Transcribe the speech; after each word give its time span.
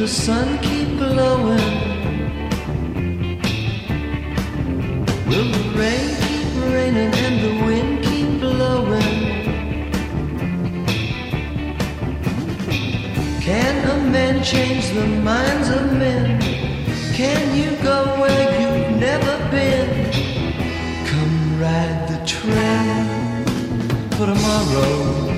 the 0.00 0.08
sun 0.08 0.56
keep 0.60 0.88
glowing? 0.96 1.58
Will 5.28 5.48
the 5.56 5.64
rain 5.76 6.08
keep 6.24 6.48
raining 6.72 7.12
and 7.26 7.36
the 7.44 7.64
wind 7.66 8.02
keep 8.02 8.40
blowing? 8.40 9.16
Can 13.42 13.74
a 13.90 14.10
man 14.10 14.42
change 14.42 14.88
the 14.94 15.06
minds 15.06 15.68
of 15.68 15.92
men? 15.92 16.40
Can 17.12 17.54
you 17.54 17.76
go 17.82 17.98
where 18.20 18.48
you've 18.58 18.98
never 18.98 19.34
been? 19.50 19.90
Come 21.10 21.60
ride 21.60 22.08
the 22.08 22.24
train 22.24 23.44
for 24.12 24.24
tomorrow. 24.32 25.29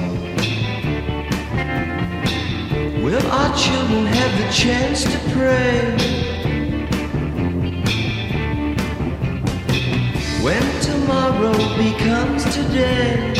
Will 3.02 3.26
our 3.32 3.56
children 3.56 4.06
have 4.06 4.38
the 4.38 4.48
chance 4.52 5.02
to 5.02 5.18
pray? 5.34 5.96
When 10.40 10.62
tomorrow 10.80 11.52
becomes 11.76 12.44
today, 12.54 13.34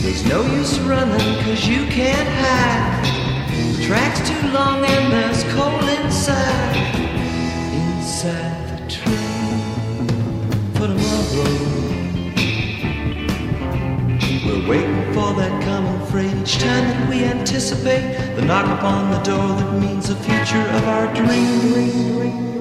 there's 0.00 0.24
no 0.26 0.42
use 0.54 0.78
running 0.82 1.42
cause 1.42 1.66
you 1.66 1.86
can't 1.86 2.28
hide. 2.44 3.02
The 3.78 3.84
track's 3.84 4.28
too 4.28 4.48
long 4.52 4.84
and 4.84 5.12
there's 5.12 5.42
coal 5.54 5.88
inside. 6.04 6.76
Inside 7.74 8.78
the 8.78 8.88
train 8.88 9.58
for 10.74 10.86
tomorrow. 10.86 11.75
Waiting 14.68 15.12
for 15.14 15.32
that 15.34 15.62
coming 15.62 16.06
freight 16.06 16.34
each 16.34 16.58
time 16.58 16.88
that 16.88 17.08
we 17.08 17.22
anticipate 17.22 18.34
the 18.34 18.42
knock 18.42 18.66
upon 18.78 19.12
the 19.12 19.18
door 19.18 19.48
that 19.58 19.80
means 19.80 20.08
the 20.08 20.16
future 20.16 20.68
of 20.78 20.88
our 20.88 21.06
dream. 21.14 22.18
y 22.18 22.55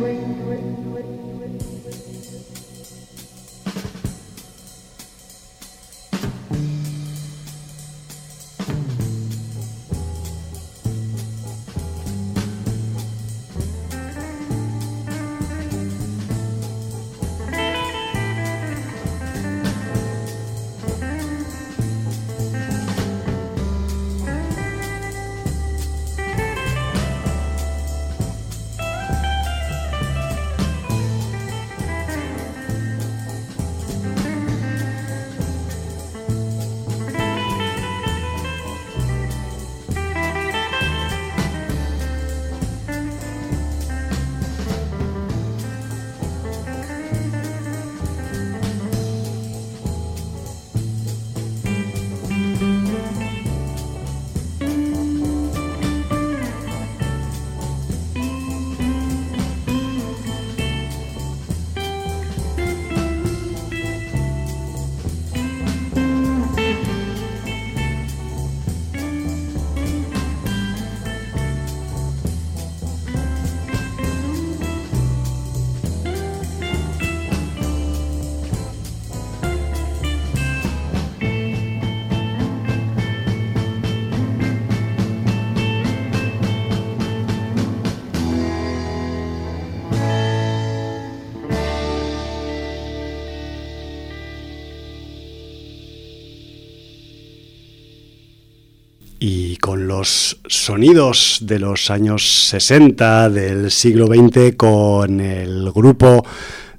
sonidos 100.65 101.37
de 101.43 101.59
los 101.59 101.91
años 101.91 102.47
60 102.49 103.29
del 103.29 103.69
siglo 103.69 104.07
XX, 104.07 104.55
con 104.57 105.21
el 105.21 105.71
grupo 105.71 106.25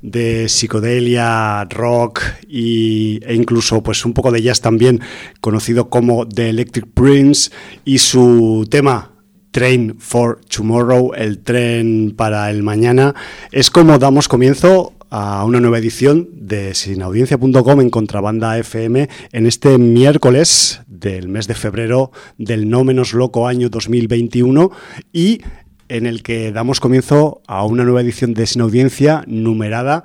de 0.03 0.49
psicodelia, 0.49 1.65
rock 1.67 2.21
y, 2.49 3.21
e 3.25 3.33
incluso 3.37 3.85
pues 3.85 4.05
un 4.05 4.13
poco 4.13 4.33
de 4.33 4.43
jazz 4.43 4.61
también, 4.61 5.01
conocido 5.41 5.89
como 5.89 6.27
The 6.27 6.49
Electric 6.49 6.87
Prince, 6.95 7.53
y 7.85 7.99
su 7.99 8.67
tema 8.69 9.13
Train 9.53 9.95
for 10.01 10.41
Tomorrow, 10.49 11.13
el 11.15 11.39
tren 11.39 12.13
para 12.17 12.51
el 12.51 12.65
mañana, 12.65 13.15
es 13.53 13.71
como 13.71 14.01
damos 14.01 14.27
comienzo 14.27 14.95
a 15.11 15.45
una 15.45 15.61
nueva 15.61 15.79
edición 15.79 16.29
de 16.33 16.75
sinaudiencia.com 16.75 17.81
en 17.81 17.91
Contrabanda 17.91 18.59
FM 18.59 19.09
en 19.33 19.47
este 19.47 19.79
miércoles 19.79 20.81
del 20.87 21.29
mes 21.29 21.47
de 21.47 21.55
febrero 21.55 22.11
del 22.39 22.69
no 22.69 22.83
menos 22.85 23.13
loco 23.13 23.47
año 23.47 23.69
2021 23.69 24.71
y 25.13 25.43
en 25.89 26.07
el 26.07 26.23
que 26.23 26.53
damos 26.53 26.81
comienzo 26.81 27.43
a 27.47 27.65
una 27.65 27.85
nueva 27.85 28.01
edición 28.01 28.35
de 28.35 28.47
Sin 28.47 28.63
Audiencia 28.63 29.23
numerada 29.27 30.05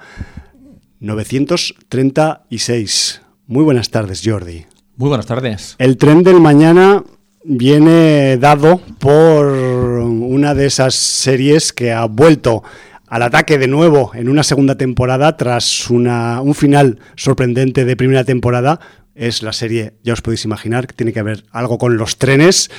936. 1.00 3.22
Muy 3.48 3.64
buenas 3.64 3.90
tardes, 3.90 4.22
Jordi. 4.24 4.66
Muy 4.98 5.10
buenas 5.10 5.26
tardes. 5.26 5.76
El 5.80 5.98
tren 5.98 6.22
del 6.24 6.40
mañana 6.40 7.04
viene 7.44 8.38
dado 8.38 8.80
por 9.00 9.48
una 9.48 10.54
de 10.54 10.68
esas 10.68 10.94
series 10.96 11.74
que 11.74 11.92
ha 11.92 12.06
vuelto 12.06 12.64
al 13.12 13.24
ataque 13.24 13.58
de 13.58 13.68
nuevo 13.68 14.12
en 14.16 14.30
una 14.30 14.42
segunda 14.42 14.78
temporada 14.78 15.36
tras 15.36 15.90
una, 15.90 16.40
un 16.40 16.56
final 16.56 17.00
sorprendente 17.18 17.84
de 17.84 17.98
primera 17.98 18.24
temporada. 18.24 18.80
Es 19.16 19.44
la 19.44 19.52
serie, 19.52 19.96
ya 20.02 20.14
os 20.14 20.22
podéis 20.22 20.46
imaginar, 20.46 20.88
que 20.88 20.96
tiene 20.96 21.12
que 21.12 21.22
ver 21.22 21.44
algo 21.52 21.78
con 21.78 21.98
los 21.98 22.18
trenes, 22.18 22.72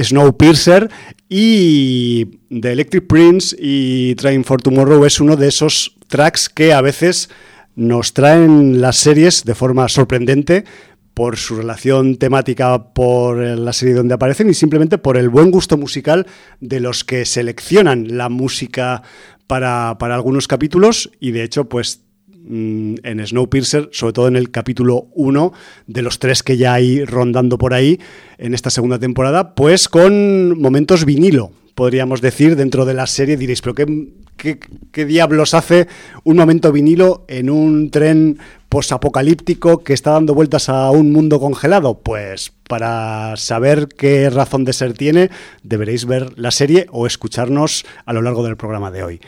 Snowpiercer 0.00 0.88
y 1.28 2.38
The 2.48 2.70
Electric 2.70 3.08
Prince 3.08 3.56
y 3.58 4.14
Train 4.14 4.44
for 4.44 4.62
Tomorrow 4.62 5.04
es 5.04 5.18
uno 5.20 5.34
de 5.34 5.48
esos 5.48 5.96
tracks 6.06 6.48
que 6.48 6.72
a 6.72 6.80
veces 6.82 7.28
nos 7.74 8.14
traen 8.14 8.80
las 8.80 8.96
series 8.96 9.44
de 9.44 9.56
forma 9.56 9.88
sorprendente 9.88 10.64
por 11.20 11.36
su 11.36 11.56
relación 11.56 12.16
temática 12.16 12.94
por 12.94 13.36
la 13.36 13.72
serie 13.72 13.94
donde 13.94 14.14
aparecen 14.14 14.48
y 14.48 14.54
simplemente 14.54 14.96
por 14.96 15.16
el 15.16 15.28
buen 15.28 15.50
gusto 15.50 15.76
musical 15.76 16.26
de 16.60 16.80
los 16.80 17.04
que 17.04 17.26
seleccionan 17.26 18.16
la 18.16 18.28
música 18.28 19.02
para, 19.50 20.14
algunos 20.14 20.46
capítulos 20.46 21.10
y 21.18 21.32
de 21.32 21.42
hecho 21.42 21.68
pues 21.68 22.02
mm, 22.28 22.94
en 23.02 23.26
Snowpiercer, 23.26 23.88
sobre 23.90 24.12
todo 24.12 24.28
en 24.28 24.36
el 24.36 24.52
capítulo 24.52 25.08
1 25.14 25.52
de 25.88 26.02
los 26.02 26.20
tres 26.20 26.44
que 26.44 26.56
ya 26.56 26.74
hay 26.74 27.04
rondando 27.04 27.58
por 27.58 27.74
ahí 27.74 27.98
en 28.38 28.54
esta 28.54 28.70
segunda 28.70 29.00
temporada, 29.00 29.56
pues 29.56 29.88
con 29.88 30.56
momentos 30.60 31.04
vinilo, 31.04 31.50
podríamos 31.74 32.20
decir, 32.20 32.54
dentro 32.54 32.84
de 32.84 32.94
la 32.94 33.08
serie. 33.08 33.36
Diréis, 33.36 33.60
pero 33.60 33.74
qué, 33.74 34.12
qué, 34.36 34.60
qué 34.92 35.04
diablos 35.04 35.52
hace 35.54 35.88
un 36.22 36.36
momento 36.36 36.70
vinilo 36.70 37.24
en 37.26 37.50
un 37.50 37.90
tren 37.90 38.38
posapocalíptico 38.70 39.82
que 39.84 39.92
está 39.92 40.12
dando 40.12 40.32
vueltas 40.32 40.70
a 40.70 40.90
un 40.90 41.12
mundo 41.12 41.40
congelado? 41.40 41.98
Pues 41.98 42.52
para 42.68 43.36
saber 43.36 43.88
qué 43.88 44.30
razón 44.30 44.64
de 44.64 44.72
ser 44.72 44.94
tiene, 44.94 45.28
deberéis 45.62 46.06
ver 46.06 46.38
la 46.38 46.52
serie 46.52 46.86
o 46.92 47.06
escucharnos 47.06 47.84
a 48.06 48.14
lo 48.14 48.22
largo 48.22 48.42
del 48.44 48.56
programa 48.56 48.90
de 48.90 49.02
hoy. 49.02 49.20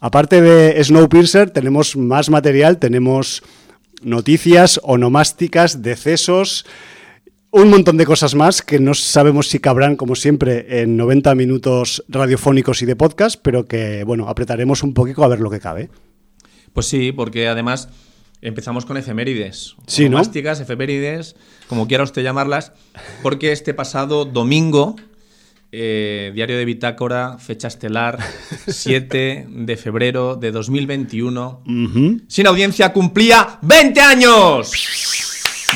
Aparte 0.00 0.40
de 0.40 0.82
Snowpiercer, 0.84 1.50
tenemos 1.50 1.96
más 1.96 2.30
material, 2.30 2.78
tenemos 2.78 3.42
noticias 4.02 4.78
onomásticas, 4.82 5.82
decesos, 5.82 6.66
un 7.50 7.70
montón 7.70 7.96
de 7.96 8.06
cosas 8.06 8.34
más 8.34 8.62
que 8.62 8.78
no 8.78 8.94
sabemos 8.94 9.48
si 9.48 9.60
cabrán, 9.60 9.96
como 9.96 10.14
siempre, 10.14 10.82
en 10.82 10.96
90 10.96 11.34
minutos 11.34 12.04
radiofónicos 12.08 12.82
y 12.82 12.86
de 12.86 12.96
podcast, 12.96 13.40
pero 13.42 13.64
que, 13.64 14.04
bueno, 14.04 14.28
apretaremos 14.28 14.82
un 14.82 14.94
poquito 14.94 15.24
a 15.24 15.28
ver 15.28 15.40
lo 15.40 15.50
que 15.50 15.58
cabe. 15.58 15.88
Pues 16.72 16.86
sí, 16.86 17.12
porque 17.12 17.48
además 17.48 17.88
empezamos 18.42 18.84
con 18.86 18.96
efemérides. 18.96 19.74
Sí, 19.86 20.08
¿no? 20.08 20.20
Efemérides, 20.20 21.36
como 21.68 21.86
quiera 21.86 22.04
usted 22.04 22.22
llamarlas, 22.22 22.72
porque 23.22 23.52
este 23.52 23.74
pasado 23.74 24.24
domingo, 24.24 24.96
eh, 25.72 26.32
Diario 26.34 26.56
de 26.58 26.64
Bitácora, 26.64 27.38
fecha 27.38 27.68
estelar, 27.68 28.18
7 28.66 29.46
de 29.48 29.76
febrero 29.76 30.36
de 30.36 30.50
2021, 30.52 31.62
Ujú. 31.66 32.20
sin 32.28 32.46
audiencia, 32.46 32.92
cumplía 32.92 33.58
20 33.62 34.00
años. 34.00 34.72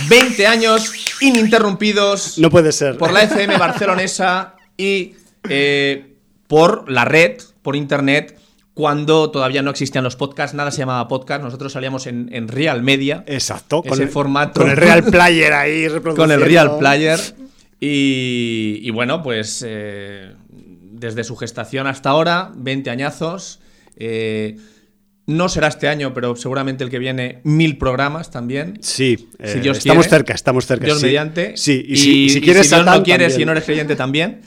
20 0.09 0.47
años 0.47 0.93
ininterrumpidos 1.21 2.39
No 2.39 2.51
puede 2.51 2.73
ser. 2.73 2.99
por 2.99 3.13
la 3.13 3.23
FM 3.23 3.57
barcelonesa 3.59 4.57
y 4.77 5.15
eh, 5.49 6.17
por 6.49 6.91
la 6.91 7.05
red, 7.05 7.37
por 7.63 7.77
internet, 7.77 8.39
cuando 8.75 9.31
todavía 9.31 9.63
no 9.63 9.71
existían 9.71 10.03
los 10.05 10.17
podcasts, 10.17 10.55
nada 10.55 10.71
se 10.73 10.79
llamaba 10.79 11.07
podcast, 11.09 11.43
nosotros 11.43 11.73
salíamos 11.73 12.07
en, 12.09 12.29
en 12.33 12.49
Real 12.49 12.83
Media, 12.83 13.25
Exacto. 13.29 13.83
ese 13.85 14.03
el, 14.03 14.09
formato. 14.09 14.61
Con 14.61 14.71
el 14.71 14.77
Real 14.77 15.05
Player 15.11 15.53
ahí 15.53 15.85
con 15.85 15.93
reproduciendo. 15.95 16.35
el 16.35 16.41
Real 16.43 16.79
Player. 16.79 17.21
Y, 17.81 18.81
y 18.83 18.91
bueno, 18.91 19.23
pues 19.23 19.65
eh, 19.67 20.33
desde 20.51 21.23
su 21.25 21.37
gestación 21.37 21.87
hasta 21.87 22.11
ahora, 22.11 22.51
20 22.57 22.91
añazos. 22.91 23.61
eh, 23.97 24.57
no 25.27 25.49
será 25.49 25.69
este 25.69 25.89
año, 25.89 26.13
pero 26.13 26.37
seguramente 26.37 26.85
el 26.85 26.91
que 26.91 26.99
viene, 26.99 27.41
mil 27.45 27.79
programas 27.79 28.31
también. 28.31 28.79
Sí, 28.83 29.17
Si 29.43 29.59
eh, 29.59 29.61
Dios 29.63 29.79
estamos 29.79 30.05
quiere, 30.05 30.17
cerca, 30.19 30.35
estamos 30.35 30.67
cerca. 30.67 30.85
Dios 30.85 30.99
sí. 31.01 31.07
mediante. 31.07 31.57
Sí, 31.57 31.83
y, 31.89 31.97
si, 31.97 32.25
y 32.25 32.31
si 32.31 32.39
y 32.39 32.41
quieres 32.43 32.69
Dios 32.69 32.79
Satán, 32.81 32.99
no 32.99 33.03
quiere, 33.05 33.25
también. 33.25 33.41
si 33.41 33.45
no 33.47 33.53
eres 33.53 33.65
creyente 33.65 33.97
también. 33.97 34.43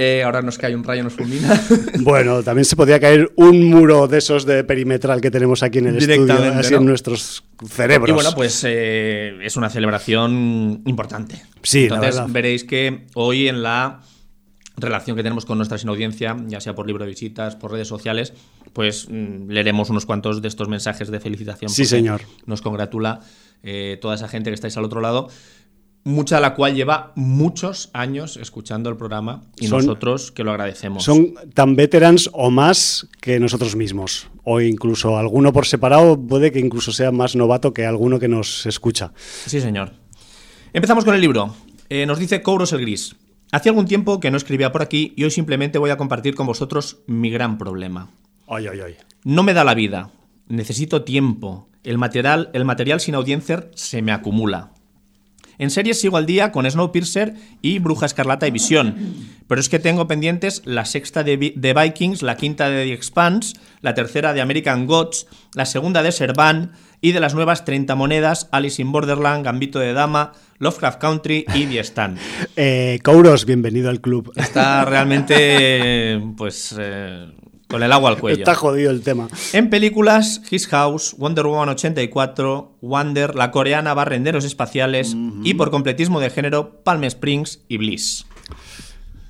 Eh, 0.00 0.22
ahora 0.22 0.42
nos 0.42 0.56
cae 0.58 0.76
un 0.76 0.84
rayo, 0.84 1.02
nos 1.02 1.14
fulmina. 1.14 1.60
Bueno, 1.98 2.44
también 2.44 2.64
se 2.64 2.76
podría 2.76 3.00
caer 3.00 3.32
un 3.34 3.64
muro 3.64 4.06
de 4.06 4.18
esos 4.18 4.46
de 4.46 4.62
perimetral 4.62 5.20
que 5.20 5.32
tenemos 5.32 5.64
aquí 5.64 5.78
en 5.78 5.88
el 5.88 5.96
estudio, 5.96 6.34
así 6.54 6.74
¿no? 6.74 6.78
en 6.78 6.86
nuestros 6.86 7.42
cerebros. 7.68 8.08
y 8.08 8.12
bueno, 8.12 8.30
pues 8.36 8.62
eh, 8.64 9.36
es 9.42 9.56
una 9.56 9.68
celebración 9.68 10.82
importante. 10.86 11.42
Sí, 11.64 11.88
Entonces 11.90 12.22
veréis 12.28 12.62
que 12.62 13.06
hoy 13.14 13.48
en 13.48 13.64
la 13.64 14.00
relación 14.76 15.16
que 15.16 15.24
tenemos 15.24 15.44
con 15.44 15.58
nuestra 15.58 15.78
sin 15.78 15.88
audiencia, 15.88 16.36
ya 16.46 16.60
sea 16.60 16.76
por 16.76 16.86
libro 16.86 17.04
de 17.04 17.10
visitas, 17.10 17.56
por 17.56 17.72
redes 17.72 17.88
sociales, 17.88 18.34
pues 18.72 19.08
mm, 19.10 19.48
leeremos 19.48 19.90
unos 19.90 20.06
cuantos 20.06 20.40
de 20.40 20.46
estos 20.46 20.68
mensajes 20.68 21.10
de 21.10 21.18
felicitación. 21.18 21.70
Sí, 21.70 21.84
señor. 21.84 22.20
Nos 22.46 22.62
congratula 22.62 23.18
eh, 23.64 23.98
toda 24.00 24.14
esa 24.14 24.28
gente 24.28 24.50
que 24.50 24.54
estáis 24.54 24.76
al 24.76 24.84
otro 24.84 25.00
lado. 25.00 25.28
Mucha 26.04 26.36
de 26.36 26.42
la 26.42 26.54
cual 26.54 26.74
lleva 26.74 27.12
muchos 27.16 27.90
años 27.92 28.36
escuchando 28.38 28.88
el 28.88 28.96
programa 28.96 29.42
y 29.60 29.66
Son- 29.66 29.80
nosotros 29.84 30.32
que 30.32 30.42
lo 30.44 30.52
agradecemos. 30.52 31.04
Son 31.04 31.34
tan 31.52 31.76
veterans 31.76 32.30
o 32.32 32.50
más 32.50 33.06
que 33.20 33.38
nosotros 33.38 33.76
mismos. 33.76 34.28
O 34.44 34.60
incluso 34.60 35.18
alguno 35.18 35.52
por 35.52 35.66
separado 35.66 36.18
puede 36.18 36.50
que 36.50 36.60
incluso 36.60 36.92
sea 36.92 37.10
más 37.12 37.36
novato 37.36 37.74
que 37.74 37.84
alguno 37.84 38.18
que 38.18 38.28
nos 38.28 38.64
escucha. 38.64 39.12
Sí, 39.46 39.60
señor. 39.60 39.92
Empezamos 40.72 41.04
con 41.04 41.14
el 41.14 41.20
libro. 41.20 41.54
Eh, 41.90 42.06
nos 42.06 42.18
dice 42.18 42.40
Couros 42.42 42.72
el 42.72 42.80
Gris. 42.80 43.14
Hacía 43.52 43.70
algún 43.72 43.86
tiempo 43.86 44.20
que 44.20 44.30
no 44.30 44.36
escribía 44.36 44.72
por 44.72 44.82
aquí 44.82 45.12
y 45.16 45.24
hoy 45.24 45.30
simplemente 45.30 45.78
voy 45.78 45.90
a 45.90 45.96
compartir 45.96 46.34
con 46.34 46.46
vosotros 46.46 46.98
mi 47.06 47.30
gran 47.30 47.58
problema. 47.58 48.08
Ay, 48.46 48.66
ay, 48.66 48.80
ay. 48.80 48.96
No 49.24 49.42
me 49.42 49.52
da 49.54 49.64
la 49.64 49.74
vida. 49.74 50.10
Necesito 50.48 51.02
tiempo. 51.04 51.68
El 51.84 51.98
material, 51.98 52.50
el 52.54 52.64
material 52.64 53.00
sin 53.00 53.14
audiencia 53.14 53.68
se 53.74 54.00
me 54.02 54.12
acumula. 54.12 54.70
En 55.58 55.70
series 55.70 56.00
sigo 56.00 56.16
al 56.16 56.26
día 56.26 56.52
con 56.52 56.70
Snowpiercer 56.70 57.34
y 57.62 57.78
Bruja 57.80 58.06
Escarlata 58.06 58.46
y 58.46 58.50
Visión. 58.50 58.96
Pero 59.46 59.60
es 59.60 59.68
que 59.68 59.78
tengo 59.78 60.06
pendientes 60.06 60.62
la 60.64 60.84
sexta 60.84 61.24
de, 61.24 61.52
de 61.54 61.74
Vikings, 61.74 62.22
la 62.22 62.36
quinta 62.36 62.68
de 62.70 62.84
The 62.84 62.92
Expanse, 62.92 63.56
la 63.80 63.94
tercera 63.94 64.32
de 64.32 64.40
American 64.40 64.86
Gods, 64.86 65.26
la 65.54 65.66
segunda 65.66 66.02
de 66.02 66.12
Servan 66.12 66.72
y 67.00 67.12
de 67.12 67.20
las 67.20 67.34
nuevas 67.34 67.64
30 67.64 67.94
monedas, 67.94 68.48
Alice 68.50 68.80
in 68.80 68.92
Borderland, 68.92 69.44
Gambito 69.44 69.78
de 69.78 69.92
Dama, 69.92 70.32
Lovecraft 70.58 71.00
Country 71.00 71.44
y 71.54 71.66
The 71.66 71.80
Stand. 71.80 72.18
Eh, 72.56 72.98
Kouros, 73.04 73.44
bienvenido 73.44 73.88
al 73.88 74.00
club. 74.00 74.32
Está 74.34 74.84
realmente, 74.84 76.20
pues, 76.36 76.74
eh, 76.76 77.28
con 77.68 77.82
el 77.82 77.92
agua 77.92 78.10
al 78.10 78.18
cuello. 78.18 78.38
Está 78.38 78.54
jodido 78.54 78.90
el 78.90 79.02
tema. 79.02 79.28
En 79.52 79.70
películas, 79.70 80.42
His 80.50 80.66
House, 80.68 81.14
Wonder 81.18 81.46
Woman 81.46 81.68
84, 81.68 82.78
Wonder, 82.80 83.34
La 83.34 83.50
Coreana, 83.50 83.94
Barrenderos 83.94 84.44
Espaciales 84.44 85.14
y 85.44 85.54
por 85.54 85.70
completismo 85.70 86.20
de 86.20 86.30
género, 86.30 86.82
Palm 86.82 87.04
Springs 87.04 87.60
y 87.68 87.76
Bliss. 87.76 88.26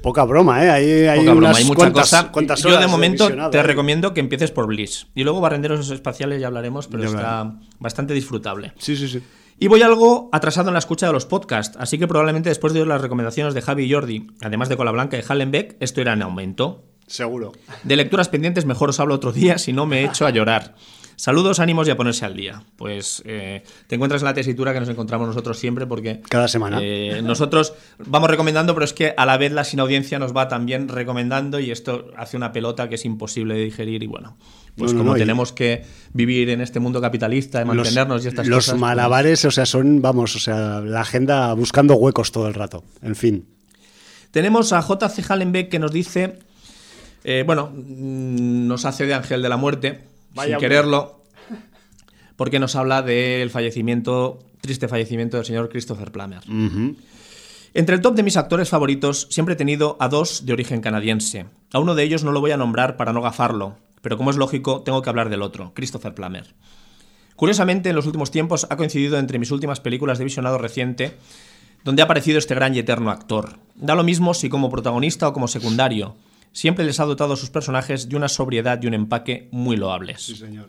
Poca 0.02 0.25
broma, 0.25 0.64
¿eh? 0.64 0.70
Hay, 0.70 0.90
hay 1.08 1.20
Poca 1.20 1.32
broma, 1.32 1.56
hay 1.56 1.64
mucha 1.64 1.76
cuantas, 1.76 2.02
cosa. 2.05 2.31
cuantas 2.31 2.62
Yo 2.62 2.79
de 2.79 2.87
momento 2.87 3.29
te 3.50 3.58
¿eh? 3.58 3.62
recomiendo 3.64 4.14
que 4.14 4.20
empieces 4.20 4.52
por 4.52 4.69
Bliss. 4.69 5.08
Y 5.17 5.25
luego 5.25 5.40
Barrenderos 5.40 5.90
Espaciales 5.90 6.40
ya 6.40 6.46
hablaremos, 6.46 6.87
pero 6.87 7.02
Ya 7.02 7.08
está 7.08 7.55
bastante 7.81 8.14
disfrutable. 8.14 8.73
Sí, 8.79 8.96
sí, 8.96 9.08
sí. 9.08 9.20
Y 9.58 9.67
voy 9.67 9.82
algo 9.82 10.29
atrasado 10.31 10.69
en 10.69 10.75
la 10.75 10.79
escucha 10.79 11.08
de 11.08 11.12
los 11.12 11.26
podcasts, 11.26 11.76
así 11.81 11.99
que 11.99 12.06
probablemente 12.06 12.49
después 12.49 12.73
de 12.73 12.79
oír 12.79 12.87
las 12.87 13.00
recomendaciones 13.00 13.55
de 13.55 13.62
Javi 13.62 13.85
y 13.85 13.93
Jordi, 13.93 14.29
además 14.40 14.69
de 14.69 14.76
Cola 14.76 14.93
Blanca 14.93 15.19
y 15.19 15.23
Hallenbeck, 15.29 15.76
esto 15.81 16.00
irá 16.00 16.12
en 16.12 16.23
aumento. 16.23 16.85
Seguro. 17.08 17.52
De 17.82 17.96
lecturas 17.96 18.28
pendientes, 18.28 18.64
mejor 18.64 18.90
os 18.90 19.00
hablo 19.00 19.14
otro 19.14 19.32
día, 19.32 19.58
si 19.58 19.72
no 19.72 19.84
me 19.87 20.05
echo 20.05 20.26
a 20.26 20.31
llorar. 20.31 20.76
Saludos, 21.16 21.58
ánimos 21.58 21.88
y 21.88 21.90
a 21.90 21.96
ponerse 21.96 22.25
al 22.25 22.37
día. 22.37 22.62
Pues 22.76 23.25
eh, 23.26 23.64
te 23.88 23.96
encuentras 23.96 24.22
en 24.22 24.26
la 24.26 24.34
tesitura 24.34 24.72
que 24.72 24.78
nos 24.78 24.88
encontramos 24.88 25.26
nosotros 25.26 25.58
siempre, 25.58 25.84
porque 25.84 26.20
Cada 26.28 26.46
semana. 26.46 26.78
eh, 26.81 27.22
nosotros 27.25 27.72
vamos 28.06 28.31
recomendando, 28.31 28.72
pero 28.72 28.84
es 28.84 28.93
que 28.93 29.14
a 29.16 29.26
la 29.26 29.37
vez 29.37 29.50
la 29.50 29.64
sin 29.64 29.81
audiencia 29.81 30.20
nos 30.20 30.37
va 30.37 30.46
también 30.46 30.87
recomendando 30.87 31.58
y 31.58 31.72
esto 31.72 32.12
hace 32.16 32.37
una 32.37 32.52
pelota 32.52 32.88
que 32.88 32.94
es 32.94 33.05
imposible 33.05 33.54
de 33.54 33.64
digerir. 33.64 34.04
Y 34.04 34.06
bueno, 34.06 34.37
pues 34.76 34.93
No, 34.93 34.99
no, 34.99 35.04
como 35.06 35.12
no, 35.14 35.19
tenemos 35.19 35.52
que 35.52 35.82
vivir 36.12 36.50
en 36.50 36.61
este 36.61 36.78
mundo 36.78 37.00
capitalista, 37.00 37.58
de 37.58 37.64
mantenernos 37.64 38.25
y 38.25 38.28
estas 38.28 38.46
los 38.46 38.58
cosas. 38.58 38.75
pues, 38.75 38.81
malabares, 38.81 39.44
o 39.44 39.50
sea, 39.50 39.66
son, 39.66 40.00
vamos, 40.00 40.37
o 40.37 40.38
sea, 40.38 40.81
la 40.82 41.00
agenda 41.00 41.52
buscando 41.54 41.96
huecos 41.96 42.31
todo 42.31 42.46
el 42.46 42.54
rato. 42.54 42.84
En 43.02 43.16
fin. 43.16 43.44
Tenemos 44.31 44.72
a 44.72 44.81
JC 44.82 45.28
Hallenbeck 45.28 45.69
que 45.69 45.81
nos 45.81 45.90
dice, 45.90 46.38
eh, 47.24 47.42
bueno, 47.46 47.70
mm, 47.74 48.66
nos 48.66 48.84
hace 48.84 49.06
de 49.06 49.14
ángel 49.14 49.42
de 49.42 49.48
la 49.48 49.56
muerte, 49.56 50.04
Vaya 50.34 50.46
sin 50.46 50.54
hombre. 50.56 50.68
quererlo, 50.68 51.22
porque 52.36 52.58
nos 52.58 52.76
habla 52.76 53.02
del 53.02 53.50
fallecimiento, 53.50 54.38
triste 54.60 54.88
fallecimiento 54.88 55.36
del 55.36 55.46
señor 55.46 55.68
Christopher 55.68 56.12
Plummer. 56.12 56.40
Entre 57.74 57.94
el 57.94 58.00
top 58.00 58.14
de 58.14 58.22
mis 58.22 58.36
actores 58.36 58.68
favoritos 58.68 59.26
siempre 59.30 59.54
he 59.54 59.56
tenido 59.56 59.96
a 60.00 60.08
dos 60.08 60.46
de 60.46 60.52
origen 60.52 60.80
canadiense. 60.80 61.46
A 61.72 61.78
uno 61.78 61.94
de 61.94 62.02
ellos 62.02 62.24
no 62.24 62.32
lo 62.32 62.40
voy 62.40 62.50
a 62.50 62.56
nombrar 62.56 62.96
para 62.96 63.12
no 63.12 63.20
gafarlo, 63.22 63.76
pero 64.00 64.16
como 64.16 64.30
es 64.30 64.37
lógico, 64.37 64.82
tengo 64.82 65.02
que 65.02 65.10
hablar 65.10 65.28
del 65.28 65.42
otro, 65.42 65.72
Christopher 65.75 66.14
Plummer. 66.14 66.54
Curiosamente, 67.37 67.90
en 67.90 67.96
los 67.96 68.06
últimos 68.06 68.30
tiempos 68.30 68.66
ha 68.68 68.76
coincidido 68.76 69.18
entre 69.18 69.38
mis 69.38 69.52
últimas 69.52 69.78
películas 69.80 70.18
de 70.18 70.25
visionado 70.25 70.58
reciente, 70.58 71.12
donde 71.84 72.02
ha 72.02 72.06
aparecido 72.06 72.38
este 72.38 72.54
gran 72.54 72.75
y 72.75 72.80
eterno 72.80 73.10
actor. 73.10 73.58
Da 73.76 73.94
lo 73.94 74.02
mismo 74.02 74.34
si 74.34 74.48
como 74.48 74.70
protagonista 74.70 75.28
o 75.28 75.32
como 75.32 75.46
secundario. 75.46 76.16
Siempre 76.52 76.85
les 76.85 77.00
ha 77.00 77.05
dotado 77.05 77.35
a 77.35 77.37
sus 77.37 77.50
personajes 77.50 78.09
de 78.09 78.17
una 78.17 78.28
sobriedad 78.28 78.81
y 78.83 78.87
un 78.87 78.95
empaque 78.95 79.49
muy 79.52 79.76
loables. 79.76 80.23
señor. 80.23 80.69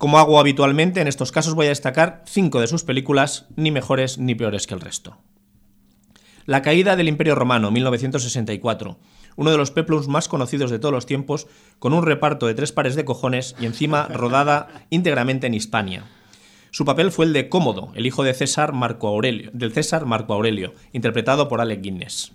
Como 0.00 0.18
hago 0.18 0.40
habitualmente, 0.40 1.02
en 1.02 1.08
estos 1.08 1.30
casos 1.30 1.54
voy 1.54 1.66
a 1.66 1.70
destacar 1.70 2.22
cinco 2.26 2.60
de 2.60 2.66
sus 2.66 2.84
películas, 2.84 3.46
ni 3.56 3.70
mejores 3.70 4.16
ni 4.16 4.34
peores 4.34 4.66
que 4.66 4.72
el 4.72 4.80
resto. 4.80 5.18
La 6.46 6.62
caída 6.62 6.96
del 6.96 7.08
Imperio 7.08 7.34
Romano, 7.34 7.70
1964. 7.70 8.98
Uno 9.36 9.50
de 9.50 9.58
los 9.58 9.70
peplums 9.70 10.08
más 10.08 10.26
conocidos 10.26 10.70
de 10.70 10.78
todos 10.78 10.94
los 10.94 11.04
tiempos, 11.04 11.48
con 11.78 11.92
un 11.92 12.02
reparto 12.02 12.46
de 12.46 12.54
tres 12.54 12.72
pares 12.72 12.94
de 12.94 13.04
cojones 13.04 13.54
y 13.60 13.66
encima 13.66 14.08
rodada 14.12 14.68
íntegramente 14.88 15.46
en 15.46 15.54
Hispania. 15.54 16.04
Su 16.70 16.86
papel 16.86 17.12
fue 17.12 17.26
el 17.26 17.34
de 17.34 17.48
Cómodo, 17.48 17.92
el 17.94 18.06
hijo 18.06 18.22
de 18.22 18.32
César 18.32 18.72
Marco 18.72 19.06
Aurelio, 19.06 19.50
del 19.52 19.72
César 19.72 20.06
Marco 20.06 20.32
Aurelio, 20.32 20.72
interpretado 20.92 21.46
por 21.46 21.60
Alec 21.60 21.82
Guinness. 21.82 22.32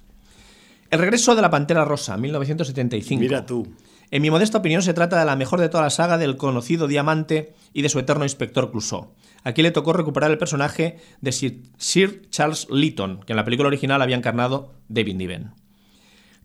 El 0.89 0.99
regreso 0.99 1.35
de 1.35 1.41
la 1.41 1.49
Pantera 1.49 1.83
Rosa, 1.83 2.17
1975. 2.17 3.19
Mira 3.19 3.45
tú. 3.45 3.67
En 4.11 4.21
mi 4.21 4.29
modesta 4.29 4.59
opinión 4.59 4.81
se 4.81 4.93
trata 4.93 5.19
de 5.19 5.25
la 5.25 5.35
mejor 5.35 5.59
de 5.59 5.69
toda 5.69 5.83
la 5.83 5.89
saga 5.89 6.17
del 6.17 6.37
conocido 6.37 6.87
Diamante 6.87 7.53
y 7.73 7.81
de 7.81 7.89
su 7.89 7.99
eterno 7.99 8.23
inspector 8.23 8.69
Clouseau. 8.69 9.13
Aquí 9.43 9.61
le 9.61 9.71
tocó 9.71 9.93
recuperar 9.93 10.31
el 10.31 10.37
personaje 10.37 10.99
de 11.21 11.31
Sir, 11.31 12.29
Charles 12.29 12.67
Lytton, 12.69 13.21
que 13.25 13.33
en 13.33 13.37
la 13.37 13.43
película 13.43 13.67
original 13.67 14.01
había 14.01 14.15
encarnado 14.15 14.73
David 14.87 15.15
Niven. 15.15 15.53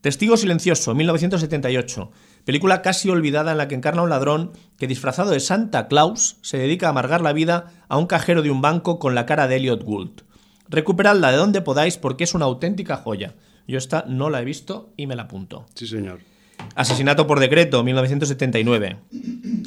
Testigo 0.01 0.39
silencioso, 0.39 0.95
1978. 0.95 2.11
Película 2.47 2.81
casi 2.81 3.11
olvidada 3.11 3.53
en 3.53 3.59
la 3.59 3.69
que 3.69 3.75
encarna 3.75 4.03
un 4.03 4.09
ladrón 4.09 4.53
que 4.79 4.87
disfrazado 4.87 5.31
de 5.31 5.41
Santa 5.41 5.89
Claus 5.89 6.39
se 6.41 6.57
dedica 6.57 6.87
a 6.87 6.91
amargar 6.91 7.21
la 7.21 7.35
vida 7.35 7.73
a 7.89 7.99
un 7.99 8.07
cajero 8.07 8.41
de 8.43 8.51
un 8.51 8.63
banco 8.63 8.99
con 8.99 9.15
la 9.15 9.27
cara 9.27 9.47
de 9.47 9.57
Elliot 9.57 9.85
Gould. 9.85 10.23
Recuperadla 10.69 11.31
de 11.31 11.37
donde 11.37 11.61
podáis 11.61 11.99
porque 11.99 12.25
es 12.25 12.33
una 12.33 12.47
auténtica 12.47 12.97
joya. 12.97 13.35
Yo 13.71 13.79
esta 13.79 14.05
no 14.09 14.29
la 14.31 14.43
he 14.43 14.45
visto 14.45 14.93
y 14.97 15.07
me 15.07 15.15
la 15.17 15.23
apunto. 15.23 15.67
Sí, 15.75 15.87
señor. 15.87 16.21
Asesinato 16.75 17.27
por 17.27 17.41
decreto, 17.41 17.83
1979. 17.85 18.99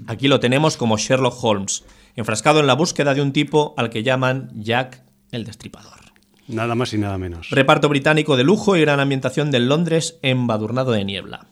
Aquí 0.07 0.27
lo 0.27 0.39
tenemos 0.39 0.77
como 0.77 0.97
Sherlock 0.97 1.41
Holmes, 1.43 1.83
enfrascado 2.15 2.59
en 2.59 2.67
la 2.67 2.75
búsqueda 2.75 3.13
de 3.15 3.21
un 3.21 3.33
tipo 3.33 3.73
al 3.77 3.89
que 3.89 4.03
llaman 4.03 4.51
Jack 4.55 5.01
el 5.31 5.45
Destripador. 5.45 5.99
Nada 6.47 6.75
más 6.75 6.93
y 6.93 6.97
nada 6.97 7.17
menos. 7.17 7.49
Reparto 7.49 7.87
británico 7.89 8.35
de 8.37 8.43
lujo 8.43 8.75
y 8.75 8.81
gran 8.81 8.99
ambientación 8.99 9.49
del 9.49 9.67
Londres 9.69 10.19
embadurnado 10.21 10.91
de 10.91 11.05
niebla. 11.05 11.47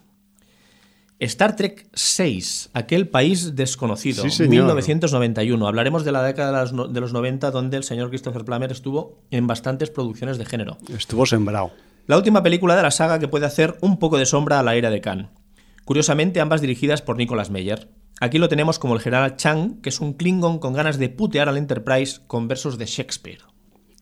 Star 1.19 1.55
Trek 1.55 1.87
6, 1.93 2.71
aquel 2.73 3.07
país 3.07 3.55
desconocido, 3.55 4.23
Sí, 4.23 4.31
señor. 4.31 4.49
1991. 4.65 5.67
Hablaremos 5.67 6.03
de 6.03 6.11
la 6.11 6.23
década 6.23 6.51
de 6.51 6.57
los, 6.63 6.73
no- 6.73 6.87
de 6.87 6.99
los 6.99 7.13
90 7.13 7.51
donde 7.51 7.77
el 7.77 7.83
señor 7.83 8.09
Christopher 8.09 8.43
Plummer 8.43 8.71
estuvo 8.71 9.19
en 9.29 9.45
bastantes 9.45 9.91
producciones 9.91 10.39
de 10.39 10.45
género. 10.45 10.77
Estuvo 10.95 11.25
sembrado. 11.27 11.71
La 12.07 12.17
última 12.17 12.41
película 12.41 12.75
de 12.75 12.81
la 12.81 12.91
saga 12.91 13.19
que 13.19 13.27
puede 13.27 13.45
hacer 13.45 13.77
un 13.81 13.97
poco 13.97 14.17
de 14.17 14.25
sombra 14.25 14.59
a 14.59 14.63
la 14.63 14.75
era 14.75 14.89
de 14.89 15.01
Khan. 15.01 15.29
Curiosamente, 15.85 16.41
ambas 16.41 16.61
dirigidas 16.61 17.01
por 17.01 17.17
Nicolas 17.17 17.51
Meyer. 17.51 17.89
Aquí 18.19 18.37
lo 18.37 18.49
tenemos 18.49 18.79
como 18.79 18.95
el 18.95 19.01
general 19.01 19.35
Chang, 19.35 19.81
que 19.81 19.89
es 19.89 19.99
un 19.99 20.13
Klingon 20.13 20.59
con 20.59 20.73
ganas 20.73 20.97
de 20.97 21.09
putear 21.09 21.47
al 21.47 21.57
Enterprise 21.57 22.21
con 22.27 22.47
versos 22.47 22.77
de 22.77 22.85
Shakespeare. 22.85 23.41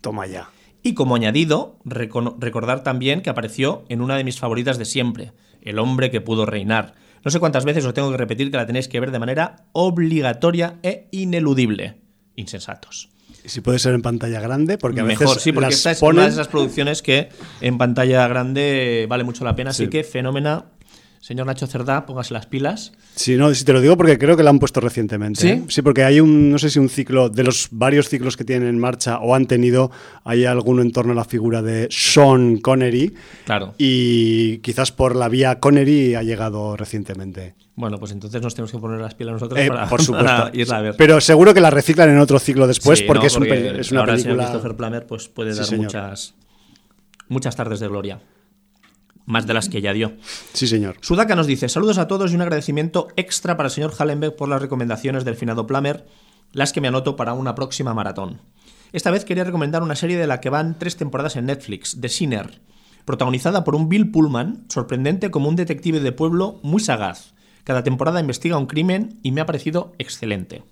Toma 0.02 0.28
ya. 0.28 0.50
Y 0.82 0.94
como 0.94 1.16
añadido, 1.16 1.80
recordar 1.84 2.84
también 2.84 3.22
que 3.22 3.30
apareció 3.30 3.84
en 3.90 4.02
una 4.02 4.16
de 4.16 4.24
mis 4.24 4.40
favoritas 4.40 4.78
de 4.78 4.86
siempre, 4.86 5.34
El 5.62 5.78
hombre 5.78 6.10
que 6.10 6.22
pudo 6.22 6.46
reinar. 6.46 6.96
No 7.24 7.32
sé 7.32 7.40
cuántas 7.40 7.66
veces 7.66 7.86
os 7.86 7.94
tengo 7.94 8.12
que 8.12 8.18
repetir 8.18 8.50
que 8.50 8.58
la 8.58 8.66
tenéis 8.66 8.88
que 8.88 9.00
ver 9.00 9.12
de 9.12 9.20
manera 9.20 9.68
obligatoria 9.74 10.80
e 10.84 11.10
ineludible. 11.12 12.00
Insensatos. 12.36 13.10
Si 13.46 13.62
puede 13.62 13.80
ser 13.80 13.94
en 13.96 14.02
pantalla 14.02 14.40
grande, 14.42 14.78
porque 14.78 15.00
a 15.02 15.04
Mejor, 15.04 15.28
veces 15.28 15.42
sí, 15.44 15.52
porque 15.52 15.68
las 15.70 15.76
esta 15.76 15.92
es 15.92 16.02
ponen- 16.02 16.14
una 16.18 16.24
de 16.26 16.30
esas 16.30 16.48
producciones 16.48 17.02
que 17.02 17.30
en 17.62 17.78
pantalla 17.78 18.28
grande 18.28 19.06
vale 19.10 19.24
mucho 19.24 19.44
la 19.44 19.56
pena, 19.56 19.72
así 19.72 19.84
Sí. 19.86 19.90
que 19.90 20.04
fenómena. 20.04 20.66
Señor 21.22 21.48
Nacho 21.48 21.68
Cerdá, 21.68 22.06
póngase 22.06 22.34
las 22.34 22.46
pilas. 22.46 22.94
Sí, 23.14 23.36
no, 23.36 23.54
sí 23.54 23.66
te 23.66 23.74
lo 23.74 23.82
digo 23.82 23.98
porque 23.98 24.18
creo 24.18 24.38
que 24.38 24.44
la 24.44 24.52
han 24.52 24.60
puesto 24.60 24.80
recientemente. 24.80 25.42
¿Sí? 25.42 25.48
¿eh? 25.50 25.64
Sí, 25.68 25.82
porque 25.82 26.04
hay 26.06 26.22
un, 26.22 26.50
no 26.50 26.58
sé 26.58 26.70
si 26.70 26.80
un 26.80 26.88
ciclo, 26.88 27.30
de 27.30 27.44
los 27.44 27.68
varios 27.72 28.08
ciclos 28.08 28.38
que 28.38 28.46
tienen 28.46 28.70
en 28.70 28.80
marcha 28.80 29.20
o 29.20 29.36
han 29.36 29.46
tenido, 29.46 29.92
hay 30.24 30.46
alguno 30.46 30.82
en 30.82 30.92
torno 30.94 31.12
a 31.12 31.16
la 31.16 31.26
figura 31.26 31.62
de 31.62 31.88
Sean 31.92 32.58
Connery. 32.58 33.14
Claro. 33.46 33.74
Y 33.78 34.60
quizás 34.60 34.94
por 34.94 35.16
la 35.16 35.28
vía 35.28 35.60
Connery 35.60 36.16
ha 36.16 36.24
llegado 36.24 36.78
recientemente. 36.78 37.54
Bueno, 37.76 37.98
pues 37.98 38.12
entonces 38.14 38.42
nos 38.42 38.56
tenemos 38.56 38.72
que 38.72 38.78
poner 38.78 39.00
las 39.02 39.14
pilas 39.16 39.34
nosotros 39.34 39.60
Eh, 39.60 39.68
para, 39.68 39.88
por 39.90 40.02
supuesto. 40.04 40.26
para 40.26 40.52
irla 40.54 40.78
a 40.78 40.82
ver. 40.82 40.96
Pero 40.98 41.20
seguro 41.20 41.54
que 41.54 41.60
la 41.62 41.70
reciclan 41.70 42.10
en 42.10 42.20
otro 42.20 42.40
ciclo 42.40 42.66
después 42.66 43.00
Sí, 43.00 43.06
porque, 43.06 43.22
¿no? 43.24 43.28
es, 43.28 43.36
un 43.36 43.44
pel- 43.44 43.80
es 43.80 43.92
una 43.92 44.00
ahora 44.02 44.14
el 44.14 44.20
señor 44.22 44.38
película. 44.38 44.52
Christopher 44.54 44.78
Plummer 44.78 45.06
pues, 45.06 45.28
puede 45.28 45.52
Sí, 45.52 45.58
dar 45.60 45.68
señor. 45.68 45.84
muchas, 45.86 46.34
muchas 47.28 47.56
tardes 47.58 47.80
de 47.82 47.88
gloria. 47.90 48.20
Más 49.30 49.46
de 49.46 49.54
las 49.54 49.70
que 49.70 49.80
ya 49.80 49.94
dio. 49.94 50.14
Sí, 50.54 50.66
señor. 50.66 50.98
Sudaka 51.02 51.36
nos 51.36 51.46
dice: 51.46 51.70
Saludos 51.70 52.00
a 52.00 52.08
todos 52.08 52.32
y 52.32 52.36
un 52.36 52.42
agradecimiento 52.42 53.10
extra 53.16 53.58
para 53.58 53.68
el 53.68 53.72
señor 53.72 53.94
Hallenberg 53.96 54.36
por 54.36 54.50
las 54.50 54.60
recomendaciones 54.60 55.24
del 55.24 55.36
finado 55.36 55.68
Plummer, 55.68 56.08
las 56.52 56.74
que 56.74 56.82
me 56.82 56.88
anoto 56.88 57.16
para 57.16 57.36
una 57.36 57.54
próxima 57.54 57.94
maratón. 57.94 58.42
Esta 58.92 59.12
vez 59.12 59.26
quería 59.26 59.44
recomendar 59.44 59.84
una 59.84 59.96
serie 59.96 60.18
de 60.18 60.26
la 60.26 60.42
que 60.42 60.50
van 60.50 60.80
tres 60.80 60.98
temporadas 60.98 61.36
en 61.36 61.46
Netflix, 61.46 62.02
The 62.02 62.10
Sinner, 62.10 62.60
protagonizada 63.06 63.64
por 63.64 63.76
un 63.76 63.88
Bill 63.88 64.10
Pullman, 64.10 64.66
sorprendente 64.68 65.30
como 65.30 65.48
un 65.48 65.56
detective 65.56 66.00
de 66.00 66.12
pueblo 66.12 66.60
muy 66.64 66.82
sagaz. 66.82 67.36
Cada 67.66 67.84
temporada 67.84 68.20
investiga 68.20 68.58
un 68.58 68.66
crimen 68.66 69.20
y 69.22 69.32
me 69.32 69.42
ha 69.42 69.46
parecido 69.46 69.94
excelente. 70.00 70.64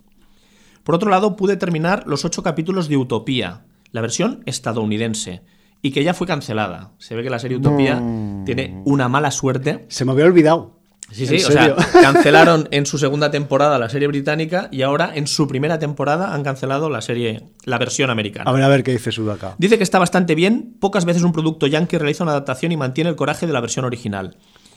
Por 0.83 0.95
otro 0.95 1.11
lado, 1.11 1.35
pude 1.35 1.57
terminar 1.57 2.05
los 2.07 2.25
ocho 2.25 2.41
capítulos 2.41 2.89
de 2.89 2.97
Utopía, 2.97 3.65
la 3.91 4.01
versión 4.01 4.41
estadounidense, 4.47 5.43
y 5.81 5.91
que 5.91 6.03
ya 6.03 6.13
fue 6.13 6.27
cancelada. 6.27 6.91
Se 6.97 7.15
ve 7.15 7.23
que 7.23 7.29
la 7.29 7.39
serie 7.39 7.57
Utopía 7.57 8.01
tiene 8.45 8.81
una 8.85 9.07
mala 9.09 9.31
suerte. 9.31 9.85
Se 9.89 10.05
me 10.05 10.11
había 10.11 10.25
olvidado. 10.25 10.77
Sí, 11.09 11.23
¿En 11.23 11.29
sí, 11.29 11.35
o 11.45 11.51
sea, 11.51 11.75
cancelaron 12.01 12.67
en 12.71 12.85
su 12.85 12.97
segunda 12.97 13.31
temporada 13.31 13.79
la 13.79 13.87
serie 13.87 14.09
británica 14.09 14.67
y 14.71 14.81
ahora 14.81 15.11
en 15.15 15.25
su 15.25 15.47
primera 15.47 15.79
temporada 15.79 16.33
han 16.33 16.43
cancelado 16.43 16.89
la 16.89 17.01
serie, 17.01 17.43
la 17.63 17.77
versión 17.77 18.09
americana. 18.09 18.49
A 18.49 18.53
ver, 18.53 18.63
a 18.63 18.67
ver 18.67 18.83
qué 18.83 18.91
dice 18.91 19.13
Sudaka. 19.13 19.55
Dice 19.57 19.77
que 19.77 19.83
está 19.83 19.99
bastante 19.99 20.35
bien, 20.35 20.75
pocas 20.81 21.05
veces 21.05 21.23
un 21.23 21.31
producto 21.31 21.65
yankee 21.65 21.97
realiza 21.97 22.23
una 22.25 22.33
adaptación 22.33 22.73
y 22.73 22.77
mantiene 22.77 23.09
el 23.09 23.15
coraje 23.15 23.47
de 23.47 23.53
la 23.53 23.61
versión 23.61 23.85
original. 23.85 24.35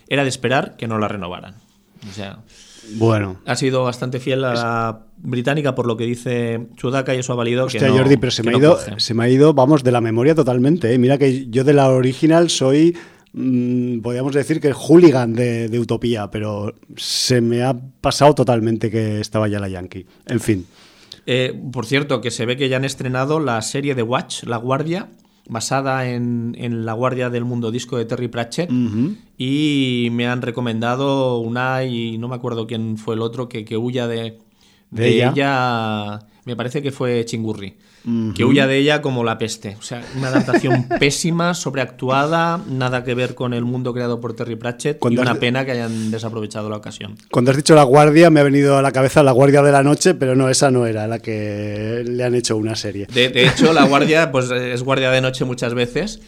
Era 0.09 0.23
de 0.23 0.29
esperar 0.29 0.77
que 0.77 0.87
no 0.87 0.99
la 0.99 1.09
renovaran. 1.09 1.57
O 2.09 2.13
sea, 2.13 2.39
Bueno. 2.95 3.39
ha 3.47 3.57
sido 3.57 3.85
bastante 3.85 4.21
fiel 4.21 4.45
a 4.45 4.55
la 4.55 5.07
británica 5.19 5.75
por 5.75 5.87
lo 5.87 5.97
que 5.97 6.05
dice 6.05 6.69
Chudaka 6.77 7.15
y 7.15 7.19
eso 7.19 7.33
ha 7.33 7.37
valido 7.37 7.67
Hostia, 7.67 7.81
que 7.81 7.89
no, 7.89 7.97
Jordi, 7.97 8.17
pero 8.17 8.31
se 8.31 8.43
me, 8.43 8.53
ha 8.53 8.59
ido, 8.59 8.77
coge. 8.77 8.99
se 8.99 9.15
me 9.15 9.25
ha 9.25 9.29
ido, 9.29 9.55
vamos, 9.55 9.85
de 9.85 9.93
la 9.93 10.01
memoria 10.01 10.35
totalmente. 10.35 10.93
¿eh? 10.93 10.99
Mira 10.99 11.19
que 11.19 11.49
yo 11.49 11.65
de 11.65 11.73
la 11.73 11.91
original 11.91 12.51
soy, 12.51 12.97
mm, 13.33 14.01
podríamos 14.01 14.35
decir 14.35 14.61
que 14.61 14.73
hooligan 14.73 15.35
de, 15.35 15.69
de 15.69 15.79
Utopía, 15.79 16.31
pero 16.31 16.75
se 16.97 17.41
me 17.41 17.63
ha 17.63 17.77
pasado 18.01 18.35
totalmente 18.35 18.91
que 18.91 19.21
estaba 19.21 19.49
ya 19.49 19.61
la 19.61 19.69
Yankee. 19.69 20.07
En 20.27 20.41
fin. 20.41 20.67
Eh, 21.27 21.55
por 21.73 21.87
cierto, 21.87 22.21
que 22.21 22.31
se 22.31 22.47
ve 22.47 22.57
que 22.57 22.69
ya 22.69 22.77
han 22.77 22.85
estrenado 22.85 23.41
la 23.41 23.61
serie 23.63 23.95
de 23.95 24.03
Watch, 24.03 24.45
La 24.45 24.57
Guardia, 24.57 25.11
basada 25.51 26.09
en, 26.09 26.55
en 26.59 26.87
La 26.87 26.93
Guardia 26.95 27.29
del 27.29 27.45
Mundo 27.45 27.71
Disco 27.71 27.99
de 27.99 28.05
Terry 28.07 28.29
Pratchett. 28.29 28.71
Y 29.37 30.09
me 30.13 30.27
han 30.27 30.41
recomendado 30.43 31.39
una, 31.39 31.85
y 31.85 32.17
no 32.19 32.29
me 32.29 32.37
acuerdo 32.37 32.67
quién 32.67 32.97
fue 32.97 33.17
el 33.17 33.21
otro, 33.23 33.49
que, 33.49 33.65
que 33.65 33.77
huya 33.77 34.07
de, 34.07 34.39
¿De 34.91 35.03
de 35.03 35.09
ella? 35.09 35.31
ella. 35.33 36.19
Me 36.47 36.57
parece 36.57 36.81
que 36.83 36.91
fue 36.91 37.25
Chingurri. 37.27 37.77
Que 38.35 38.45
huya 38.47 38.67
de 38.67 38.79
ella 38.79 39.03
como 39.03 39.25
la 39.25 39.37
peste. 39.37 39.77
O 39.79 39.83
sea, 39.83 40.03
una 40.17 40.29
adaptación 40.29 40.89
pésima, 40.99 41.53
sobreactuada, 41.53 42.63
nada 42.67 43.05
que 43.05 43.15
ver 43.15 43.35
con 43.35 43.53
el 43.53 43.65
mundo 43.65 43.93
creado 43.93 44.21
por 44.21 44.33
Terry 44.35 44.57
Pratchett. 44.57 44.99
Y 45.11 45.19
una 45.19 45.33
has- 45.33 45.39
pena 45.39 45.65
que 45.67 45.73
hayan 45.73 46.11
desaprovechado 46.11 46.71
la 46.71 46.77
ocasión. 46.77 47.17
Cuando 47.31 47.51
has 47.51 47.59
dicho 47.59 47.75
la 47.75 47.83
guardia, 47.83 48.31
me 48.31 48.41
ha 48.41 48.43
venido 48.43 48.79
a 48.79 48.83
la 48.83 48.93
cabeza 48.93 49.23
la 49.23 49.33
guardia 49.33 49.63
de 49.63 49.73
la 49.73 49.83
noche, 49.83 50.15
pero 50.15 50.35
no, 50.35 50.49
esa 50.49 50.71
no 50.71 50.87
era 50.87 51.07
la 51.07 51.19
que 51.19 52.03
le 52.07 52.25
han 52.25 52.35
hecho 52.35 52.57
una 52.57 52.75
serie. 52.75 53.07
De, 53.13 53.29
de 53.29 53.47
hecho, 53.47 53.73
la 53.75 53.85
guardia 53.85 54.33
pues, 54.33 54.51
es 54.51 54.83
guardia 54.83 55.11
de 55.11 55.21
noche 55.21 55.45
muchas 55.45 55.75
veces, 55.75 56.21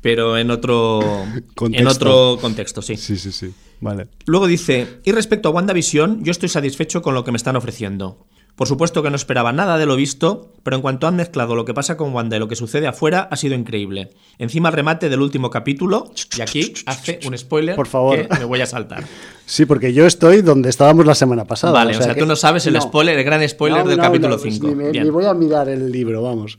pero 0.00 0.36
en 0.38 0.50
otro, 0.50 0.98
Contexto. 1.54 1.80
en 1.80 1.86
otro 1.86 2.38
contexto, 2.40 2.82
sí. 2.82 2.96
Sí, 2.96 3.16
sí, 3.16 3.30
sí. 3.30 3.54
Vale. 3.80 4.08
Luego 4.26 4.46
dice, 4.48 4.86
y 5.04 5.12
respecto 5.12 5.48
a 5.48 5.52
WandaVision, 5.52 6.24
yo 6.24 6.30
estoy 6.32 6.48
satisfecho 6.48 7.02
con 7.02 7.14
lo 7.14 7.22
que 7.24 7.30
me 7.30 7.36
están 7.36 7.54
ofreciendo. 7.56 8.26
Por 8.62 8.68
supuesto 8.68 9.02
que 9.02 9.10
no 9.10 9.16
esperaba 9.16 9.52
nada 9.52 9.76
de 9.76 9.86
lo 9.86 9.96
visto, 9.96 10.52
pero 10.62 10.76
en 10.76 10.82
cuanto 10.82 11.08
han 11.08 11.16
mezclado 11.16 11.56
lo 11.56 11.64
que 11.64 11.74
pasa 11.74 11.96
con 11.96 12.14
Wanda 12.14 12.36
y 12.36 12.38
lo 12.38 12.46
que 12.46 12.54
sucede 12.54 12.86
afuera, 12.86 13.26
ha 13.28 13.34
sido 13.36 13.56
increíble. 13.56 14.10
Encima 14.38 14.68
el 14.68 14.76
remate 14.76 15.08
del 15.08 15.20
último 15.20 15.50
capítulo, 15.50 16.12
y 16.38 16.40
aquí 16.42 16.72
hace 16.86 17.18
un 17.26 17.36
spoiler 17.36 17.74
Por 17.74 17.88
favor. 17.88 18.28
que 18.28 18.38
me 18.38 18.44
voy 18.44 18.60
a 18.60 18.66
saltar. 18.66 19.02
Sí, 19.46 19.66
porque 19.66 19.92
yo 19.92 20.06
estoy 20.06 20.42
donde 20.42 20.70
estábamos 20.70 21.04
la 21.06 21.16
semana 21.16 21.44
pasada. 21.44 21.72
vale, 21.72 21.96
o 21.96 22.00
sea, 22.00 22.14
que- 22.14 22.20
tú 22.20 22.26
no 22.26 22.36
sabes 22.36 22.64
el 22.68 22.74
no. 22.74 22.80
spoiler, 22.82 23.18
el 23.18 23.24
gran 23.24 23.46
spoiler 23.48 23.82
No, 23.82 23.88
del 23.90 23.98
no, 23.98 24.04
capítulo 24.04 24.36
no, 24.36 24.40
pues 24.40 24.54
5. 24.54 24.68
Ni, 24.68 24.74
me- 24.76 24.90
Bien. 24.92 25.02
ni 25.02 25.10
voy 25.10 25.24
a 25.24 25.34
mirar 25.34 25.68
el 25.68 25.90
libro, 25.90 26.22
vamos. 26.22 26.56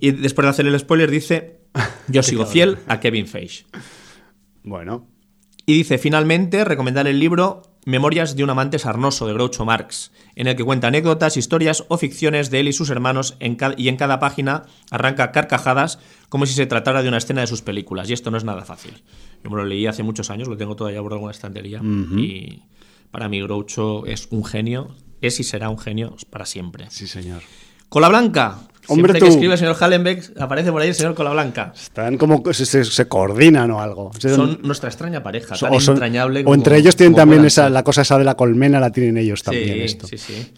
Y 0.00 0.10
después 0.10 0.44
de 0.44 0.50
hacer 0.50 0.66
el 0.66 0.76
spoiler 0.76 1.08
dice, 1.08 1.60
yo 2.08 2.24
sigo 2.24 2.46
fiel 2.46 2.78
a 2.88 2.98
Kevin 2.98 3.28
Feige. 3.28 3.64
Bueno, 4.64 5.06
Y 5.66 5.74
dice, 5.74 5.98
finalmente, 5.98 6.64
recomendar 6.64 7.06
el 7.06 7.20
libro 7.20 7.62
Memorias 7.86 8.34
de 8.34 8.42
un 8.42 8.50
amante 8.50 8.80
sarnoso 8.80 9.28
de 9.28 9.32
Groucho 9.32 9.64
Marx, 9.64 10.10
en 10.34 10.48
el 10.48 10.56
que 10.56 10.64
cuenta 10.64 10.88
anécdotas, 10.88 11.36
historias 11.36 11.84
o 11.86 11.96
ficciones 11.98 12.50
de 12.50 12.58
él 12.58 12.66
y 12.66 12.72
sus 12.72 12.90
hermanos, 12.90 13.36
en 13.38 13.56
y 13.76 13.86
en 13.86 13.96
cada 13.96 14.18
página 14.18 14.64
arranca 14.90 15.30
carcajadas 15.30 16.00
como 16.28 16.46
si 16.46 16.54
se 16.54 16.66
tratara 16.66 17.04
de 17.04 17.08
una 17.08 17.18
escena 17.18 17.42
de 17.42 17.46
sus 17.46 17.62
películas. 17.62 18.10
Y 18.10 18.12
esto 18.12 18.32
no 18.32 18.38
es 18.38 18.42
nada 18.42 18.64
fácil. 18.64 19.04
Yo 19.44 19.50
me 19.50 19.56
lo 19.56 19.64
leí 19.64 19.86
hace 19.86 20.02
muchos 20.02 20.30
años, 20.30 20.48
lo 20.48 20.56
tengo 20.56 20.74
todavía 20.74 21.00
por 21.00 21.12
alguna 21.12 21.30
estantería, 21.30 21.80
y 21.80 22.64
para 23.12 23.28
mí 23.28 23.40
Groucho 23.40 24.04
es 24.04 24.26
un 24.32 24.44
genio, 24.44 24.96
es 25.20 25.38
y 25.38 25.44
será 25.44 25.68
un 25.68 25.78
genio 25.78 26.16
para 26.28 26.44
siempre. 26.44 26.86
sí, 26.90 27.06
señor. 27.06 27.42
Cola 27.88 28.08
Blanca. 28.08 28.58
Hombre, 28.88 29.12
Siempre 29.12 29.18
tú. 29.20 29.26
que 29.26 29.30
escribe 29.32 29.52
el 29.54 29.58
señor 29.58 29.76
Hallenbeck, 29.80 30.40
aparece 30.40 30.70
por 30.72 30.80
ahí 30.82 30.88
el 30.88 30.94
señor 30.94 31.14
Cola 31.14 31.30
Blanca. 31.30 31.72
Están 31.74 32.16
como 32.18 32.42
se, 32.52 32.64
se- 32.66 32.84
se 32.84 33.08
coordinan 33.08 33.70
o 33.70 33.80
algo. 33.80 34.10
Son 34.18 34.58
nuestra 34.62 34.88
extraña 34.88 35.22
pareja, 35.22 35.56
tan 35.56 35.72
o, 35.74 35.80
son- 35.80 35.94
entrañable 35.94 36.40
o 36.40 36.44
como- 36.44 36.54
entre 36.54 36.76
ellos 36.78 36.94
tienen 36.96 37.14
también 37.14 37.44
esa, 37.44 37.68
la 37.68 37.82
cosa 37.82 38.02
esa 38.02 38.18
de 38.18 38.24
la 38.24 38.34
colmena, 38.36 38.78
la 38.80 38.90
tienen 38.92 39.16
ellos 39.16 39.42
también. 39.42 39.74
sí, 39.74 39.80
esto. 39.82 40.06
sí, 40.06 40.18
sí. 40.18 40.52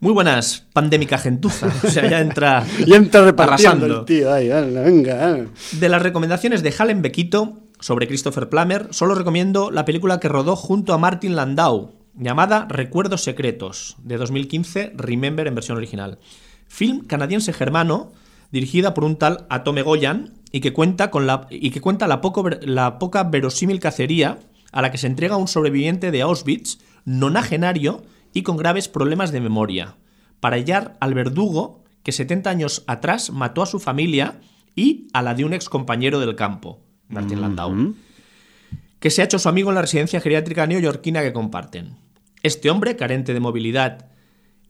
Muy 0.00 0.12
buenas, 0.12 0.66
pandémica 0.72 1.16
gentuza. 1.18 1.68
O 1.82 1.88
sea, 1.88 2.08
ya 2.10 2.20
entra. 2.20 2.64
Y 2.86 2.92
entra 2.94 3.24
repartiendo 3.24 3.86
el 3.86 4.04
tío 4.04 4.32
ahí, 4.32 4.48
venga. 4.48 5.46
De 5.72 5.88
las 5.88 6.02
recomendaciones 6.02 6.62
de 6.62 6.74
Halen 6.76 7.00
Bequito 7.00 7.60
sobre 7.80 8.06
Christopher 8.06 8.48
Plummer, 8.48 8.88
solo 8.90 9.14
recomiendo 9.14 9.70
la 9.70 9.84
película 9.84 10.20
que 10.20 10.28
rodó 10.28 10.56
junto 10.56 10.92
a 10.92 10.98
Martin 10.98 11.36
Landau, 11.36 11.92
llamada 12.18 12.66
Recuerdos 12.68 13.22
Secretos, 13.24 13.96
de 14.02 14.16
2015, 14.18 14.92
Remember 14.96 15.46
en 15.46 15.54
versión 15.54 15.76
original. 15.78 16.18
Film 16.74 17.04
canadiense 17.06 17.52
germano, 17.52 18.10
dirigida 18.50 18.94
por 18.94 19.04
un 19.04 19.14
tal 19.14 19.46
Atome 19.48 19.82
Goyan, 19.82 20.34
y 20.50 20.58
que 20.58 20.72
cuenta, 20.72 21.08
con 21.08 21.24
la, 21.24 21.46
y 21.48 21.70
que 21.70 21.80
cuenta 21.80 22.08
la, 22.08 22.20
poco 22.20 22.50
la 22.50 22.98
poca 22.98 23.22
verosímil 23.22 23.78
cacería 23.78 24.40
a 24.72 24.82
la 24.82 24.90
que 24.90 24.98
se 24.98 25.06
entrega 25.06 25.36
un 25.36 25.46
sobreviviente 25.46 26.10
de 26.10 26.22
Auschwitz, 26.22 26.78
nonagenario 27.04 28.02
y 28.32 28.42
con 28.42 28.56
graves 28.56 28.88
problemas 28.88 29.30
de 29.30 29.40
memoria, 29.40 29.94
para 30.40 30.56
hallar 30.56 30.96
al 30.98 31.14
verdugo 31.14 31.84
que 32.02 32.10
70 32.10 32.50
años 32.50 32.82
atrás 32.88 33.30
mató 33.30 33.62
a 33.62 33.66
su 33.66 33.78
familia 33.78 34.40
y 34.74 35.06
a 35.12 35.22
la 35.22 35.34
de 35.34 35.44
un 35.44 35.52
ex 35.52 35.68
compañero 35.68 36.18
del 36.18 36.34
campo, 36.34 36.80
Martin 37.06 37.40
Landau, 37.40 37.94
que 38.98 39.10
se 39.10 39.22
ha 39.22 39.26
hecho 39.26 39.38
su 39.38 39.48
amigo 39.48 39.70
en 39.70 39.76
la 39.76 39.82
residencia 39.82 40.20
geriátrica 40.20 40.66
neoyorquina 40.66 41.22
que 41.22 41.32
comparten. 41.32 41.98
Este 42.42 42.68
hombre, 42.68 42.96
carente 42.96 43.32
de 43.32 43.38
movilidad, 43.38 44.08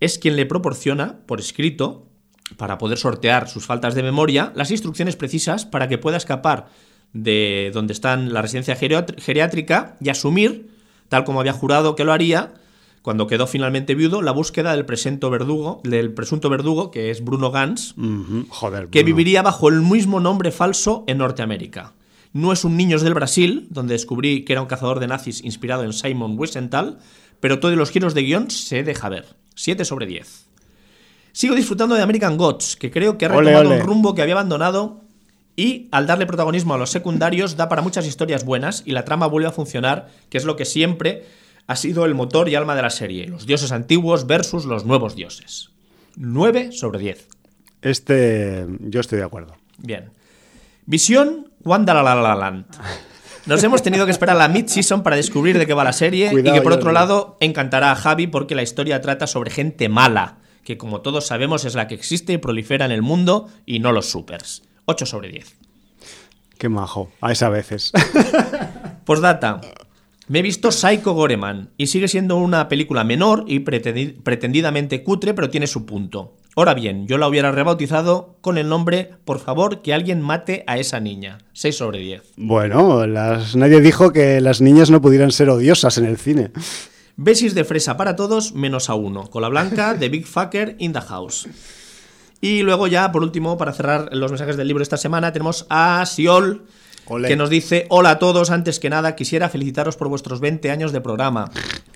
es 0.01 0.19
quien 0.19 0.37
le 0.37 0.47
proporciona, 0.47 1.21
por 1.27 1.41
escrito, 1.41 2.09
para 2.57 2.79
poder 2.79 2.99
sortear 2.99 3.49
sus 3.49 3.67
faltas 3.67 3.95
de 3.95 4.03
memoria, 4.03 4.53
las 4.55 4.71
instrucciones 4.71 5.17
precisas 5.17 5.65
para 5.65 5.89
que 5.89 5.99
pueda 5.99 6.17
escapar 6.17 6.67
de 7.13 7.71
donde 7.73 7.93
está 7.93 8.17
la 8.17 8.43
residencia 8.43 8.77
geriátrica 8.77 9.97
y 10.01 10.09
asumir 10.09 10.75
tal 11.09 11.25
como 11.25 11.41
había 11.41 11.53
jurado 11.53 11.95
que 11.95 12.05
lo 12.05 12.13
haría 12.13 12.55
cuando 13.03 13.27
quedó 13.27 13.47
finalmente 13.47 13.95
viudo, 13.95 14.23
la 14.23 14.33
búsqueda 14.33 14.75
del, 14.75 14.87
presunto 14.87 15.29
verdugo, 15.29 15.83
del 15.85 16.15
presunto 16.15 16.49
verdugo, 16.49 16.91
que 16.91 17.11
es 17.11 17.23
Bruno 17.23 17.51
Gans, 17.51 17.95
Joder. 18.49 18.89
que 18.89 19.01
Bruno. 19.01 19.17
viviría 19.17 19.43
bajo 19.43 19.69
el 19.69 19.83
mismo 19.83 20.21
nombre 20.21 20.51
falso 20.51 21.05
en 21.07 21.19
Norteamérica. 21.19 21.93
No 22.33 22.51
es 22.51 22.65
un 22.65 22.79
Niños 22.79 23.03
del 23.03 23.13
Brasil, 23.13 23.69
donde 23.71 23.93
descubrí 23.93 24.45
que 24.47 24.55
era 24.55 24.63
un 24.63 24.69
cazador 24.69 25.01
de 25.01 25.07
nazis 25.07 25.45
inspirado 25.45 25.85
en 25.85 25.93
Simon 25.93 26.39
Wiesenthal, 26.39 26.99
pero 27.41 27.61
todos 27.61 27.77
los 27.77 27.91
giros 27.91 28.15
de 28.15 28.23
guion 28.23 28.51
se 28.51 28.83
deja 28.83 29.11
ver. 29.11 29.27
7 29.54 29.84
sobre 29.84 30.06
10. 30.06 30.46
Sigo 31.32 31.54
disfrutando 31.54 31.94
de 31.94 32.02
American 32.02 32.37
Gods, 32.37 32.76
que 32.76 32.90
creo 32.90 33.18
que 33.18 33.26
ha 33.26 33.28
Ole, 33.32 33.50
retomado 33.50 33.70
ole. 33.70 33.80
un 33.80 33.87
rumbo 33.87 34.14
que 34.14 34.23
había 34.23 34.34
abandonado 34.34 35.00
y 35.56 35.88
al 35.92 36.06
darle 36.06 36.26
protagonismo 36.26 36.75
a 36.75 36.78
los 36.78 36.90
secundarios 36.90 37.56
da 37.56 37.68
para 37.68 37.82
muchas 37.82 38.06
historias 38.06 38.44
buenas 38.44 38.82
y 38.87 38.92
la 38.92 39.04
trama 39.04 39.26
vuelve 39.26 39.49
a 39.49 39.52
funcionar, 39.52 40.08
que 40.28 40.38
es 40.38 40.44
lo 40.44 40.56
que 40.56 40.64
siempre 40.64 41.26
ha 41.66 41.76
sido 41.76 42.04
el 42.04 42.14
motor 42.14 42.49
y 42.49 42.54
alma 42.54 42.75
de 42.75 42.82
la 42.82 42.90
serie, 42.90 43.26
los 43.26 43.46
dioses 43.46 43.73
antiguos 43.73 44.26
versus 44.26 44.64
los 44.64 44.84
nuevos 44.84 45.14
dioses. 45.16 45.70
9 46.16 46.73
sobre 46.73 46.99
10. 46.99 47.28
Este, 47.82 48.66
yo 48.80 49.00
estoy 49.00 49.18
de 49.18 49.25
acuerdo. 49.25 49.56
Bien. 49.78 50.11
Visión 50.87 51.50
Wanda 51.64 51.94
la 51.94 52.02
la 52.02 52.14
la 52.14 52.34
Land. 52.34 52.66
Nos 53.47 53.63
hemos 53.63 53.83
tenido 53.83 54.07
que 54.07 54.11
esperar 54.13 54.37
a 54.37 54.39
la 54.39 54.49
mid-season 54.49 55.03
para 55.03 55.17
descubrir 55.17 55.59
de 55.59 55.67
qué 55.67 55.75
va 55.75 55.85
la 55.85 55.93
serie 55.93 56.31
Cuidado, 56.31 56.57
y 56.57 56.59
que 56.59 56.63
por 56.63 56.73
otro 56.73 56.93
lado 56.93 57.37
encantará 57.41 57.91
a 57.93 57.97
Javi 57.97 58.27
porque 58.27 58.55
la 58.55 58.63
historia 58.63 59.01
trata 59.03 59.27
sobre 59.27 59.51
gente 59.51 59.89
mala, 59.91 60.39
que 60.65 60.79
como 60.79 61.03
todos 61.03 61.27
sabemos 61.27 61.65
es 61.67 61.75
la 61.75 61.87
que 61.87 61.95
existe 61.95 62.33
y 62.33 62.39
prolifera 62.39 62.87
en 62.87 62.93
el 62.93 63.03
mundo 63.03 63.49
y 63.67 63.81
no 63.81 63.93
los 63.93 64.07
supers. 64.11 64.63
8 64.87 65.05
sobre 65.07 65.29
10. 65.29 65.57
Qué 66.59 66.69
majo. 66.71 67.11
A 67.21 67.33
esa 67.33 67.49
veces. 67.51 67.93
Postdata. 69.05 69.61
Me 70.27 70.39
he 70.39 70.43
visto 70.43 70.73
Psycho 70.73 71.13
Goreman 71.13 71.69
y 71.77 71.89
sigue 71.89 72.09
siendo 72.09 72.37
una 72.37 72.69
película 72.69 73.05
menor 73.05 73.45
y 73.47 73.61
pretendi- 73.61 74.23
pretendidamente 74.23 75.03
cutre, 75.03 75.35
pero 75.35 75.51
tiene 75.51 75.67
su 75.67 75.85
punto. 75.85 76.37
Ahora 76.56 76.75
bien, 76.75 77.06
yo 77.08 77.18
la 77.18 77.26
hubiera 77.26 77.50
rebautizado 77.50 78.37
con 78.40 78.58
el 78.58 78.68
nombre 78.68 79.11
Por 79.25 79.40
favor, 79.40 79.82
que 79.82 79.92
alguien 79.92 80.20
mate 80.23 80.62
a 80.66 80.78
esa 80.78 81.00
niña. 81.00 81.38
6 81.52 81.76
sobre 81.76 81.99
10. 81.99 82.23
bueno, 82.37 83.06
las, 83.06 83.56
nadie 83.56 83.80
dijo 83.80 84.12
que 84.12 84.40
las 84.40 84.61
niñas 84.61 84.90
no 84.90 85.00
pudieran 85.00 85.32
ser 85.32 85.50
odiosas 85.50 85.99
en 85.99 86.06
el 86.06 86.16
cine. 86.16 86.52
Besis 87.16 87.54
de 87.54 87.64
fresa 87.64 87.96
para 87.96 88.16
todos, 88.16 88.54
menos 88.54 88.90
a 88.90 88.94
uno. 88.94 89.28
Cola 89.28 89.49
blanca 89.49 89.94
de 89.94 90.08
Big 90.08 90.26
Fucker 90.26 90.76
in 90.78 90.92
the 90.92 91.00
House. 91.00 91.49
Y 92.40 92.62
luego 92.62 92.87
ya, 92.87 93.11
por 93.11 93.23
último, 93.23 93.56
para 93.56 93.73
cerrar 93.73 94.11
los 94.12 94.30
mensajes 94.30 94.56
del 94.56 94.68
libro 94.68 94.82
esta 94.82 94.96
semana, 94.96 95.32
tenemos 95.32 95.66
a 95.70 96.04
Siol, 96.06 96.66
Que 97.28 97.37
nos 97.37 97.50
dice, 97.50 97.87
hola 97.90 98.11
a 98.12 98.18
todos, 98.18 98.50
antes 98.50 98.80
que 98.80 98.88
nada 98.88 99.14
quisiera 99.14 99.49
felicitaros 99.50 99.96
por 99.96 100.08
vuestros 100.08 100.40
20 100.40 100.70
años 100.70 100.90
de 100.92 101.00
programa. 101.02 101.50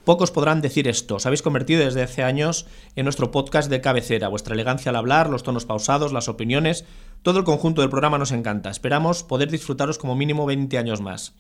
Pocos 0.05 0.31
podrán 0.31 0.61
decir 0.61 0.87
esto, 0.87 1.17
os 1.17 1.27
habéis 1.27 1.43
convertido 1.43 1.85
desde 1.85 2.03
hace 2.03 2.23
años 2.23 2.67
en 2.95 3.05
nuestro 3.05 3.31
podcast 3.31 3.71
de 3.71 3.81
cabecera, 3.81 4.29
vuestra 4.29 4.55
elegancia 4.55 4.91
al 4.91 4.97
hablar, 4.97 5.31
los 5.31 5.43
tonos 5.43 5.65
pausados, 5.65 6.13
las 6.13 6.29
opiniones, 6.29 6.85
todo 7.23 7.39
el 7.39 7.45
conjunto 7.45 7.81
del 7.81 7.91
programa 7.91 8.19
nos 8.19 8.33
encanta. 8.33 8.71
Esperamos 8.71 9.23
poder 9.23 9.51
disfrutaros 9.51 9.97
como 9.99 10.15
mínimo 10.15 10.45
20 10.47 10.77
años 10.79 11.01
más. 11.01 11.33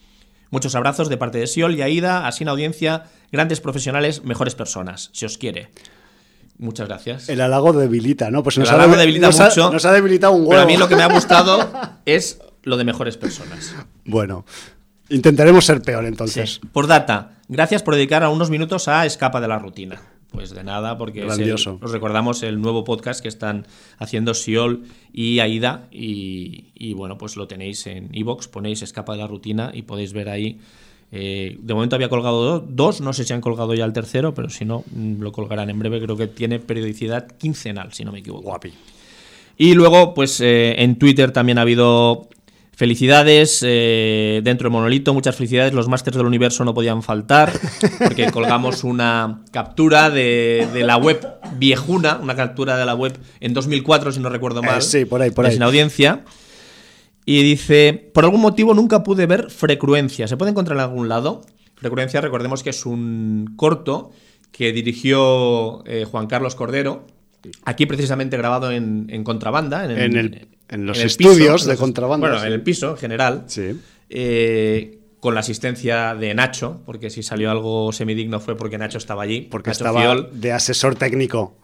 Muchos 0.50 0.74
abrazos 0.74 1.10
de 1.10 1.18
parte 1.18 1.36
de 1.38 1.46
Siol 1.46 1.74
y 1.74 1.82
Aida, 1.82 2.26
así 2.26 2.44
en 2.44 2.48
audiencia, 2.48 3.04
grandes 3.32 3.60
profesionales, 3.60 4.24
mejores 4.24 4.54
personas, 4.54 5.10
si 5.12 5.26
os 5.26 5.36
quiere. 5.36 5.70
Muchas 6.58 6.88
gracias. 6.88 7.28
El 7.28 7.40
halago 7.42 7.72
debilita, 7.74 8.30
¿no? 8.30 8.42
Pues 8.42 8.56
El 8.56 8.62
nos, 8.64 8.72
halago 8.72 8.94
ha, 8.94 8.96
debilita 8.96 9.26
nos 9.26 9.38
ha- 9.40 9.44
mucho, 9.48 9.70
nos 9.70 9.84
ha 9.84 9.92
debilitado 9.92 10.32
un 10.32 10.40
huevo. 10.40 10.50
Pero 10.50 10.62
a 10.62 10.66
mí 10.66 10.76
lo 10.78 10.88
que 10.88 10.96
me 10.96 11.02
ha 11.02 11.08
gustado 11.12 11.70
es 12.06 12.40
lo 12.62 12.76
de 12.76 12.84
mejores 12.84 13.16
personas. 13.16 13.74
Bueno, 14.04 14.44
intentaremos 15.08 15.64
ser 15.64 15.80
peor 15.82 16.04
entonces. 16.04 16.54
Sí. 16.62 16.68
Por 16.72 16.86
data, 16.86 17.32
gracias 17.48 17.82
por 17.82 17.94
dedicar 17.94 18.22
a 18.22 18.30
unos 18.30 18.50
minutos 18.50 18.88
a 18.88 19.06
Escapa 19.06 19.40
de 19.40 19.48
la 19.48 19.58
Rutina. 19.58 20.00
Pues 20.30 20.50
de 20.50 20.62
nada, 20.62 20.98
porque 20.98 21.26
es 21.26 21.38
el- 21.38 21.52
os 21.54 21.90
recordamos 21.90 22.42
el 22.42 22.60
nuevo 22.60 22.84
podcast 22.84 23.20
que 23.22 23.28
están 23.28 23.66
haciendo 23.96 24.34
Siol 24.34 24.82
y 25.10 25.38
Aida. 25.38 25.88
Y, 25.90 26.66
y 26.74 26.92
bueno, 26.92 27.16
pues 27.16 27.36
lo 27.36 27.48
tenéis 27.48 27.86
en 27.86 28.10
iBox, 28.12 28.46
ponéis 28.48 28.82
Escapa 28.82 29.12
de 29.12 29.18
la 29.20 29.26
Rutina 29.26 29.70
y 29.72 29.82
podéis 29.82 30.12
ver 30.12 30.28
ahí. 30.28 30.58
eh, 31.10 31.56
de 31.62 31.72
momento 31.72 31.96
había 31.96 32.10
colgado 32.10 32.44
do- 32.44 32.66
dos, 32.68 33.00
no 33.00 33.14
sé 33.14 33.24
si 33.24 33.32
han 33.32 33.40
colgado 33.40 33.72
ya 33.72 33.86
el 33.86 33.94
tercero, 33.94 34.34
pero 34.34 34.50
si 34.50 34.66
no, 34.66 34.84
mm, 34.94 35.22
lo 35.22 35.32
colgarán 35.32 35.70
en 35.70 35.78
breve. 35.78 35.98
Creo 36.02 36.18
que 36.18 36.26
tiene 36.26 36.58
periodicidad 36.58 37.26
quincenal, 37.38 37.94
si 37.94 38.04
no 38.04 38.12
me 38.12 38.18
equivoco. 38.18 38.42
Guapi. 38.42 38.70
Y 39.56 39.72
luego, 39.72 40.12
pues 40.12 40.38
eh, 40.42 40.74
en 40.82 40.96
Twitter 40.96 41.32
también 41.32 41.56
ha 41.56 41.62
habido 41.62 42.28
felicidades 42.78 43.60
eh, 43.66 44.40
dentro 44.44 44.68
de 44.68 44.72
Monolito, 44.72 45.12
muchas 45.12 45.34
felicidades. 45.34 45.72
Los 45.72 45.88
Masters 45.88 46.16
del 46.16 46.26
Universo 46.26 46.64
no 46.64 46.74
podían 46.74 47.02
faltar, 47.02 47.50
porque 47.98 48.26
colgamos 48.32 48.84
una 48.84 49.42
captura 49.50 50.10
de, 50.10 50.68
de 50.72 50.84
la 50.84 50.96
web 50.96 51.26
viejuna, 51.56 52.20
una 52.22 52.36
captura 52.36 52.76
de 52.76 52.86
la 52.86 52.94
web 52.94 53.18
en 53.40 53.52
2004, 53.52 54.12
si 54.12 54.20
no 54.20 54.28
recuerdo 54.28 54.62
mal. 54.62 54.78
Eh, 54.78 54.82
sí, 54.82 55.04
por 55.06 55.20
ahí, 55.20 55.32
por 55.32 55.44
ahí. 55.46 55.54
Sin 55.54 55.64
audiencia. 55.64 56.22
Y 57.26 57.42
dice, 57.42 58.10
por 58.14 58.22
algún 58.24 58.40
motivo 58.40 58.74
nunca 58.74 59.02
pude 59.02 59.26
ver 59.26 59.50
Frecuencia. 59.50 60.28
¿Se 60.28 60.36
puede 60.36 60.52
encontrar 60.52 60.76
en 60.78 60.84
algún 60.84 61.08
lado? 61.08 61.42
Frecuencia, 61.74 62.20
recordemos 62.20 62.62
que 62.62 62.70
es 62.70 62.86
un 62.86 63.54
corto 63.56 64.12
que 64.52 64.72
dirigió 64.72 65.82
eh, 65.84 66.04
Juan 66.08 66.28
Carlos 66.28 66.54
Cordero, 66.54 67.08
aquí 67.64 67.86
precisamente 67.86 68.36
grabado 68.36 68.70
en, 68.70 69.06
en 69.10 69.24
contrabanda. 69.24 69.84
En, 69.84 69.98
En 69.98 70.16
el- 70.16 70.48
en 70.68 70.86
los 70.86 70.98
estudios 70.98 71.64
de 71.64 71.76
contrabanda, 71.76 72.28
Bueno, 72.28 72.44
en 72.44 72.52
el 72.52 72.62
piso 72.62 72.90
en 72.90 72.96
general. 72.96 73.44
Sí. 73.46 73.78
eh, 74.10 74.94
con 75.20 75.34
la 75.34 75.40
asistencia 75.40 76.14
de 76.14 76.32
Nacho, 76.32 76.80
porque 76.86 77.10
si 77.10 77.24
salió 77.24 77.50
algo 77.50 77.92
semidigno 77.92 78.38
fue 78.38 78.56
porque 78.56 78.78
Nacho 78.78 78.98
estaba 78.98 79.24
allí. 79.24 79.40
Porque 79.50 79.70
Nacho 79.70 79.84
estaba 79.84 80.00
Fiol. 80.00 80.28
de 80.32 80.52
asesor 80.52 80.94
técnico. 80.94 81.56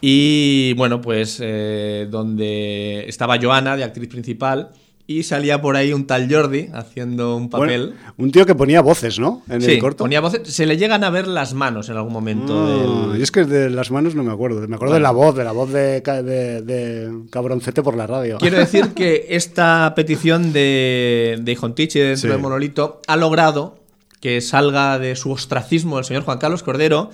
Y 0.00 0.72
bueno, 0.78 1.00
pues 1.02 1.38
eh, 1.42 2.06
donde 2.10 3.04
estaba 3.08 3.38
Joana, 3.40 3.76
de 3.76 3.84
actriz 3.84 4.08
principal, 4.08 4.70
y 5.06 5.24
salía 5.24 5.60
por 5.60 5.76
ahí 5.76 5.92
un 5.92 6.06
tal 6.06 6.32
Jordi 6.32 6.68
haciendo 6.72 7.36
un 7.36 7.50
papel. 7.50 7.88
Bueno, 7.88 8.12
un 8.18 8.30
tío 8.30 8.46
que 8.46 8.54
ponía 8.54 8.80
voces, 8.80 9.18
¿no? 9.18 9.42
En 9.48 9.60
sí, 9.60 9.72
el 9.72 9.78
corto. 9.80 10.04
ponía 10.04 10.20
voces. 10.20 10.42
Se 10.48 10.64
le 10.64 10.76
llegan 10.76 11.02
a 11.04 11.10
ver 11.10 11.26
las 11.26 11.54
manos 11.54 11.88
en 11.88 11.96
algún 11.96 12.12
momento. 12.12 13.10
Del- 13.10 13.18
y 13.20 13.22
es 13.22 13.30
que 13.32 13.44
de 13.44 13.68
las 13.68 13.90
manos 13.90 14.14
no 14.14 14.22
me 14.22 14.32
acuerdo. 14.32 14.66
Me 14.68 14.76
acuerdo 14.76 14.94
de 14.94 15.00
la 15.00 15.10
voz, 15.10 15.34
de 15.36 15.44
la 15.44 15.52
voz 15.52 15.72
de, 15.72 16.02
ca- 16.02 16.22
de- 16.22 16.62
de 16.62 17.12
cabroncete 17.30 17.82
por 17.82 17.96
la 17.96 18.06
radio. 18.06 18.38
Quiero 18.38 18.58
decir 18.66 18.90
que 18.94 19.26
esta 19.30 19.92
petición 19.96 20.52
de, 20.52 21.38
de 21.42 21.52
Ijontich 21.52 21.96
y 21.96 22.00
dentro 22.00 22.16
Sí. 22.22 22.28
del 22.28 22.38
monolito 22.38 23.00
ha 23.06 23.16
logrado 23.16 23.78
que 24.20 24.40
salga 24.40 24.98
de 25.00 25.16
su 25.16 25.32
ostracismo 25.32 25.98
el 25.98 26.04
señor 26.04 26.22
Juan 26.22 26.38
Carlos 26.38 26.62
Cordero 26.62 27.10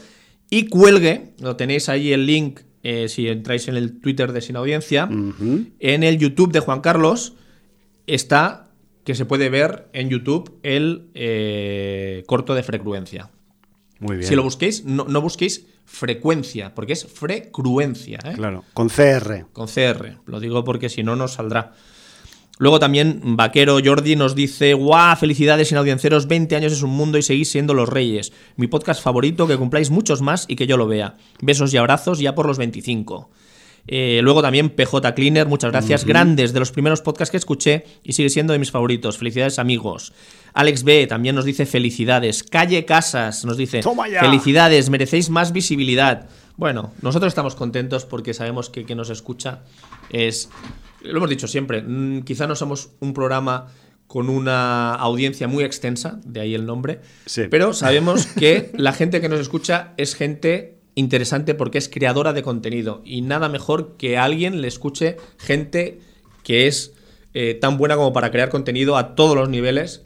y 0.51 0.67
cuelgue, 0.69 1.31
lo 1.41 1.57
tenéis 1.57 1.89
ahí 1.89 2.13
el 2.13 2.27
link 2.27 2.61
eh, 2.83 3.09
si 3.09 3.29
entráis 3.29 3.67
en 3.69 3.77
el 3.77 3.99
Twitter 4.01 4.33
de 4.33 4.41
Sin 4.41 4.57
Audiencia, 4.57 5.09
en 5.11 6.03
el 6.03 6.19
YouTube 6.19 6.53
de 6.53 6.61
Juan 6.61 6.81
Carlos 6.81 7.35
está 8.09 8.71
que 9.05 9.15
se 9.15 9.25
puede 9.25 9.49
ver 9.49 9.89
en 9.93 10.11
YouTube 10.11 10.59
el 10.63 11.11
eh, 11.15 12.25
corto 12.27 12.55
de 12.55 12.63
frecuencia. 12.63 13.31
Muy 14.01 14.17
bien. 14.17 14.29
Si 14.29 14.37
lo 14.37 14.43
busquéis, 14.43 14.85
no, 14.85 15.05
no 15.05 15.21
busquéis 15.21 15.67
frecuencia, 15.87 16.75
porque 16.75 16.93
es 16.93 17.07
frecuencia. 17.07 18.19
¿eh? 18.25 18.35
Claro, 18.35 18.65
con 18.75 18.89
CR. 18.89 19.47
con 19.53 19.67
CR. 19.67 20.19
Lo 20.27 20.41
digo 20.41 20.63
porque 20.65 20.89
si 20.89 21.03
no, 21.03 21.17
no 21.17 21.27
saldrá. 21.27 21.73
Luego 22.59 22.81
también 22.81 23.21
Vaquero 23.37 23.79
Jordi 23.83 24.17
nos 24.17 24.35
dice, 24.35 24.75
guau, 24.75 25.17
felicidades 25.17 25.69
sin 25.69 25.79
audienciaros, 25.79 26.27
20 26.27 26.57
años 26.57 26.73
es 26.73 26.83
un 26.83 26.91
mundo 26.91 27.17
y 27.17 27.23
seguís 27.23 27.51
siendo 27.51 27.73
los 27.73 27.89
reyes. 27.89 28.33
Mi 28.57 28.67
podcast 28.67 29.01
favorito, 29.01 29.47
que 29.47 29.57
cumpláis 29.57 29.91
muchos 29.91 30.23
más 30.23 30.45
y 30.49 30.57
que 30.57 30.67
yo 30.67 30.77
lo 30.77 30.89
vea. 30.89 31.17
Besos 31.41 31.73
y 31.73 31.77
abrazos 31.77 32.19
ya 32.19 32.35
por 32.35 32.47
los 32.47 32.59
25. 32.59 33.31
Eh, 33.91 34.21
luego 34.23 34.43
también 34.43 34.69
PJ 34.69 35.15
Cleaner, 35.15 35.47
muchas 35.47 35.71
gracias. 35.73 36.05
Grandes, 36.05 36.53
de 36.53 36.61
los 36.61 36.71
primeros 36.71 37.01
podcasts 37.01 37.31
que 37.31 37.39
escuché 37.39 37.85
y 38.05 38.13
sigue 38.13 38.29
siendo 38.29 38.53
de 38.53 38.59
mis 38.59 38.71
favoritos. 38.71 39.17
Felicidades 39.17 39.59
amigos. 39.59 40.13
Alex 40.53 40.85
B 40.85 41.07
también 41.07 41.35
nos 41.35 41.47
dice 41.47 41.65
felicidades. 41.65 42.43
Calle 42.43 42.85
Casas 42.85 43.45
nos 43.47 43.57
dice 43.57 43.81
felicidades, 44.21 44.91
merecéis 44.91 45.31
más 45.31 45.53
visibilidad. 45.53 46.29
Bueno, 46.57 46.93
nosotros 47.01 47.31
estamos 47.31 47.55
contentos 47.55 48.05
porque 48.05 48.35
sabemos 48.35 48.69
que 48.69 48.85
quien 48.85 48.99
nos 48.99 49.09
escucha 49.11 49.61
es, 50.11 50.51
lo 51.03 51.17
hemos 51.19 51.31
dicho 51.31 51.49
siempre, 51.49 51.83
mm, 51.83 52.23
quizá 52.25 52.47
no 52.47 52.57
somos 52.57 52.91
un 53.01 53.15
programa 53.15 53.69
con 54.07 54.29
una 54.29 54.95
audiencia 54.95 55.49
muy 55.49 55.65
extensa, 55.65 56.19
de 56.25 56.41
ahí 56.41 56.55
el 56.55 56.67
nombre, 56.67 57.01
Sí. 57.27 57.43
pero 57.51 57.73
sabemos 57.75 58.27
que 58.27 58.71
la 58.77 58.93
gente 58.93 59.21
que 59.21 59.29
nos 59.29 59.39
escucha 59.39 59.93
es 59.99 60.15
gente 60.15 60.78
interesante 60.99 61.55
porque 61.55 61.79
es 61.79 61.89
creadora 61.89 62.33
de 62.33 62.43
contenido 62.43 63.03
y 63.05 63.23
nada 63.23 63.49
mejor 63.49 63.97
que 63.97 64.17
alguien 64.19 64.61
le 64.61 64.69
escuche 64.69 65.17
gente 65.39 66.01
que 66.43 66.67
es 66.67 66.93
eh, 67.35 67.55
tan 67.61 67.77
buena 67.79 67.97
como 67.97 68.13
para 68.13 68.31
crear 68.31 68.49
contenido 68.49 68.97
a 68.97 69.15
todos 69.15 69.37
los 69.37 69.49
niveles 69.49 70.03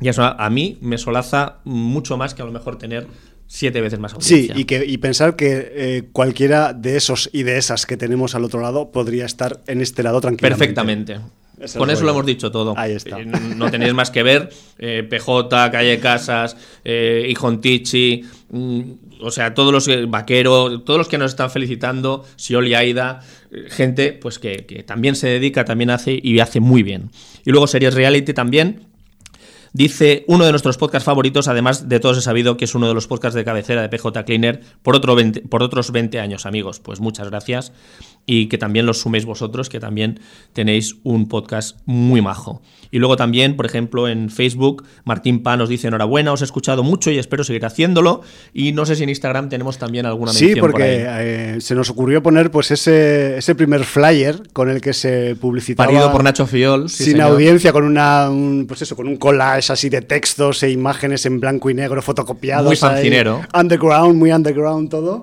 y 0.00 0.08
eso 0.08 0.22
a, 0.22 0.30
a 0.32 0.50
mí 0.50 0.78
me 0.80 0.96
solaza 0.98 1.58
mucho 1.64 2.16
más 2.16 2.34
que 2.34 2.42
a 2.42 2.44
lo 2.44 2.52
mejor 2.52 2.78
tener 2.78 3.06
siete 3.46 3.80
veces 3.80 3.98
más 3.98 4.12
Sí, 4.20 4.34
audiencia. 4.34 4.60
y, 4.60 4.64
que, 4.64 4.84
y 4.86 4.98
pensar 4.98 5.34
que 5.34 5.72
eh, 5.74 6.08
cualquiera 6.12 6.72
de 6.74 6.96
esos 6.96 7.30
y 7.32 7.42
de 7.44 7.56
esas 7.56 7.86
que 7.86 7.96
tenemos 7.96 8.34
al 8.34 8.44
otro 8.44 8.60
lado 8.60 8.92
podría 8.92 9.24
estar 9.24 9.62
en 9.66 9.80
este 9.80 10.02
lado 10.02 10.20
tranquilamente. 10.20 10.58
Perfectamente. 10.58 11.18
Es 11.58 11.72
Con 11.74 11.90
eso 11.90 12.02
rollo. 12.02 12.12
lo 12.12 12.18
hemos 12.18 12.26
dicho 12.26 12.52
todo. 12.52 12.74
Ahí 12.76 12.92
está. 12.92 13.18
Eh, 13.18 13.26
no 13.56 13.68
tenéis 13.70 13.92
más 13.94 14.10
que 14.12 14.22
ver. 14.22 14.50
eh, 14.78 15.02
PJ, 15.08 15.70
Calle 15.72 15.98
Casas, 15.98 16.56
eh, 16.84 17.26
Ijontichi, 17.30 18.22
mm, 18.50 18.80
o 19.20 19.30
sea, 19.30 19.54
todos 19.54 19.72
los 19.72 19.88
eh, 19.88 20.06
vaqueros, 20.06 20.84
todos 20.84 20.98
los 20.98 21.08
que 21.08 21.18
nos 21.18 21.32
están 21.32 21.50
felicitando, 21.50 22.24
Sioli 22.36 22.74
Aida, 22.74 23.20
eh, 23.50 23.66
gente 23.68 24.12
pues 24.12 24.38
que, 24.38 24.66
que 24.66 24.82
también 24.82 25.16
se 25.16 25.28
dedica, 25.28 25.64
también 25.64 25.90
hace 25.90 26.18
y 26.22 26.38
hace 26.40 26.60
muy 26.60 26.82
bien. 26.82 27.10
Y 27.44 27.50
luego 27.50 27.66
series 27.66 27.94
reality 27.94 28.32
también. 28.32 28.86
Dice 29.72 30.24
uno 30.28 30.46
de 30.46 30.50
nuestros 30.50 30.78
podcasts 30.78 31.04
favoritos, 31.04 31.46
además 31.46 31.88
de 31.88 32.00
todos 32.00 32.18
he 32.18 32.22
sabido 32.22 32.56
que 32.56 32.64
es 32.64 32.74
uno 32.74 32.88
de 32.88 32.94
los 32.94 33.06
podcasts 33.06 33.34
de 33.34 33.44
cabecera 33.44 33.82
de 33.82 33.88
PJ 33.90 34.24
Cleaner 34.24 34.60
por, 34.82 34.96
otro 34.96 35.14
20 35.14 35.42
por 35.42 35.62
otros 35.62 35.92
20 35.92 36.20
años, 36.20 36.46
amigos. 36.46 36.80
Pues 36.80 37.00
muchas 37.00 37.28
gracias 37.28 37.72
y 38.30 38.46
que 38.48 38.58
también 38.58 38.84
los 38.84 39.00
suméis 39.00 39.24
vosotros, 39.24 39.70
que 39.70 39.80
también 39.80 40.20
tenéis 40.52 40.96
un 41.02 41.28
podcast 41.28 41.78
muy 41.86 42.20
majo. 42.20 42.60
Y 42.90 42.98
luego 42.98 43.16
también, 43.16 43.56
por 43.56 43.64
ejemplo, 43.66 44.06
en 44.08 44.28
Facebook, 44.30 44.84
Martín 45.04 45.42
Pa 45.42 45.56
nos 45.56 45.68
dice 45.68 45.88
enhorabuena, 45.88 46.32
os 46.32 46.42
he 46.42 46.44
escuchado 46.44 46.82
mucho 46.82 47.10
y 47.10 47.18
espero 47.18 47.42
seguir 47.44 47.64
haciéndolo. 47.66 48.20
Y 48.54 48.72
no 48.72 48.84
sé 48.86 48.96
si 48.96 49.02
en 49.02 49.08
Instagram 49.08 49.48
tenemos 49.48 49.78
también 49.78 50.04
alguna 50.06 50.32
mención 50.32 50.54
Sí, 50.54 50.60
por 50.60 50.70
porque 50.72 50.84
ahí. 50.84 50.98
eh, 51.00 51.56
se 51.60 51.74
nos 51.74 51.88
ocurrió 51.90 52.22
poner 52.22 52.50
pues 52.50 52.70
ese, 52.70 53.38
ese 53.38 53.54
primer 53.54 53.84
flyer 53.84 54.42
con 54.52 54.68
el 54.70 54.80
que 54.82 54.92
se 54.92 55.34
publicitaba 55.36 55.86
Parido 55.86 56.12
por 56.12 56.22
Nacho 56.24 56.46
Fiol. 56.46 56.88
sí, 56.90 57.04
sin 57.04 57.12
señor. 57.14 57.32
audiencia 57.32 57.72
con 57.72 57.84
una 57.84 58.28
un, 58.30 58.66
pues 58.68 58.82
eso, 58.82 58.94
con 58.96 59.06
un 59.08 59.16
collage 59.16 59.72
así 59.72 59.88
de 59.88 60.02
textos 60.02 60.62
e 60.62 60.70
imágenes 60.70 61.24
en 61.26 61.40
blanco 61.40 61.68
y 61.70 61.74
negro 61.74 62.00
fotocopiados. 62.02 62.64
Muy 62.66 62.72
ahí. 62.72 62.76
fancinero. 62.78 63.40
Underground, 63.54 64.16
muy 64.16 64.32
underground 64.32 64.90
todo. 64.90 65.22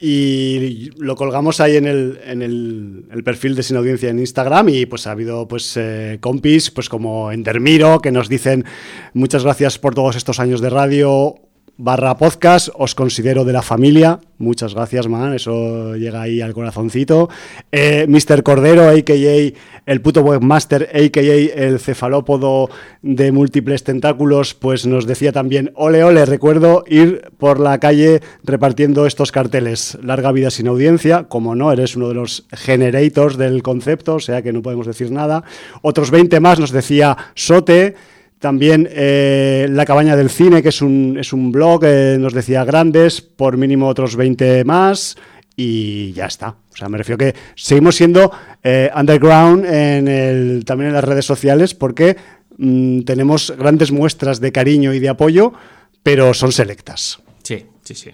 Y 0.00 0.90
lo 0.98 1.16
colgamos 1.16 1.60
ahí 1.60 1.76
en 1.76 1.86
el, 1.86 2.20
en 2.26 2.42
el, 2.44 3.22
perfil 3.24 3.54
de 3.54 3.62
Sin 3.62 3.76
Audiencia 3.76 4.10
en 4.10 4.18
Instagram 4.18 4.68
y 4.68 4.86
pues 4.86 5.06
ha 5.06 5.12
habido 5.12 5.48
pues 5.48 5.76
eh, 5.76 6.18
compis 6.20 6.70
pues 6.70 6.88
como 6.88 7.32
Endermiro 7.32 8.00
que 8.00 8.12
nos 8.12 8.28
dicen 8.28 8.64
muchas 9.12 9.44
gracias 9.44 9.78
por 9.78 9.94
todos 9.94 10.16
estos 10.16 10.40
años 10.40 10.60
de 10.60 10.70
radio 10.70 11.36
barra 11.76 12.16
podcast, 12.16 12.68
os 12.74 12.94
considero 12.94 13.44
de 13.44 13.52
la 13.52 13.62
familia. 13.62 14.20
Muchas 14.38 14.74
gracias, 14.74 15.08
man. 15.08 15.34
Eso 15.34 15.96
llega 15.96 16.22
ahí 16.22 16.40
al 16.40 16.54
corazoncito. 16.54 17.28
Eh, 17.72 18.06
Mr. 18.08 18.42
Cordero, 18.42 18.88
a.k.a. 18.88 19.52
el 19.86 20.00
puto 20.00 20.22
webmaster, 20.22 20.90
a.k.a. 20.92 21.22
el 21.22 21.78
cefalópodo 21.78 22.68
de 23.02 23.32
múltiples 23.32 23.84
tentáculos, 23.84 24.54
pues 24.54 24.86
nos 24.86 25.06
decía 25.06 25.32
también, 25.32 25.72
ole, 25.74 26.04
ole, 26.04 26.24
recuerdo 26.26 26.84
ir 26.86 27.30
por 27.38 27.60
la 27.60 27.78
calle 27.78 28.20
repartiendo 28.42 29.06
estos 29.06 29.32
carteles. 29.32 29.98
Larga 30.02 30.32
vida 30.32 30.50
sin 30.50 30.68
audiencia, 30.68 31.24
como 31.24 31.54
no, 31.54 31.72
eres 31.72 31.96
uno 31.96 32.08
de 32.08 32.14
los 32.14 32.46
generators 32.52 33.36
del 33.36 33.62
concepto, 33.62 34.16
o 34.16 34.20
sea 34.20 34.42
que 34.42 34.52
no 34.52 34.62
podemos 34.62 34.86
decir 34.86 35.10
nada. 35.10 35.44
Otros 35.82 36.10
20 36.10 36.38
más 36.40 36.58
nos 36.60 36.70
decía 36.70 37.16
Sote. 37.34 37.94
También 38.44 38.86
eh, 38.92 39.66
La 39.70 39.86
Cabaña 39.86 40.16
del 40.16 40.28
Cine, 40.28 40.62
que 40.62 40.68
es 40.68 40.82
un, 40.82 41.16
es 41.18 41.32
un 41.32 41.50
blog, 41.50 41.82
eh, 41.82 42.18
nos 42.20 42.34
decía 42.34 42.62
grandes, 42.62 43.22
por 43.22 43.56
mínimo 43.56 43.88
otros 43.88 44.16
20 44.16 44.64
más 44.64 45.16
y 45.56 46.12
ya 46.12 46.26
está. 46.26 46.48
O 46.50 46.76
sea, 46.76 46.90
me 46.90 46.98
refiero 46.98 47.16
que 47.16 47.34
seguimos 47.54 47.96
siendo 47.96 48.30
eh, 48.62 48.90
underground 48.94 49.64
en 49.64 50.08
el, 50.08 50.64
también 50.66 50.88
en 50.88 50.94
las 50.94 51.04
redes 51.04 51.24
sociales 51.24 51.72
porque 51.72 52.18
mm, 52.58 53.04
tenemos 53.04 53.50
grandes 53.56 53.90
muestras 53.90 54.40
de 54.40 54.52
cariño 54.52 54.92
y 54.92 54.98
de 54.98 55.08
apoyo, 55.08 55.54
pero 56.02 56.34
son 56.34 56.52
selectas. 56.52 57.20
Sí, 57.42 57.64
sí, 57.82 57.94
sí. 57.94 58.10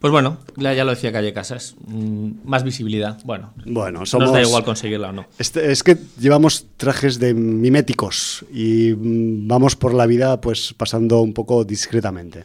Pues 0.00 0.12
bueno, 0.12 0.38
ya 0.56 0.84
lo 0.84 0.90
decía 0.90 1.12
Calle 1.12 1.32
Casas. 1.32 1.74
mm, 1.86 2.30
más 2.44 2.62
visibilidad. 2.62 3.18
Bueno, 3.24 3.52
Bueno, 3.66 4.00
nos 4.00 4.32
da 4.32 4.40
igual 4.42 4.64
conseguirla 4.64 5.08
o 5.08 5.12
no. 5.12 5.26
Este- 5.38 5.72
es 5.72 5.82
que 5.82 5.96
llevamos 6.20 6.66
trajes 6.76 7.18
de 7.18 7.34
miméticos 7.34 8.44
y 8.52 8.92
mm, 8.96 9.48
vamos 9.48 9.74
por 9.74 9.94
la 9.94 10.06
vida 10.06 10.40
pues 10.40 10.72
pasando 10.76 11.20
un 11.20 11.32
poco 11.34 11.64
discretamente. 11.64 12.44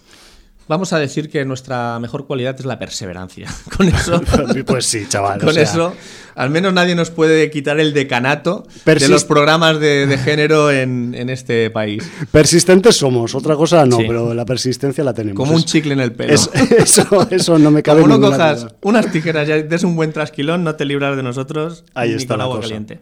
Vamos 0.67 0.93
a 0.93 0.99
decir 0.99 1.29
que 1.29 1.43
nuestra 1.43 1.99
mejor 1.99 2.25
cualidad 2.25 2.55
es 2.57 2.65
la 2.65 2.79
perseverancia. 2.79 3.49
Con 3.77 3.89
eso, 3.89 4.21
Pues 4.65 4.85
sí, 4.85 5.05
chaval. 5.09 5.41
o 5.41 5.45
con 5.45 5.53
sea, 5.53 5.63
eso, 5.63 5.93
al 6.35 6.49
menos 6.51 6.73
nadie 6.73 6.95
nos 6.95 7.09
puede 7.11 7.51
quitar 7.51 7.79
el 7.81 7.93
decanato 7.93 8.65
de 8.85 9.09
los 9.09 9.25
programas 9.25 9.79
de, 9.81 10.07
de 10.07 10.17
género 10.17 10.71
en, 10.71 11.15
en 11.17 11.29
este 11.29 11.69
país. 11.69 12.09
Persistentes 12.31 12.95
somos, 12.95 13.35
otra 13.35 13.55
cosa 13.57 13.85
no, 13.85 13.97
Sí. 13.97 14.05
pero 14.07 14.33
la 14.33 14.45
persistencia 14.45 15.03
la 15.03 15.13
tenemos. 15.13 15.35
Como 15.37 15.53
un 15.53 15.63
chicle 15.63 15.93
en 15.93 15.99
el 15.99 16.13
pelo. 16.13 16.33
es- 16.33 16.49
eso, 16.77 17.27
eso 17.29 17.59
no 17.59 17.69
me 17.69 17.83
cabe 17.83 18.01
Como 18.01 18.13
no 18.17 18.19
ninguna 18.21 18.37
cojas 18.37 18.61
duda. 18.61 18.75
unas 18.83 19.11
tijeras 19.11 19.49
y 19.49 19.63
des 19.63 19.83
un 19.83 19.97
buen 19.97 20.13
trasquilón, 20.13 20.63
no 20.63 20.75
te 20.75 20.85
libras 20.85 21.17
de 21.17 21.23
nosotros 21.23 21.83
Ahí 21.93 22.11
ni 22.11 22.15
está 22.15 22.35
con 22.35 22.37
la 22.37 22.43
agua 22.45 22.55
cosa. 22.57 22.69
caliente. 22.69 22.99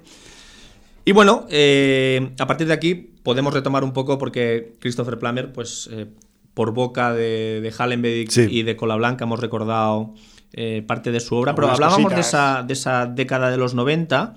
Y 1.06 1.12
bueno, 1.14 1.46
eh, 1.50 2.32
a 2.40 2.48
partir 2.48 2.66
de 2.68 2.74
aquí 2.74 2.96
podemos 2.96 3.54
retomar 3.54 3.84
un 3.84 3.94
poco 3.94 4.18
porque 4.18 4.74
Christopher 4.80 5.18
Plummer, 5.20 5.52
pues 5.54 5.88
eh, 5.92 6.08
por 6.54 6.74
boca 6.74 7.14
de, 7.14 7.60
de 7.62 7.74
Hallenbeck 7.78 8.30
Sí. 8.30 8.48
y 8.50 8.64
de 8.64 8.76
Cola 8.76 8.96
Blanca 8.96 9.26
hemos 9.26 9.40
recordado 9.40 10.14
eh, 10.54 10.84
parte 10.86 11.12
de 11.12 11.20
su 11.20 11.36
obra, 11.36 11.56
pero 11.56 11.70
hablábamos 11.70 12.14
de 12.14 12.20
esa, 12.22 12.64
de 12.64 12.74
esa 12.74 13.06
década 13.06 13.50
de 13.52 13.58
los 13.58 13.74
90, 13.74 14.36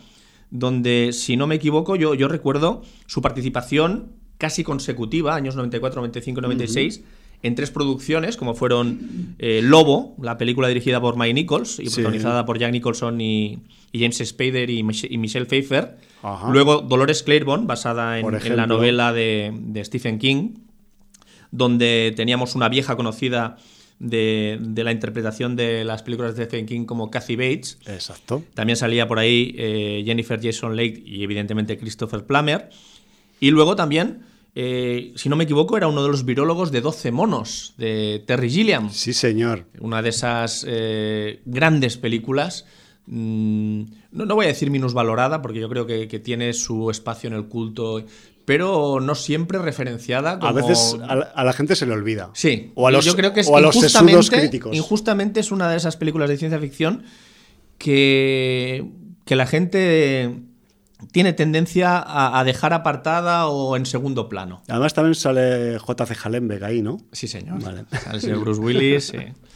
donde, 0.50 1.10
si 1.12 1.36
no 1.36 1.46
me 1.46 1.56
equivoco, 1.56 1.96
yo, 1.96 2.14
yo 2.14 2.28
recuerdo 2.28 2.82
su 3.06 3.20
participación 3.20 4.12
casi 4.38 4.62
consecutiva, 4.62 5.34
años 5.34 5.56
94, 5.56 6.00
95, 6.00 6.40
96, 6.40 7.02
en 7.42 7.54
tres 7.54 7.70
producciones, 7.70 8.36
como 8.36 8.54
fueron 8.54 9.34
eh, 9.38 9.60
Lobo, 9.62 10.16
la 10.22 10.38
película 10.38 10.68
dirigida 10.68 11.00
por 11.00 11.16
Mike 11.18 11.34
Nichols 11.34 11.78
y 11.78 11.86
Sí. 11.86 11.96
protagonizada 11.96 12.46
por 12.46 12.58
Jack 12.58 12.72
Nicholson 12.72 13.20
y, 13.20 13.58
y 13.92 13.98
James 14.00 14.22
Spader 14.24 14.70
y, 14.70 14.82
Mich- 14.82 15.06
y 15.10 15.18
Michelle 15.18 15.44
Pfeiffer. 15.46 15.96
Ajá. 16.22 16.48
Luego 16.50 16.78
Dolores 16.80 17.22
Claiborne, 17.22 17.66
basada 17.66 18.18
en, 18.18 18.56
la 18.56 18.66
novela 18.66 19.12
de, 19.12 19.52
de 19.60 19.84
Stephen 19.84 20.18
King, 20.18 20.50
donde 21.54 22.12
teníamos 22.16 22.56
una 22.56 22.68
vieja 22.68 22.96
conocida 22.96 23.56
de, 24.00 24.58
de 24.60 24.82
la 24.82 24.90
interpretación 24.90 25.54
de 25.54 25.84
las 25.84 26.02
películas 26.02 26.34
de 26.34 26.44
Stephen 26.44 26.66
King 26.66 26.84
como 26.84 27.12
Kathy 27.12 27.36
Bates. 27.36 27.78
Exacto. 27.86 28.42
También 28.54 28.76
salía 28.76 29.06
por 29.06 29.20
ahí 29.20 29.54
eh, 29.56 30.02
Jennifer 30.04 30.40
Jason 30.42 30.74
Leigh 30.74 31.04
y 31.06 31.22
evidentemente 31.22 31.78
Christopher 31.78 32.26
Plummer. 32.26 32.70
Y 33.38 33.52
luego 33.52 33.76
también, 33.76 34.22
eh, 34.56 35.12
si 35.14 35.28
no 35.28 35.36
me 35.36 35.44
equivoco, 35.44 35.76
era 35.76 35.86
uno 35.86 36.02
de 36.02 36.08
los 36.08 36.24
virólogos 36.24 36.72
de 36.72 36.80
12 36.80 37.12
monos 37.12 37.74
de 37.78 38.24
Terry 38.26 38.50
Gilliam. 38.50 38.90
Sí, 38.90 39.12
señor. 39.12 39.66
Una 39.78 40.02
de 40.02 40.08
esas 40.08 40.66
eh, 40.68 41.40
grandes 41.44 41.96
películas. 41.96 42.66
mm, 43.06 43.82
no, 44.10 44.26
no 44.26 44.34
voy 44.34 44.46
a 44.46 44.48
decir 44.48 44.72
minusvalorada, 44.72 45.40
porque 45.40 45.60
yo 45.60 45.68
creo 45.68 45.86
que, 45.86 46.08
que 46.08 46.18
tiene 46.18 46.52
su 46.52 46.90
espacio 46.90 47.28
en 47.28 47.34
el 47.34 47.44
culto, 47.44 48.04
pero 48.44 49.00
no 49.00 49.14
siempre 49.14 49.58
referenciada 49.58 50.38
como... 50.38 50.48
A 50.48 50.52
veces 50.52 50.96
a 51.08 51.14
la, 51.16 51.24
a 51.24 51.44
la 51.44 51.52
gente 51.52 51.76
se 51.76 51.86
le 51.86 51.92
olvida. 51.92 52.30
Sí, 52.34 52.72
O 52.74 52.86
a 52.86 52.90
los, 52.90 53.04
yo 53.04 53.16
creo 53.16 53.32
que 53.32 53.40
es 53.40 53.48
o 53.48 53.56
a 53.56 53.60
los 53.60 53.74
sesudos 53.74 54.30
críticos. 54.30 54.76
injustamente 54.76 55.40
es 55.40 55.50
una 55.50 55.70
de 55.70 55.76
esas 55.76 55.96
películas 55.96 56.28
de 56.28 56.36
ciencia 56.36 56.58
ficción 56.58 57.04
que, 57.78 58.84
que 59.24 59.36
la 59.36 59.46
gente 59.46 60.40
tiene 61.12 61.32
tendencia 61.32 61.98
a, 61.98 62.38
a 62.38 62.44
dejar 62.44 62.72
apartada 62.72 63.46
o 63.48 63.76
en 63.76 63.86
segundo 63.86 64.28
plano. 64.28 64.62
Además 64.68 64.94
también 64.94 65.14
sale 65.14 65.78
JC 65.78 66.16
Hallenbeck 66.24 66.62
ahí, 66.62 66.82
¿no? 66.82 66.98
Sí, 67.12 67.28
señor. 67.28 67.62
Vale. 67.62 67.84
Sale 67.92 68.16
el 68.16 68.20
señor 68.20 68.40
Bruce 68.40 68.60
Willis. 68.60 69.04
sí. 69.06 69.18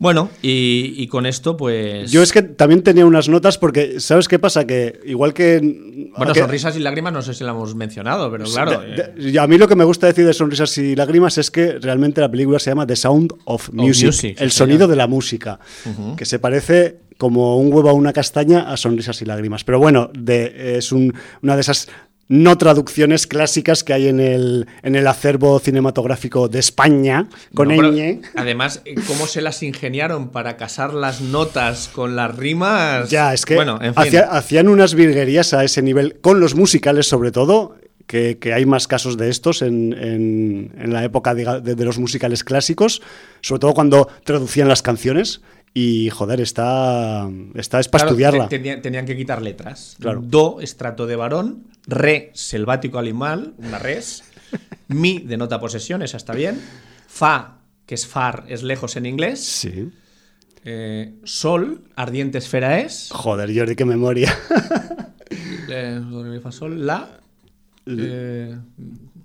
Bueno, 0.00 0.30
y, 0.40 0.94
y 0.96 1.06
con 1.08 1.26
esto, 1.26 1.58
pues. 1.58 2.10
Yo 2.10 2.22
es 2.22 2.32
que 2.32 2.40
también 2.40 2.82
tenía 2.82 3.04
unas 3.04 3.28
notas 3.28 3.58
porque, 3.58 4.00
¿sabes 4.00 4.28
qué 4.28 4.38
pasa? 4.38 4.66
Que 4.66 4.98
igual 5.04 5.34
que... 5.34 5.60
Bueno, 6.16 6.32
que- 6.32 6.40
sonrisas 6.40 6.74
y 6.74 6.80
lágrimas 6.80 7.12
no 7.12 7.20
sé 7.20 7.34
si 7.34 7.44
la 7.44 7.50
hemos 7.50 7.74
mencionado, 7.74 8.30
pero 8.30 8.44
claro. 8.46 8.80
de- 8.80 8.94
eh, 9.02 9.30
de- 9.32 9.38
a 9.38 9.46
mí 9.46 9.58
lo 9.58 9.68
que 9.68 9.76
me 9.76 9.84
gusta 9.84 10.06
decir 10.06 10.24
de 10.24 10.32
Sonrisas 10.32 10.76
y 10.78 10.96
Lágrimas 10.96 11.36
es 11.36 11.50
que 11.50 11.78
realmente 11.78 12.22
la 12.22 12.30
película 12.30 12.58
se 12.58 12.70
llama 12.70 12.86
The 12.86 12.96
Sound 12.96 13.34
of 13.44 13.68
Music, 13.74 14.36
el 14.38 14.50
sonido 14.50 14.88
de 14.88 14.96
la 14.96 15.06
música, 15.06 15.60
que 16.16 16.24
se 16.24 16.38
parece 16.38 17.00
como 17.18 17.58
un 17.58 17.70
huevo 17.70 17.90
a 17.90 17.92
una 17.92 18.14
castaña 18.14 18.72
a 18.72 18.78
Sonrisas 18.78 19.20
y 19.20 19.26
Lágrimas. 19.26 19.64
Pero 19.64 19.78
bueno, 19.78 20.10
de- 20.18 20.78
es 20.78 20.92
un- 20.92 21.12
una 21.42 21.54
de 21.56 21.60
esas 21.60 21.88
no 22.30 22.56
traducciones 22.56 23.26
clásicas 23.26 23.82
que 23.82 23.92
hay 23.92 24.06
en 24.06 24.20
el, 24.20 24.68
en 24.84 24.94
el 24.94 25.04
acervo 25.08 25.58
cinematográfico 25.58 26.48
de 26.48 26.60
España, 26.60 27.28
con 27.56 27.66
no, 27.68 27.74
ñ. 27.90 28.20
Además, 28.36 28.82
eh, 28.84 28.94
cómo 29.08 29.26
se 29.26 29.40
las 29.42 29.64
ingeniaron 29.64 30.28
para 30.28 30.56
casar 30.56 30.94
las 30.94 31.20
notas 31.20 31.88
con 31.92 32.14
las 32.14 32.36
rimas. 32.36 33.10
Ya, 33.10 33.34
es 33.34 33.44
que 33.44 33.56
Bueno, 33.56 33.80
en 33.82 33.94
fin. 33.94 34.02
hacía- 34.04 34.28
hacían 34.30 34.68
unas 34.68 34.94
virguerías 34.94 35.52
a 35.54 35.64
ese 35.64 35.82
nivel, 35.82 36.20
con 36.20 36.38
los 36.38 36.54
musicales 36.54 37.08
sobre 37.08 37.32
todo, 37.32 37.74
que, 38.06 38.38
que 38.38 38.52
hay 38.54 38.64
más 38.64 38.86
casos 38.86 39.16
de 39.16 39.28
estos 39.28 39.60
en, 39.62 39.92
en- 39.92 40.72
en 40.78 40.92
la 40.92 41.02
época 41.02 41.34
de, 41.34 41.60
de 41.60 41.84
los 41.84 41.98
musicales 41.98 42.44
clásicos, 42.44 43.02
sobre 43.40 43.58
todo 43.58 43.74
cuando 43.74 44.06
traducían 44.22 44.68
las 44.68 44.82
canciones. 44.82 45.40
Y 45.74 46.10
joder, 46.10 46.40
está, 46.40 47.28
está 47.54 47.78
es 47.78 47.86
para 47.88 48.02
Claro, 48.02 48.10
estudiarla. 48.10 48.48
te- 48.48 48.58
tenía- 48.58 48.82
tenían 48.82 49.06
que 49.06 49.16
quitar 49.16 49.40
letras. 49.40 49.96
Claro. 50.00 50.20
Do, 50.24 50.60
estrato 50.60 51.06
de 51.06 51.14
varón. 51.16 51.64
Re, 51.86 52.30
selvático 52.34 52.98
animal, 52.98 53.54
una 53.58 53.78
res. 53.78 54.24
Mi, 54.88 55.20
denota 55.20 55.60
posesión, 55.60 56.02
esa 56.02 56.16
está 56.16 56.34
bien. 56.34 56.60
Fa, 57.06 57.58
que 57.86 57.94
es 57.94 58.06
far, 58.06 58.44
es 58.48 58.62
lejos 58.62 58.96
en 58.96 59.06
inglés. 59.06 59.44
Sí. 59.44 59.90
Eh, 60.64 61.14
sol, 61.24 61.84
ardiente 61.96 62.38
esfera 62.38 62.80
es. 62.80 63.08
Joder, 63.12 63.56
Jordi, 63.56 63.76
qué 63.76 63.84
memoria. 63.84 64.36
Eh, 65.72 66.00
sol, 66.50 66.84
la. 66.84 67.08
Eh, 67.86 68.58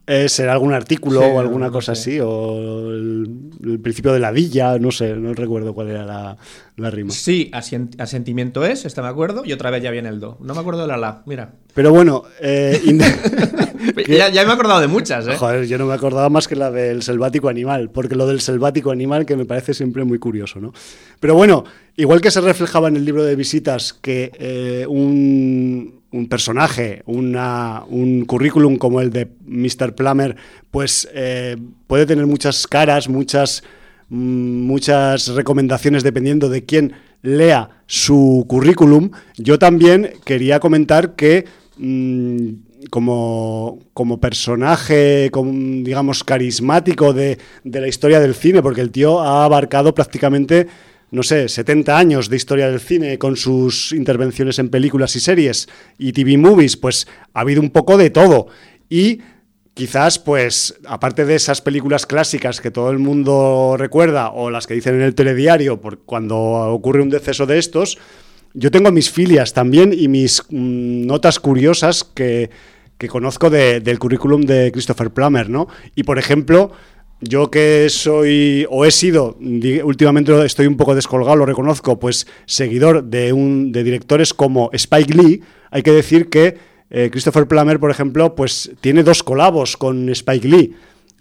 Eh, 0.07 0.29
será 0.29 0.53
algún 0.53 0.71
artículo 0.73 1.19
Sí, 1.21 1.25
o 1.31 1.39
alguna 1.39 1.67
no 1.67 1.71
cosa 1.71 1.95
sé. 1.95 2.01
así, 2.11 2.19
o 2.21 2.91
el, 2.91 3.27
el 3.63 3.79
principio 3.79 4.13
de 4.13 4.19
la 4.19 4.29
villa, 4.31 4.77
no 4.77 4.91
sé, 4.91 5.15
no 5.15 5.33
recuerdo 5.33 5.73
cuál 5.73 5.89
era 5.89 6.05
la, 6.05 6.37
la 6.77 6.91
rima. 6.91 7.09
sí, 7.11 7.49
asentimiento 7.97 8.63
es, 8.65 8.85
este 8.85 9.01
me 9.01 9.07
acuerdo, 9.07 9.41
y 9.45 9.51
otra 9.53 9.71
vez 9.71 9.81
ya 9.81 9.89
viene 9.89 10.09
el 10.09 10.19
do. 10.19 10.37
No 10.41 10.53
me 10.53 10.59
acuerdo 10.59 10.81
de 10.83 10.87
la 10.89 10.97
la, 10.97 11.23
mira. 11.25 11.53
Pero 11.73 11.91
bueno, 11.91 12.21
eh, 12.39 12.79
inde- 12.85 14.05
Ya, 14.07 14.29
ya 14.29 14.43
me 14.43 14.51
he 14.51 14.53
acordado 14.53 14.79
de 14.79 14.87
muchas, 14.87 15.27
¿eh? 15.27 15.35
Joder, 15.37 15.65
yo 15.65 15.79
no 15.79 15.87
me 15.87 15.93
acordaba 15.95 16.29
más 16.29 16.47
que 16.47 16.55
la 16.55 16.69
del 16.69 17.01
selvático 17.01 17.49
animal, 17.49 17.89
porque 17.89 18.13
lo 18.15 18.27
del 18.27 18.41
selvático 18.41 18.91
animal 18.91 19.25
que 19.25 19.35
me 19.35 19.45
parece 19.45 19.73
siempre 19.73 20.03
muy 20.03 20.19
curioso, 20.19 20.59
¿no? 20.59 20.71
Pero 21.19 21.33
bueno, 21.33 21.63
igual 21.95 22.21
que 22.21 22.29
se 22.29 22.41
reflejaba 22.41 22.89
en 22.89 22.95
el 22.97 23.05
libro 23.05 23.23
de 23.23 23.35
visitas 23.35 23.93
que 23.93 24.31
eh, 24.37 24.85
un, 24.87 25.94
un 26.15 26.27
personaje, 26.27 27.03
un 27.05 28.23
currículum 28.25 28.77
como 28.77 29.01
el 29.01 29.09
de 29.09 29.27
Mr. 29.45 29.95
Plummer, 29.95 30.35
pues 30.71 31.07
eh, 31.13 31.57
puede 31.87 32.05
tener 32.05 32.25
muchas 32.25 32.67
caras, 32.67 33.09
muchas, 33.09 33.63
mm, 34.09 34.65
muchas 34.65 35.27
recomendaciones 35.29 36.03
dependiendo 36.03 36.47
de 36.47 36.63
quién 36.63 36.93
lea 37.21 37.69
su 37.85 38.45
currículum, 38.47 39.11
yo 39.37 39.59
también 39.59 40.13
quería 40.23 40.59
comentar 40.59 41.15
que 41.15 41.45
mm, 41.77 42.49
como, 42.89 43.79
como 43.93 44.19
personaje, 44.21 45.29
como, 45.31 45.51
digamos, 45.83 46.23
carismático 46.23 47.13
de, 47.13 47.39
de 47.63 47.81
la 47.81 47.87
historia 47.87 48.19
del 48.21 48.35
cine, 48.35 48.61
porque 48.61 48.81
el 48.81 48.91
tío 48.91 49.19
ha 49.19 49.43
abarcado 49.43 49.93
prácticamente, 49.93 50.67
no 51.15 51.23
sé, 51.23 51.49
70 51.49 51.97
años 51.97 52.29
de 52.29 52.35
historia 52.35 52.69
del 52.69 52.79
cine 52.79 53.17
con 53.17 53.35
sus 53.37 53.91
intervenciones 53.93 54.59
en 54.59 54.69
películas 54.69 55.15
y 55.15 55.19
series 55.19 55.67
y 55.97 56.11
TV 56.13 56.37
movies, 56.37 56.77
pues 56.77 57.07
ha 57.33 57.39
habido 57.39 57.61
un 57.61 57.69
poco 57.71 57.97
de 57.97 58.09
todo. 58.09 58.47
Y 58.89 59.21
quizás, 59.73 60.19
pues, 60.19 60.75
aparte 60.85 61.25
de 61.25 61.35
esas 61.35 61.61
películas 61.61 62.05
clásicas 62.05 62.61
que 62.61 62.71
todo 62.71 62.91
el 62.91 62.99
mundo 62.99 63.75
recuerda 63.77 64.29
o 64.29 64.49
las 64.51 64.67
que 64.67 64.73
dicen 64.73 64.95
en 64.95 65.01
el 65.01 65.15
telediario 65.15 65.81
por 65.81 65.99
cuando 66.03 66.37
ocurre 66.37 67.01
un 67.01 67.09
deceso 67.09 67.45
de 67.45 67.57
estos, 67.57 67.97
yo 68.53 68.71
tengo 68.71 68.91
mis 68.91 69.09
filias 69.09 69.53
también 69.53 69.93
y 69.97 70.07
mis 70.07 70.41
mm, 70.49 71.05
notas 71.07 71.39
curiosas 71.39 72.03
que, 72.05 72.49
que 72.97 73.07
conozco 73.09 73.49
de- 73.49 73.81
del 73.81 73.99
currículum 73.99 74.41
de 74.43 74.71
Christopher 74.71 75.09
Plummer, 75.11 75.49
¿no? 75.49 75.67
Y 75.95 76.03
por 76.03 76.17
ejemplo, 76.19 76.71
yo 77.21 77.49
que 77.49 77.87
soy 77.89 78.67
o 78.69 78.85
he 78.85 78.91
sido, 78.91 79.37
últimamente 79.83 80.45
estoy 80.45 80.67
un 80.67 80.77
poco 80.77 80.95
descolgado, 80.95 81.37
lo 81.37 81.45
reconozco, 81.45 81.99
pues 81.99 82.27
seguidor 82.45 83.03
de, 83.05 83.33
un, 83.33 83.71
de 83.71 83.83
directores 83.83 84.33
como 84.33 84.69
Spike 84.73 85.13
Lee, 85.13 85.41
hay 85.71 85.81
que 85.81 85.91
decir 85.91 86.29
que 86.29 86.57
eh, 86.89 87.09
Christopher 87.11 87.47
Plummer, 87.47 87.79
por 87.79 87.91
ejemplo, 87.91 88.35
pues 88.35 88.71
tiene 88.81 89.03
dos 89.03 89.23
colabos 89.23 89.77
con 89.77 90.09
Spike 90.09 90.47
Lee. 90.47 90.75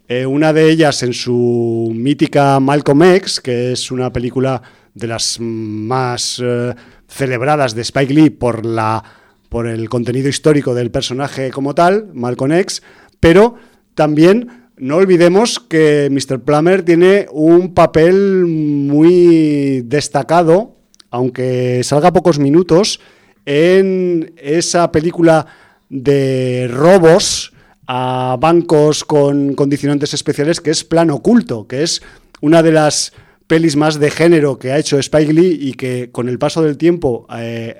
Eh, 0.06 0.26
una 0.26 0.52
de 0.52 0.70
ellas 0.70 1.02
en 1.02 1.14
su 1.14 1.90
mítica 1.94 2.60
Malcolm 2.60 3.02
X, 3.02 3.40
que 3.40 3.72
es 3.72 3.90
una 3.90 4.12
película 4.12 4.62
de 4.92 5.06
las 5.06 5.38
más 5.40 6.40
eh, 6.44 6.74
celebradas 7.08 7.74
de 7.74 7.82
Spike 7.82 8.12
Lee 8.12 8.30
por, 8.30 8.66
la, 8.66 9.02
por 9.48 9.66
el 9.66 9.88
contenido 9.88 10.28
histórico 10.28 10.74
del 10.74 10.90
personaje 10.90 11.50
como 11.50 11.74
tal, 11.74 12.10
Malcolm 12.12 12.52
X, 12.52 12.82
pero 13.18 13.54
también 13.94 14.63
no 14.76 14.96
olvidemos 14.96 15.60
que 15.60 16.08
Mr. 16.10 16.40
Plummer 16.40 16.82
tiene 16.82 17.26
un 17.30 17.74
papel 17.74 18.44
muy 18.46 19.82
destacado, 19.82 20.76
aunque 21.10 21.82
salga 21.84 22.12
pocos 22.12 22.38
minutos, 22.38 23.00
en 23.46 24.32
esa 24.36 24.90
película 24.90 25.46
de 25.88 26.68
robos 26.72 27.52
a 27.86 28.36
bancos 28.40 29.04
con 29.04 29.54
condicionantes 29.54 30.14
especiales 30.14 30.60
que 30.60 30.70
es 30.70 30.82
Plan 30.82 31.10
Oculto, 31.10 31.68
que 31.68 31.82
es 31.82 32.02
una 32.40 32.62
de 32.62 32.72
las 32.72 33.12
pelis 33.46 33.76
más 33.76 34.00
de 34.00 34.10
género 34.10 34.58
que 34.58 34.72
ha 34.72 34.78
hecho 34.78 34.98
Spike 34.98 35.32
Lee 35.32 35.58
y 35.60 35.74
que 35.74 36.10
con 36.10 36.28
el 36.28 36.38
paso 36.38 36.62
del 36.62 36.78
tiempo 36.78 37.26
eh, 37.36 37.76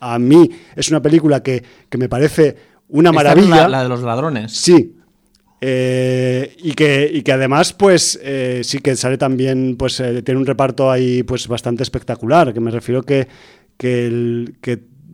a 0.00 0.18
mí 0.18 0.50
es 0.74 0.90
una 0.90 1.00
película 1.00 1.42
que, 1.42 1.62
que 1.88 1.98
me 1.98 2.08
parece 2.08 2.56
una 2.88 3.10
Esta 3.10 3.22
maravilla. 3.22 3.56
La, 3.56 3.68
la 3.68 3.82
de 3.84 3.88
los 3.88 4.02
ladrones. 4.02 4.52
Sí. 4.52 4.96
Eh, 5.66 6.56
y, 6.62 6.72
que, 6.72 7.10
y 7.10 7.22
que 7.22 7.32
además, 7.32 7.72
pues, 7.72 8.20
eh, 8.22 8.60
sí 8.64 8.80
que 8.80 8.94
sale 8.96 9.16
también, 9.16 9.76
pues, 9.78 9.98
eh, 10.00 10.20
tiene 10.22 10.38
un 10.38 10.44
reparto 10.46 10.90
ahí, 10.90 11.22
pues, 11.22 11.48
bastante 11.48 11.82
espectacular. 11.82 12.52
Que 12.52 12.60
me 12.60 12.70
refiero 12.70 13.02
que, 13.02 13.28
que, 13.78 14.52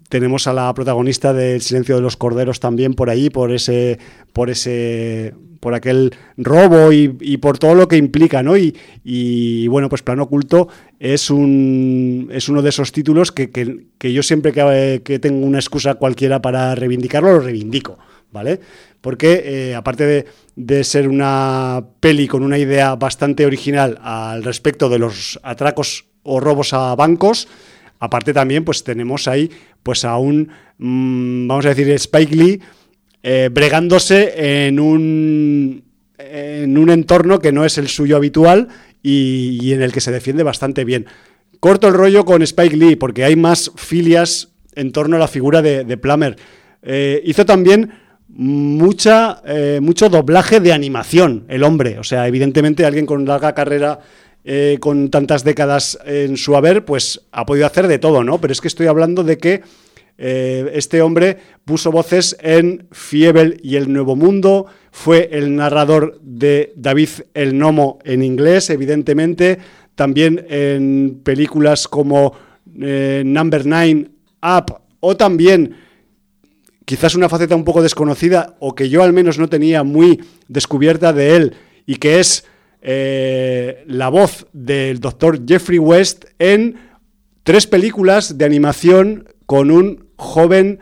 tenemos 0.09 0.49
a 0.49 0.53
la 0.53 0.75
protagonista 0.75 1.33
del 1.33 1.61
Silencio 1.61 1.95
de 1.95 2.03
los 2.03 2.17
Corderos 2.17 2.59
también 2.59 2.95
por 2.95 3.11
ahí, 3.11 3.31
por 3.31 3.53
ese, 3.53 4.01
por 4.33 4.51
ese, 4.51 5.35
por 5.61 5.73
aquel 5.75 6.13
robo 6.37 6.93
y, 6.93 7.17
y 7.21 7.37
por 7.37 7.59
todo 7.59 7.77
lo 7.77 7.87
que 7.87 7.97
implica, 7.97 8.43
¿no? 8.43 8.57
Y, 8.57 8.77
y, 9.05 9.69
bueno, 9.69 9.89
pues 9.89 10.03
Plano 10.03 10.25
Oculto 10.25 10.67
es 10.99 11.31
un 11.31 12.29
es 12.33 12.49
uno 12.49 12.61
de 12.61 12.71
esos 12.71 12.91
títulos 12.91 13.31
que, 13.31 13.51
que- 13.51 13.87
que 13.99 14.13
yo 14.13 14.25
siempre 14.25 14.51
que, 14.53 15.03
que 15.05 15.21
tengo 15.21 15.47
una 15.47 15.61
excusa 15.61 15.95
cualquiera 15.95 16.43
para 16.43 16.75
reivindicarlo, 16.75 17.35
lo 17.35 17.41
reivindico, 17.41 17.97
¿vale? 18.33 18.61
Porque 19.01 19.43
eh, 19.45 19.75
aparte 19.75 20.07
de, 20.07 20.27
de 20.57 20.85
ser 20.85 21.09
una 21.09 21.85
peli 22.01 22.29
con 22.29 22.43
una 22.43 22.59
idea 22.59 22.95
bastante 22.97 23.47
original 23.47 23.99
al 24.03 24.45
respecto 24.45 24.89
de 24.89 24.99
los 24.99 25.41
atracos 25.43 26.07
o 26.23 26.41
robos 26.41 26.73
a 26.73 26.95
bancos, 26.95 27.49
aparte 27.99 28.33
también 28.33 28.65
pues 28.65 28.85
tenemos 28.85 29.29
ahí 29.29 29.51
pues 29.83 30.05
a 30.05 30.17
un, 30.19 30.51
mm, 30.79 31.49
vamos 31.49 31.67
a 31.67 31.71
decir, 31.71 31.89
Spike 31.91 32.37
Lee 32.37 32.61
eh, 33.23 33.49
bregándose 33.53 34.67
en 34.67 34.81
un, 34.81 35.85
en 36.19 36.79
un 36.79 36.91
entorno 36.91 37.39
que 37.39 37.53
no 37.53 37.65
es 37.65 37.79
el 37.79 37.89
suyo 37.89 38.17
habitual 38.17 38.69
y, 39.03 39.59
y 39.63 39.73
en 39.73 39.83
el 39.83 39.93
que 39.93 40.01
se 40.01 40.13
defiende 40.13 40.43
bastante 40.43 40.85
bien. 40.85 41.07
Corto 41.61 41.89
el 41.89 41.95
rollo 41.95 42.25
con 42.25 42.43
Spike 42.43 42.77
Lee 42.77 42.97
porque 42.97 43.25
hay 43.25 43.37
más 43.37 43.71
filias 43.77 44.51
en 44.75 44.93
torno 44.93 45.17
a 45.17 45.19
la 45.19 45.29
figura 45.29 45.63
de, 45.63 45.97
Plummer. 45.99 46.37
Eh, 46.83 47.21
hizo 47.25 47.45
también 47.45 47.93
mucha, 48.33 49.43
eh, 49.45 49.81
mucho 49.83 50.09
doblaje 50.09 50.61
de 50.61 50.73
animación, 50.73 51.45
el 51.49 51.63
hombre. 51.63 51.99
O 51.99 52.05
sea, 52.05 52.27
evidentemente 52.27 52.85
alguien 52.85 53.07
con 53.07 53.27
larga 53.27 53.55
carrera, 53.55 54.01
eh, 54.45 54.79
con 54.81 55.11
tantas 55.11 55.45
décadas 55.45 55.99
en 56.07 56.37
su 56.37 56.57
haber, 56.57 56.85
pues 56.85 57.23
ha 57.33 57.45
podido 57.45 57.67
hacer 57.67 57.89
de 57.89 57.99
todo, 57.99 58.25
¿no? 58.25 58.41
Pero 58.41 58.53
es 58.53 58.61
que 58.61 58.69
estoy 58.69 58.87
hablando 58.87 59.25
de 59.25 59.39
que 59.39 59.63
eh, 60.17 60.71
este 60.75 61.03
hombre 61.03 61.39
puso 61.65 61.91
voces 61.91 62.37
en 62.41 62.87
Fievel 62.93 63.61
y 63.63 63.77
el 63.77 63.93
Nuevo 63.93 64.17
Mundo, 64.17 64.67
fue 64.93 65.29
el 65.33 65.55
narrador 65.55 66.19
de 66.23 66.73
David 66.77 67.09
el 67.35 67.57
Nomo 67.59 67.99
en 68.05 68.23
inglés, 68.23 68.71
evidentemente, 68.71 69.59
también 69.95 70.45
en 70.49 71.21
películas 71.23 71.89
como 71.89 72.35
Number 72.67 73.67
Nine, 73.67 74.11
Up, 74.43 74.81
o 75.01 75.17
también 75.17 75.75
quizás 76.85 77.15
una 77.15 77.29
faceta 77.29 77.57
un 77.57 77.65
poco 77.65 77.83
desconocida 77.83 78.57
o 78.59 78.75
que 78.75 78.89
yo 78.89 79.03
al 79.03 79.13
menos 79.13 79.39
no 79.39 79.49
tenía 79.49 79.83
muy 79.83 80.25
descubierta 80.49 81.13
de 81.13 81.37
él 81.37 81.55
y 81.87 81.97
que 81.97 82.21
es 82.21 82.45
eh, 82.83 83.85
la 83.87 84.09
voz 84.09 84.47
del 84.53 85.01
doctor 85.01 85.41
Jeffrey 85.47 85.79
West 85.79 86.25
en 86.39 86.77
tres 87.43 87.67
películas 87.67 88.39
de 88.39 88.45
animación 88.45 89.29
con 89.47 89.71
un 89.71 90.07
joven 90.17 90.81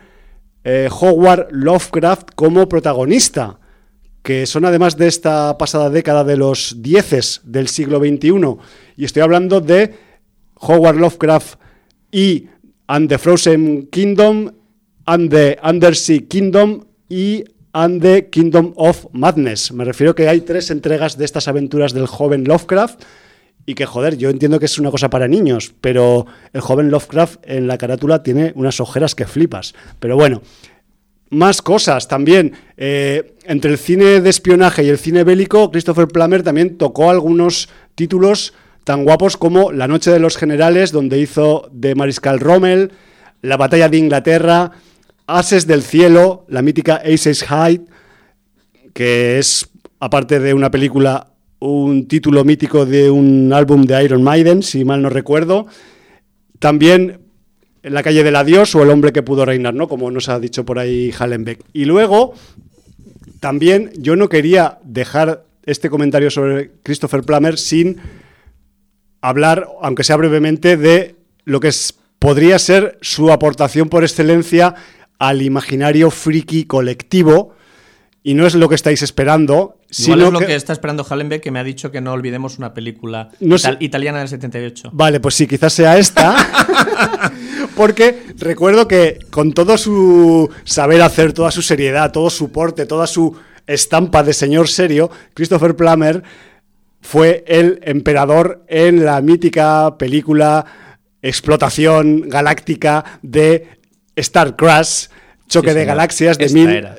eh, 0.63 0.89
Howard 0.91 1.47
Lovecraft 1.51 2.29
como 2.35 2.69
protagonista, 2.69 3.59
que 4.21 4.45
son 4.45 4.65
además 4.65 4.97
de 4.97 5.07
esta 5.07 5.57
pasada 5.57 5.89
década 5.89 6.23
de 6.23 6.37
los 6.37 6.81
dieces 6.81 7.41
del 7.43 7.67
siglo 7.67 7.99
XXI. 7.99 8.57
Y 8.97 9.05
estoy 9.05 9.23
hablando 9.23 9.61
de 9.61 9.95
Howard 10.55 10.97
Lovecraft 10.97 11.59
y 12.11 12.47
And 12.87 13.07
the 13.07 13.17
Frozen 13.17 13.87
Kingdom, 13.87 14.51
And 15.09 15.31
the 15.31 15.57
Undersea 15.63 16.19
Kingdom 16.27 16.85
y 17.09 17.43
And 17.73 17.99
the 17.99 18.29
Kingdom 18.29 18.73
of 18.75 19.07
Madness. 19.11 19.71
Me 19.71 19.83
refiero 19.83 20.13
que 20.13 20.29
hay 20.29 20.41
tres 20.41 20.69
entregas 20.69 21.17
de 21.17 21.25
estas 21.25 21.47
aventuras 21.47 21.93
del 21.93 22.05
joven 22.05 22.43
Lovecraft 22.43 23.01
y 23.65 23.73
que, 23.73 23.87
joder, 23.87 24.17
yo 24.17 24.29
entiendo 24.29 24.59
que 24.59 24.67
es 24.67 24.77
una 24.77 24.91
cosa 24.91 25.09
para 25.09 25.27
niños, 25.27 25.73
pero 25.81 26.27
el 26.53 26.61
joven 26.61 26.91
Lovecraft 26.91 27.39
en 27.43 27.65
la 27.65 27.79
carátula 27.79 28.21
tiene 28.21 28.51
unas 28.55 28.79
ojeras 28.79 29.15
que 29.15 29.25
flipas. 29.25 29.73
Pero 29.99 30.15
bueno, 30.15 30.43
más 31.31 31.63
cosas 31.63 32.07
también. 32.07 32.53
Eh, 32.77 33.33
entre 33.45 33.71
el 33.71 33.79
cine 33.79 34.21
de 34.21 34.29
espionaje 34.29 34.83
y 34.83 34.89
el 34.89 34.99
cine 34.99 35.23
bélico, 35.23 35.71
Christopher 35.71 36.07
Plummer 36.07 36.43
también 36.43 36.77
tocó 36.77 37.09
algunos 37.09 37.67
títulos 37.95 38.53
tan 38.83 39.05
guapos 39.05 39.37
como 39.37 39.71
La 39.71 39.87
Noche 39.87 40.11
de 40.11 40.19
los 40.19 40.37
Generales, 40.37 40.91
donde 40.91 41.17
hizo 41.17 41.67
de 41.71 41.95
Mariscal 41.95 42.39
Rommel, 42.39 42.91
La 43.41 43.57
Batalla 43.57 43.89
de 43.89 43.97
Inglaterra, 43.97 44.71
Ases 45.37 45.67
del 45.67 45.83
Cielo, 45.83 46.45
la 46.49 46.61
mítica 46.61 46.95
Aces 46.95 47.43
High, 47.43 47.81
que 48.93 49.37
es, 49.37 49.69
aparte 49.99 50.39
de 50.39 50.53
una 50.53 50.71
película, 50.71 51.27
un 51.59 52.07
título 52.07 52.43
mítico 52.43 52.85
de 52.85 53.11
un 53.11 53.53
álbum 53.53 53.83
de 53.83 54.03
Iron 54.03 54.23
Maiden, 54.23 54.63
si 54.63 54.83
mal 54.85 55.01
no 55.01 55.09
recuerdo. 55.09 55.67
También 56.57 57.19
en 57.83 57.93
la 57.93 58.03
calle 58.03 58.23
del 58.23 58.35
adiós 58.35 58.73
o 58.75 58.83
el 58.83 58.89
hombre 58.89 59.13
que 59.13 59.23
pudo 59.23 59.45
reinar, 59.45 59.73
¿no? 59.73 59.87
Como 59.87 60.09
nos 60.11 60.29
ha 60.29 60.39
dicho 60.39 60.65
por 60.65 60.79
ahí 60.79 61.11
Hallenbeck. 61.17 61.61
Y 61.73 61.85
luego, 61.85 62.33
también 63.39 63.91
yo 63.97 64.15
no 64.15 64.29
quería 64.29 64.79
dejar 64.83 65.45
este 65.65 65.89
comentario 65.89 66.31
sobre 66.31 66.71
Christopher 66.83 67.21
Plummer 67.21 67.57
sin 67.57 67.97
hablar, 69.21 69.67
aunque 69.81 70.03
sea 70.03 70.17
brevemente, 70.17 70.75
de 70.75 71.15
lo 71.45 71.59
que 71.59 71.69
es, 71.69 71.93
podría 72.17 72.59
ser 72.59 72.97
su 73.01 73.31
aportación 73.31 73.89
por 73.89 74.03
excelencia 74.03 74.75
al 75.19 75.41
imaginario 75.41 76.09
friki 76.09 76.65
colectivo. 76.65 77.53
Y 78.23 78.33
no 78.33 78.45
es 78.45 78.55
lo 78.55 78.67
que 78.67 78.75
estáis 78.75 79.01
esperando, 79.01 79.79
Igual 79.97 80.21
es 80.21 80.31
lo 80.31 80.39
que... 80.39 80.55
está 80.55 80.73
esperando 80.73 81.03
Hallenbeck, 81.03 81.41
que 81.41 81.51
me 81.51 81.59
ha 81.59 81.63
dicho 81.63 81.89
que 81.89 81.99
no 81.99 82.13
olvidemos 82.13 82.59
una 82.59 82.73
película 82.73 83.31
italiana 83.79 84.19
del 84.19 84.27
78. 84.27 84.91
Vale, 84.93 85.19
pues 85.19 85.35
sí, 85.35 85.47
quizás 85.47 85.73
sea 85.73 85.97
esta. 85.97 86.35
porque 87.75 88.23
recuerdo 88.37 88.87
que 88.87 89.19
con 89.31 89.53
todo 89.53 89.77
su 89.77 90.49
saber 90.63 91.01
hacer, 91.01 91.33
toda 91.33 91.49
su 91.49 91.63
seriedad, 91.63 92.11
todo 92.11 92.29
su 92.29 92.51
porte, 92.51 92.85
toda 92.85 93.07
su 93.07 93.35
estampa 93.65 94.21
de 94.21 94.33
señor 94.33 94.67
serio, 94.67 95.09
Christopher 95.33 95.75
Plummer 95.75 96.21
fue 97.01 97.43
el 97.47 97.79
emperador 97.83 98.63
en 98.67 99.05
la 99.05 99.21
mítica 99.21 99.97
película 99.97 100.65
Explotación 101.21 102.29
Galáctica 102.29 103.19
de 103.23 103.78
Star 104.19 104.55
Crash 104.55 105.07
Choque 105.47 105.73
de 105.73 105.83
Galaxias 105.83 106.37
de, 106.37 106.45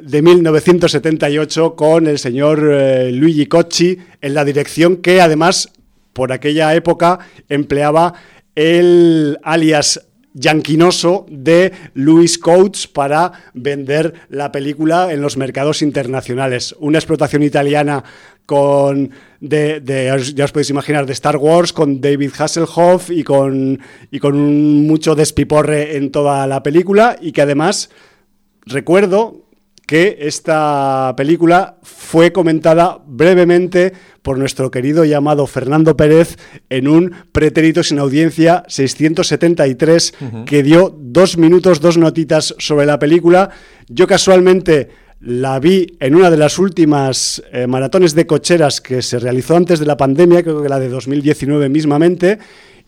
de, 0.02 0.22
1978 0.22 1.76
con 1.76 2.08
el 2.08 2.18
señor 2.18 2.68
eh, 2.72 3.12
Luigi 3.12 3.46
Cocci 3.46 3.98
en 4.20 4.34
la 4.34 4.44
dirección 4.44 4.96
que 4.96 5.20
además 5.20 5.70
por 6.12 6.32
aquella 6.32 6.74
época 6.74 7.20
empleaba 7.48 8.14
el 8.56 9.38
alias 9.44 10.08
yanquinoso 10.34 11.26
de 11.28 11.72
Louis 11.94 12.38
Coates 12.38 12.86
para 12.86 13.32
vender 13.54 14.14
la 14.28 14.52
película 14.52 15.12
en 15.12 15.20
los 15.20 15.36
mercados 15.36 15.82
internacionales. 15.82 16.74
Una 16.78 16.98
explotación 16.98 17.42
italiana 17.42 18.04
con 18.46 19.10
de, 19.40 19.80
ya 20.34 20.44
os 20.44 20.52
podéis 20.52 20.70
imaginar, 20.70 21.06
de 21.06 21.12
Star 21.12 21.36
Wars, 21.36 21.72
con 21.72 22.00
David 22.00 22.32
Hasselhoff 22.36 23.10
y 23.10 23.22
con, 23.22 23.80
y 24.10 24.18
con 24.18 24.34
un 24.34 24.86
mucho 24.86 25.14
despiporre 25.14 25.96
en 25.96 26.10
toda 26.10 26.46
la 26.46 26.62
película 26.62 27.16
y 27.20 27.32
que 27.32 27.42
además 27.42 27.90
recuerdo 28.66 29.49
que 29.90 30.18
esta 30.20 31.12
película 31.16 31.78
fue 31.82 32.30
comentada 32.30 33.00
brevemente 33.08 33.92
por 34.22 34.38
nuestro 34.38 34.70
querido 34.70 35.04
llamado 35.04 35.48
Fernando 35.48 35.96
Pérez 35.96 36.36
en 36.68 36.86
un 36.86 37.12
pretérito 37.32 37.82
sin 37.82 37.98
audiencia 37.98 38.62
673 38.68 40.14
que 40.46 40.62
dio 40.62 40.96
dos 40.96 41.38
minutos, 41.38 41.80
dos 41.80 41.98
notitas 41.98 42.54
sobre 42.58 42.86
la 42.86 43.00
película. 43.00 43.50
Yo 43.88 44.06
casualmente 44.06 44.90
la 45.18 45.58
vi 45.58 45.96
en 45.98 46.14
una 46.14 46.30
de 46.30 46.36
las 46.36 46.60
últimas 46.60 47.42
eh, 47.52 47.66
maratones 47.66 48.14
de 48.14 48.28
cocheras 48.28 48.80
que 48.80 49.02
se 49.02 49.18
realizó 49.18 49.56
antes 49.56 49.80
de 49.80 49.86
la 49.86 49.96
pandemia, 49.96 50.44
creo 50.44 50.62
que 50.62 50.68
la 50.68 50.78
de 50.78 50.88
2019 50.88 51.68
mismamente. 51.68 52.38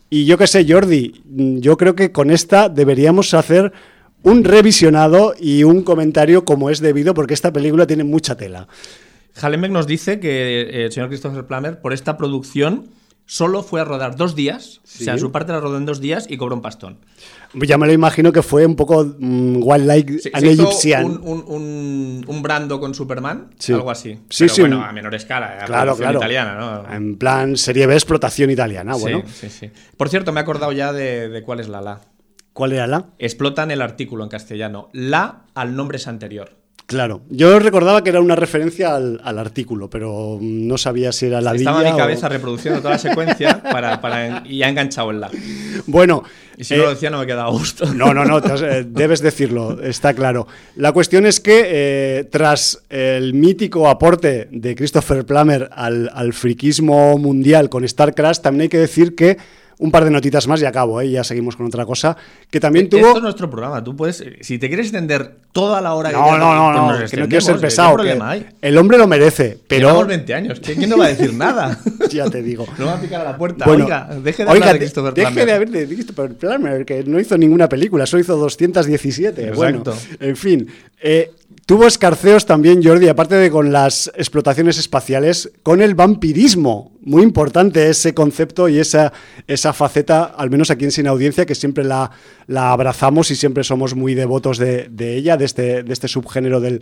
Y 0.09 0.25
yo 0.25 0.39
qué 0.39 0.47
sé, 0.47 0.65
Jordi, 0.69 1.21
yo 1.27 1.77
creo 1.77 1.97
que 1.97 2.13
con 2.13 2.31
esta 2.31 2.69
deberíamos 2.69 3.35
hacer 3.35 3.73
un 4.23 4.45
revisionado 4.45 5.35
y 5.39 5.65
un 5.65 5.83
comentario 5.83 6.45
como 6.45 6.71
es 6.71 6.81
debido, 6.81 7.15
porque 7.15 7.35
esta 7.35 7.53
película 7.53 7.87
tiene 7.87 8.05
mucha 8.05 8.37
tela. 8.37 8.69
Hallenbeck 9.41 9.71
nos 9.71 9.87
dice 9.87 10.21
que 10.21 10.63
eh, 10.63 10.85
el 10.85 10.93
señor 10.93 11.09
Christopher 11.09 11.47
Plummer, 11.47 11.81
por 11.81 11.93
esta 11.93 12.17
producción, 12.17 12.89
solo 13.27 13.63
fue 13.63 13.81
a 13.81 13.85
rodar 13.85 14.17
dos 14.17 14.35
días, 14.35 14.81
o 14.85 15.05
sea, 15.05 15.17
su 15.17 15.33
parte 15.33 15.53
la 15.53 15.61
rodó 15.61 15.79
en 15.79 15.87
dos 15.87 16.01
días 16.01 16.27
y 16.29 16.37
cobró 16.37 16.55
un 16.55 16.63
pastón. 16.63 16.99
Ya 17.55 17.79
me 17.79 17.87
lo 17.87 17.93
imagino 17.93 18.33
que 18.33 18.43
fue 18.43 18.67
un 18.67 18.77
poco 18.77 19.05
mm, 19.19 19.63
wildlife 19.63 20.19
sí, 20.19 20.93
Un, 21.03 22.25
un, 22.27 22.43
brando 22.43 22.81
con 22.81 22.95
Superman, 22.95 23.51
algo 23.69 23.91
así. 23.91 24.19
Sí, 24.29 24.47
Pero 24.49 24.63
bueno, 24.63 24.85
a 24.85 24.93
menor 24.93 25.15
escala, 25.15 25.59
claro, 25.67 25.97
claro. 25.97 26.19
italiana, 26.19 26.55
¿no? 26.55 26.95
En 26.95 27.17
plan 27.17 27.57
serie 27.57 27.87
B, 27.87 27.95
explotación 27.95 28.51
italiana, 28.51 28.97
bueno. 28.97 29.23
Sí, 29.33 29.49
sí, 29.49 29.71
Por 29.97 30.09
cierto, 30.09 30.33
me 30.33 30.41
he 30.41 30.43
acordado 30.43 30.73
ya 30.73 30.93
de, 30.93 31.29
de 31.29 31.43
cuál 31.43 31.61
es 31.61 31.69
la 31.69 31.81
la. 31.81 32.01
¿Cuál 32.53 32.73
era 32.73 32.87
la? 32.87 33.07
Explotan 33.19 33.71
el 33.71 33.81
artículo 33.81 34.25
en 34.25 34.31
castellano. 34.31 34.91
La 34.93 35.45
al 35.55 35.75
nombre 35.75 35.97
es 35.97 36.07
anterior. 36.07 36.63
Claro, 36.87 37.23
yo 37.31 37.59
recordaba 37.59 38.05
que 38.05 38.11
era 38.11 38.21
una 38.21 38.37
referencia 38.37 38.95
al, 38.95 39.39
artículo, 39.39 39.89
pero 39.89 40.39
no 40.41 40.77
sabía 40.77 41.11
si 41.13 41.27
era 41.27 41.41
la 41.41 41.55
Estaba 41.55 41.87
en 41.87 41.95
mi 41.95 41.99
cabeza 41.99 42.29
reproduciendo 42.29 42.81
toda 42.81 42.95
la 42.95 42.99
secuencia 42.99 43.63
para, 43.63 44.43
y 44.45 44.63
ha 44.63 44.69
enganchado 44.69 45.11
el 45.11 45.21
la. 45.21 45.31
Bueno. 45.87 46.23
Y 46.59 46.65
si 46.65 46.75
no 46.77 46.83
lo 46.83 46.91
eh, 46.91 46.95
decía, 46.95 47.09
no 47.09 47.19
me 47.19 47.27
quedaba 47.27 47.49
a 47.49 47.51
gusto. 47.51 47.87
No, 47.95 48.13
no, 48.13 48.27
no, 48.27 48.39
eh, 48.39 48.85
debes 48.87 49.23
decirlo, 49.23 49.83
está 49.83 50.13
claro. 50.13 50.47
La 50.77 50.93
cuestión 50.93 51.25
es 51.25 51.41
que 51.41 51.63
eh, 51.65 52.25
tras 52.25 52.83
el 52.91 53.33
mítico 53.33 53.89
aporte 53.89 54.49
de 54.51 54.75
Christopher 54.75 55.25
Plummer 55.25 55.71
al, 55.73 56.11
al 56.13 56.35
friquismo 56.35 57.17
mundial 57.17 57.71
con 57.71 57.85
Star 57.85 58.15
Crash, 58.15 58.41
también 58.41 58.63
hay 58.63 58.69
que 58.69 58.79
decir 58.79 59.15
que 59.15 59.39
un 59.83 59.91
par 59.91 60.05
de 60.05 60.11
notitas 60.11 60.47
más 60.47 60.63
y 60.63 60.65
acabo, 60.65 61.01
¿eh? 61.01 61.11
ya 61.11 61.25
seguimos 61.25 61.57
con 61.57 61.67
otra 61.67 61.85
cosa. 61.85 62.17
Que 62.49 62.61
también 62.61 62.89
tuvo. 62.89 63.07
Esto 63.07 63.17
es 63.17 63.23
nuestro 63.23 63.51
programa. 63.51 63.83
Tú 63.83 63.97
puedes, 63.97 64.25
si 64.41 64.59
te 64.59 64.69
quieres 64.69 64.87
extender 64.87 65.35
toda 65.51 65.81
la 65.81 65.95
hora 65.95 66.13
no, 66.13 66.25
que 66.25 66.31
No, 66.31 66.39
no, 66.39 66.73
no, 66.73 66.99
pues 66.99 67.11
que 67.11 67.17
no 67.17 67.29
quiero 67.29 67.45
ser 67.45 67.59
pesado. 67.59 67.97
El 68.61 68.79
hombre 68.79 68.97
lo 68.97 69.07
merece, 69.07 69.59
pero. 69.67 69.89
Llevamos 69.89 70.07
20 70.07 70.35
años. 70.35 70.61
¿Quién 70.61 70.89
no 70.89 70.97
va 70.97 71.07
a 71.07 71.09
decir 71.09 71.35
nada? 71.35 71.79
ya 72.11 72.31
te 72.31 72.43
digo. 72.43 72.67
No 72.79 72.87
va 72.87 72.95
a 72.95 73.01
picar 73.01 73.21
a 73.23 73.25
la 73.25 73.37
puerta. 73.37 73.69
oiga, 73.69 74.09
deje 74.23 74.45
de 74.45 74.51
hablar 74.51 74.73
de 74.73 74.79
Christopher 74.79 75.15
Plummer. 75.15 75.35
Deje 75.35 75.47
de 75.47 75.53
hablar 75.53 75.71
de 75.71 75.87
Christopher 75.87 76.35
Plummer, 76.35 76.85
que 76.85 77.05
no 77.05 77.19
hizo 77.19 77.37
ninguna 77.37 77.69
película, 77.69 78.07
solo 78.07 78.23
hizo 78.23 78.37
217. 78.37 79.49
Exacto. 79.49 79.57
Bueno, 79.57 79.83
en 80.21 80.37
fin. 80.37 80.69
Eh, 81.01 81.33
Tuvo 81.65 81.87
escarceos 81.87 82.45
también, 82.45 82.83
Jordi, 82.83 83.07
aparte 83.07 83.37
de 83.37 83.49
con 83.49 83.71
las 83.71 84.11
explotaciones 84.17 84.79
espaciales, 84.79 85.53
con 85.63 85.81
el 85.81 85.95
vampirismo. 85.95 86.93
Muy 87.03 87.23
importante 87.23 87.89
ese 87.89 88.15
concepto 88.15 88.69
y 88.69 88.81
esa, 88.81 89.13
esa 89.47 89.73
faceta, 89.73 90.25
al 90.25 90.51
menos 90.51 90.73
aquí 90.73 90.85
en 90.85 90.91
Sin 90.91 91.07
Audiencia, 91.07 91.47
que 91.47 91.55
siempre 91.55 91.85
la, 91.85 92.11
la 92.49 92.73
abrazamos 92.73 93.31
y 93.31 93.37
siempre 93.37 93.63
somos 93.63 93.95
muy 93.95 94.15
devotos 94.15 94.59
de, 94.59 94.91
ella, 94.99 95.37
de 95.37 95.45
este, 95.45 95.85
de 95.85 95.93
este 95.93 96.09
subgénero 96.09 96.61
del, 96.61 96.81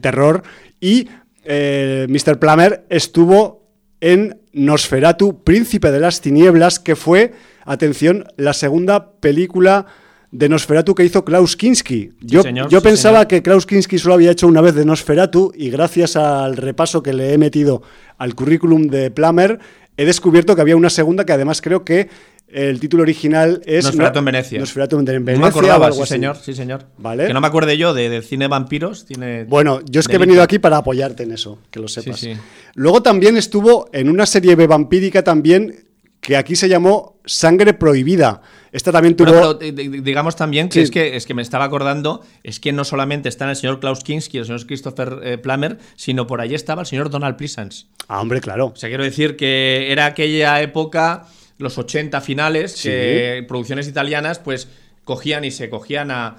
terror. 0.00 0.42
Y 0.80 1.08
eh, 1.44 2.06
Mr. 2.10 2.38
Plummer 2.38 2.84
estuvo 2.90 3.70
en 4.02 4.38
Nosferatu, 4.52 5.42
Príncipe 5.42 5.90
de 5.90 6.00
las 6.00 6.20
Tinieblas, 6.20 6.78
que 6.78 6.94
fue, 6.94 7.32
atención, 7.64 8.26
la 8.36 8.52
segunda 8.52 9.12
película 9.12 9.86
de 10.32 10.48
Nosferatu 10.48 10.94
que 10.94 11.04
hizo 11.04 11.24
Klaus 11.24 11.56
Kinski. 11.56 12.12
Yo, 12.20 12.42
yo 12.42 12.82
pensaba 12.82 13.26
que 13.26 13.42
Klaus 13.42 13.66
Kinski 13.66 13.98
solo 13.98 14.14
había 14.14 14.30
hecho 14.30 14.46
una 14.46 14.60
vez 14.60 14.74
de 14.74 14.84
Nosferatu 14.84 15.52
y 15.56 15.70
gracias 15.70 16.16
al 16.16 16.56
repaso 16.56 17.02
que 17.02 17.12
le 17.12 17.32
he 17.32 17.38
metido 17.38 17.82
al 18.16 18.34
currículum 18.34 18.88
de 18.88 19.10
Plummer, 19.10 19.58
he 19.96 20.04
descubierto 20.04 20.54
que 20.54 20.62
había 20.62 20.76
una 20.76 20.90
segunda 20.90 21.24
que 21.24 21.32
además 21.32 21.60
creo 21.60 21.84
que 21.84 22.08
el 22.52 22.80
título 22.80 23.02
original 23.02 23.62
es 23.64 23.84
Nosferatu 23.84 24.18
en 24.18 24.24
Venecia. 24.24 24.58
Nosferatu 24.58 24.98
en 24.98 25.04
Venecia. 25.04 25.34
No 25.34 25.40
me 25.40 25.46
acordaba, 25.46 25.92
sí 25.92 26.04
señor, 26.04 26.36
sí 26.36 26.52
señor. 26.52 26.86
¿Vale? 26.98 27.28
Que 27.28 27.34
no 27.34 27.40
me 27.40 27.46
acuerde 27.46 27.76
yo 27.76 27.94
de, 27.94 28.22
cine 28.22 28.48
vampiros. 28.48 29.06
Tiene 29.06 29.44
bueno, 29.44 29.80
yo 29.88 30.00
es 30.00 30.08
que 30.08 30.16
he 30.16 30.18
venido 30.18 30.42
aquí 30.42 30.58
para 30.58 30.78
apoyarte 30.78 31.22
en 31.22 31.32
eso, 31.32 31.58
que 31.70 31.78
lo 31.78 31.88
sepas. 31.88 32.26
Luego 32.74 33.02
también 33.02 33.36
estuvo 33.36 33.88
en 33.92 34.08
una 34.08 34.26
serie 34.26 34.54
vampírica 34.54 35.22
también 35.22 35.89
que 36.20 36.36
aquí 36.36 36.54
se 36.54 36.68
llamó 36.68 37.18
Sangre 37.24 37.74
Prohibida. 37.74 38.42
Esta 38.72 38.92
también 38.92 39.16
tuvo. 39.16 39.54
digamos 39.54 40.36
también 40.36 40.68
que, 40.68 40.82
es 40.82 40.90
que 40.90 41.16
es 41.16 41.26
que 41.26 41.34
me 41.34 41.42
estaba 41.42 41.64
acordando, 41.64 42.22
es 42.44 42.60
que 42.60 42.72
no 42.72 42.84
solamente 42.84 43.28
están 43.28 43.48
el 43.48 43.56
señor 43.56 43.80
Klaus 43.80 44.04
Kinski 44.04 44.36
y 44.36 44.40
el 44.40 44.46
señor 44.46 44.64
Christopher 44.66 45.18
eh, 45.22 45.38
Plummer, 45.38 45.78
sino 45.96 46.26
por 46.26 46.40
allí 46.40 46.54
estaba 46.54 46.82
el 46.82 46.86
señor 46.86 47.10
Donald 47.10 47.36
Pleasance. 47.36 47.86
Ah, 48.06 48.20
hombre, 48.20 48.40
claro. 48.40 48.66
O 48.66 48.76
sea, 48.76 48.88
quiero 48.88 49.02
decir 49.02 49.36
que 49.36 49.90
era 49.90 50.06
aquella 50.06 50.60
época, 50.60 51.26
los 51.58 51.78
80 51.78 52.20
finales, 52.20 52.80
que 52.80 53.44
producciones 53.48 53.88
italianas, 53.88 54.38
pues 54.38 54.68
cogían 55.04 55.44
y 55.44 55.50
se 55.50 55.68
cogían 55.68 56.10
a, 56.12 56.36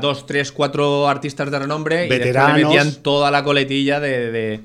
dos, 0.00 0.26
tres, 0.26 0.50
cuatro 0.50 1.06
artistas 1.06 1.50
de 1.52 1.58
renombre 1.60 2.08
Veteranos. 2.08 2.60
y 2.60 2.64
metían 2.64 2.94
toda 3.02 3.30
la 3.30 3.44
coletilla 3.44 4.00
de 4.00 4.32
de 4.32 4.60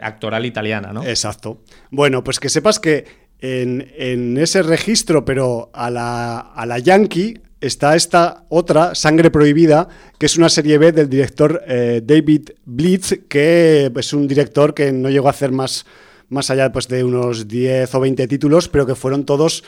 actoral 0.00 0.46
italiana, 0.46 0.92
¿no? 0.92 1.04
Exacto. 1.04 1.62
Bueno, 1.90 2.24
pues 2.24 2.40
que 2.40 2.48
sepas 2.48 2.80
que 2.80 3.04
en, 3.40 4.38
ese 4.38 4.62
registro, 4.62 5.24
pero 5.24 5.70
a 5.74 5.90
la, 5.90 6.38
a 6.38 6.64
la 6.66 6.78
Yankee, 6.78 7.40
está 7.60 7.96
esta 7.96 8.44
otra, 8.48 8.94
Sangre 8.94 9.30
Prohibida, 9.30 9.88
que 10.18 10.26
es 10.26 10.36
una 10.36 10.48
serie 10.48 10.78
B 10.78 10.92
del 10.92 11.08
director 11.08 11.62
eh, 11.66 12.02
David 12.04 12.50
Blitz, 12.64 13.20
que 13.28 13.90
es 13.94 14.12
un 14.12 14.28
director 14.28 14.74
que 14.74 14.92
no 14.92 15.08
llegó 15.08 15.28
a 15.28 15.30
hacer 15.30 15.52
más, 15.52 15.86
más 16.28 16.50
allá 16.50 16.72
pues, 16.72 16.88
de 16.88 17.04
unos 17.04 17.48
10 17.48 17.94
o 17.94 18.00
20 18.00 18.28
títulos, 18.28 18.68
pero 18.68 18.86
que 18.86 18.94
fueron 18.94 19.24
todos 19.24 19.64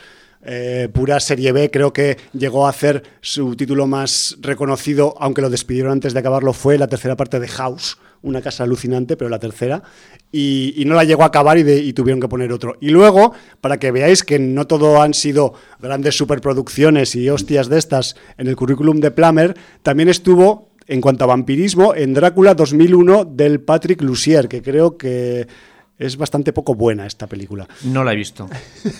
eh, 0.47 0.88
pura 0.92 1.18
serie 1.18 1.51
B. 1.53 1.70
Creo 1.70 1.92
que 1.92 2.16
llegó 2.32 2.66
a 2.66 2.70
hacer 2.70 3.03
su 3.20 3.57
título 3.57 3.86
más 3.86 4.36
reconocido, 4.40 5.14
aunque 5.18 5.42
lo 5.42 5.51
despidieron 5.51 5.92
antes 5.92 6.14
de 6.14 6.20
acabarlo, 6.20 6.53
fue 6.53 6.78
la 6.78 6.86
tercera 6.86 7.16
parte 7.16 7.40
de 7.40 7.49
House, 7.49 7.99
una 8.22 8.40
casa 8.40 8.64
alucinante, 8.64 9.16
pero 9.16 9.28
la 9.28 9.40
tercera. 9.40 9.82
Y, 10.30 10.84
no 10.86 10.94
la 10.94 11.05
llegó 11.05 11.24
a 11.24 11.26
acabar 11.26 11.59
y 11.59 11.92
tuvieron 11.92 12.20
que 12.20 12.28
poner 12.28 12.53
otro. 12.53 12.76
Y 12.80 12.90
luego, 12.90 13.32
para 13.61 13.78
que 13.78 13.90
veáis 13.90 14.22
que 14.22 14.38
no 14.38 14.66
todo 14.66 15.03
han 15.03 15.14
sido 15.14 15.55
grandes 15.80 16.16
superproducciones 16.16 17.16
y 17.16 17.28
hostias 17.28 17.68
de 17.68 17.78
estas 17.78 18.16
en 18.38 18.47
el 18.47 18.57
currículum 18.57 19.01
de 19.01 19.11
Plummer, 19.11 19.57
también 19.82 20.09
estuvo, 20.09 20.70
en 20.86 21.01
cuanto 21.01 21.24
a 21.24 21.28
vampirismo, 21.28 21.94
en 21.94 22.14
Drácula 22.14 22.55
2001 22.55 23.24
del 23.24 23.61
Patrick 23.61 24.03
Lussier, 24.03 24.49
que 24.49 24.62
creo 24.62 24.97
que 24.97 25.49
es 25.99 26.16
bastante 26.16 26.53
poco 26.53 26.74
buena 26.74 27.07
esta 27.07 27.26
película. 27.26 27.66
No 27.84 28.05
la 28.05 28.12
he 28.12 28.16
visto. 28.16 28.49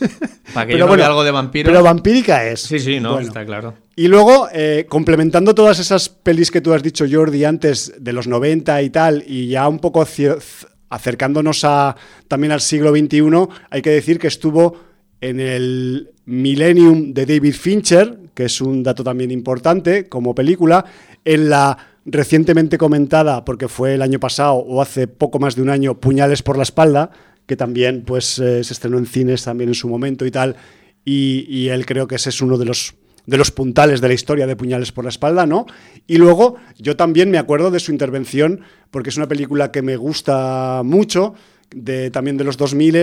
Para 0.55 0.66
que 0.66 0.78
yo 0.78 0.86
no 0.86 0.97
vea 0.97 1.07
algo 1.07 1.24
de 1.24 1.30
vampiro. 1.30 1.70
Pero 1.70 1.82
vampírica 1.82 2.47
es. 2.47 2.61
Sí, 2.61 2.78
sí, 2.78 3.01
no, 3.01 3.12
Bueno. 3.12 3.28
está 3.28 3.44
claro. 3.44 3.74
Y 3.94 4.09
luego, 4.09 4.49
eh, 4.53 4.86
complementando 4.88 5.55
todas 5.55 5.78
esas 5.78 6.09
pelis 6.09 6.51
que 6.51 6.61
tú 6.61 6.72
has 6.72 6.82
dicho, 6.82 7.05
Jordi, 7.11 7.44
antes 7.44 7.92
de 7.99 8.12
los 8.12 8.26
90 8.26 8.82
y 8.82 8.90
tal, 8.90 9.24
y 9.26 9.49
ya 9.49 9.68
un 9.68 9.78
poco 9.78 10.07
acercándonos 10.88 11.64
a, 11.64 11.97
también 12.28 12.53
al 12.53 12.61
siglo 12.61 12.90
XXI, 12.90 13.20
hay 13.70 13.82
que 13.82 13.90
decir 13.90 14.18
que 14.18 14.28
estuvo 14.28 14.76
en 15.20 15.40
el 15.40 16.11
Millennium 16.26 17.12
de 17.12 17.26
David 17.26 17.55
Fincher, 17.55 18.18
que 18.34 18.44
es 18.44 18.61
un 18.61 18.82
dato 18.82 19.03
también 19.03 19.30
importante 19.30 20.09
como 20.09 20.34
película, 20.34 20.84
en 21.24 21.49
la 21.49 21.95
recientemente 22.07 22.79
comentada, 22.79 23.45
porque 23.45 23.69
fue 23.69 23.95
el 23.95 24.03
año 24.03 24.19
pasado 24.19 24.55
o 24.55 24.81
hace 24.81 25.07
poco 25.09 25.39
más 25.39 25.57
de 25.57 25.63
un 25.63 25.71
año, 25.71 26.01
Puñales 26.01 26.43
por 26.43 26.57
la 26.57 26.63
espalda, 26.63 27.11
que 27.47 27.57
también 27.57 28.03
pues 28.03 28.39
eh, 28.39 28.65
se 28.65 28.73
estrenó 28.73 28.99
en 28.99 29.07
cines 29.07 29.45
también 29.45 29.69
en 29.69 29.75
su 29.75 29.89
momento 29.89 30.25
y 30.25 30.31
tal, 30.31 30.57
y, 31.05 31.47
y 31.49 31.69
él 31.69 31.85
creo 31.85 32.07
que 32.09 32.15
ese 32.15 32.31
es 32.31 32.41
uno 32.41 32.57
de 32.59 32.65
los 32.65 32.95
de 33.27 33.37
los 33.37 33.51
puntales 33.51 34.01
de 34.01 34.09
la 34.09 34.15
historia 34.15 34.47
de 34.47 34.57
Puñales 34.57 34.93
por 34.93 35.05
la 35.05 35.11
espalda, 35.11 35.47
¿no? 35.47 35.67
Y 36.07 36.17
luego 36.17 36.57
yo 36.79 36.97
también 36.97 37.31
me 37.31 37.39
acuerdo 37.39 37.71
de 37.71 37.81
su 37.81 37.91
intervención, 37.91 38.61
porque 38.91 39.11
es 39.11 39.17
una 39.17 39.27
película 39.27 39.73
que 39.73 39.83
me 39.83 39.97
gusta 39.97 40.83
mucho, 40.85 41.35
de, 41.75 42.11
también 42.11 42.37
de 42.37 42.45
los 42.45 42.57
2000 42.57 42.97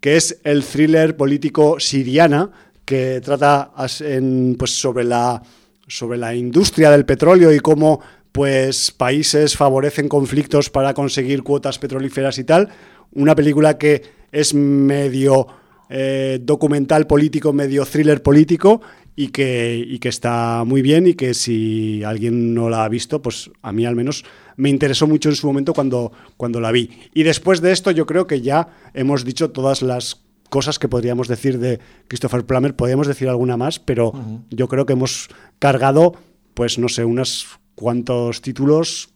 que 0.00 0.16
es 0.16 0.40
el 0.44 0.64
thriller 0.64 1.16
político 1.16 1.78
Siriana, 1.78 2.50
que 2.84 3.20
trata 3.22 3.72
pues, 3.76 4.70
sobre, 4.70 5.04
la, 5.04 5.42
sobre 5.86 6.16
la 6.16 6.34
industria 6.34 6.90
del 6.90 7.04
petróleo 7.04 7.52
y 7.52 7.60
cómo 7.60 8.00
pues, 8.32 8.90
países 8.90 9.56
favorecen 9.56 10.08
conflictos 10.08 10.70
para 10.70 10.94
conseguir 10.94 11.42
cuotas 11.42 11.78
petrolíferas 11.78 12.38
y 12.38 12.44
tal. 12.44 12.68
Una 13.12 13.34
película 13.34 13.78
que 13.78 14.02
es 14.32 14.54
medio 14.54 15.46
eh, 15.88 16.38
documental 16.40 17.06
político, 17.06 17.52
medio 17.52 17.84
thriller 17.84 18.22
político 18.22 18.80
y 19.16 19.28
que, 19.28 19.84
y 19.86 19.98
que 19.98 20.08
está 20.08 20.62
muy 20.64 20.82
bien 20.82 21.06
y 21.06 21.14
que 21.14 21.34
si 21.34 22.02
alguien 22.04 22.54
no 22.54 22.70
la 22.70 22.84
ha 22.84 22.88
visto, 22.88 23.20
pues 23.20 23.50
a 23.62 23.72
mí 23.72 23.84
al 23.84 23.96
menos 23.96 24.24
me 24.56 24.70
interesó 24.70 25.06
mucho 25.06 25.28
en 25.28 25.34
su 25.34 25.46
momento 25.46 25.74
cuando, 25.74 26.12
cuando 26.36 26.60
la 26.60 26.70
vi. 26.70 26.90
Y 27.12 27.24
después 27.24 27.60
de 27.60 27.72
esto 27.72 27.90
yo 27.90 28.06
creo 28.06 28.26
que 28.26 28.40
ya 28.40 28.68
hemos 28.94 29.24
dicho 29.24 29.50
todas 29.50 29.82
las 29.82 30.22
cosas 30.48 30.78
que 30.78 30.88
podríamos 30.88 31.28
decir 31.28 31.58
de 31.58 31.80
Christopher 32.08 32.44
Plummer, 32.44 32.74
podríamos 32.76 33.06
decir 33.06 33.28
alguna 33.28 33.56
más, 33.56 33.78
pero 33.78 34.12
yo 34.50 34.68
creo 34.68 34.86
que 34.86 34.94
hemos 34.94 35.28
cargado, 35.58 36.14
pues 36.54 36.78
no 36.78 36.88
sé, 36.88 37.04
unos 37.04 37.59
cuantos 37.80 38.42
títulos 38.42 39.10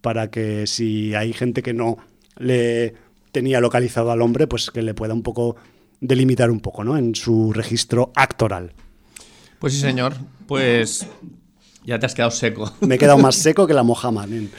para 0.00 0.30
que 0.30 0.66
si 0.66 1.14
hay 1.14 1.32
gente 1.32 1.62
que 1.62 1.72
no 1.72 1.96
le 2.36 2.94
tenía 3.32 3.60
localizado 3.60 4.10
al 4.10 4.22
hombre, 4.22 4.46
pues 4.46 4.70
que 4.70 4.82
le 4.82 4.94
pueda 4.94 5.14
un 5.14 5.22
poco 5.22 5.56
delimitar 6.00 6.50
un 6.50 6.60
poco, 6.60 6.84
¿no? 6.84 6.96
En 6.96 7.14
su 7.14 7.52
registro 7.52 8.12
actoral. 8.14 8.72
Pues 9.58 9.74
sí, 9.74 9.80
señor. 9.80 10.14
Pues 10.46 11.06
ya 11.84 11.98
te 11.98 12.06
has 12.06 12.14
quedado 12.14 12.30
seco. 12.30 12.72
Me 12.80 12.96
he 12.96 12.98
quedado 12.98 13.18
más 13.18 13.36
seco 13.36 13.66
que 13.66 13.74
la 13.74 13.82
mojama, 13.82 14.26
nen. 14.26 14.50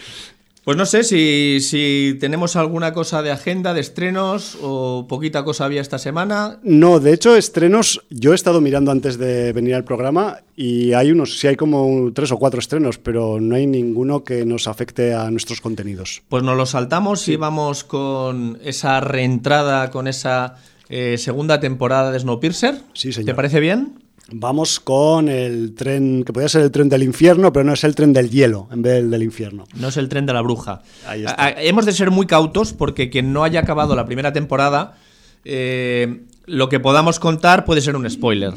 Pues 0.70 0.78
no 0.78 0.86
sé 0.86 1.04
si, 1.04 1.62
si 1.62 2.16
tenemos 2.20 2.56
alguna 2.56 2.94
cosa 2.94 3.24
de 3.24 3.32
agenda, 3.32 3.74
de 3.74 3.82
estrenos 3.82 4.56
o 4.62 5.08
poquita 5.10 5.44
cosa 5.44 5.66
había 5.66 5.82
esta 5.82 5.98
semana. 5.98 6.60
No, 6.62 7.00
de 7.00 7.12
hecho, 7.12 7.36
estrenos, 7.36 8.06
yo 8.12 8.34
he 8.34 8.36
estado 8.36 8.62
mirando 8.62 8.92
antes 8.92 9.18
de 9.18 9.52
venir 9.52 9.74
al 9.74 9.84
programa 9.84 10.42
y 10.56 10.94
hay 10.94 11.10
unos, 11.10 11.40
sí 11.40 11.48
hay 11.48 11.56
como 11.56 12.12
tres 12.14 12.32
o 12.32 12.38
cuatro 12.38 12.60
estrenos, 12.60 13.00
pero 13.00 13.42
no 13.42 13.56
hay 13.56 13.66
ninguno 13.66 14.24
que 14.24 14.46
nos 14.46 14.68
afecte 14.68 15.16
a 15.16 15.32
nuestros 15.32 15.60
contenidos. 15.60 16.22
Pues 16.30 16.44
nos 16.44 16.56
lo 16.56 16.68
saltamos 16.68 17.28
y 17.30 17.36
vamos 17.36 17.84
con 17.84 18.60
esa 18.64 19.00
reentrada, 19.00 19.90
con 19.90 20.08
esa 20.08 20.58
eh, 20.88 21.18
segunda 21.18 21.60
temporada 21.60 22.12
de 22.12 22.20
Snowpiercer. 22.20 22.80
Sí, 22.94 23.12
señor. 23.12 23.26
¿Te 23.26 23.34
parece 23.34 23.60
bien? 23.60 23.99
Vamos 24.32 24.80
con 24.80 25.30
el 25.30 25.74
tren, 25.76 26.24
que 26.24 26.32
podría 26.34 26.50
ser 26.50 26.62
el 26.64 26.72
tren 26.72 26.90
del 26.90 27.04
infierno, 27.04 27.52
pero 27.54 27.64
no 27.66 27.74
es 27.74 27.84
el 27.84 27.96
tren 27.96 28.14
del 28.14 28.30
hielo 28.30 28.68
en 28.72 28.82
vez 28.82 28.94
del 28.96 29.10
del 29.12 29.24
infierno. 29.24 29.66
No 29.76 29.88
es 29.90 29.98
el 29.98 30.10
tren 30.10 30.26
de 30.26 30.34
la 30.34 30.42
bruja. 30.42 30.82
Ahí 31.08 31.22
está. 31.26 31.36
A- 31.44 31.62
hemos 31.64 31.86
de 31.86 31.92
ser 31.94 32.12
muy 32.12 32.26
cautos 32.28 32.74
porque 32.74 33.10
quien 33.10 33.34
no 33.34 33.44
haya 33.44 33.60
acabado 33.62 33.96
la 33.96 34.06
primera 34.06 34.32
temporada, 34.34 34.98
eh, 35.46 36.22
lo 36.46 36.70
que 36.70 36.80
podamos 36.80 37.20
contar 37.20 37.66
puede 37.66 37.82
ser 37.82 37.96
un 37.96 38.10
spoiler. 38.10 38.54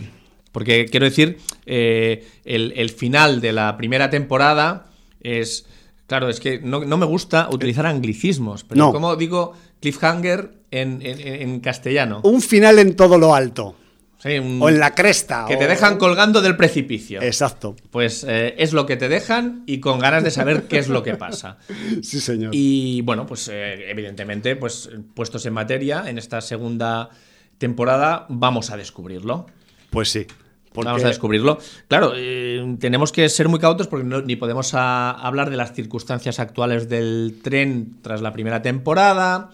Porque 0.53 0.87
quiero 0.91 1.07
decir, 1.07 1.39
eh, 1.65 2.27
el, 2.45 2.73
el 2.77 2.91
final 2.91 3.41
de 3.41 3.53
la 3.53 3.77
primera 3.77 4.11
temporada 4.11 4.87
es. 5.21 5.67
Claro, 6.07 6.29
es 6.29 6.41
que 6.41 6.61
no, 6.61 6.85
no 6.85 6.99
me 6.99 7.07
gusta 7.07 7.49
utilizar 7.51 7.87
anglicismos. 7.87 8.65
Pero 8.65 8.79
No. 8.87 8.93
¿cómo 8.93 9.17
digo 9.17 9.55
cliffhanger 9.81 10.53
en, 10.71 11.01
en- 11.01 11.21
en 11.43 11.61
castellano? 11.61 12.21
Un 12.25 12.43
final 12.43 12.79
en 12.79 12.97
todo 12.97 13.17
lo 13.17 13.35
alto, 13.35 13.77
Sí, 14.23 14.39
un- 14.39 14.63
o 14.63 14.69
en 14.69 14.79
la 14.79 14.95
cresta. 14.95 15.47
que 15.49 15.57
te 15.57 15.67
dejan 15.67 15.99
colgando 15.99 16.41
del 16.43 16.57
precipicio. 16.57 17.21
Exacto, 17.21 17.75
Pues 17.91 18.25
eh, 18.29 18.55
es 18.59 18.73
lo 18.73 18.87
que 18.87 18.97
te 18.97 19.09
dejan 19.09 19.65
y 19.67 19.81
con 19.81 19.99
ganas 19.99 20.23
de 20.23 20.31
saber 20.31 20.65
qué 20.69 20.79
es 20.79 20.89
lo 20.89 21.03
que 21.03 21.15
pasa. 21.17 21.59
sí 22.03 22.21
señor. 22.21 22.51
Y 22.55 23.01
bueno, 23.03 23.27
pues 23.27 23.49
eh, 23.53 23.91
evidentemente, 23.91 24.55
pues 24.55 24.89
puestos 25.15 25.45
en 25.47 25.55
materia, 25.55 26.05
en 26.07 26.19
esta 26.19 26.41
segunda 26.41 27.11
temporada 27.59 28.27
vamos 28.29 28.71
a 28.71 28.77
descubrirlo. 28.77 29.47
Pues 29.91 30.11
sí. 30.11 30.27
porque- 30.73 30.87
Vamos 30.87 31.05
a 31.05 31.09
descubrirlo. 31.09 31.59
Claro, 31.89 32.13
eh, 32.17 32.77
tenemos 32.81 33.13
que 33.13 33.29
ser 33.29 33.49
muy 33.49 33.59
cautos 33.61 33.89
porque 33.89 34.07
no- 34.07 34.23
ni 34.23 34.37
podemos 34.37 34.73
a- 34.73 35.11
hablar 35.11 35.51
de 35.51 35.57
las 35.59 35.75
circunstancias 35.75 36.39
actuales 36.39 36.89
del 36.89 37.41
tren 37.43 37.97
tras 38.03 38.23
la 38.23 38.33
primera 38.33 38.63
temporada. 38.63 39.51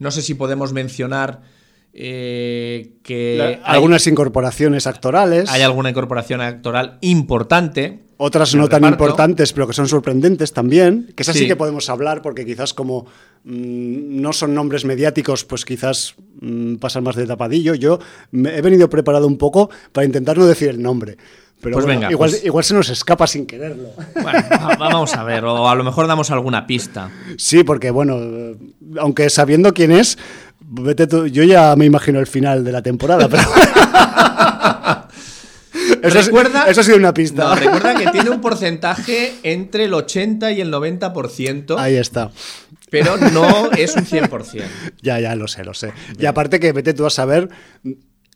No 0.00 0.10
sé 0.10 0.20
si 0.22 0.34
podemos 0.34 0.72
mencionar 0.72 1.42
eh, 2.00 2.92
que 3.02 3.34
La- 3.38 3.44
hay- 3.46 3.58
algunas 3.76 4.06
incorporaciones 4.06 4.86
actorales, 4.86 5.50
hay, 5.50 5.62
alguna 5.62 5.90
incorporación 5.90 6.40
actoral 6.40 6.96
importante. 7.00 8.04
otras 8.20 8.52
no 8.56 8.68
tan 8.68 8.82
reparto. 8.82 9.04
importantes, 9.04 9.52
pero 9.52 9.66
que 9.68 9.72
son 9.72 9.86
sorprendentes 9.86 10.52
también, 10.52 11.12
que 11.14 11.22
es 11.22 11.28
así 11.28 11.40
Sí. 11.40 11.46
que 11.46 11.54
podemos 11.56 11.88
hablar, 11.88 12.20
porque 12.22 12.44
quizás 12.44 12.74
como 12.74 13.06
mm, 13.44 14.20
no 14.20 14.32
son 14.32 14.54
nombres 14.54 14.84
mediáticos, 14.84 15.44
pues 15.44 15.64
quizás 15.64 16.14
mm, 16.40 16.76
pasan 16.76 17.04
más 17.04 17.14
de 17.16 17.26
tapadillo. 17.26 17.74
Yo 17.74 17.98
me 18.32 18.56
he 18.56 18.60
venido 18.60 18.90
preparado 18.90 19.26
un 19.28 19.38
poco 19.38 19.70
para 19.92 20.04
intentar 20.04 20.36
no 20.36 20.46
decir 20.46 20.68
el 20.68 20.82
nombre. 20.82 21.16
Pero 21.60 21.74
Pues 21.74 21.86
bueno, 21.86 22.00
venga, 22.00 22.12
igual, 22.12 22.30
pues- 22.30 22.44
igual 22.44 22.62
se 22.64 22.74
nos 22.74 22.88
escapa 22.88 23.26
sin 23.26 23.44
quererlo. 23.46 23.88
Bueno, 24.22 24.44
va- 24.52 24.76
vamos 24.76 25.14
a 25.14 25.24
ver, 25.24 25.44
o 25.44 25.68
a 25.68 25.74
lo 25.76 25.82
mejor 25.84 26.06
damos 26.08 26.30
alguna 26.30 26.66
pista. 26.68 27.10
Sí, 27.36 27.62
porque 27.64 27.90
bueno, 27.90 28.16
eh, 28.20 28.56
aunque 28.98 29.28
sabiendo 29.30 29.72
quién 29.74 29.90
es, 29.92 30.18
vete 30.70 31.06
tú- 31.06 31.26
yo 31.26 31.42
ya 31.44 31.74
me 31.76 31.84
imagino 31.86 32.20
el 32.20 32.26
final 32.26 32.62
de 32.64 32.72
la 32.72 32.82
temporada, 32.82 33.28
pero... 33.28 33.42
eso, 36.02 36.18
es- 36.18 36.26
Recuerda- 36.26 36.66
eso 36.68 36.80
ha 36.80 36.84
sido 36.84 36.96
una 36.96 37.14
pista. 37.14 37.44
No, 37.44 37.54
recuerda 37.54 37.94
que 37.94 38.06
tiene 38.10 38.30
un 38.30 38.40
porcentaje 38.40 39.34
entre 39.42 39.84
el 39.84 39.94
80 39.94 40.52
y 40.52 40.60
el 40.60 40.72
90%, 40.72 41.76
Ahí 41.78 41.96
está. 41.96 42.30
pero 42.90 43.16
no 43.16 43.70
es 43.72 43.94
un 43.96 44.04
100%. 44.04 44.62
Ya, 45.02 45.20
ya, 45.20 45.34
lo 45.36 45.48
sé, 45.48 45.64
lo 45.64 45.74
sé. 45.74 45.92
Y 46.18 46.26
aparte 46.26 46.60
que 46.60 46.72
vete 46.72 46.94
tú 46.94 47.06
a 47.06 47.10
saber 47.10 47.48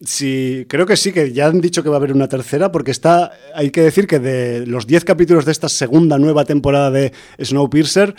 si... 0.04 0.66
Creo 0.68 0.86
que 0.86 0.96
sí, 0.96 1.12
que 1.12 1.32
ya 1.32 1.46
han 1.46 1.60
dicho 1.60 1.82
que 1.82 1.88
va 1.88 1.96
a 1.96 1.98
haber 1.98 2.12
una 2.12 2.28
tercera, 2.28 2.72
porque 2.72 2.90
está... 2.90 3.32
Hay 3.54 3.70
que 3.70 3.82
decir 3.82 4.06
que 4.06 4.18
de 4.18 4.66
los 4.66 4.86
10 4.86 5.04
capítulos 5.04 5.44
de 5.44 5.52
esta 5.52 5.68
segunda 5.68 6.18
nueva 6.18 6.44
temporada 6.44 6.90
de 6.90 7.12
Snowpiercer, 7.42 8.14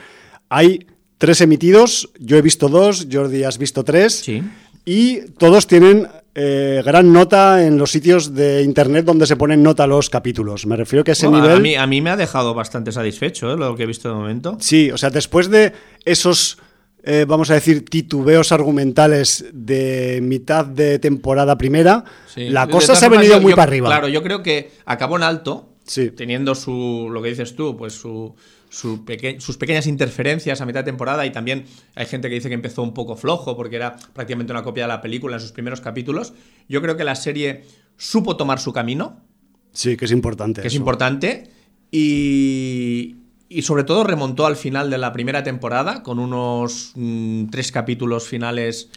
hay 0.49 0.87
tres 1.23 1.39
emitidos. 1.39 2.09
Yo 2.19 2.35
he 2.35 2.41
visto 2.41 2.67
dos, 2.67 3.07
Jordi 3.09 3.45
has 3.45 3.57
visto 3.57 3.85
tres. 3.85 4.15
Sí. 4.15 4.43
Y 4.83 5.21
todos 5.37 5.67
tienen 5.67 6.09
eh, 6.35 6.81
gran 6.83 7.13
nota 7.13 7.65
en 7.65 7.77
los 7.77 7.91
sitios 7.91 8.33
de 8.35 8.61
internet 8.63 9.05
donde 9.05 9.25
se 9.25 9.37
ponen 9.37 9.63
nota 9.63 9.87
los 9.87 10.09
capítulos. 10.09 10.65
Me 10.65 10.75
refiero 10.75 11.05
que 11.05 11.11
a 11.11 11.13
ese 11.13 11.27
Bueno, 11.27 11.43
nivel... 11.45 11.57
a, 11.57 11.61
mí, 11.61 11.75
a 11.75 11.87
mí 11.87 12.01
me 12.01 12.09
ha 12.09 12.17
dejado 12.17 12.53
bastante 12.53 12.91
satisfecho 12.91 13.53
¿eh? 13.53 13.55
lo 13.55 13.73
que 13.77 13.83
he 13.83 13.85
visto 13.85 14.09
de 14.09 14.15
momento. 14.15 14.57
Sí, 14.59 14.91
o 14.91 14.97
sea, 14.97 15.11
después 15.11 15.49
de 15.49 15.71
esos, 16.03 16.57
eh, 17.03 17.23
vamos 17.25 17.49
a 17.51 17.53
decir, 17.53 17.85
titubeos 17.85 18.51
argumentales 18.51 19.45
de 19.53 20.19
mitad 20.21 20.65
de 20.65 20.99
temporada 20.99 21.57
primera, 21.57 22.03
Sí. 22.33 22.49
la 22.49 22.67
cosa 22.67 22.95
se 22.97 23.05
ha 23.05 23.09
venido 23.09 23.35
yo- 23.35 23.41
muy 23.41 23.51
yo- 23.51 23.55
para 23.55 23.69
arriba. 23.69 23.87
Claro, 23.87 24.09
yo 24.09 24.21
creo 24.23 24.43
que 24.43 24.71
acabó 24.85 25.15
en 25.15 25.23
alto, 25.23 25.69
Sí. 25.85 26.09
teniendo 26.11 26.53
su, 26.55 27.07
lo 27.09 27.21
que 27.21 27.29
dices 27.29 27.55
tú, 27.55 27.77
pues 27.77 27.93
su, 27.93 28.35
su 28.73 29.05
peque- 29.05 29.39
sus 29.39 29.57
pequeñas 29.57 29.85
interferencias 29.85 30.59
a 30.59 30.65
mitad 30.65 30.79
de 30.79 30.85
temporada 30.85 31.23
y 31.27 31.31
también 31.31 31.65
hay 31.93 32.07
gente 32.07 32.27
que 32.27 32.33
dice 32.35 32.49
que 32.49 32.55
empezó 32.55 32.81
un 32.81 32.95
poco 32.95 33.15
flojo 33.15 33.55
porque 33.55 33.75
era 33.75 33.95
prácticamente 34.13 34.51
una 34.51 34.63
copia 34.63 34.85
de 34.85 34.87
la 34.87 34.99
película 34.99 35.35
en 35.35 35.41
sus 35.41 35.51
primeros 35.51 35.79
capítulos. 35.79 36.33
Yo 36.67 36.81
creo 36.81 36.97
que 36.97 37.03
la 37.03 37.13
serie 37.15 37.65
supo 37.97 38.35
tomar 38.35 38.59
su 38.59 38.73
camino, 38.73 39.21
Sí, 39.73 39.95
que 39.95 40.05
es 40.05 40.11
importante. 40.11 40.61
que 40.61 40.67
es 40.69 40.73
importante, 40.75 41.51
y, 41.91 43.15
y 43.49 43.61
sobre 43.61 43.83
todo 43.83 44.03
remontó 44.03 44.45
al 44.45 44.55
final 44.55 44.89
de 44.89 44.97
la 44.97 45.13
primera 45.13 45.43
temporada 45.43 46.01
con 46.03 46.17
unos 46.19 46.93
mm, 46.95 47.45
tres 47.51 47.71
capítulos 47.71 48.27
finales 48.27 48.89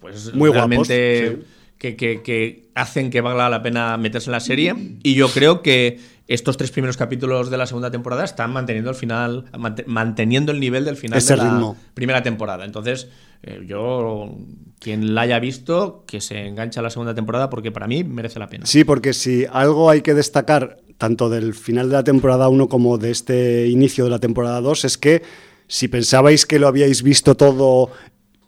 pues 0.00 0.34
Muy 0.34 0.50
guapos, 0.50 0.54
realmente 0.88 1.36
sí. 1.40 1.46
que, 1.78 1.96
que- 1.96 2.22
que 2.22 2.68
hacen 2.74 3.10
que 3.10 3.20
valga 3.20 3.48
la 3.48 3.62
pena 3.62 3.96
meterse 3.96 4.30
en 4.30 4.32
la 4.32 4.40
serie 4.40 4.74
y 5.04 5.14
yo 5.14 5.28
creo 5.28 5.62
que 5.62 5.98
estos 6.28 6.56
tres 6.56 6.70
primeros 6.70 6.96
capítulos 6.96 7.50
de 7.50 7.56
la 7.56 7.66
segunda 7.66 7.90
temporada 7.90 8.24
están 8.24 8.52
manteniendo 8.52 8.90
el 8.90 8.96
final 8.96 9.44
mant- 9.52 9.84
manteniendo 9.86 10.52
el 10.52 10.60
nivel 10.60 10.84
del 10.84 10.96
final 10.96 11.18
Ese 11.18 11.34
de 11.34 11.38
la 11.42 11.74
primera 11.94 12.22
temporada. 12.22 12.64
Entonces 12.64 13.08
eh, 13.42 13.60
yo 13.66 14.34
quien 14.78 15.14
la 15.14 15.22
haya 15.22 15.38
visto 15.40 16.04
que 16.06 16.20
se 16.20 16.46
engancha 16.46 16.80
a 16.80 16.82
la 16.82 16.90
segunda 16.90 17.14
temporada 17.14 17.50
porque 17.50 17.72
para 17.72 17.86
mí 17.86 18.04
merece 18.04 18.38
la 18.38 18.48
pena. 18.48 18.66
Sí, 18.66 18.84
porque 18.84 19.12
si 19.12 19.46
algo 19.50 19.90
hay 19.90 20.00
que 20.02 20.14
destacar, 20.14 20.78
tanto 20.98 21.28
del 21.28 21.54
final 21.54 21.88
de 21.88 21.94
la 21.96 22.04
temporada 22.04 22.48
1 22.48 22.68
como 22.68 22.98
de 22.98 23.10
este 23.10 23.66
inicio 23.68 24.04
de 24.04 24.10
la 24.10 24.18
temporada 24.20 24.60
2, 24.60 24.84
es 24.84 24.98
que 24.98 25.22
si 25.66 25.88
pensabais 25.88 26.46
que 26.46 26.58
lo 26.58 26.68
habíais 26.68 27.02
visto 27.02 27.34
todo 27.36 27.90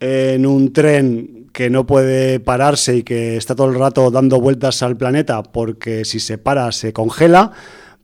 en 0.01 0.47
un 0.47 0.73
tren 0.73 1.47
que 1.53 1.71
no 1.71 1.87
puede 1.87 2.41
pararse 2.41 2.97
y 2.97 3.03
que 3.05 3.37
está 3.37 3.55
todo 3.55 3.69
el 3.71 3.79
rato 3.79 4.11
dando 4.11 4.41
vueltas 4.41 4.83
al 4.83 4.97
planeta 4.97 5.43
porque 5.43 6.05
si 6.05 6.19
se 6.21 6.37
para 6.39 6.73
se 6.73 6.93
congela, 6.93 7.53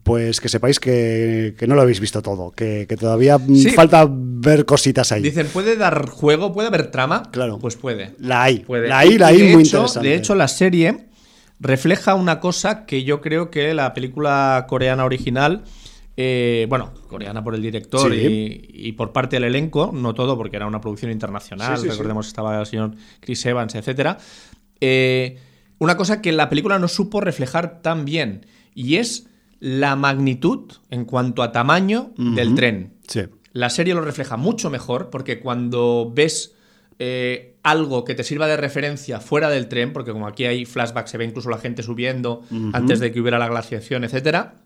pues 0.05 0.41
que 0.41 0.49
sepáis 0.49 0.81
que, 0.81 1.55
que 1.59 1.67
no 1.67 1.75
lo 1.75 1.83
habéis 1.83 2.01
visto 2.01 2.23
todo, 2.23 2.53
que, 2.53 2.87
que 2.89 2.97
todavía 2.97 3.39
mm, 3.39 3.55
Sí. 3.57 3.71
falta 3.71 4.07
ver 4.09 4.65
cositas 4.65 5.13
ahí. 5.13 5.21
Dicen, 5.23 5.49
¿puede 5.53 5.77
dar 5.77 6.09
juego? 6.09 6.53
¿Puede 6.53 6.69
haber 6.69 6.91
trama? 6.91 7.25
Claro. 7.33 7.59
Pues 7.59 7.77
puede. 7.77 8.15
La 8.19 8.45
hay, 8.45 8.61
Puede. 8.61 8.89
la 8.89 9.01
hay, 9.01 9.19
la 9.19 9.27
hay 9.29 9.39
muy 9.53 9.63
hecho- 9.65 9.79
interesante. 9.79 10.09
De 10.09 10.15
hecho, 10.15 10.35
la 10.35 10.49
serie 10.49 11.07
refleja 11.59 12.15
una 12.15 12.41
cosa 12.41 12.87
que 12.87 13.05
yo 13.05 13.21
creo 13.21 13.51
que 13.51 13.75
la 13.75 13.93
película 13.93 14.65
coreana 14.69 15.05
original, 15.05 15.65
eh, 16.23 16.67
bueno, 16.69 16.93
coreana 17.09 17.43
por 17.43 17.55
el 17.55 17.63
director 17.63 18.13
Sí. 18.13 18.19
y, 18.75 18.89
y 18.89 18.93
por 18.93 19.11
parte 19.13 19.37
del 19.37 19.45
elenco, 19.45 19.91
no 19.95 20.13
todo 20.13 20.37
porque 20.37 20.57
era 20.57 20.67
una 20.67 20.81
producción 20.81 21.11
internacional, 21.11 21.79
Sí, 21.79 21.85
sí, 21.85 21.89
recordemos 21.89 22.27
que 22.27 22.29
estaba 22.29 22.61
el 22.61 22.67
señor 22.67 22.93
Chris 23.21 23.47
Evans, 23.47 23.75
etcétera. 23.75 24.19
eh, 24.81 25.39
una 25.79 25.97
cosa 25.97 26.21
que 26.21 26.33
la 26.33 26.51
película 26.51 26.79
no 26.79 26.89
supo 26.89 27.23
reflejar 27.23 27.81
tan 27.81 28.05
bien 28.05 28.45
y 28.75 28.97
es 28.97 29.29
la 29.61 29.97
magnitud 29.97 30.71
en 30.91 31.07
cuanto 31.07 31.43
a 31.43 31.53
tamaño 31.53 32.13
del 32.19 32.55
tren. 32.55 32.93
La 33.55 33.71
serie 33.71 33.95
lo 33.95 34.03
refleja 34.03 34.37
mucho 34.37 34.69
mejor 34.69 35.09
porque 35.09 35.41
cuando 35.41 36.13
ves 36.15 36.55
eh, 36.99 37.57
algo 37.63 38.05
que 38.05 38.15
te 38.15 38.25
sirva 38.25 38.47
de 38.47 38.59
referencia 38.59 39.21
fuera 39.21 39.49
del 39.49 39.69
tren, 39.69 39.95
porque 39.95 40.13
como 40.13 40.27
aquí 40.27 40.45
hay 40.45 40.67
flashbacks, 40.67 41.11
se 41.11 41.17
ve 41.17 41.25
incluso 41.25 41.49
la 41.49 41.57
gente 41.59 41.83
subiendo 41.83 42.43
antes 42.75 43.01
de 43.01 43.11
que 43.11 43.21
hubiera 43.23 43.39
la 43.39 43.49
glaciación, 43.49 44.05
etcétera, 44.05 44.57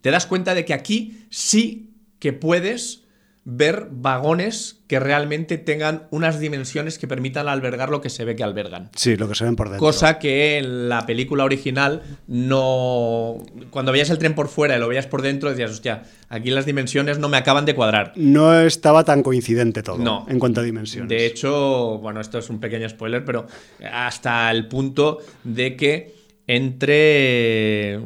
te 0.00 0.10
das 0.10 0.26
cuenta 0.26 0.54
de 0.54 0.64
que 0.64 0.74
aquí 0.74 1.26
sí 1.30 1.90
que 2.18 2.32
puedes 2.32 3.02
ver 3.48 3.86
vagones 3.92 4.80
que 4.88 4.98
realmente 4.98 5.56
tengan 5.56 6.08
unas 6.10 6.40
dimensiones 6.40 6.98
que 6.98 7.06
permitan 7.06 7.46
albergar 7.46 7.90
lo 7.90 8.00
que 8.00 8.10
se 8.10 8.24
ve 8.24 8.34
que 8.34 8.42
albergan. 8.42 8.90
Sí, 8.96 9.16
lo 9.16 9.28
que 9.28 9.36
se 9.36 9.44
ven 9.44 9.54
por 9.54 9.68
dentro. 9.68 9.86
Cosa 9.86 10.18
que 10.18 10.58
en 10.58 10.88
la 10.88 11.06
película 11.06 11.44
original 11.44 12.02
no. 12.26 13.36
Cuando 13.70 13.92
veías 13.92 14.10
el 14.10 14.18
tren 14.18 14.34
por 14.34 14.48
fuera 14.48 14.76
y 14.76 14.80
lo 14.80 14.88
veías 14.88 15.06
por 15.06 15.22
dentro, 15.22 15.48
decías, 15.50 15.70
hostia, 15.70 16.02
aquí 16.28 16.50
las 16.50 16.66
dimensiones 16.66 17.20
no 17.20 17.28
me 17.28 17.36
acaban 17.36 17.64
de 17.66 17.76
cuadrar. 17.76 18.12
No 18.16 18.58
estaba 18.62 19.04
tan 19.04 19.22
coincidente 19.22 19.84
todo 19.84 19.98
No. 19.98 20.26
en 20.28 20.40
cuanto 20.40 20.60
a 20.60 20.64
dimensiones. 20.64 21.08
De 21.08 21.24
hecho, 21.24 21.98
bueno, 21.98 22.20
esto 22.20 22.38
es 22.40 22.50
un 22.50 22.58
pequeño 22.58 22.88
spoiler, 22.88 23.24
pero 23.24 23.46
hasta 23.92 24.50
el 24.50 24.66
punto 24.66 25.18
de 25.44 25.76
que 25.76 26.16
entre 26.48 28.00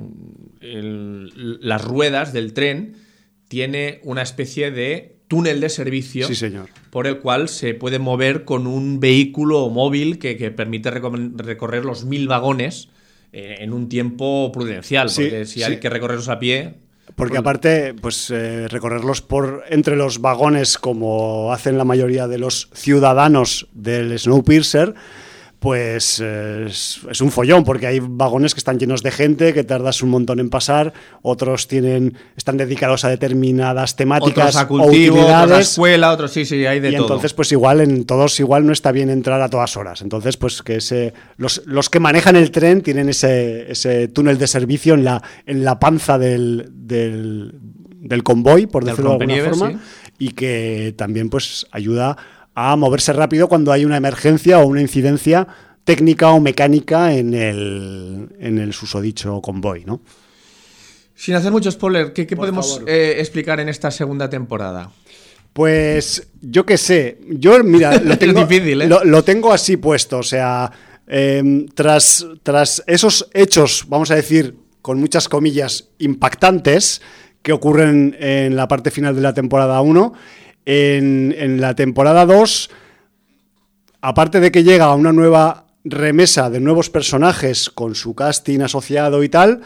el- 0.61 1.59
las 1.61 1.83
ruedas 1.85 2.33
del 2.33 2.53
tren 2.53 2.97
tiene 3.49 4.01
una 4.05 4.23
especie 4.23 4.71
de 4.71 5.17
túnel 5.29 5.61
de 5.61 5.69
servicio 5.69 6.27
Sí, 6.27 6.35
señor. 6.35 6.69
por 6.91 7.07
el 7.07 7.19
cual 7.19 7.49
se 7.49 7.75
puede 7.75 7.99
mover 7.99 8.45
con 8.45 8.67
un 8.67 8.99
vehículo 9.01 9.69
móvil 9.71 10.19
que, 10.19 10.37
que 10.37 10.51
permite 10.51 10.91
reco- 10.93 11.33
recorrer 11.37 11.85
los 11.85 12.05
mil 12.05 12.27
vagones 12.29 12.89
eh, 13.33 13.59
en 13.61 13.73
un 13.73 13.89
tiempo 13.89 14.51
prudencial, 14.53 15.09
Sí, 15.09 15.23
porque 15.23 15.47
si 15.47 15.63
hay 15.63 15.75
sí. 15.75 15.81
que 15.81 15.89
recorrerlos 15.89 16.29
a 16.29 16.39
pie... 16.41 16.75
Porque 17.17 17.39
aparte, 17.39 17.93
pues 17.95 18.31
eh, 18.31 18.69
recorrerlos 18.69 19.21
por 19.21 19.65
entre 19.69 19.97
los 19.97 20.21
vagones, 20.21 20.79
como 20.79 21.53
hacen 21.53 21.77
la 21.77 21.85
mayoría 21.85 22.29
de 22.29 22.39
los 22.39 22.71
ciudadanos 22.73 23.67
del 23.73 24.17
Snowpiercer, 24.17 24.95
pues 25.61 26.21
eh, 26.25 26.65
es, 26.69 27.01
es 27.09 27.21
un 27.21 27.31
follón, 27.31 27.65
porque 27.65 27.87
hay 27.87 28.01
vagones 28.01 28.55
que 28.55 28.59
están 28.59 28.79
llenos 28.79 29.03
de 29.03 29.11
gente, 29.11 29.53
que 29.53 29.63
tardas 29.63 30.03
un 30.03 30.09
montón 30.09 30.41
en 30.41 30.49
pasar, 30.49 30.95
otros 31.21 31.69
tienen, 31.69 32.17
están 32.35 32.57
dedicados 32.57 33.05
a 33.05 33.11
determinadas 33.11 33.95
temáticas 33.95 34.57
Otros 34.57 34.57
a 34.57 34.65
o 34.65 34.69
cultivo, 34.69 35.21
otros 35.21 35.51
a 35.53 35.61
escuela, 35.61 36.13
otros 36.13 36.33
sí, 36.33 36.47
sí, 36.47 36.65
hay 36.65 36.81
de 36.81 36.89
y 36.89 36.93
todo. 36.93 37.05
entonces, 37.05 37.35
pues 37.35 37.53
igual 37.53 37.83
en 37.83 38.07
todos 38.07 38.41
igual 38.41 38.67
no 38.67 38.73
está 38.73 38.91
bien 38.91 39.11
entrar 39.11 39.43
a 39.43 39.51
todas 39.51 39.77
horas. 39.77 40.01
Entonces, 40.01 40.39
pues 40.39 40.63
que 40.63 40.77
ese, 40.77 41.13
los, 41.37 41.63
los 41.67 41.91
que 41.91 42.01
manejan 42.01 42.37
el 42.37 42.51
tren 42.51 42.81
tienen 42.81 43.11
ese, 43.11 43.71
ese 43.71 44.09
túnel 44.09 44.39
de 44.39 44.47
servicio 44.47 44.95
en 44.95 45.05
la, 45.05 45.23
en 45.45 45.63
la 45.63 45.79
panza 45.79 46.17
del, 46.17 46.71
del, 46.73 47.53
del 48.01 48.23
convoy, 48.23 48.67
por 48.67 48.87
decirlo 48.87 49.19
de 49.19 49.25
alguna 49.25 49.55
forma, 49.55 49.81
y 50.19 50.31
que 50.31 50.95
también 50.97 51.29
pues 51.29 51.67
ayuda 51.71 52.11
a 52.13 52.17
moverse 52.77 53.13
rápido 53.13 53.49
cuando 53.49 53.73
hay 53.73 53.85
una 53.85 53.97
emergencia 53.97 54.59
o 54.59 54.67
una 54.67 54.81
incidencia 54.81 55.47
técnica 55.85 56.31
o 56.31 56.41
mecánica 56.41 57.15
en 57.15 57.35
el, 57.35 58.29
en 58.39 58.59
el 58.59 58.73
susodicho 58.73 59.41
convoy, 59.41 59.85
¿no? 59.85 60.01
Sin 61.15 61.35
hacer 61.35 61.53
mucho 61.53 61.71
spoiler, 61.71 62.13
¿qué, 62.13 62.25
podemos 62.35 62.81
eh, 62.87 63.17
explicar 63.19 63.61
en 63.61 63.69
esta 63.69 63.91
segunda 63.91 64.31
temporada? 64.31 64.91
Pues 65.53 66.29
yo 66.41 66.65
qué 66.65 66.79
sé, 66.79 67.19
yo 67.29 67.63
mira, 67.63 67.99
lo 68.05 68.13
Es 68.13 68.19
tengo, 68.19 68.47
difícil, 68.47 68.83
¿eh? 68.83 68.89
lo, 68.89 69.05
lo 69.05 69.23
tengo 69.23 69.53
así 69.53 69.77
puesto, 69.77 70.19
o 70.19 70.23
sea, 70.23 70.71
em, 71.07 71.67
tras, 71.69 72.27
tras 72.43 72.83
esos 72.87 73.29
hechos, 73.35 73.85
vamos 73.89 74.11
a 74.11 74.15
decir, 74.15 74.57
con 74.81 74.99
muchas 74.99 75.29
comillas, 75.29 75.89
impactantes, 75.99 77.03
que 77.43 77.53
ocurren 77.53 78.17
en 78.19 78.57
la 78.57 78.69
parte 78.69 78.91
final 78.91 79.15
de 79.15 79.23
la 79.23 79.35
temporada 79.35 79.81
1, 79.81 80.13
en, 80.71 81.61
la 81.61 81.75
temporada 81.75 82.25
2, 82.27 82.71
aparte 84.03 84.39
de 84.39 84.53
que 84.53 84.63
llega 84.63 84.95
una 84.95 85.13
nueva 85.13 85.67
remesa 85.83 86.49
de 86.49 86.61
nuevos 86.61 86.91
personajes 86.91 87.71
con 87.71 87.97
su 87.97 88.15
casting 88.15 88.61
asociado 88.61 89.25
y 89.25 89.29
tal, 89.29 89.63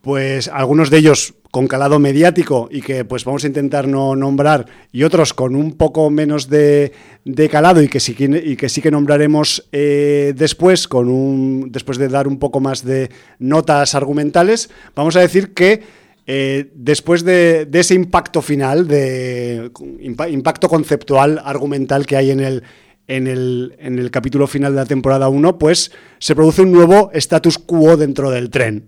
pues 0.00 0.48
algunos 0.48 0.88
de 0.88 0.98
ellos 0.98 1.34
con 1.50 1.66
calado 1.66 1.98
mediático 1.98 2.68
y 2.70 2.80
que 2.80 3.04
pues 3.04 3.24
vamos 3.24 3.44
a 3.44 3.48
intentar 3.48 3.86
no 3.86 4.16
nombrar 4.16 4.64
y 4.92 5.02
otros 5.02 5.34
con 5.34 5.54
un 5.54 5.76
poco 5.76 6.08
menos 6.08 6.48
de, 6.48 6.92
de 7.24 7.48
calado 7.50 7.82
y 7.82 7.88
que 7.88 8.00
sí 8.00 8.14
que, 8.14 8.24
y 8.42 8.56
que 8.56 8.68
sí 8.70 8.80
que 8.80 8.90
nombraremos 8.90 9.68
eh, 9.72 10.32
después 10.36 10.88
con 10.88 11.10
un 11.10 11.70
después 11.72 11.98
de 11.98 12.08
dar 12.08 12.28
un 12.28 12.38
poco 12.38 12.60
más 12.60 12.84
de 12.84 13.10
notas 13.40 13.96
argumentales 13.96 14.70
vamos 14.94 15.16
a 15.16 15.20
decir 15.20 15.52
que 15.52 15.82
eh, 16.26 16.70
después 16.74 17.24
de, 17.24 17.68
ese 17.72 17.94
impacto 17.94 18.42
final 18.42 18.86
de 18.86 19.70
impa- 20.00 20.30
impacto 20.30 20.68
conceptual 20.68 21.40
argumental 21.44 22.06
que 22.06 22.16
hay 22.16 22.30
en 22.30 22.40
el 22.40 22.62
en 23.08 23.26
el, 23.26 23.74
en 23.80 23.98
el 23.98 24.10
capítulo 24.12 24.46
final 24.46 24.72
de 24.72 24.76
la 24.76 24.86
temporada 24.86 25.28
1 25.28 25.58
pues 25.58 25.90
se 26.20 26.36
produce 26.36 26.62
un 26.62 26.70
nuevo 26.70 27.10
status 27.12 27.58
quo 27.58 27.96
dentro 27.96 28.30
del 28.30 28.50
tren 28.50 28.86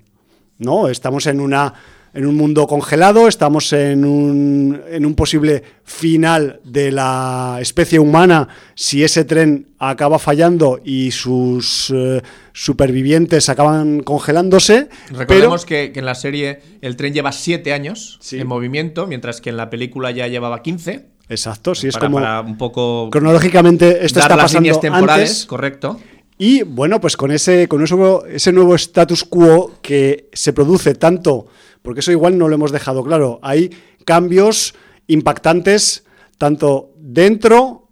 ¿no? 0.58 0.88
Estamos 0.88 1.26
en, 1.26 1.40
una, 1.40 1.74
en 2.14 2.26
un 2.26 2.36
mundo 2.36 2.66
congelado, 2.66 3.26
estamos 3.26 3.72
en 3.72 4.04
un, 4.04 4.82
en 4.90 5.06
un 5.06 5.14
posible 5.14 5.62
final 5.84 6.60
de 6.64 6.92
la 6.92 7.58
especie 7.60 7.98
humana 7.98 8.48
si 8.74 9.02
ese 9.02 9.24
tren 9.24 9.68
acaba 9.78 10.18
fallando 10.18 10.80
y 10.84 11.10
sus 11.10 11.90
eh, 11.94 12.20
supervivientes 12.52 13.48
acaban 13.48 14.00
congelándose. 14.02 14.88
Recordemos 15.10 15.64
pero, 15.64 15.68
que, 15.86 15.92
que 15.92 16.00
en 16.00 16.06
la 16.06 16.14
serie 16.14 16.60
el 16.82 16.96
tren 16.96 17.14
lleva 17.14 17.32
siete 17.32 17.72
años 17.72 18.18
Sí. 18.20 18.38
en 18.38 18.46
movimiento, 18.46 19.06
mientras 19.06 19.40
que 19.40 19.50
en 19.50 19.56
la 19.56 19.70
película 19.70 20.10
ya 20.10 20.26
llevaba 20.28 20.62
15. 20.62 21.06
Exacto, 21.28 21.74
sí, 21.74 21.88
es 21.88 21.94
para, 21.94 22.06
como... 22.06 22.18
para 22.18 22.40
un 22.42 22.58
poco 22.58 23.08
Cronológicamente 23.10 24.04
esto 24.04 24.20
dar 24.20 24.26
está 24.30 24.36
las 24.36 24.44
pasando 24.44 24.60
líneas 24.64 24.80
temporales, 24.80 25.30
antes. 25.30 25.46
correcto. 25.46 26.00
Y 26.38 26.62
bueno, 26.62 27.00
pues 27.00 27.16
con 27.16 27.30
ese, 27.30 27.68
con 27.68 27.82
ese 27.82 28.52
nuevo 28.52 28.74
status 28.74 29.24
quo 29.24 29.72
que 29.82 30.28
se 30.32 30.52
produce 30.52 30.94
tanto, 30.94 31.46
porque 31.82 32.00
eso 32.00 32.10
igual 32.10 32.38
no 32.38 32.48
lo 32.48 32.54
hemos 32.54 32.72
dejado 32.72 33.04
claro, 33.04 33.38
hay 33.42 33.70
cambios 34.04 34.74
impactantes 35.06 36.04
tanto 36.38 36.92
dentro 36.96 37.88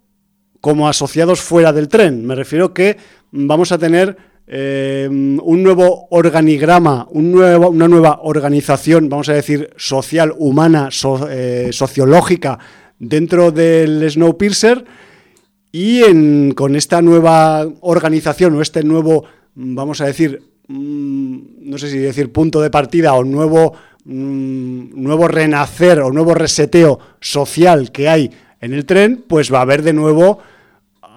como 0.60 0.88
asociados 0.88 1.40
fuera 1.40 1.72
del 1.72 1.88
tren. 1.88 2.26
Me 2.26 2.34
refiero 2.34 2.74
que 2.74 2.96
vamos 3.30 3.72
a 3.72 3.78
tener 3.78 4.16
eh, 4.46 5.06
un 5.08 5.62
nuevo 5.62 6.08
organigrama, 6.10 7.06
una 7.10 7.88
nueva 7.88 8.20
organización, 8.22 9.08
vamos 9.08 9.28
a 9.28 9.34
decir, 9.34 9.70
social, 9.76 10.34
humana, 10.36 10.88
eh, 11.30 11.68
sociológica 11.72 12.58
dentro 12.98 13.52
del 13.52 14.10
Snowpiercer 14.10 14.84
y 15.72 16.02
en, 16.02 16.52
con 16.52 16.76
esta 16.76 17.00
nueva 17.02 17.66
organización 17.80 18.54
o 18.54 18.62
este 18.62 18.82
nuevo, 18.82 19.24
vamos 19.54 20.00
a 20.00 20.06
decir, 20.06 20.42
mm, 20.68 21.38
no 21.60 21.78
sé 21.78 21.90
si 21.90 21.98
decir 21.98 22.32
punto 22.32 22.60
de 22.60 22.70
partida 22.70 23.14
o 23.14 23.24
nuevo, 23.24 23.74
mm, 24.04 25.00
nuevo 25.00 25.28
renacer 25.28 26.00
o 26.00 26.12
nuevo 26.12 26.34
reseteo 26.34 26.98
social 27.20 27.92
que 27.92 28.08
hay 28.08 28.30
en 28.60 28.74
el 28.74 28.84
tren, 28.84 29.24
pues 29.26 29.52
va 29.52 29.58
a 29.58 29.62
haber 29.62 29.82
de 29.82 29.92
nuevo 29.92 30.40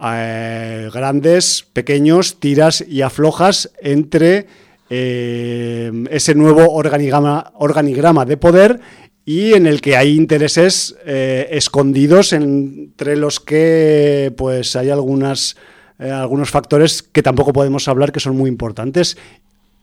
eh, 0.05 0.89
grandes, 0.93 1.65
pequeños, 1.73 2.39
tiras 2.39 2.83
y 2.87 3.01
aflojas 3.01 3.71
entre 3.81 4.47
eh, 4.89 5.91
ese 6.11 6.35
nuevo 6.35 6.73
organigrama, 6.73 7.53
organigrama, 7.55 8.25
de 8.25 8.37
poder 8.37 8.79
y 9.25 9.53
en 9.53 9.67
el 9.67 9.81
que 9.81 9.95
hay 9.95 10.15
intereses 10.15 10.95
eh, 11.05 11.47
escondidos 11.51 12.33
entre 12.33 13.15
los 13.15 13.39
que 13.39 14.33
pues 14.37 14.75
hay 14.75 14.89
algunas, 14.89 15.55
algunos 15.97 16.49
factores 16.49 17.03
que 17.03 17.23
tampoco 17.23 17.53
podemos 17.53 17.87
hablar 17.87 18.11
que 18.11 18.19
son 18.19 18.35
muy 18.35 18.49
importantes 18.49 19.17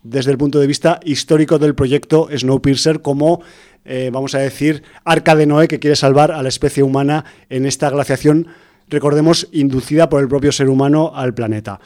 desde 0.03 0.31
el 0.31 0.39
punto 0.39 0.59
de 0.59 0.67
vista 0.67 1.01
histórico 1.05 1.59
del 1.59 1.75
proyecto 1.75 2.29
Snowpiercer 2.35 3.03
como, 3.03 3.43
vamos 4.11 4.35
a 4.35 4.39
decir, 4.39 4.83
arca 5.05 5.35
de 5.35 5.45
Noé 5.45 5.69
que 5.69 5.79
quiere 5.79 5.97
salvar 5.97 6.33
a 6.33 6.43
la 6.43 6.49
especie 6.49 6.83
humana 6.83 7.27
en 7.51 7.67
esta 7.67 7.91
glaciación 7.91 8.49
recordemos, 8.91 9.49
inducida 9.53 10.09
por 10.09 10.21
el 10.21 10.29
propio 10.29 10.53
ser 10.53 10.69
humano 10.69 11.13
al 11.15 11.33
planeta. 11.33 11.81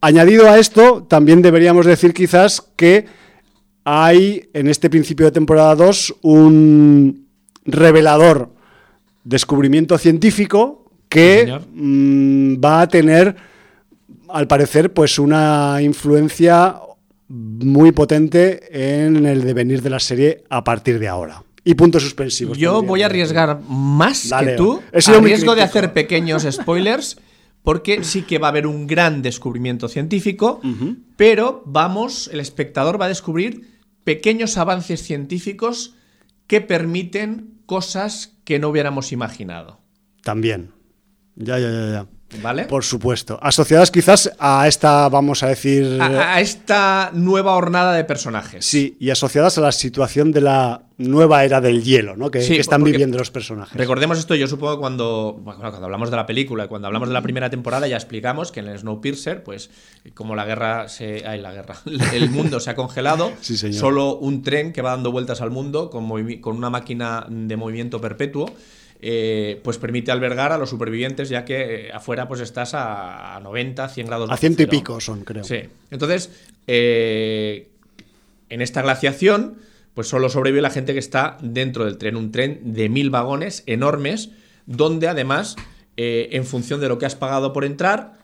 Añadido 0.00 0.48
a 0.48 0.58
esto, 0.58 1.04
también 1.04 1.42
deberíamos 1.42 1.84
decir 1.84 2.14
quizás 2.14 2.62
que 2.76 3.06
hay 3.84 4.48
en 4.52 4.68
este 4.68 4.88
principio 4.90 5.26
de 5.26 5.32
temporada 5.32 5.74
2 5.74 6.16
un 6.22 7.26
revelador 7.64 8.50
descubrimiento 9.24 9.98
científico 9.98 10.90
que 11.08 11.60
mm, 11.72 12.54
va 12.64 12.82
a 12.82 12.88
tener, 12.88 13.36
al 14.28 14.46
parecer, 14.46 14.92
pues 14.92 15.18
una 15.18 15.78
influencia 15.82 16.76
muy 17.28 17.92
potente 17.92 19.04
en 19.04 19.26
el 19.26 19.42
devenir 19.44 19.82
de 19.82 19.90
la 19.90 20.00
serie 20.00 20.44
a 20.48 20.64
partir 20.64 20.98
de 20.98 21.08
ahora 21.08 21.42
y 21.64 21.74
puntos 21.74 22.02
suspensivos. 22.02 22.58
Yo 22.58 22.82
voy 22.82 23.02
a 23.02 23.06
arriesgar 23.06 23.60
más 23.68 24.30
que 24.40 24.52
tú. 24.56 24.80
A 24.92 25.20
riesgo 25.20 25.54
de 25.54 25.62
hacer 25.62 25.92
pequeños 25.92 26.46
spoilers. 26.50 27.18
Porque 27.62 28.02
sí 28.02 28.22
que 28.22 28.38
va 28.38 28.48
a 28.48 28.50
haber 28.50 28.66
un 28.66 28.88
gran 28.88 29.22
descubrimiento 29.22 29.86
científico, 29.86 30.60
pero 31.16 31.62
vamos, 31.64 32.28
el 32.32 32.40
espectador 32.40 33.00
va 33.00 33.04
a 33.04 33.08
descubrir 33.08 33.71
pequeños 34.04 34.58
avances 34.58 35.02
científicos 35.02 35.94
que 36.46 36.60
permiten 36.60 37.60
cosas 37.66 38.36
que 38.44 38.58
no 38.58 38.68
hubiéramos 38.68 39.12
imaginado. 39.12 39.80
También. 40.22 40.72
Ya, 41.36 41.58
ya, 41.58 41.70
ya, 41.70 41.90
ya. 41.90 42.06
¿Vale? 42.40 42.64
Por 42.64 42.84
supuesto. 42.84 43.38
Asociadas 43.42 43.90
quizás 43.90 44.30
a 44.38 44.66
esta, 44.66 45.08
vamos 45.08 45.42
a 45.42 45.48
decir. 45.48 46.00
A, 46.00 46.40
esta 46.40 47.10
nueva 47.12 47.54
hornada 47.54 47.92
de 47.92 48.04
personajes. 48.04 48.64
Sí, 48.64 48.96
y 48.98 49.10
asociadas 49.10 49.58
a 49.58 49.60
la 49.60 49.72
situación 49.72 50.32
de 50.32 50.40
la 50.40 50.82
nueva 51.08 51.44
era 51.44 51.60
del 51.60 51.82
hielo, 51.82 52.16
¿no? 52.16 52.30
Que, 52.30 52.38
están 52.38 52.84
viviendo 52.84 53.18
los 53.18 53.30
personajes. 53.30 53.76
Recordemos 53.76 54.18
esto, 54.18 54.34
yo 54.34 54.46
supongo 54.46 54.78
cuando, 54.78 55.40
cuando 55.44 55.84
hablamos 55.84 56.10
de 56.10 56.16
la 56.16 56.26
película, 56.26 56.68
cuando 56.68 56.86
hablamos 56.86 57.08
de 57.08 57.14
la 57.14 57.22
primera 57.22 57.50
temporada, 57.50 57.86
ya 57.86 57.96
explicamos 57.96 58.52
que 58.52 58.60
en 58.60 58.68
el 58.68 58.78
Snowpiercer, 58.78 59.42
pues, 59.42 59.70
como 60.14 60.34
la 60.34 60.44
guerra 60.44 60.88
se. 60.88 61.26
Ay, 61.26 61.40
la 61.40 61.52
guerra. 61.52 61.76
El 62.12 62.30
mundo 62.30 62.60
se 62.60 62.70
ha 62.70 62.74
congelado. 62.74 63.32
Solo 63.40 64.16
un 64.16 64.42
tren 64.42 64.72
que 64.72 64.82
va 64.82 64.90
dando 64.90 65.12
vueltas 65.12 65.40
al 65.40 65.50
mundo 65.50 65.90
con, 65.90 66.08
con 66.40 66.56
una 66.56 66.70
máquina 66.70 67.26
de 67.28 67.56
movimiento 67.56 68.00
perpetuo. 68.00 68.54
Eh, 69.04 69.60
pues 69.64 69.78
permite 69.78 70.12
albergar 70.12 70.52
a 70.52 70.58
los 70.58 70.70
supervivientes, 70.70 71.28
ya 71.28 71.44
que 71.44 71.88
eh, 71.88 71.92
afuera 71.92 72.28
pues 72.28 72.40
estás 72.40 72.70
a, 72.74 73.40
90, 73.42 73.88
100 73.88 74.06
grados. 74.06 74.30
A 74.30 74.36
ciento 74.36 74.62
y 74.62 74.66
pico 74.66 75.00
son, 75.00 75.24
creo. 75.24 75.42
Sí. 75.42 75.58
Entonces, 75.90 76.30
eh, 76.68 77.66
en 78.48 78.62
esta 78.62 78.80
glaciación, 78.80 79.56
pues 79.94 80.08
solo 80.08 80.28
sobrevive 80.28 80.62
la 80.62 80.70
gente 80.70 80.92
que 80.92 80.98
está 80.98 81.38
dentro 81.40 81.84
del 81.84 81.98
tren. 81.98 82.16
Un 82.16 82.32
tren 82.32 82.60
de 82.74 82.88
mil 82.88 83.10
vagones 83.10 83.62
enormes, 83.66 84.30
donde 84.66 85.08
además, 85.08 85.56
en 85.96 86.44
función 86.44 86.80
de 86.80 86.88
lo 86.88 86.98
que 86.98 87.06
has 87.06 87.16
pagado 87.16 87.52
por 87.52 87.64
entrar, 87.64 88.18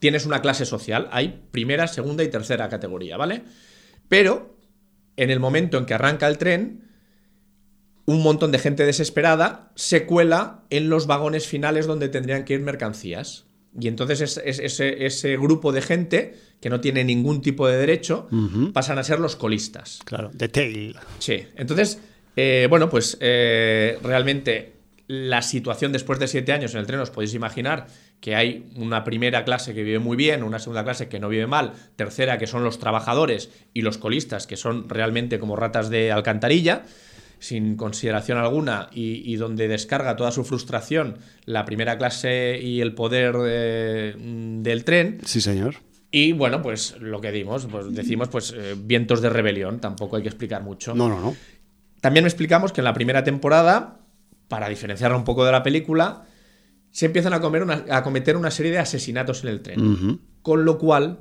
tienes 0.00 0.26
una 0.26 0.42
clase 0.42 0.66
social. 0.66 1.08
Hay 1.12 1.42
primera, 1.50 1.86
segunda 1.86 2.24
y 2.24 2.28
tercera 2.28 2.68
categoría, 2.68 3.16
¿vale? 3.16 3.44
Pero, 4.08 4.58
en 5.16 5.30
el 5.30 5.40
momento 5.40 5.78
en 5.78 5.86
que 5.86 5.94
arranca 5.94 6.26
el 6.26 6.36
tren, 6.38 6.90
un 8.06 8.22
montón 8.22 8.52
de 8.52 8.58
gente 8.58 8.84
desesperada 8.84 9.72
se 9.76 10.04
cuela 10.04 10.64
en 10.68 10.90
los 10.90 11.06
vagones 11.06 11.46
finales 11.46 11.86
donde 11.86 12.08
tendrían 12.08 12.44
que 12.44 12.54
ir 12.54 12.60
mercancías. 12.60 13.43
Y 13.78 13.88
entonces 13.88 14.40
ese, 14.44 15.36
grupo 15.36 15.72
de 15.72 15.82
gente 15.82 16.34
que 16.60 16.70
no 16.70 16.80
tiene 16.80 17.04
ningún 17.04 17.42
tipo 17.42 17.66
de 17.66 17.76
derecho 17.76 18.28
pasan 18.72 18.98
a 18.98 19.04
ser 19.04 19.18
los 19.18 19.36
colistas. 19.36 20.00
Claro, 20.04 20.30
the 20.36 20.48
tail. 20.48 20.96
Sí, 21.18 21.44
entonces, 21.56 21.98
eh, 22.36 22.66
bueno, 22.70 22.88
pues 22.88 23.16
eh, 23.20 23.98
realmente 24.02 24.74
la 25.06 25.42
situación 25.42 25.92
después 25.92 26.18
de 26.18 26.28
siete 26.28 26.52
años 26.52 26.72
en 26.74 26.80
el 26.80 26.86
tren 26.86 27.00
os 27.00 27.10
podéis 27.10 27.34
imaginar 27.34 27.88
que 28.20 28.34
hay 28.34 28.72
una 28.76 29.04
primera 29.04 29.44
clase 29.44 29.74
que 29.74 29.82
vive 29.82 29.98
muy 29.98 30.16
bien, 30.16 30.42
una 30.42 30.58
segunda 30.58 30.82
clase 30.82 31.08
que 31.08 31.20
no 31.20 31.28
vive 31.28 31.46
mal, 31.46 31.72
tercera 31.96 32.38
que 32.38 32.46
son 32.46 32.64
los 32.64 32.78
trabajadores 32.78 33.50
y 33.74 33.82
los 33.82 33.98
colistas 33.98 34.46
que 34.46 34.56
son 34.56 34.88
realmente 34.88 35.38
como 35.38 35.56
ratas 35.56 35.90
de 35.90 36.10
alcantarilla 36.10 36.84
sin 37.44 37.76
consideración 37.76 38.38
alguna 38.38 38.88
y, 38.90 39.36
donde 39.36 39.68
descarga 39.68 40.16
toda 40.16 40.30
su 40.30 40.44
frustración 40.44 41.18
la 41.44 41.66
primera 41.66 41.98
clase 41.98 42.58
y 42.58 42.80
el 42.80 42.94
poder 42.94 43.36
del 43.36 44.84
tren. 44.84 45.18
Sí, 45.26 45.42
señor. 45.42 45.76
Y 46.10 46.32
bueno, 46.32 46.62
pues 46.62 46.96
lo 47.00 47.20
que 47.20 47.32
dimos, 47.32 47.66
pues 47.70 47.94
decimos 47.94 48.28
pues 48.28 48.54
eh, 48.56 48.74
vientos 48.78 49.20
de 49.20 49.28
rebelión, 49.28 49.78
tampoco 49.78 50.16
hay 50.16 50.22
que 50.22 50.28
explicar 50.28 50.62
mucho. 50.62 50.94
No, 50.94 51.08
no, 51.08 51.20
no. 51.20 51.36
También 52.00 52.24
explicamos 52.24 52.72
que 52.72 52.80
en 52.80 52.86
la 52.86 52.94
primera 52.94 53.24
temporada, 53.24 54.00
para 54.48 54.70
diferenciarla 54.70 55.16
un 55.16 55.24
poco 55.24 55.44
de 55.44 55.52
la 55.52 55.62
película, 55.62 56.24
se 56.90 57.06
empiezan 57.06 57.34
a, 57.34 57.40
comer 57.40 57.66
a 57.90 58.02
cometer 58.02 58.38
una 58.38 58.50
serie 58.50 58.72
de 58.72 58.78
asesinatos 58.78 59.42
en 59.42 59.50
el 59.50 59.60
tren. 59.60 60.20
Con 60.40 60.64
lo 60.64 60.78
cual, 60.78 61.18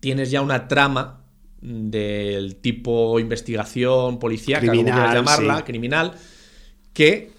tienes 0.00 0.30
ya 0.30 0.40
una 0.40 0.68
trama 0.68 1.23
del 1.64 2.56
tipo 2.56 3.18
investigación 3.18 4.18
policíaca, 4.18 4.66
como 4.66 4.82
quieras 4.82 5.14
llamarla, 5.14 5.64
criminal, 5.64 6.12
que 6.92 7.30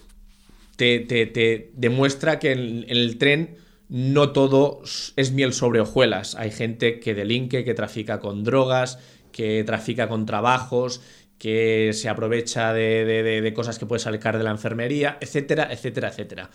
te, 0.76 1.70
demuestra 1.74 2.40
que 2.40 2.50
en, 2.50 2.84
el 2.88 3.18
tren 3.18 3.56
no 3.88 4.32
todo 4.32 4.82
es 5.14 5.30
miel 5.30 5.52
sobre 5.52 5.80
hojuelas. 5.80 6.34
Hay 6.34 6.50
gente 6.50 6.98
que 6.98 7.14
delinque, 7.14 7.64
que 7.64 7.72
trafica 7.72 8.18
con 8.18 8.42
drogas, 8.42 8.98
que 9.30 9.62
trafica 9.62 10.08
con 10.08 10.26
trabajos, 10.26 11.00
que 11.38 11.92
se 11.92 12.08
aprovecha 12.08 12.72
de, 12.72 13.04
de 13.04 13.54
cosas 13.54 13.78
que 13.78 13.86
puede 13.86 14.00
sacar 14.00 14.38
de 14.38 14.44
la 14.44 14.50
enfermería, 14.50 15.18
etcétera, 15.20 15.68
etcétera, 15.70 16.08
etcétera. 16.08 16.50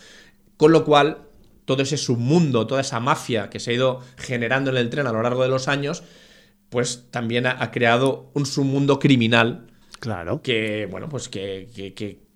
Con 0.58 0.74
lo 0.74 0.84
cual, 0.84 1.20
todo 1.64 1.84
ese 1.84 1.96
submundo, 1.96 2.68
toda 2.68 2.82
esa 2.82 3.00
mafia 3.00 3.50
que 3.50 3.62
se 3.62 3.72
ha 3.72 3.74
ido 3.76 4.02
generando 4.18 4.72
en 4.72 4.78
el 4.78 4.90
tren 4.90 5.08
a 5.08 5.14
lo 5.14 5.22
largo 5.22 5.44
de 5.44 5.50
los 5.50 5.70
años, 5.70 6.04
pues 6.72 7.08
también 7.12 7.46
ha, 7.48 7.70
creado 7.70 8.32
un 8.34 8.46
submundo 8.46 8.98
criminal. 8.98 9.68
Claro. 10.00 10.42
Que, 10.42 10.88
bueno, 10.90 11.10
pues 11.10 11.28
que, 11.28 11.68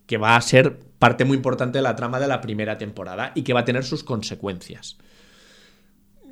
que, 0.06 0.18
va 0.18 0.36
a 0.36 0.42
ser 0.42 0.78
parte 1.00 1.24
muy 1.24 1.38
importante 1.38 1.78
de 1.78 1.82
la 1.82 1.96
trama 1.96 2.20
de 2.20 2.28
la 2.28 2.42
primera 2.42 2.78
temporada 2.78 3.32
y 3.34 3.44
que 3.44 3.54
va 3.54 3.62
a 3.62 3.66
tener 3.66 3.86
sus 3.86 4.04
consecuencias. 4.04 4.98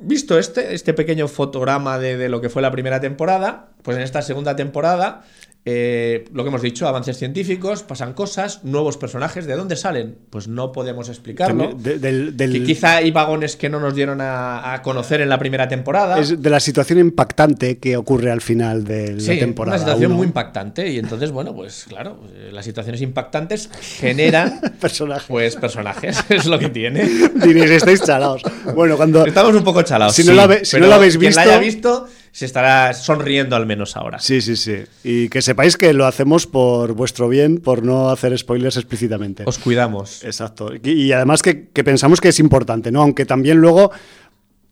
Visto 0.02 0.38
este, 0.38 0.74
este 0.74 0.92
pequeño 0.92 1.28
fotograma 1.28 1.98
de, 1.98 2.18
de, 2.18 2.28
lo 2.28 2.42
que 2.42 2.50
fue 2.50 2.60
la 2.60 2.70
primera 2.70 3.00
temporada, 3.00 3.72
pues 3.82 3.96
en 3.96 4.02
esta 4.02 4.20
segunda 4.20 4.54
temporada 4.54 5.24
eh, 5.66 6.26
lo 6.34 6.44
que 6.44 6.48
hemos 6.48 6.60
dicho, 6.60 6.86
avances 6.86 7.16
científicos, 7.16 7.82
pasan 7.82 8.12
cosas, 8.12 8.64
nuevos 8.64 8.98
personajes. 8.98 9.46
¿De 9.46 9.56
dónde 9.56 9.76
salen? 9.76 10.18
Pues 10.28 10.46
no 10.46 10.72
podemos 10.72 11.08
explicarlo. 11.08 11.72
del, 11.72 12.34
quizá 12.66 12.96
hay 12.96 13.10
vagones 13.10 13.56
que 13.56 13.70
no 13.70 13.80
nos 13.80 13.94
dieron 13.94 14.18
a, 14.20 14.80
conocer 14.82 15.22
en 15.22 15.30
la 15.30 15.38
primera 15.38 15.66
temporada. 15.66 16.18
Es 16.18 16.42
de 16.42 16.50
la 16.50 16.60
situación 16.60 16.98
impactante 16.98 17.78
que 17.78 17.96
ocurre 17.96 18.30
al 18.30 18.42
final 18.42 18.84
de 18.84 19.14
la 19.14 19.38
temporada. 19.38 19.76
Una 19.76 19.84
situación 19.84 20.12
muy 20.12 20.26
impactante. 20.26 20.90
Y 20.90 20.98
entonces, 20.98 21.30
bueno, 21.30 21.54
pues 21.54 21.86
claro, 21.88 22.20
eh, 22.34 22.50
las 22.52 22.66
situaciones 22.66 23.00
impactantes 23.00 23.70
generan 23.80 24.60
personajes. 24.80 25.28
Pues 25.28 25.56
personajes, 25.56 26.22
es 26.28 26.44
lo 26.44 26.58
que 26.58 26.68
tiene. 26.68 27.08
Diréis, 27.42 27.70
estáis 27.70 28.02
chalados. 28.02 28.42
Bueno, 28.74 28.98
cuando. 28.98 29.24
Estamos 29.24 29.54
un 29.54 29.64
poco 29.64 29.82
chalados. 29.82 30.14
Si 30.14 30.24
no, 30.24 30.34
la, 30.34 30.62
si 30.62 30.78
no 30.78 30.88
lo 30.88 30.94
habéis 30.94 31.16
visto. 31.16 31.34
Quien 31.34 31.48
la 31.48 31.54
haya 31.54 31.64
visto 31.64 32.06
se 32.34 32.46
estará 32.46 32.92
sonriendo 32.94 33.54
al 33.54 33.64
menos 33.64 33.96
ahora. 33.96 34.18
Sí, 34.18 34.40
sí, 34.40 34.56
sí. 34.56 34.78
Y 35.04 35.28
que 35.28 35.40
sepáis 35.40 35.76
que 35.76 35.92
lo 35.92 36.04
hacemos 36.04 36.48
por 36.48 36.92
vuestro 36.92 37.28
bien, 37.28 37.58
por 37.58 37.84
no 37.84 38.10
hacer 38.10 38.36
spoilers 38.36 38.76
explícitamente. 38.76 39.44
Os 39.46 39.60
cuidamos. 39.60 40.24
Exacto. 40.24 40.72
Y, 40.82 41.12
además 41.12 41.42
que, 41.42 41.54
pensamos 41.54 42.20
que 42.20 42.30
es 42.30 42.40
importante, 42.40 42.90
¿no? 42.90 43.02
Aunque 43.02 43.24
también 43.24 43.58
luego 43.58 43.92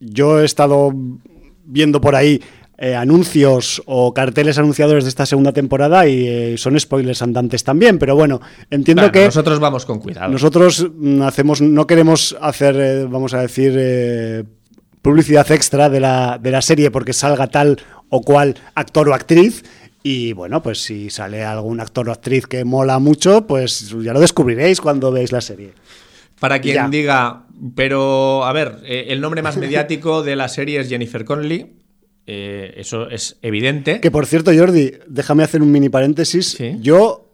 yo 0.01 0.41
he 0.41 0.45
estado 0.45 0.91
viendo 1.63 2.01
por 2.01 2.17
ahí 2.17 2.41
eh, 2.77 2.95
anuncios 2.95 3.81
o 3.85 4.13
carteles 4.13 4.57
anunciadores 4.57 5.05
de 5.05 5.09
esta 5.09 5.25
segunda 5.25 5.53
temporada 5.53 6.05
y 6.05 6.27
eh, 6.27 6.57
son 6.57 6.77
spoilers 6.77 7.21
andantes 7.21 7.63
también, 7.63 7.97
pero 7.97 8.13
bueno, 8.13 8.41
entiendo 8.69 9.03
Bueno, 9.03 9.13
que 9.13 9.23
nosotros 9.23 9.61
vamos 9.61 9.85
con 9.85 9.99
cuidado. 9.99 10.29
nosotros 10.29 10.85
mm, 10.93 11.21
hacemos, 11.21 11.61
no 11.61 11.87
queremos 11.87 12.35
hacer, 12.41 12.75
eh, 12.77 13.05
vamos 13.05 13.33
a 13.33 13.39
decir, 13.39 13.71
publicidad 15.03 15.51
extra 15.51 15.89
de 15.89 15.99
la, 15.99 16.39
de 16.41 16.49
la 16.49 16.63
serie 16.63 16.89
porque 16.89 17.13
salga 17.13 17.45
tal 17.47 17.79
o 18.09 18.21
cual 18.21 18.55
actor 18.73 19.07
o 19.09 19.13
actriz. 19.13 19.63
Y 20.01 20.33
bueno, 20.33 20.63
pues 20.63 20.79
si 20.81 21.09
sale 21.11 21.43
algún 21.43 21.79
actor 21.79 22.09
o 22.09 22.11
actriz 22.11 22.47
que 22.47 22.65
mola 22.65 22.97
mucho, 22.99 23.45
pues 23.45 23.93
ya 24.01 24.11
lo 24.13 24.19
descubriréis 24.19 24.81
cuando 24.81 25.11
veáis 25.11 25.31
la 25.31 25.41
serie. 25.41 25.73
Para 26.39 26.59
quien 26.59 26.75
Ya. 26.75 26.87
diga, 26.89 27.43
pero 27.75 28.43
a 28.43 28.51
ver, 28.51 28.79
eh, 28.85 29.05
el 29.09 29.21
nombre 29.21 29.41
más 29.41 29.55
mediático 29.57 30.23
de 30.27 30.35
la 30.35 30.47
serie 30.49 30.79
es 30.81 30.89
Jennifer 30.89 31.23
Connelly. 31.23 31.67
eh, 32.25 32.73
eso 32.77 33.09
es 33.09 33.37
evidente. 33.41 33.99
Que 34.01 34.09
por 34.11 34.25
cierto, 34.25 34.51
Jordi, 34.57 34.91
déjame 35.07 35.43
hacer 35.43 35.61
un 35.61 35.71
mini 35.71 35.87
paréntesis. 35.89 36.51
Sí. 36.57 36.77
Yo, 36.81 37.29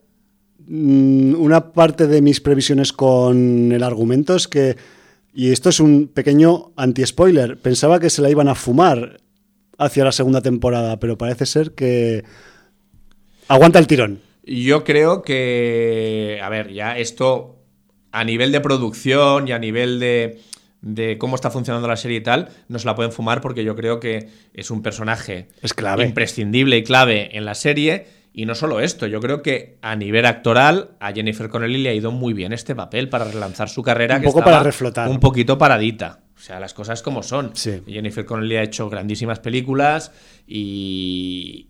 mm, 0.67 1.35
una 1.39 1.71
parte 1.73 2.05
de 2.07 2.21
mis 2.21 2.39
previsiones 2.41 2.93
con 2.93 3.71
el 3.71 3.81
argumento 3.83 4.35
es 4.35 4.47
que, 4.47 4.75
y 5.33 5.51
esto 5.51 5.69
es 5.69 5.79
un 5.79 6.07
pequeño 6.07 6.71
anti-spoiler, 6.75 7.57
pensaba 7.57 7.99
que 7.99 8.09
se 8.09 8.21
la 8.21 8.29
iban 8.29 8.47
a 8.47 8.55
fumar 8.55 9.17
hacia 9.77 10.03
la 10.03 10.11
segunda 10.11 10.41
temporada, 10.41 10.99
pero 10.99 11.17
parece 11.17 11.45
ser 11.45 11.71
que 11.71 12.23
aguanta 13.47 13.79
el 13.79 13.87
tirón. 13.87 14.21
Yo 14.43 14.83
creo 14.83 15.21
que, 15.21 16.39
a 16.41 16.49
ver, 16.49 16.73
ya 16.73 16.97
esto 16.97 17.55
a 18.11 18.23
nivel 18.23 18.51
de 18.51 18.61
producción 18.61 19.47
y 19.47 19.51
a 19.51 19.59
nivel 19.59 19.99
de, 19.99 20.39
de 20.81 21.17
cómo 21.17 21.35
está 21.35 21.51
funcionando 21.51 21.87
la 21.87 21.95
serie 21.97 22.17
y 22.17 22.21
tal, 22.23 22.49
no 22.67 22.79
se 22.79 22.87
la 22.87 22.95
pueden 22.95 23.11
fumar 23.11 23.41
porque 23.41 23.63
yo 23.63 23.75
creo 23.75 23.99
que 23.99 24.29
es 24.53 24.71
un 24.71 24.81
personaje 24.81 25.47
Es 25.61 25.73
clave. 25.73 26.05
imprescindible 26.05 26.77
y 26.77 26.83
clave 26.83 27.37
en 27.37 27.45
la 27.45 27.53
serie. 27.55 28.07
Y 28.39 28.45
no 28.45 28.55
solo 28.55 28.79
esto, 28.79 29.05
yo 29.05 29.19
creo 29.19 29.41
que 29.41 29.77
a 29.81 29.97
nivel 29.97 30.25
actoral 30.25 30.91
a 31.01 31.11
Jennifer 31.11 31.49
Connelly 31.49 31.79
le 31.79 31.89
ha 31.89 31.93
ido 31.93 32.13
muy 32.13 32.31
bien 32.31 32.53
este 32.53 32.73
papel 32.73 33.09
para 33.09 33.25
relanzar 33.25 33.67
su 33.67 33.83
carrera. 33.83 34.15
Un 34.15 34.21
que 34.21 34.27
poco 34.27 34.41
para 34.41 34.63
reflotar. 34.63 35.09
Un 35.09 35.19
poquito 35.19 35.57
paradita. 35.57 36.21
O 36.37 36.39
sea, 36.39 36.57
las 36.57 36.73
cosas 36.73 37.01
como 37.01 37.21
son. 37.21 37.51
Sí. 37.53 37.81
Jennifer 37.85 38.25
Connelly 38.25 38.55
ha 38.55 38.63
hecho 38.63 38.89
grandísimas 38.89 39.41
películas 39.41 40.13
y, 40.47 41.68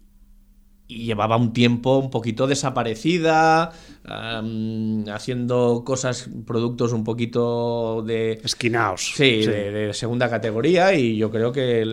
y 0.90 1.06
llevaba 1.06 1.38
un 1.38 1.54
tiempo 1.54 2.00
un 2.00 2.10
poquito 2.10 2.48
desaparecida, 2.48 3.72
haciendo 5.14 5.84
cosas, 5.86 6.28
productos 6.48 6.94
un 6.94 7.04
poquito 7.04 8.02
de... 8.02 8.42
Esquinaos. 8.44 9.14
Sí, 9.16 9.46
De, 9.46 9.72
de 9.72 9.94
segunda 9.94 10.30
categoría 10.32 10.96
y 10.96 11.16
yo 11.16 11.30
creo 11.30 11.52
que 11.52 11.86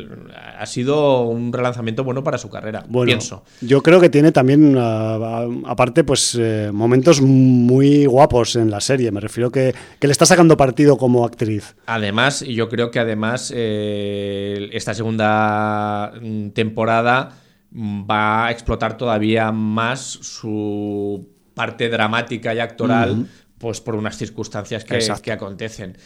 ha 0.59 0.65
sido 0.65 1.25
un 1.25 1.53
relanzamiento 1.53 2.05
bueno 2.05 2.25
para 2.25 2.39
su 2.39 2.49
carrera, 2.49 2.85
Bueno, 2.89 3.11
pienso. 3.11 3.45
yo 3.61 3.83
creo 3.83 4.01
que 4.01 4.09
tiene 4.09 4.33
también, 4.33 4.77
aparte, 4.79 6.03
pues 6.03 6.35
eh, 6.41 6.71
momentos 6.73 7.21
muy 7.21 8.07
guapos 8.07 8.57
en 8.57 8.71
la 8.71 8.81
serie. 8.81 9.13
Me 9.13 9.21
refiero 9.21 9.51
que, 9.51 9.75
que 10.01 10.07
le 10.07 10.13
está 10.13 10.25
sacando 10.25 10.57
partido 10.57 10.97
como 10.97 11.27
actriz. 11.27 11.77
Además, 11.85 12.41
yo 12.41 12.71
creo 12.71 12.91
que 12.91 12.99
además 12.99 13.53
eh, 13.55 14.71
esta 14.73 14.95
segunda 14.95 16.13
mm, 16.21 16.49
temporada 16.51 17.43
va 17.77 18.47
a 18.47 18.51
explotar 18.51 18.97
todavía 18.97 19.53
más 19.53 20.01
su 20.01 21.29
parte 21.55 21.89
dramática 21.89 22.55
y 22.55 22.59
actoral, 22.59 23.29
pues 23.59 23.81
por 23.81 23.95
unas 23.95 24.17
circunstancias 24.17 24.85
que, 24.85 24.99
que 25.23 25.33
acontecen. 25.33 25.97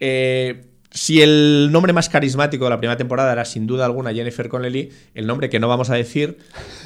Eh, 0.00 0.66
si 0.90 1.22
el 1.22 1.70
nombre 1.72 1.92
más 1.92 2.08
carismático 2.08 2.64
de 2.64 2.70
la 2.70 2.78
primera 2.78 2.96
temporada 2.96 3.32
era 3.32 3.44
sin 3.44 3.66
duda 3.66 3.86
alguna 3.86 4.12
Jennifer 4.12 4.48
Connelly, 4.48 4.90
el 5.14 5.26
nombre 5.26 5.48
que 5.48 5.58
no 5.58 5.68
vamos 5.68 5.90
a 5.90 5.94
decir 5.94 6.38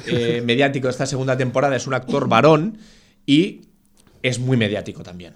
eh, 0.05 0.41
mediático 0.45 0.87
de 0.87 0.91
esta 0.91 1.05
segunda 1.05 1.35
temporada 1.35 1.75
es 1.75 1.87
un 1.87 1.93
actor 1.93 2.29
varón 2.29 2.77
y 3.25 3.61
es 4.23 4.39
muy 4.39 4.55
mediático 4.55 5.03
también. 5.03 5.33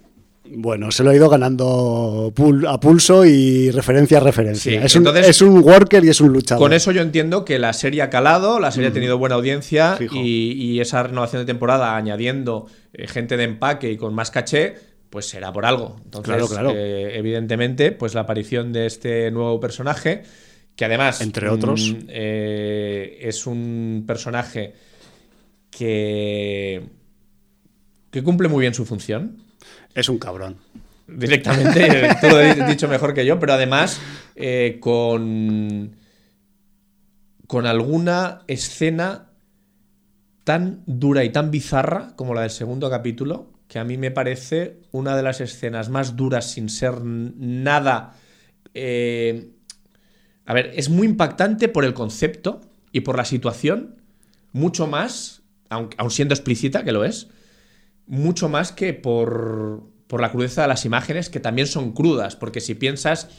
Bueno, 0.53 0.91
se 0.91 1.03
lo 1.03 1.11
ha 1.11 1.15
ido 1.15 1.29
ganando 1.29 2.33
pul- 2.35 2.67
a 2.67 2.79
pulso 2.79 3.25
y 3.25 3.71
referencia 3.71 4.17
a 4.17 4.21
referencia. 4.21 4.71
Sí, 4.79 4.85
es, 4.85 4.95
un, 4.95 5.01
entonces- 5.07 5.29
es 5.29 5.41
un 5.41 5.59
worker 5.63 6.03
y 6.03 6.09
es 6.09 6.19
un 6.19 6.33
luchador. 6.33 6.61
Con 6.61 6.73
eso 6.73 6.91
yo 6.91 7.01
entiendo 7.01 7.45
que 7.45 7.57
la 7.57 7.71
serie 7.73 8.01
ha 8.01 8.09
calado, 8.09 8.59
la 8.59 8.71
serie 8.71 8.89
ha 8.89 8.93
tenido 8.93 9.17
buena 9.17 9.35
audiencia 9.35 9.97
y, 10.11 10.51
y 10.51 10.79
esa 10.81 11.03
renovación 11.03 11.41
de 11.41 11.45
temporada 11.45 11.95
añadiendo 11.95 12.67
eh, 12.93 13.07
gente 13.07 13.37
de 13.37 13.45
empaque 13.45 13.91
y 13.91 13.97
con 13.97 14.13
más 14.13 14.29
caché, 14.31 14.75
pues 15.09 15.25
será 15.27 15.53
por 15.53 15.65
algo. 15.65 15.95
Entonces, 16.03 16.27
Claro, 16.33 16.47
claro. 16.47 16.71
eh, 16.75 17.17
evidentemente, 17.17 17.91
pues 17.93 18.13
la 18.13 18.21
aparición 18.21 18.73
de 18.73 18.87
este 18.87 19.31
nuevo 19.31 19.59
personaje, 19.59 20.23
que 20.75 20.85
además 20.85 21.21
Entre 21.21 21.47
otros. 21.49 21.91
mm, 21.93 22.05
eh, 22.09 23.19
es 23.21 23.45
un 23.47 24.03
personaje 24.05 24.73
que, 25.69 26.81
que 28.09 28.23
cumple 28.23 28.47
muy 28.49 28.61
bien 28.61 28.73
su 28.73 28.85
función 28.85 29.37
Es 29.95 30.09
un 30.09 30.17
cabrón. 30.17 30.57
directamente, 31.07 32.09
tú 32.21 32.27
lo 32.29 32.37
has 32.37 32.67
dicho 32.67 32.87
mejor 32.87 33.13
que 33.13 33.25
yo, 33.25 33.39
pero 33.39 33.53
además 33.53 33.99
eh, 34.35 34.77
con, 34.79 35.95
con 37.47 37.65
alguna 37.65 38.41
escena 38.47 39.29
tan 40.43 40.83
dura 40.85 41.23
y 41.23 41.29
tan 41.29 41.51
bizarra 41.51 42.13
como 42.15 42.33
la 42.33 42.41
del 42.41 42.49
segundo 42.49 42.89
capítulo, 42.89 43.51
que 43.67 43.79
a 43.79 43.83
mí 43.83 43.97
me 43.97 44.11
parece 44.11 44.79
una 44.91 45.15
de 45.15 45.23
las 45.23 45.41
escenas 45.41 45.89
más 45.89 46.15
duras 46.15 46.51
sin 46.51 46.69
ser 46.69 47.01
nada... 47.03 48.15
eh, 48.73 49.51
a 50.45 50.53
ver, 50.53 50.71
es 50.75 50.89
muy 50.89 51.07
impactante 51.07 51.69
por 51.69 51.85
el 51.85 51.93
concepto 51.93 52.61
y 52.91 53.01
por 53.01 53.15
la 53.15 53.23
situación, 53.23 54.01
mucho 54.51 54.87
más, 54.87 55.43
aun 55.69 56.11
siendo 56.11 56.33
explícita, 56.33 56.83
que 56.83 56.91
lo 56.91 57.05
es, 57.05 57.27
mucho 58.07 58.49
más 58.49 58.71
que 58.71 58.93
por, 58.93 59.83
por 60.07 60.21
la 60.21 60.31
crudeza 60.31 60.63
de 60.63 60.67
las 60.67 60.85
imágenes, 60.85 61.29
que 61.29 61.39
también 61.39 61.67
son 61.67 61.93
crudas, 61.93 62.35
porque 62.35 62.59
si 62.61 62.75
piensas 62.75 63.29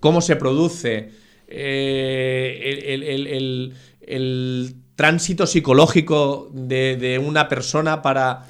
cómo 0.00 0.20
se 0.20 0.36
produce 0.36 1.10
eh, 1.48 2.60
el, 2.86 3.02
el- 3.02 3.26
el- 3.26 3.74
el- 4.06 4.74
tránsito 4.96 5.46
psicológico 5.46 6.50
de, 6.52 6.96
de 6.96 7.18
una 7.18 7.48
persona 7.48 8.02
para, 8.02 8.44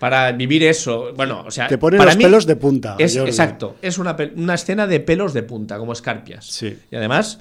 para 0.00 0.32
vivir 0.32 0.64
eso, 0.64 1.12
bueno, 1.14 1.44
o 1.46 1.52
sea, 1.52 1.68
Te 1.68 1.78
pone 1.78 1.98
para 1.98 2.10
los 2.10 2.16
mí 2.18 2.24
pelos 2.24 2.46
de 2.46 2.56
punta. 2.56 2.96
Es, 2.98 3.14
exacto, 3.14 3.76
es 3.80 3.98
una, 3.98 4.16
una 4.34 4.54
escena 4.54 4.88
de 4.88 4.98
pelos 4.98 5.32
de 5.34 5.44
punta, 5.44 5.78
como 5.78 5.92
escarpias. 5.92 6.46
Sí. 6.46 6.76
Y 6.90 6.96
además, 6.96 7.38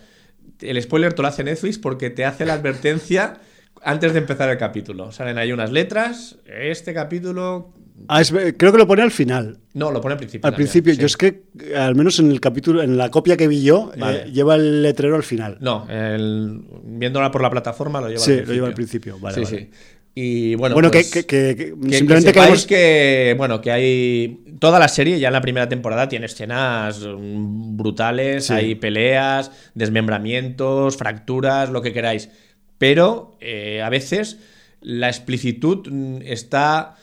el 0.61 0.79
spoiler 0.83 1.13
te 1.13 1.23
lo 1.23 1.27
hace 1.29 1.43
Netflix 1.43 1.79
porque 1.79 2.11
te 2.11 2.25
hace 2.25 2.45
la 2.45 2.53
advertencia 2.53 3.37
antes 3.83 4.13
de 4.13 4.19
empezar 4.19 4.49
el 4.49 4.57
capítulo. 4.57 5.11
Salen 5.11 5.37
ahí 5.37 5.51
unas 5.51 5.71
letras. 5.71 6.37
Este 6.45 6.93
capítulo. 6.93 7.73
Ah, 8.07 8.21
es- 8.21 8.31
creo 8.57 8.71
que 8.71 8.77
lo 8.77 8.87
pone 8.87 9.01
al 9.03 9.11
final. 9.11 9.59
No, 9.73 9.91
lo 9.91 10.01
pone 10.01 10.13
al 10.13 10.17
principio. 10.17 10.47
Al 10.47 10.53
también, 10.53 10.67
principio, 10.67 10.93
sí. 10.93 10.99
yo 10.99 11.05
es 11.05 11.15
que, 11.15 11.43
eh, 11.61 11.75
al 11.75 11.95
menos 11.95 12.19
en 12.19 12.31
el 12.31 12.39
capítulo, 12.41 12.81
en 12.81 12.97
la 12.97 13.09
copia 13.09 13.37
que 13.37 13.47
vi 13.47 13.61
yo, 13.63 13.91
eh, 13.95 14.29
lleva 14.31 14.55
el 14.55 14.81
letrero 14.81 15.15
al 15.15 15.23
final. 15.23 15.57
No, 15.61 15.87
el- 15.89 16.61
viéndola 16.85 17.29
por 17.31 17.41
la 17.41 17.49
plataforma 17.51 18.01
lo 18.01 18.07
lleva 18.09 18.19
Sí, 18.19 18.31
al 18.31 18.37
lo 18.37 18.41
principio. 18.43 18.53
lleva 18.55 18.67
al 18.67 18.73
principio, 18.73 19.19
vale, 19.19 19.35
sí, 19.35 19.43
vale. 19.43 19.57
sí. 19.57 19.69
Y 20.15 20.53
bueno, 20.55 20.75
bueno, 20.75 20.91
pues, 20.91 21.09
que, 21.11 21.25
que- 21.25 21.55
que- 21.55 21.55
que 21.55 21.87
que- 21.89 21.97
simplemente 21.97 22.31
queremos- 22.33 22.67
que, 22.67 23.33
bueno, 23.37 23.61
que 23.61 23.71
hay. 23.71 24.43
Toda 24.59 24.77
la 24.79 24.87
serie, 24.87 25.19
ya 25.19 25.27
en 25.29 25.33
la 25.33 25.41
primera 25.41 25.67
temporada, 25.67 26.07
tiene 26.07 26.27
escenas 26.27 26.99
mm, 26.99 27.75
brutales, 27.77 28.45
Sí. 28.45 28.53
hay 28.53 28.75
peleas, 28.75 29.51
desmembramientos, 29.73 30.97
fracturas, 30.97 31.69
lo 31.69 31.81
que 31.81 31.93
queráis. 31.93 32.29
Pero 32.77 33.37
eh, 33.39 33.81
a 33.81 33.89
veces 33.89 34.39
la 34.81 35.07
explicitud 35.07 35.87
mm, 35.89 36.21
está 36.23 36.95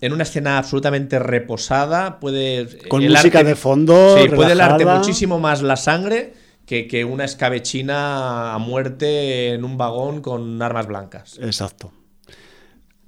en 0.00 0.12
una 0.12 0.22
escena 0.22 0.58
absolutamente 0.58 1.18
reposada. 1.18 2.20
Puede. 2.20 2.88
Con 2.88 3.02
el 3.02 3.12
música 3.12 3.42
de 3.44 3.54
fondo, 3.54 4.16
Sí, 4.18 4.28
puede 4.28 4.52
helarte 4.52 4.84
muchísimo 4.86 5.38
más 5.38 5.62
la 5.62 5.76
sangre. 5.76 6.34
Que, 6.66 6.86
que 6.86 7.04
una 7.04 7.24
escabechina 7.24 8.54
a 8.54 8.58
muerte 8.58 9.54
en 9.54 9.64
un 9.64 9.76
vagón 9.76 10.20
con 10.20 10.62
armas 10.62 10.86
blancas. 10.86 11.36
Exacto. 11.42 11.92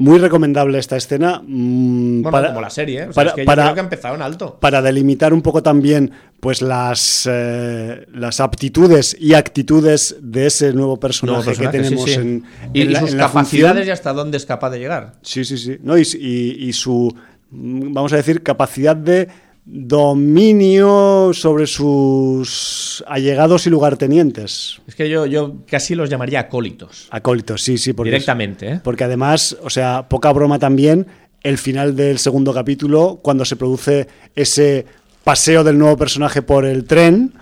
Muy 0.02 0.18
recomendable 0.18 0.78
esta 0.78 0.96
escena. 0.96 1.40
mm, 1.46 2.22
Bueno, 2.22 2.48
como 2.48 2.60
la 2.60 2.70
serie, 2.70 3.02
¿eh? 3.02 3.06
O 3.08 3.12
sea, 3.12 3.14
para- 3.14 3.28
es 3.30 3.34
que 3.36 3.42
yo 3.42 3.46
para- 3.46 3.62
creo 3.64 3.74
que 3.74 3.80
ha 3.80 3.84
empezado 3.84 4.14
en 4.16 4.22
alto. 4.22 4.58
para 4.60 4.82
delimitar 4.82 5.32
un 5.32 5.42
poco 5.42 5.62
también 5.62 6.10
pues 6.40 6.60
las, 6.60 7.28
eh, 7.30 8.04
las 8.12 8.40
aptitudes 8.40 9.16
y 9.20 9.34
actitudes 9.34 10.16
de 10.20 10.46
ese 10.46 10.72
nuevo 10.72 10.98
personaje, 10.98 11.52
que 11.54 11.68
tenemos 11.68 12.04
sí, 12.04 12.14
sí. 12.14 12.20
en, 12.20 12.44
y, 12.74 12.80
en 12.82 12.90
y 12.90 12.92
la- 12.94 13.00
sus 13.00 13.12
en 13.12 13.18
capacidades 13.18 13.86
y 13.86 13.90
hasta 13.90 14.12
dónde 14.12 14.38
es 14.38 14.44
capaz 14.46 14.70
de 14.70 14.80
llegar. 14.80 15.12
Sí, 15.22 15.44
sí, 15.44 15.56
sí. 15.56 15.76
No, 15.82 15.96
y, 15.96 16.02
y- 16.18 16.66
y 16.68 16.72
su, 16.72 17.14
mm, 17.50 17.92
vamos 17.92 18.12
a 18.12 18.16
decir, 18.16 18.42
capacidad 18.42 18.96
de 18.96 19.28
dominio 19.64 21.30
sobre 21.32 21.66
sus 21.66 23.04
allegados 23.06 23.66
y 23.66 23.70
lugartenientes. 23.70 24.80
Es 24.86 24.94
que 24.94 25.08
yo, 25.08 25.26
yo 25.26 25.56
casi 25.68 25.94
los 25.94 26.10
llamaría 26.10 26.40
acólitos. 26.40 27.08
Acólitos, 27.10 27.62
sí, 27.62 27.78
sí. 27.78 27.92
Porque 27.92 28.10
Directamente, 28.10 28.68
¿eh? 28.68 28.80
Porque 28.82 29.04
además, 29.04 29.56
o 29.62 29.70
sea, 29.70 30.08
poca 30.08 30.32
broma 30.32 30.58
también, 30.58 31.06
el 31.42 31.58
final 31.58 31.96
del 31.96 32.18
segundo 32.18 32.52
capítulo, 32.52 33.20
cuando 33.22 33.44
se 33.44 33.56
produce 33.56 34.08
ese 34.34 34.86
paseo 35.24 35.62
del 35.64 35.78
nuevo 35.78 35.96
personaje 35.96 36.42
por 36.42 36.64
el 36.64 36.84
tren, 36.84 37.32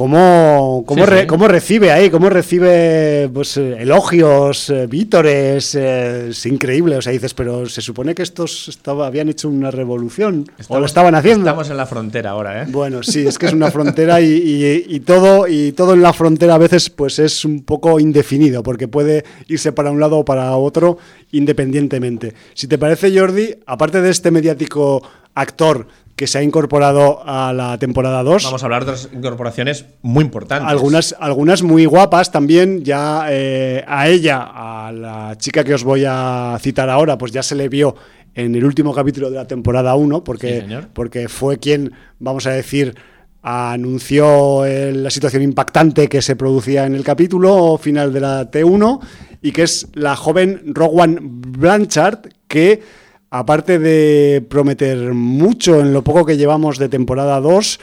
cómo, 0.00 0.82
cómo, 0.86 1.04
cómo 1.26 1.46
recibe 1.46 1.92
ahí, 1.92 2.08
cómo 2.08 2.30
recibe 2.30 3.28
pues, 3.34 3.58
eh, 3.58 3.76
elogios, 3.80 4.70
eh, 4.70 4.86
vítores, 4.86 5.74
eh, 5.74 6.28
es 6.30 6.46
increíble. 6.46 6.96
O 6.96 7.02
sea, 7.02 7.12
dices, 7.12 7.34
pero 7.34 7.66
se 7.66 7.82
supone 7.82 8.14
que 8.14 8.22
estos 8.22 8.68
estaba, 8.68 9.06
habían 9.06 9.28
hecho 9.28 9.50
una 9.50 9.70
revolución 9.70 10.46
o 10.68 10.80
lo 10.80 10.86
estaban 10.86 11.14
haciendo. 11.14 11.44
Estamos 11.44 11.68
en 11.68 11.76
la 11.76 11.84
frontera 11.84 12.30
ahora, 12.30 12.62
¿eh? 12.62 12.66
Bueno, 12.70 13.02
sí, 13.02 13.26
es 13.26 13.38
que 13.38 13.44
es 13.44 13.52
una 13.52 13.70
frontera 13.76 14.22
y, 14.22 15.00
todo, 15.00 15.46
y 15.46 15.72
todo 15.72 15.92
en 15.92 16.00
la 16.00 16.14
frontera 16.14 16.54
a 16.54 16.58
veces 16.58 16.88
pues 16.88 17.18
es 17.18 17.44
un 17.44 17.62
poco 17.62 18.00
indefinido, 18.00 18.62
porque 18.62 18.88
puede 18.88 19.24
irse 19.48 19.72
para 19.72 19.90
un 19.90 20.00
lado 20.00 20.16
o 20.16 20.24
para 20.24 20.56
otro 20.56 20.96
independientemente. 21.32 22.32
Si 22.54 22.66
te 22.68 22.78
parece, 22.78 23.14
Jordi, 23.14 23.54
aparte 23.66 24.00
de 24.00 24.08
este 24.08 24.30
mediático 24.30 25.02
actor 25.34 25.86
que 26.20 26.26
se 26.26 26.36
ha 26.36 26.42
incorporado 26.42 27.22
a 27.24 27.50
la 27.54 27.78
temporada 27.78 28.22
2. 28.22 28.44
Vamos 28.44 28.62
a 28.62 28.66
hablar 28.66 28.84
de 28.84 28.92
las 28.92 29.08
incorporaciones 29.10 29.86
muy 30.02 30.22
importantes. 30.22 30.68
Algunas, 30.68 31.16
algunas 31.18 31.62
muy 31.62 31.86
guapas 31.86 32.30
también. 32.30 32.84
Ya 32.84 33.24
eh, 33.30 33.82
a 33.88 34.06
ella, 34.06 34.42
a 34.42 34.92
la 34.92 35.38
chica 35.38 35.64
que 35.64 35.72
os 35.72 35.82
voy 35.82 36.04
a 36.06 36.58
citar 36.60 36.90
ahora, 36.90 37.16
pues 37.16 37.32
ya 37.32 37.42
se 37.42 37.54
le 37.54 37.70
vio 37.70 37.96
en 38.34 38.54
el 38.54 38.66
último 38.66 38.92
capítulo 38.92 39.30
de 39.30 39.36
la 39.36 39.46
temporada 39.46 39.94
1, 39.94 40.22
porque, 40.22 40.62
porque 40.92 41.26
fue 41.30 41.56
quien, 41.56 41.90
vamos 42.18 42.46
a 42.46 42.50
decir, 42.50 42.94
anunció 43.40 44.66
la 44.66 45.08
situación 45.08 45.42
impactante 45.42 46.06
que 46.10 46.20
se 46.20 46.36
producía 46.36 46.84
en 46.84 46.96
el 46.96 47.02
capítulo 47.02 47.78
final 47.78 48.12
de 48.12 48.20
la 48.20 48.50
T1 48.50 49.00
y 49.40 49.52
que 49.52 49.62
es 49.62 49.88
la 49.94 50.16
joven 50.16 50.74
Rowan 50.74 51.18
Blanchard 51.22 52.28
que 52.46 52.82
aparte 53.30 53.78
de 53.78 54.44
prometer 54.48 55.14
mucho 55.14 55.80
en 55.80 55.92
lo 55.92 56.02
poco 56.02 56.26
que 56.26 56.36
llevamos 56.36 56.78
de 56.78 56.88
temporada 56.88 57.40
2, 57.40 57.80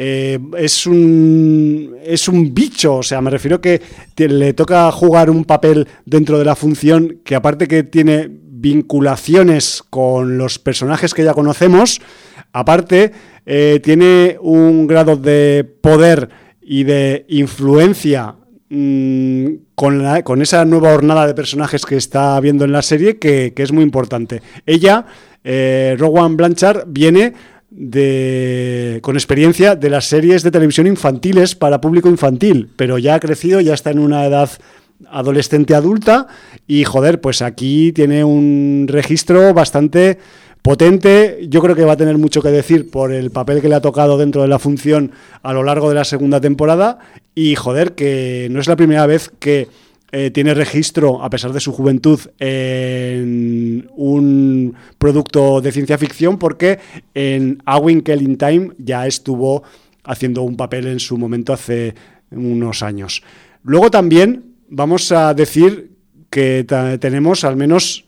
eh, 0.00 0.38
es, 0.56 0.86
un, 0.86 1.96
es 2.02 2.28
un 2.28 2.54
bicho, 2.54 2.96
o 2.96 3.02
sea, 3.02 3.20
me 3.20 3.30
refiero 3.30 3.60
que 3.60 3.80
le 4.16 4.52
toca 4.54 4.90
jugar 4.92 5.28
un 5.28 5.44
papel 5.44 5.86
dentro 6.04 6.38
de 6.38 6.44
la 6.44 6.56
función 6.56 7.20
que 7.24 7.34
aparte 7.34 7.68
que 7.68 7.82
tiene 7.82 8.28
vinculaciones 8.30 9.82
con 9.90 10.38
los 10.38 10.58
personajes 10.58 11.14
que 11.14 11.24
ya 11.24 11.34
conocemos, 11.34 12.00
aparte 12.52 13.12
eh, 13.46 13.80
tiene 13.82 14.36
un 14.40 14.86
grado 14.86 15.16
de 15.16 15.64
poder 15.80 16.28
y 16.60 16.84
de 16.84 17.24
influencia 17.28 18.36
Mm, 18.70 19.54
con, 19.78 20.04
con, 20.22 20.42
esa 20.42 20.64
nueva 20.64 20.92
hornada 20.92 21.24
de 21.24 21.34
personajes 21.34 21.86
que 21.86 21.96
está 21.96 22.40
viendo 22.40 22.64
en 22.64 22.72
la 22.72 22.82
serie, 22.82 23.18
que, 23.18 23.52
es 23.56 23.70
muy 23.70 23.84
importante. 23.84 24.42
Ella, 24.66 25.06
eh, 25.44 25.94
Rowan 25.96 26.36
Blanchard, 26.36 26.86
viene 26.88 27.32
de, 27.70 28.98
con 29.02 29.14
experiencia 29.14 29.76
de 29.76 29.88
las 29.88 30.06
series 30.06 30.42
de 30.42 30.50
televisión 30.50 30.88
infantiles 30.88 31.54
para 31.54 31.80
público 31.80 32.08
infantil, 32.08 32.70
pero 32.74 32.98
ya 32.98 33.14
ha 33.14 33.20
crecido, 33.20 33.60
ya 33.60 33.72
está 33.72 33.92
en 33.92 34.00
una 34.00 34.26
edad 34.26 34.50
adolescente 35.12 35.76
adulta 35.76 36.26
y 36.66 36.82
joder, 36.82 37.20
pues 37.20 37.40
aquí 37.40 37.92
tiene 37.92 38.24
un 38.24 38.86
registro 38.88 39.54
bastante 39.54 40.18
potente. 40.68 41.46
Yo 41.48 41.62
creo 41.62 41.74
que 41.74 41.86
va 41.86 41.94
a 41.94 41.96
tener 41.96 42.18
mucho 42.18 42.42
que 42.42 42.50
decir 42.50 42.90
por 42.90 43.10
el 43.10 43.30
papel 43.30 43.62
que 43.62 43.70
le 43.70 43.74
ha 43.74 43.80
tocado 43.80 44.18
dentro 44.18 44.42
de 44.42 44.48
la 44.48 44.58
función 44.58 45.12
a 45.42 45.54
lo 45.54 45.62
largo 45.62 45.88
de 45.88 45.94
la 45.94 46.04
segunda 46.04 46.42
temporada. 46.42 46.98
Y 47.34 47.54
joder, 47.54 47.94
que 47.94 48.48
no 48.50 48.60
es 48.60 48.68
la 48.68 48.76
primera 48.76 49.06
vez 49.06 49.32
que 49.38 49.68
eh, 50.12 50.30
tiene 50.30 50.52
registro, 50.52 51.24
a 51.24 51.30
pesar 51.30 51.54
de 51.54 51.60
su 51.60 51.72
juventud, 51.72 52.20
en 52.38 53.88
un 53.96 54.74
producto 54.98 55.62
de 55.62 55.72
ciencia 55.72 55.96
ficción, 55.96 56.38
porque 56.38 56.78
en 57.14 57.62
A 57.64 57.78
Winkle 57.78 58.22
in 58.22 58.36
Time 58.36 58.72
ya 58.76 59.06
estuvo 59.06 59.62
haciendo 60.04 60.42
un 60.42 60.58
papel 60.58 60.86
en 60.88 61.00
su 61.00 61.16
momento 61.16 61.54
hace 61.54 61.94
unos 62.30 62.82
años. 62.82 63.22
Luego 63.62 63.90
también 63.90 64.52
vamos 64.68 65.12
a 65.12 65.32
decir 65.32 65.92
que 66.28 66.66
tenemos 67.00 67.44
al 67.44 67.56
menos 67.56 68.04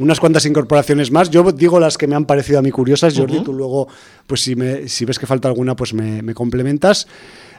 unas 0.00 0.18
cuantas 0.18 0.46
incorporaciones 0.46 1.10
más. 1.10 1.30
Yo 1.30 1.52
digo 1.52 1.78
las 1.78 1.98
que 1.98 2.06
me 2.06 2.16
han 2.16 2.24
parecido 2.24 2.58
a 2.58 2.62
mí 2.62 2.70
curiosas, 2.70 3.16
Jordi, 3.16 3.40
tú 3.40 3.52
luego, 3.52 3.86
pues 4.26 4.40
si, 4.40 4.56
me, 4.56 4.88
si 4.88 5.04
ves 5.04 5.18
que 5.18 5.26
falta 5.26 5.46
alguna, 5.46 5.76
pues 5.76 5.92
me, 5.92 6.34
complementas. 6.34 7.06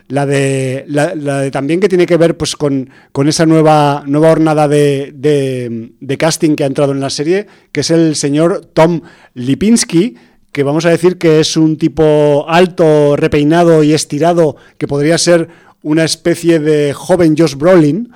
La 0.07 0.25
de, 0.25 0.83
la, 0.87 1.13
de, 1.13 1.51
también 1.51 1.79
que 1.79 1.87
tiene 1.87 2.07
que 2.07 2.17
ver 2.17 2.35
pues 2.35 2.55
con, 2.55 2.89
con 3.11 3.27
esa 3.29 3.45
nueva, 3.45 4.03
nueva 4.07 4.31
hornada 4.31 4.67
de, 4.67 5.13
de, 5.13 6.17
casting 6.17 6.55
que 6.55 6.63
ha 6.63 6.67
entrado 6.67 6.91
en 6.91 6.99
la 6.99 7.11
serie, 7.11 7.45
que 7.71 7.81
es 7.81 7.91
el 7.91 8.15
señor 8.15 8.65
Tom 8.73 9.01
Lipinski, 9.35 10.15
que 10.51 10.63
vamos 10.63 10.85
a 10.85 10.89
decir 10.89 11.17
que 11.17 11.39
es 11.39 11.55
un 11.55 11.77
tipo 11.77 12.45
alto, 12.49 13.15
repeinado 13.15 13.83
y 13.83 13.93
estirado, 13.93 14.57
que 14.79 14.87
podría 14.87 15.17
ser 15.17 15.47
una 15.83 16.03
especie 16.03 16.59
de 16.59 16.93
joven 16.93 17.35
Josh 17.37 17.55
Brolin, 17.55 18.11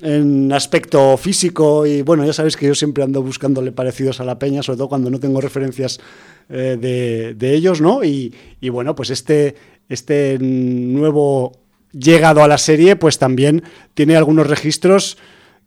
en 0.00 0.52
aspecto 0.52 1.16
físico 1.16 1.86
y 1.86 2.02
bueno, 2.02 2.24
ya 2.24 2.32
sabéis 2.32 2.56
que 2.56 2.66
yo 2.66 2.74
siempre 2.74 3.02
ando 3.02 3.22
buscándole 3.22 3.72
parecidos 3.72 4.20
a 4.20 4.24
la 4.24 4.38
peña, 4.38 4.62
sobre 4.62 4.78
todo 4.78 4.88
cuando 4.88 5.10
no 5.10 5.18
tengo 5.18 5.40
referencias 5.40 6.00
eh, 6.48 7.34
de, 7.36 7.54
ellos, 7.54 7.80
¿no? 7.80 8.04
Y, 8.04 8.32
bueno, 8.70 8.94
pues 8.94 9.10
este, 9.10 9.54
este 9.88 10.38
nuevo 10.40 11.52
llegado 11.92 12.42
a 12.42 12.48
la 12.48 12.58
serie, 12.58 12.96
pues 12.96 13.18
también 13.18 13.62
tiene 13.94 14.16
algunos 14.16 14.46
registros 14.46 15.18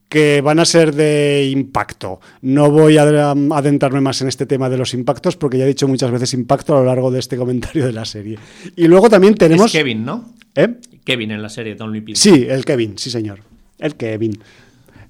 que 0.08 0.42
van 0.42 0.60
a 0.60 0.66
ser 0.66 0.94
de 0.94 1.50
impacto. 1.52 2.20
No 2.42 2.70
voy 2.70 2.98
a 2.98 3.32
adentrarme 3.32 4.02
más 4.02 4.22
en 4.22 4.28
este 4.28 4.46
tema 4.46 4.70
de 4.70 4.78
los 4.78 4.94
impactos 4.94 5.38
porque 5.38 5.58
ya 5.58 5.64
he 5.64 5.68
dicho 5.68 5.88
muchas 5.88 6.12
veces 6.12 6.34
impacto 6.34 6.76
a 6.76 6.82
lo 6.82 6.86
largo 6.86 7.12
de 7.12 7.20
este 7.20 7.38
comentario 7.38 7.86
de 7.86 7.94
la 7.94 8.04
serie. 8.04 8.38
Y 8.76 8.88
luego 8.88 9.10
también 9.10 9.36
tenemos... 9.36 9.68
Es 9.68 9.72
Kevin, 9.72 10.04
¿no? 10.04 10.34
¿Eh? 10.56 10.68
Kevin 11.06 11.32
en 11.32 11.42
la 11.42 11.50
serie, 11.50 11.76
Tom 11.76 11.94
Sí, 12.14 12.46
el 12.50 12.66
Kevin, 12.66 12.98
sí 12.98 13.10
señor. 13.10 13.51
El 13.82 13.96
Kevin. 13.96 14.42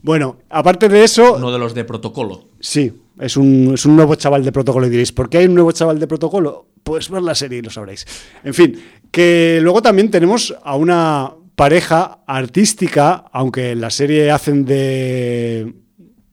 Bueno, 0.02 0.38
aparte 0.50 0.90
de 0.90 1.04
eso. 1.04 1.36
Uno 1.36 1.52
de 1.52 1.60
los 1.60 1.76
de 1.76 1.84
protocolo. 1.84 2.46
Sí, 2.60 2.92
es 3.20 3.38
un, 3.38 3.72
es 3.76 3.86
un 3.86 3.96
nuevo 3.96 4.16
chaval 4.16 4.44
de 4.44 4.52
protocolo. 4.52 4.88
Y 4.88 4.90
diréis, 4.90 5.12
¿por 5.12 5.30
qué 5.30 5.40
hay 5.40 5.46
un 5.46 5.54
nuevo 5.54 5.72
chaval 5.72 6.00
de 6.00 6.08
protocolo? 6.08 6.66
Pues 6.84 7.10
ver 7.10 7.22
la 7.22 7.36
serie 7.36 7.60
y 7.60 7.62
lo 7.62 7.70
sabréis. 7.70 8.08
En 8.44 8.56
fin, 8.56 8.82
que 9.12 9.60
luego 9.62 9.82
también 9.82 10.10
tenemos 10.10 10.56
a 10.64 10.76
una 10.76 11.34
pareja 11.56 12.20
artística, 12.26 13.26
aunque 13.32 13.72
en 13.72 13.82
la 13.82 13.92
serie 13.92 14.32
hacen 14.32 14.66
de, 14.66 15.76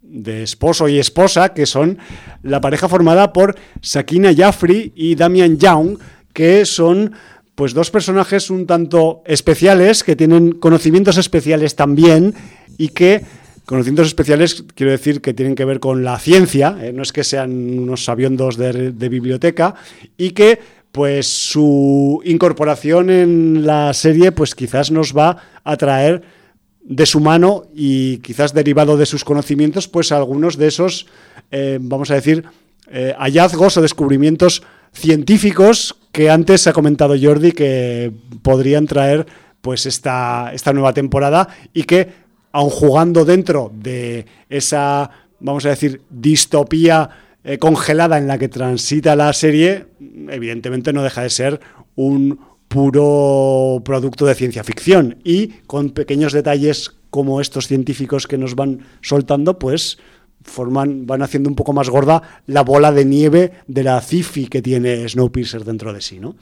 de 0.01 0.43
esposo 0.43 0.89
y 0.89 0.99
esposa, 0.99 1.53
que 1.53 1.67
son 1.67 1.99
la 2.43 2.63
pareja 2.63 2.89
formada 2.89 3.35
por 3.35 3.55
Sakina 3.83 4.35
Jaffrey 4.35 4.93
y 4.97 5.15
Damian 5.15 5.59
Young, 5.59 5.99
que 6.33 6.65
son 6.65 7.13
pues 7.59 7.75
dos 7.75 7.91
personajes 7.91 8.51
un 8.51 8.67
tanto 8.67 9.21
especiales, 9.27 10.05
que 10.05 10.15
tienen 10.15 10.53
conocimientos 10.53 11.17
especiales 11.17 11.75
también 11.75 12.33
y 12.79 12.91
que 12.91 13.25
conocimientos 13.67 14.07
especiales 14.07 14.63
quiero 14.77 14.93
decir 14.93 15.21
que 15.21 15.35
tienen 15.35 15.57
que 15.57 15.65
ver 15.65 15.81
con 15.81 16.05
la 16.05 16.21
ciencia, 16.21 16.79
eh, 16.81 16.93
no 16.93 17.03
es 17.03 17.11
que 17.11 17.25
sean 17.25 17.81
unos 17.81 18.05
sabiondos 18.05 18.57
de, 18.57 19.09
biblioteca, 19.09 19.75
y 20.17 20.31
que 20.31 20.61
pues 20.93 21.27
su 21.27 22.23
incorporación 22.25 23.11
en 23.11 23.67
la 23.67 23.93
serie 23.93 24.31
pues 24.31 24.55
quizás 24.55 24.93
nos 24.93 25.13
va 25.13 25.39
a 25.65 25.77
traer 25.77 26.23
de 26.85 27.07
su 27.07 27.19
mano 27.19 27.65
y 27.75 28.19
quizás 28.19 28.55
derivado 28.55 28.97
de 28.97 29.05
sus 29.05 29.25
conocimientos 29.25 29.89
pues 29.89 30.13
algunos 30.13 30.59
de 30.59 30.69
esos, 30.69 31.09
eh, 31.51 31.79
vamos 31.81 32.13
a 32.13 32.15
decir, 32.15 32.45
eh, 32.89 33.17
hallazgos 33.19 33.77
o 33.77 33.83
descubrimientos 33.83 34.63
científicos 34.93 35.97
que 36.13 36.31
antes 36.31 36.67
ha 36.67 36.73
comentado 36.73 37.15
Jordi 37.21 37.53
que 37.53 38.13
podrían 38.43 38.87
traer 38.87 39.27
pues 39.61 39.87
esta, 39.87 40.51
esta 40.53 40.73
nueva 40.73 40.93
temporada 40.93 41.49
y 41.73 41.85
que, 41.85 42.09
aun 42.53 42.71
jugando 42.71 43.25
dentro 43.25 43.71
de 43.75 44.27
esa, 44.49 45.11
vamos 45.41 45.67
a 45.67 45.71
decir, 45.71 46.03
distopía 46.11 47.11
eh, 47.45 47.59
congelada 47.59 48.19
en 48.19 48.27
la 48.27 48.39
que 48.39 48.49
transita 48.49 49.17
la 49.17 49.33
serie, 49.33 49.87
evidentemente 50.29 50.93
no 50.93 51.03
deja 51.03 51.23
de 51.23 51.31
ser 51.31 51.61
un 51.95 52.41
puro 52.69 53.83
producto 53.85 54.27
de 54.27 54.35
ciencia 54.35 54.65
ficción. 54.65 55.19
Y 55.25 55.49
con 55.67 55.91
pequeños 55.91 56.33
detalles 56.33 56.95
como 57.11 57.41
estos 57.41 57.67
científicos 57.67 58.27
que 58.27 58.39
nos 58.39 58.55
van 58.55 58.81
soltando, 59.01 59.59
pues 59.59 59.99
forman, 60.43 61.07
van 61.07 61.23
haciendo 61.23 61.49
un 61.49 61.57
poco 61.57 61.73
más 61.73 61.89
gorda 61.89 62.23
la 62.47 62.63
bola 62.63 62.93
de 62.93 63.05
nieve 63.05 63.53
de 63.67 63.83
la 63.83 64.01
cifi 64.01 64.47
que 64.47 64.63
tiene 64.63 65.09
Snowpiercer 65.09 65.65
dentro 65.65 65.93
de 65.93 66.01
sí, 66.01 66.19
¿no? 66.21 66.37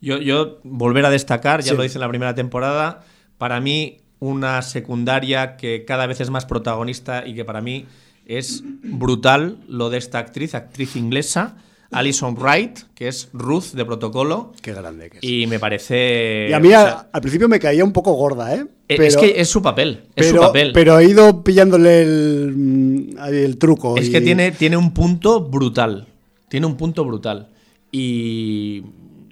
Yo, 0.00 0.18
yo 0.18 0.60
volver 0.62 1.04
a 1.04 1.10
destacar, 1.10 1.62
ya 1.62 1.74
lo 1.74 1.84
hice 1.84 1.98
en 1.98 2.00
la 2.00 2.08
primera 2.08 2.34
temporada, 2.34 3.04
para 3.36 3.60
mí 3.60 3.98
una 4.18 4.62
secundaria 4.62 5.56
que 5.56 5.84
cada 5.84 6.06
vez 6.06 6.20
es 6.20 6.30
más 6.30 6.46
protagonista 6.46 7.26
y 7.26 7.34
que 7.34 7.44
para 7.44 7.60
mí 7.60 7.86
es 8.26 8.62
brutal 8.64 9.58
lo 9.68 9.90
de 9.90 9.98
esta 9.98 10.18
actriz, 10.18 10.54
actriz 10.54 10.96
inglesa, 10.96 11.56
Alison 11.90 12.36
Wright, 12.36 12.78
que 12.94 13.08
es 13.08 13.28
Ruth 13.32 13.72
de 13.72 13.84
Protocolo. 13.84 14.52
Qué 14.62 14.72
grande 14.72 15.10
que 15.10 15.18
es. 15.18 15.24
Y 15.24 15.46
me 15.46 15.58
parece. 15.58 16.46
Y 16.50 16.52
a 16.52 16.60
mí 16.60 16.72
al 16.72 17.20
principio 17.20 17.48
me 17.48 17.58
caía 17.58 17.84
un 17.84 17.92
poco 17.92 18.12
gorda, 18.12 18.54
¿eh? 18.54 18.66
eh 18.88 18.96
es 19.00 19.16
que 19.16 19.40
es 19.40 19.48
su 19.48 19.60
papel. 19.62 20.04
Es 20.14 20.26
pero, 20.26 20.28
su 20.28 20.46
papel. 20.46 20.72
Pero 20.72 20.98
he 20.98 21.04
ido 21.06 21.42
pillándole 21.42 22.02
el, 22.02 22.52
mm, 22.56 23.18
el 23.32 23.58
truco. 23.58 23.96
Es 23.96 24.10
que 24.10 24.20
tiene, 24.20 24.52
tiene 24.52 24.76
un 24.76 24.94
punto 24.94 25.40
brutal. 25.40 26.06
Tiene 26.48 26.66
un 26.66 26.76
punto 26.76 27.04
brutal. 27.04 27.48
Y 27.90 28.84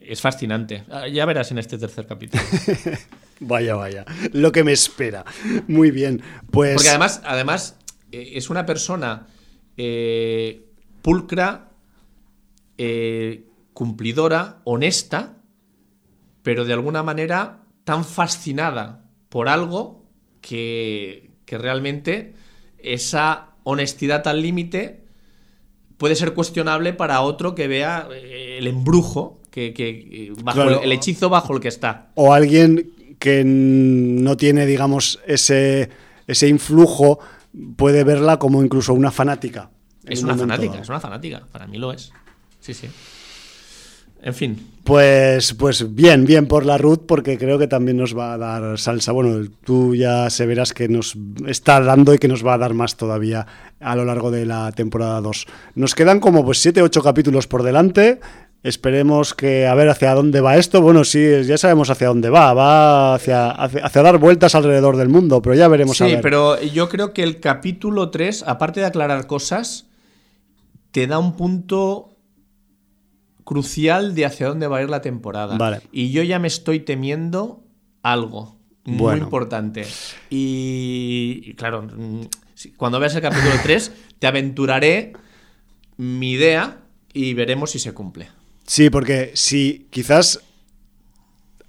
es 0.08 0.20
fascinante. 0.20 0.84
Ah, 0.90 1.06
Ya 1.06 1.24
verás 1.26 1.50
en 1.52 1.58
este 1.58 1.78
tercer 1.78 2.06
capítulo. 2.06 2.42
Vaya, 3.40 3.76
vaya. 3.76 4.04
Lo 4.32 4.50
que 4.50 4.64
me 4.64 4.72
espera. 4.72 5.24
Muy 5.68 5.92
bien. 5.92 6.22
Pues. 6.50 6.74
Porque 6.74 6.88
además, 6.88 7.22
además 7.24 7.76
eh, 8.10 8.32
es 8.34 8.50
una 8.50 8.66
persona 8.66 9.28
eh, 9.76 10.66
pulcra, 11.02 11.68
eh, 12.78 13.44
cumplidora, 13.74 14.60
honesta, 14.64 15.36
pero 16.42 16.64
de 16.64 16.72
alguna 16.72 17.02
manera 17.02 17.64
tan 17.84 18.04
fascinada 18.04 19.04
por 19.28 19.48
algo 19.48 20.04
que, 20.40 21.30
que 21.44 21.58
realmente 21.58 22.34
esa 22.78 23.50
honestidad 23.64 24.26
al 24.28 24.40
límite 24.42 25.04
puede 25.96 26.14
ser 26.14 26.32
cuestionable 26.32 26.92
para 26.92 27.20
otro 27.20 27.54
que 27.54 27.68
vea 27.68 28.08
eh, 28.12 28.56
el 28.58 28.66
embrujo, 28.66 29.40
que, 29.50 29.74
que, 29.74 29.88
eh, 29.90 30.32
bajo 30.42 30.62
Claro. 30.62 30.78
el, 30.78 30.84
el 30.84 30.92
hechizo 30.92 31.28
bajo 31.28 31.54
el 31.54 31.60
que 31.60 31.68
está. 31.68 32.10
o 32.14 32.32
alguien 32.32 32.92
que 33.18 33.42
no 33.44 34.36
tiene, 34.36 34.64
digamos, 34.64 35.18
ese, 35.26 35.90
ese 36.28 36.46
influjo, 36.48 37.18
puede 37.76 38.04
verla 38.04 38.38
como 38.38 38.62
incluso 38.62 38.94
una 38.94 39.10
fanática. 39.10 39.70
Es 40.06 40.22
un 40.22 40.26
una 40.30 40.38
fanática, 40.38 40.78
es 40.78 40.88
una 40.88 41.00
fanática. 41.00 41.42
Para 41.50 41.66
mí 41.66 41.78
lo 41.78 41.92
es. 41.92 42.12
Sí, 42.68 42.74
sí. 42.74 42.88
En 44.20 44.34
fin, 44.34 44.58
Pues, 44.84 45.54
pues 45.54 45.94
bien, 45.94 46.24
bien 46.26 46.46
por 46.48 46.66
la 46.66 46.76
Ruth, 46.76 47.06
porque 47.06 47.38
creo 47.38 47.56
que 47.58 47.66
también 47.68 47.96
nos 47.96 48.14
va 48.18 48.34
a 48.34 48.38
dar 48.38 48.78
salsa. 48.78 49.12
Bueno, 49.12 49.48
tú 49.64 49.94
ya 49.94 50.28
se 50.28 50.44
verás 50.44 50.74
que 50.74 50.88
nos 50.88 51.16
está 51.46 51.80
dando 51.80 52.12
y 52.12 52.18
que 52.18 52.26
nos 52.28 52.44
va 52.44 52.54
a 52.54 52.58
dar 52.58 52.74
más 52.74 52.96
todavía 52.96 53.46
a 53.80 53.94
lo 53.96 54.04
largo 54.04 54.30
de 54.30 54.44
la 54.44 54.72
temporada 54.72 55.20
2. 55.20 55.46
Nos 55.76 55.94
quedan 55.94 56.20
como 56.20 56.44
pues 56.44 56.58
7 56.60 56.82
8 56.82 57.02
capítulos 57.02 57.46
por 57.46 57.62
delante. 57.62 58.18
Esperemos 58.64 59.34
que 59.34 59.66
a 59.68 59.74
ver 59.76 59.88
hacia 59.88 60.12
dónde 60.14 60.40
va 60.40 60.56
esto. 60.56 60.82
Bueno, 60.82 61.04
sí, 61.04 61.24
ya 61.44 61.56
sabemos 61.56 61.88
hacia 61.88 62.08
dónde 62.08 62.28
va. 62.28 62.52
Va 62.54 63.14
hacia, 63.14 63.50
hacia, 63.52 63.86
hacia 63.86 64.02
dar 64.02 64.18
vueltas 64.18 64.54
alrededor 64.56 64.96
del 64.96 65.08
mundo, 65.08 65.40
pero 65.40 65.54
ya 65.54 65.68
veremos 65.68 66.00
a 66.02 66.06
Sí, 66.06 66.12
ver. 66.14 66.20
pero 66.22 66.60
yo 66.60 66.88
creo 66.90 67.14
que 67.14 67.22
el 67.22 67.38
capítulo 67.40 68.10
3, 68.10 68.42
aparte 68.46 68.80
de 68.80 68.86
aclarar 68.86 69.26
cosas, 69.28 69.86
te 70.90 71.06
da 71.06 71.20
un 71.20 71.36
punto 71.36 72.16
crucial 73.48 74.14
de 74.14 74.26
hacia 74.26 74.46
dónde 74.48 74.66
va 74.66 74.78
a 74.78 74.82
ir 74.82 74.90
la 74.90 75.00
temporada. 75.00 75.56
Vale. 75.56 75.80
Y 75.90 76.10
yo 76.10 76.22
ya 76.22 76.38
me 76.38 76.48
estoy 76.48 76.80
temiendo 76.80 77.64
algo 78.02 78.56
muy 78.84 78.98
Bueno. 78.98 79.24
importante. 79.24 79.86
Y, 80.30 81.40
y 81.44 81.54
claro, 81.54 81.82
mm, 81.82 82.20
cuando 82.76 83.00
veas 83.00 83.14
el 83.14 83.22
capítulo 83.22 83.54
3, 83.62 83.92
te 84.18 84.26
aventuraré 84.26 85.12
mi 85.96 86.32
idea 86.32 86.78
y 87.12 87.34
veremos 87.34 87.70
si 87.70 87.78
se 87.78 87.92
cumple. 87.92 88.28
Sí, 88.66 88.90
porque 88.90 89.32
si 89.34 89.86
quizás 89.90 90.40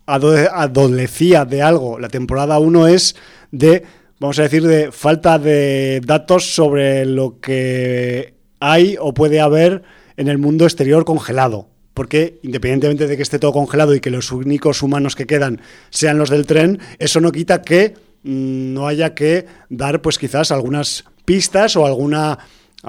ado- 0.05 0.49
adolecía 0.53 1.45
de 1.45 1.61
algo 1.61 1.99
la 1.99 2.09
temporada 2.09 2.59
1 2.59 2.87
es 2.87 3.15
de, 3.51 3.83
vamos 4.19 4.37
a 4.39 4.43
decir, 4.43 4.63
de 4.63 4.91
falta 4.91 5.39
de 5.39 6.01
datos 6.05 6.53
sobre 6.53 7.05
lo 7.05 7.39
que 7.39 8.33
hay 8.59 8.97
o 8.99 9.13
puede 9.13 9.39
haber 9.39 9.83
en 10.19 10.27
el 10.27 10.37
mundo 10.37 10.65
exterior 10.65 11.05
congelado. 11.05 11.67
Porque 11.93 12.39
independientemente 12.43 13.07
de 13.07 13.15
que 13.15 13.23
esté 13.23 13.39
todo 13.39 13.53
congelado 13.53 13.95
y 13.95 14.01
que 14.01 14.11
los 14.11 14.31
únicos 14.31 14.83
humanos 14.83 15.15
que 15.15 15.25
quedan 15.25 15.61
sean 15.89 16.17
los 16.17 16.29
del 16.29 16.45
tren, 16.45 16.79
eso 16.99 17.21
no 17.21 17.31
quita 17.31 17.61
que 17.61 17.95
mm, 18.23 18.73
no 18.73 18.87
haya 18.87 19.15
que 19.15 19.47
dar, 19.69 20.01
pues 20.01 20.19
quizás 20.19 20.51
algunas 20.51 21.05
pistas 21.23 21.77
o 21.77 21.85
alguna, 21.85 22.37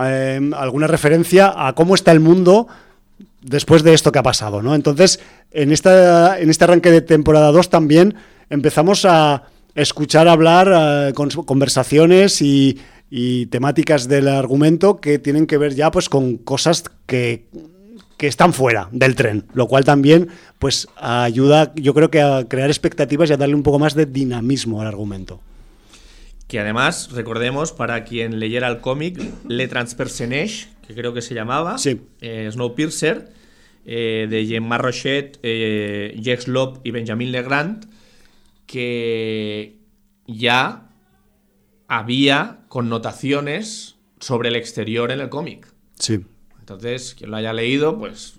eh, 0.03 0.41
alguna 0.57 0.89
referencia 0.89 1.55
a 1.57 1.73
cómo 1.75 1.95
está 1.95 2.11
el 2.11 2.21
mundo 2.21 2.67
después 3.41 3.85
de 3.85 3.95
esto 3.95 4.11
que 4.11 4.19
ha 4.19 4.25
pasado, 4.25 4.61
¿no? 4.61 4.75
Entonces, 4.75 5.21
en, 5.53 5.71
esta, 5.71 6.39
en 6.39 6.51
este 6.51 6.65
arranque 6.65 6.91
de 6.91 7.01
temporada 7.01 7.53
2 7.53 7.71
también 7.71 8.17
empezamos 8.51 9.05
a 9.05 9.45
escuchar 9.77 10.27
hablar 10.27 10.69
eh, 10.73 11.13
con 11.15 11.31
conversaciones 11.31 12.43
y, 12.43 12.81
y 13.11 13.47
temáticas 13.47 14.09
del 14.09 14.29
argumento 14.29 15.01
que 15.01 15.19
tienen 15.19 15.47
que 15.47 15.59
ver 15.59 15.75
ya 15.75 15.91
pues 15.91 16.09
con 16.09 16.37
cosas 16.37 16.85
que, 17.07 17.47
que 18.17 18.29
están 18.29 18.53
fuera 18.53 18.89
del 18.93 19.17
tren, 19.17 19.45
lo 19.53 19.67
cual 19.67 19.85
también 19.85 20.29
pues 20.59 20.87
ayuda, 20.97 21.73
yo 21.75 21.93
creo 21.93 22.11
que 22.11 22.21
a 22.21 22.45
crear 22.49 22.71
expectativas 22.71 23.29
y 23.31 23.33
a 23.33 23.37
darle 23.37 23.57
un 23.57 23.63
poco 23.65 23.79
más 23.79 23.95
de 23.95 24.07
dinamismo 24.07 24.81
al 24.81 24.87
argumento. 24.87 25.41
Que 26.47 26.59
además, 26.61 27.11
recordemos, 27.13 27.73
para 27.73 28.05
quien 28.05 28.41
leyera 28.41 28.69
el 28.69 28.81
cómic, 28.81 29.21
Le 29.49 29.69
Transpersonnage, 29.69 30.69
que 30.87 30.95
creo 30.95 31.15
que 31.15 31.23
se 31.23 31.35
llamaba, 31.35 31.79
Sí. 31.79 32.01
eh, 32.21 32.49
Snowpiercer, 32.51 33.33
eh, 33.87 34.27
de 34.29 34.47
Jean-Marc 34.47 34.83
Rochet, 34.85 35.39
eh, 35.43 36.17
Jacques 36.21 36.49
Lop 36.49 36.79
y 36.85 36.91
Benjamin 36.91 37.31
Legrand, 37.33 37.89
que 38.67 39.79
ya 40.27 40.91
había 41.89 42.60
connotaciones 42.71 43.97
sobre 44.21 44.49
el 44.49 44.55
exterior 44.55 45.11
en 45.11 45.21
el 45.21 45.29
cómic. 45.29 45.67
Sí. 45.99 46.21
Entonces, 46.61 47.17
quien 47.19 47.33
lo 47.33 47.37
haya 47.37 47.53
leído, 47.53 47.99
pues. 47.99 48.35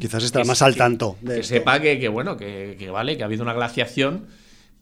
Quizás 0.00 0.22
estará 0.22 0.44
más 0.44 0.62
al 0.62 0.76
tanto 0.76 1.16
de 1.20 1.36
Que 1.36 1.42
sepa 1.42 1.80
que, 1.80 1.98
que, 1.98 2.08
bueno, 2.08 2.36
que, 2.36 2.76
que 2.78 2.90
vale, 2.90 3.16
que 3.16 3.24
ha 3.24 3.26
habido 3.26 3.42
una 3.42 3.52
glaciación, 3.52 4.26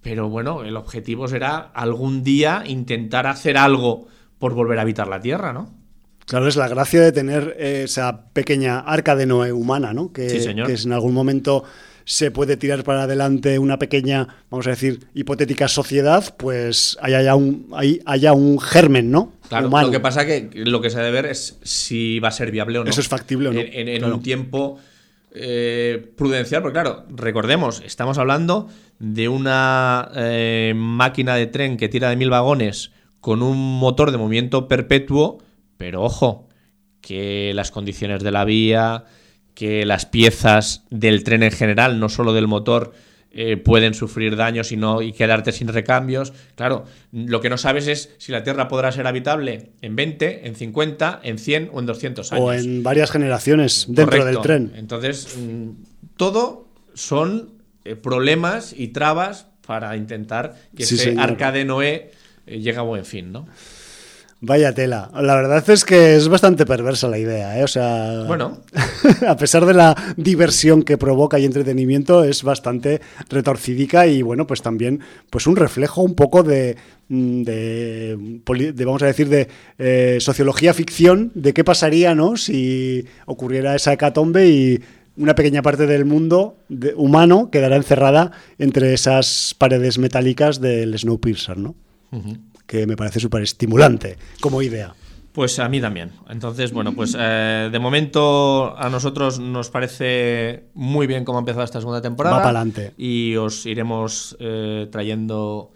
pero 0.02 0.28
bueno, 0.28 0.62
el 0.62 0.76
objetivo 0.76 1.26
será 1.26 1.56
algún 1.56 2.22
día 2.22 2.64
intentar 2.66 3.26
hacer 3.26 3.56
algo 3.56 4.08
por 4.38 4.52
volver 4.52 4.78
a 4.78 4.82
habitar 4.82 5.08
la 5.08 5.22
Tierra, 5.22 5.54
¿no? 5.54 5.70
Claro, 6.26 6.46
es 6.46 6.56
la 6.56 6.68
gracia 6.68 7.00
de 7.00 7.12
tener 7.12 7.56
esa 7.58 8.26
pequeña 8.34 8.78
arca 8.80 9.16
de 9.16 9.24
Noé 9.24 9.52
humana, 9.52 9.94
¿no? 9.94 10.12
Que, 10.12 10.28
Sí, 10.28 10.40
señor. 10.40 10.66
que 10.66 10.74
en 10.74 10.92
algún 10.92 11.14
momento 11.14 11.64
se 12.04 12.30
puede 12.30 12.56
tirar 12.56 12.84
para 12.84 13.02
adelante 13.04 13.58
una 13.58 13.78
pequeña, 13.78 14.26
vamos 14.50 14.66
a 14.66 14.70
decir, 14.70 15.00
hipotética 15.14 15.68
sociedad, 15.68 16.34
pues 16.36 16.98
haya 17.00 17.22
ya 17.22 17.34
un, 17.34 17.68
ahí 17.74 18.00
haya 18.06 18.32
un 18.32 18.58
germen, 18.60 19.10
¿no? 19.10 19.32
Claro, 19.48 19.68
Humano. 19.68 19.86
lo 19.88 19.92
que 19.92 20.00
pasa 20.00 20.24
que 20.26 20.50
lo 20.54 20.80
que 20.80 20.90
se 20.90 20.98
debe 20.98 21.10
ver 21.10 21.26
es 21.26 21.58
si 21.62 22.18
va 22.20 22.28
a 22.28 22.32
ser 22.32 22.50
viable 22.50 22.78
o 22.78 22.84
no. 22.84 22.90
Eso 22.90 23.00
es 23.00 23.08
factible 23.08 23.48
o 23.48 23.52
no, 23.52 23.60
En, 23.60 23.68
en- 23.72 23.88
en 23.88 23.98
claro. 23.98 24.16
un 24.16 24.22
tiempo 24.22 24.78
eh, 25.34 26.12
prudencial, 26.16 26.62
porque 26.62 26.74
claro, 26.74 27.04
recordemos, 27.14 27.82
estamos 27.86 28.18
hablando 28.18 28.68
de 28.98 29.28
una 29.28 30.10
eh, 30.14 30.74
máquina 30.76 31.34
de 31.36 31.46
tren 31.46 31.76
que 31.76 31.88
tira 31.88 32.10
de 32.10 32.16
mil 32.16 32.30
vagones 32.30 32.90
con 33.20 33.42
un 33.42 33.78
motor 33.78 34.10
de 34.10 34.18
movimiento 34.18 34.68
perpetuo, 34.68 35.38
pero 35.76 36.02
ojo, 36.02 36.48
que 37.00 37.52
las 37.54 37.70
condiciones 37.70 38.22
de 38.22 38.30
la 38.30 38.44
vía, 38.44 39.04
que 39.54 39.84
las 39.86 40.06
piezas 40.06 40.84
del 40.90 41.24
tren 41.24 41.42
en 41.42 41.52
general, 41.52 42.00
no 42.00 42.08
solo 42.08 42.32
del 42.32 42.48
motor, 42.48 42.92
eh, 43.34 43.56
pueden 43.56 43.94
sufrir 43.94 44.36
daños 44.36 44.72
y, 44.72 44.76
no, 44.76 45.00
y 45.00 45.12
quedarte 45.12 45.52
sin 45.52 45.68
recambios. 45.68 46.34
Claro, 46.54 46.84
lo 47.12 47.40
que 47.40 47.48
no 47.48 47.56
sabes 47.56 47.86
es 47.86 48.10
si 48.18 48.30
la 48.30 48.42
Tierra 48.42 48.68
podrá 48.68 48.92
ser 48.92 49.06
habitable 49.06 49.70
en 49.80 49.96
20, 49.96 50.46
en 50.46 50.54
50, 50.54 51.20
en 51.22 51.38
100 51.38 51.70
o 51.72 51.80
en 51.80 51.86
200 51.86 52.32
años. 52.32 52.44
O 52.44 52.52
en 52.52 52.82
varias 52.82 53.10
generaciones 53.10 53.86
dentro 53.88 54.06
Correcto. 54.18 54.26
del 54.26 54.40
tren. 54.40 54.72
Entonces, 54.76 55.36
mm, 55.38 55.70
todo 56.18 56.68
son 56.94 57.52
eh, 57.84 57.96
problemas 57.96 58.74
y 58.76 58.88
trabas 58.88 59.46
para 59.66 59.96
intentar 59.96 60.54
que 60.76 60.84
Sí, 60.84 60.96
ese 60.96 61.04
señor. 61.04 61.22
arca 61.24 61.52
de 61.52 61.64
Noé 61.64 62.10
eh, 62.46 62.58
llegue 62.58 62.78
a 62.78 62.82
buen 62.82 63.04
fin, 63.06 63.32
¿no? 63.32 63.46
Vaya 64.44 64.74
tela. 64.74 65.08
La 65.14 65.36
verdad 65.36 65.62
es 65.70 65.84
que 65.84 66.16
es 66.16 66.26
bastante 66.26 66.66
perversa 66.66 67.06
la 67.06 67.16
idea, 67.16 67.60
¿eh? 67.60 67.62
O 67.62 67.68
sea. 67.68 68.24
Bueno. 68.26 68.58
a 69.28 69.36
pesar 69.36 69.64
de 69.66 69.72
la 69.72 69.94
diversión 70.16 70.82
que 70.82 70.98
provoca 70.98 71.38
y 71.38 71.44
entretenimiento, 71.44 72.24
es 72.24 72.42
bastante 72.42 73.00
retorcidica 73.30 74.08
y, 74.08 74.20
bueno, 74.22 74.44
pues 74.48 74.60
también 74.60 74.98
pues 75.30 75.46
un 75.46 75.54
reflejo 75.54 76.02
un 76.02 76.16
poco 76.16 76.42
de. 76.42 76.76
mm, 77.08 77.42
De, 77.42 78.16
de, 78.74 78.84
vamos 78.84 79.02
a 79.04 79.06
decir, 79.06 79.28
de 79.28 79.46
eh, 79.78 80.16
sociología 80.18 80.74
ficción, 80.74 81.30
de 81.36 81.54
qué 81.54 81.62
pasaría, 81.62 82.16
¿no? 82.16 82.36
Si 82.36 83.04
ocurriera 83.26 83.76
esa 83.76 83.92
hecatombe 83.92 84.48
y 84.48 84.80
una 85.16 85.36
pequeña 85.36 85.62
parte 85.62 85.86
del 85.86 86.04
mundo 86.04 86.56
de- 86.68 86.94
humano 86.96 87.48
quedará 87.52 87.76
encerrada 87.76 88.32
entre 88.58 88.92
esas 88.92 89.54
paredes 89.56 89.98
metálicas 89.98 90.60
del 90.60 90.98
Snowpiercer, 90.98 91.58
¿no? 91.58 91.76
Que 92.72 92.86
me 92.86 92.96
parece 92.96 93.20
súper 93.20 93.42
estimulante 93.42 94.16
como 94.40 94.62
idea. 94.62 94.94
Pues 95.34 95.58
a 95.58 95.68
mí 95.68 95.78
también. 95.78 96.12
Entonces, 96.30 96.72
bueno, 96.72 96.94
pues 96.94 97.14
eh, 97.18 97.68
de 97.70 97.78
momento 97.78 98.74
a 98.78 98.88
nosotros 98.88 99.38
nos 99.38 99.68
parece 99.68 100.70
muy 100.72 101.06
bien 101.06 101.26
cómo 101.26 101.36
ha 101.36 101.40
empezado 101.42 101.64
esta 101.64 101.80
segunda 101.80 102.00
temporada. 102.00 102.38
Va 102.38 102.42
pa'lante. 102.42 102.94
Y 102.96 103.36
os 103.36 103.66
iremos 103.66 104.38
eh, 104.40 104.88
trayendo 104.90 105.72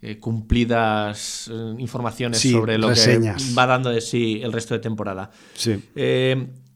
eh, 0.00 0.20
cumplidas 0.20 1.50
informaciones 1.76 2.38
Sí, 2.38 2.52
sobre 2.52 2.78
lo 2.78 2.90
reseñas. 2.90 3.42
que 3.42 3.54
va 3.54 3.66
dando 3.66 3.90
de 3.90 4.00
sí 4.00 4.40
el 4.40 4.52
resto 4.52 4.74
de 4.74 4.80
temporada. 4.80 5.32
Sí. 5.54 5.82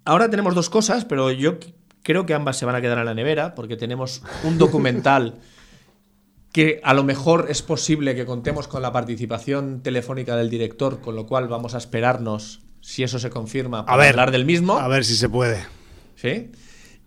Ahora 0.05 0.29
tenemos 0.29 0.57
dos 0.57 0.71
cosas, 0.71 1.05
pero 1.05 1.31
yo 1.31 1.61
creo 2.03 2.27
que 2.27 2.35
ambas 2.35 2.57
se 2.57 2.67
van 2.67 2.75
a 2.75 2.81
quedar 2.81 2.99
en 2.99 3.05
la 3.05 3.15
nevera 3.15 3.55
porque 3.55 3.77
tenemos 3.77 4.23
un 4.43 4.59
documental 4.59 5.35
que 6.53 6.81
a 6.85 6.93
lo 6.93 7.03
mejor 7.03 7.47
es 7.49 7.63
posible 7.63 8.15
que 8.15 8.27
contemos 8.27 8.69
con 8.69 8.83
la 8.83 8.93
participación 8.93 9.83
telefónica 9.83 10.37
del 10.37 10.51
director, 10.51 11.01
con 11.01 11.17
lo 11.17 11.27
cual 11.27 11.49
vamos 11.49 11.75
a 11.75 11.79
esperarnos, 11.79 12.61
si 12.81 13.03
eso 13.03 13.19
se 13.19 13.31
confirma, 13.31 13.87
para 13.87 13.97
ver. 13.97 14.11
hablar 14.11 14.31
del 14.31 14.45
mismo. 14.45 14.79
A 14.79 14.87
ver 14.87 15.05
si 15.05 15.17
se 15.17 15.31
puede. 15.31 15.65
¿sí? 16.15 16.51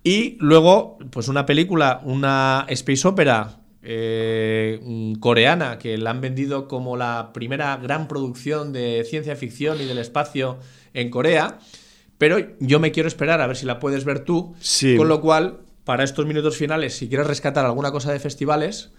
Y 0.04 0.38
luego, 0.40 0.98
pues 1.12 1.28
una 1.28 1.46
película, 1.46 2.02
una 2.04 2.66
space 2.70 3.08
opera 3.08 3.60
eh, 3.84 4.80
coreana 5.20 5.78
que 5.78 5.98
la 6.00 6.10
han 6.10 6.22
vendido 6.22 6.68
como 6.68 6.98
la 6.98 7.30
primera 7.32 7.78
gran 7.78 8.08
producción 8.08 8.74
de 8.74 9.06
ciencia 9.08 9.36
ficción 9.36 9.80
y 9.80 9.86
del 9.86 10.00
espacio 10.00 10.58
en 10.94 11.12
Corea. 11.12 11.60
Pero 12.18 12.38
yo 12.60 12.80
me 12.80 12.92
quiero 12.92 13.08
esperar 13.08 13.42
a 13.42 13.48
ver 13.48 13.58
si 13.58 13.66
la 13.66 13.80
puedes 13.80 14.06
ver 14.06 14.22
tú. 14.22 14.56
Sí. 14.60 14.96
Con 14.96 15.08
lo 15.08 15.22
cual, 15.22 15.60
para 15.84 16.04
estos 16.04 16.26
minutos 16.26 16.58
finales, 16.58 16.96
si 16.96 17.08
quieres 17.08 17.28
rescatar 17.28 17.66
alguna 17.66 17.92
cosa 17.92 18.12
de 18.12 18.20
festivales, 18.20 18.92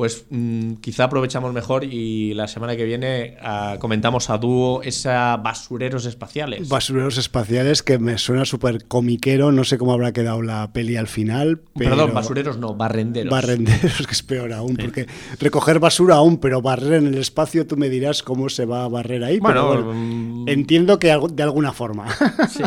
pues 0.00 0.24
mm, 0.30 0.76
quizá 0.76 1.04
aprovechamos 1.04 1.52
mejor 1.52 1.84
y 1.84 2.32
la 2.32 2.48
semana 2.48 2.74
que 2.74 2.86
viene 2.86 3.36
ah, 3.42 3.76
comentamos 3.78 4.30
a 4.30 4.38
dúo 4.38 4.80
esa 4.82 5.36
basureros 5.36 6.06
espaciales. 6.06 6.70
Basureros 6.70 7.18
espaciales 7.18 7.82
que 7.82 7.98
me 7.98 8.16
suena 8.16 8.46
súper 8.46 8.86
comiquero, 8.86 9.52
no 9.52 9.62
sé 9.62 9.76
cómo 9.76 9.92
habrá 9.92 10.14
quedado 10.14 10.40
la 10.40 10.72
peli 10.72 10.96
al 10.96 11.06
final. 11.06 11.60
Pero... 11.76 11.90
Perdón, 11.90 12.14
basureros 12.14 12.56
no, 12.56 12.74
barrenderos. 12.74 13.30
Barrenderos, 13.30 14.06
que 14.06 14.12
es 14.12 14.22
peor 14.22 14.54
aún, 14.54 14.74
porque 14.74 15.06
recoger 15.38 15.80
basura 15.80 16.14
aún, 16.14 16.38
pero 16.38 16.62
barrer 16.62 16.94
en 16.94 17.08
el 17.08 17.18
espacio, 17.18 17.66
tú 17.66 17.76
me 17.76 17.90
dirás 17.90 18.22
cómo 18.22 18.48
se 18.48 18.64
va 18.64 18.84
a 18.84 18.88
barrer 18.88 19.22
ahí. 19.22 19.38
Bueno, 19.38 19.68
pero 19.68 19.84
bueno, 19.84 20.00
mm, 20.00 20.48
entiendo 20.48 20.98
que 20.98 21.08
de 21.08 21.42
alguna 21.42 21.74
forma. 21.74 22.06
sí. 22.48 22.62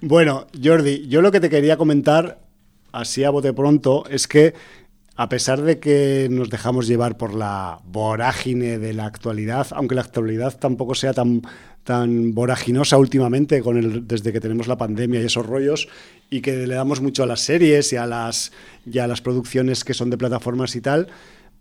Bueno, 0.00 0.46
Jordi, 0.58 1.06
yo 1.06 1.20
lo 1.20 1.30
que 1.30 1.40
te 1.40 1.50
quería 1.50 1.76
comentar, 1.76 2.40
así 2.92 3.24
a 3.24 3.28
bote 3.28 3.52
pronto, 3.52 4.04
es 4.08 4.26
que 4.26 4.54
a 5.16 5.28
pesar 5.30 5.62
de 5.62 5.78
que 5.78 6.28
nos 6.30 6.50
dejamos 6.50 6.86
llevar 6.86 7.16
por 7.16 7.34
la 7.34 7.80
vorágine 7.86 8.78
de 8.78 8.92
la 8.92 9.06
actualidad, 9.06 9.66
aunque 9.70 9.94
la 9.94 10.02
actualidad 10.02 10.58
tampoco 10.58 10.94
sea 10.94 11.14
tan, 11.14 11.40
tan 11.84 12.34
voraginosa 12.34 12.98
últimamente 12.98 13.62
con 13.62 13.78
el, 13.78 14.06
desde 14.06 14.30
que 14.30 14.40
tenemos 14.40 14.68
la 14.68 14.76
pandemia 14.76 15.22
y 15.22 15.24
esos 15.24 15.46
rollos, 15.46 15.88
y 16.28 16.42
que 16.42 16.66
le 16.66 16.74
damos 16.74 17.00
mucho 17.00 17.22
a 17.22 17.26
las 17.26 17.40
series 17.40 17.94
y 17.94 17.96
a 17.96 18.04
las, 18.04 18.52
y 18.84 18.98
a 18.98 19.06
las 19.06 19.22
producciones 19.22 19.84
que 19.84 19.94
son 19.94 20.10
de 20.10 20.18
plataformas 20.18 20.76
y 20.76 20.82
tal, 20.82 21.08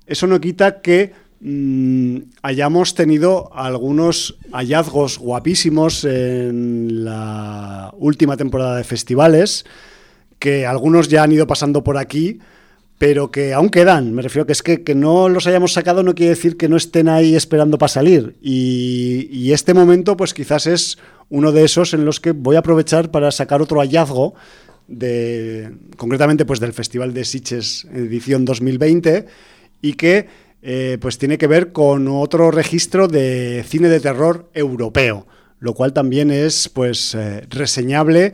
eso 0.06 0.28
no 0.28 0.41
quita 0.41 0.82
que 0.82 1.14
mm, 1.39 2.18
hayamos 2.41 2.93
tenido 2.93 3.56
algunos 3.56 4.38
hallazgos 4.51 5.18
guapísimos 5.18 6.03
en 6.03 7.06
la 7.06 7.93
última 7.97 8.36
temporada 8.36 8.76
de 8.76 8.84
festivales, 8.84 9.66
que 10.39 10.66
algunos 10.66 11.08
ya 11.08 11.24
han 11.24 11.32
ido 11.32 11.47
pasando 11.47 11.86
por 11.86 11.97
aquí, 11.97 12.39
pero 12.97 13.31
que 13.31 13.53
aún 13.53 13.69
quedan. 13.69 14.13
Me 14.13 14.21
refiero 14.21 14.45
que 14.45 14.53
es 14.53 14.63
que, 14.63 14.83
que 14.83 14.95
no 14.95 15.29
los 15.29 15.47
hayamos 15.47 15.73
sacado 15.73 16.03
no 16.03 16.15
quiere 16.15 16.29
decir 16.29 16.57
que 16.57 16.69
no 16.69 16.77
estén 16.77 17.09
ahí 17.09 17.35
esperando 17.35 17.77
para 17.77 17.89
salir. 17.89 18.35
Y, 18.41 19.27
y 19.31 19.53
este 19.53 19.73
momento, 19.73 20.15
pues 20.15 20.33
quizás 20.33 20.67
es 20.67 20.97
uno 21.29 21.51
de 21.51 21.65
esos 21.65 21.93
en 21.93 22.05
los 22.05 22.19
que 22.19 22.31
voy 22.31 22.55
a 22.55 22.59
aprovechar 22.59 23.11
para 23.11 23.31
sacar 23.31 23.61
otro 23.61 23.79
hallazgo 23.79 24.35
de 24.87 25.71
concretamente 25.97 26.45
pues 26.45 26.59
del 26.59 26.73
Festival 26.73 27.13
de 27.13 27.25
Sitges 27.25 27.87
edición 27.93 28.45
2020 28.45 29.25
y 29.81 29.93
que 29.93 30.27
eh, 30.61 30.97
pues 30.99 31.17
tiene 31.17 31.37
que 31.37 31.47
ver 31.47 31.71
con 31.71 32.07
otro 32.07 32.51
registro 32.51 33.07
de 33.07 33.63
cine 33.67 33.89
de 33.89 33.99
terror 33.99 34.49
europeo, 34.53 35.27
lo 35.59 35.73
cual 35.73 35.93
también 35.93 36.31
es 36.31 36.69
pues 36.69 37.15
eh, 37.15 37.45
reseñable 37.49 38.33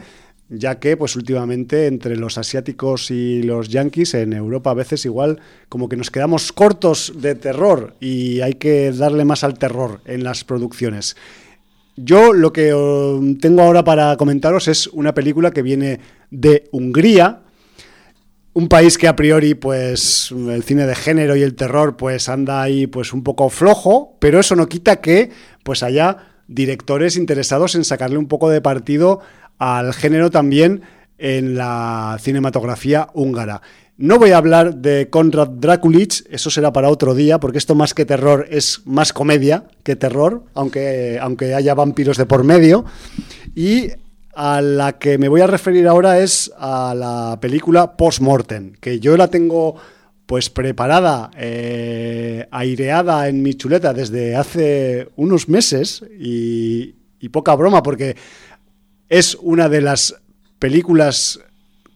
ya 0.51 0.79
que 0.79 0.97
pues 0.97 1.15
últimamente 1.15 1.87
entre 1.87 2.17
los 2.17 2.37
asiáticos 2.37 3.09
y 3.09 3.41
los 3.41 3.69
yankees 3.69 4.13
en 4.13 4.33
Europa 4.33 4.71
a 4.71 4.75
veces 4.75 5.05
igual 5.05 5.39
como 5.69 5.87
que 5.87 5.95
nos 5.95 6.11
quedamos 6.11 6.51
cortos 6.51 7.13
de 7.15 7.35
terror 7.35 7.95
y 8.01 8.41
hay 8.41 8.55
que 8.55 8.91
darle 8.91 9.23
más 9.23 9.45
al 9.45 9.57
terror 9.57 10.01
en 10.05 10.23
las 10.23 10.43
producciones. 10.43 11.15
Yo 11.95 12.33
lo 12.33 12.51
que 12.51 12.71
eh, 12.75 13.37
tengo 13.39 13.61
ahora 13.61 13.83
para 13.83 14.17
comentaros 14.17 14.67
es 14.67 14.87
una 14.87 15.13
película 15.13 15.51
que 15.51 15.61
viene 15.61 15.99
de 16.29 16.67
Hungría, 16.71 17.43
un 18.53 18.67
país 18.67 18.97
que 18.97 19.07
a 19.07 19.15
priori 19.15 19.53
pues 19.53 20.31
el 20.31 20.63
cine 20.63 20.85
de 20.85 20.95
género 20.95 21.37
y 21.37 21.43
el 21.43 21.55
terror 21.55 21.95
pues 21.95 22.27
anda 22.27 22.61
ahí 22.61 22.87
pues 22.87 23.13
un 23.13 23.23
poco 23.23 23.49
flojo, 23.49 24.17
pero 24.19 24.39
eso 24.39 24.57
no 24.57 24.67
quita 24.67 24.99
que 24.99 25.29
pues 25.63 25.83
haya 25.83 26.31
directores 26.47 27.15
interesados 27.15 27.75
en 27.75 27.85
sacarle 27.85 28.17
un 28.17 28.27
poco 28.27 28.49
de 28.49 28.59
partido 28.61 29.21
al 29.61 29.93
género 29.93 30.31
también 30.31 30.81
en 31.19 31.53
la 31.53 32.17
cinematografía 32.19 33.09
húngara. 33.13 33.61
No 33.95 34.17
voy 34.17 34.31
a 34.31 34.37
hablar 34.37 34.77
de 34.77 35.11
Konrad 35.11 35.49
Drakulic, 35.49 36.25
eso 36.31 36.49
será 36.49 36.73
para 36.73 36.89
otro 36.89 37.13
día, 37.13 37.39
porque 37.39 37.59
esto 37.59 37.75
más 37.75 37.93
que 37.93 38.03
terror 38.03 38.47
es 38.49 38.81
más 38.85 39.13
comedia 39.13 39.65
que 39.83 39.95
terror, 39.95 40.45
aunque, 40.55 41.19
aunque 41.21 41.53
haya 41.53 41.75
vampiros 41.75 42.17
de 42.17 42.25
por 42.25 42.43
medio. 42.43 42.85
Y 43.53 43.89
a 44.33 44.61
la 44.61 44.93
que 44.93 45.19
me 45.19 45.29
voy 45.29 45.41
a 45.41 45.47
referir 45.47 45.87
ahora 45.87 46.17
es 46.17 46.51
a 46.57 46.95
la 46.95 47.37
película 47.39 47.95
Postmortem, 47.95 48.73
que 48.79 48.99
yo 48.99 49.15
la 49.15 49.27
tengo 49.27 49.75
pues 50.25 50.49
preparada, 50.49 51.29
eh, 51.37 52.47
aireada 52.49 53.27
en 53.27 53.43
mi 53.43 53.53
chuleta 53.53 53.93
desde 53.93 54.35
hace 54.35 55.09
unos 55.17 55.49
meses 55.49 56.03
y 56.19 56.95
poca 57.31 57.53
broma, 57.53 57.83
porque 57.83 58.15
es 59.11 59.37
una 59.41 59.67
de 59.67 59.81
las 59.81 60.15
películas 60.57 61.41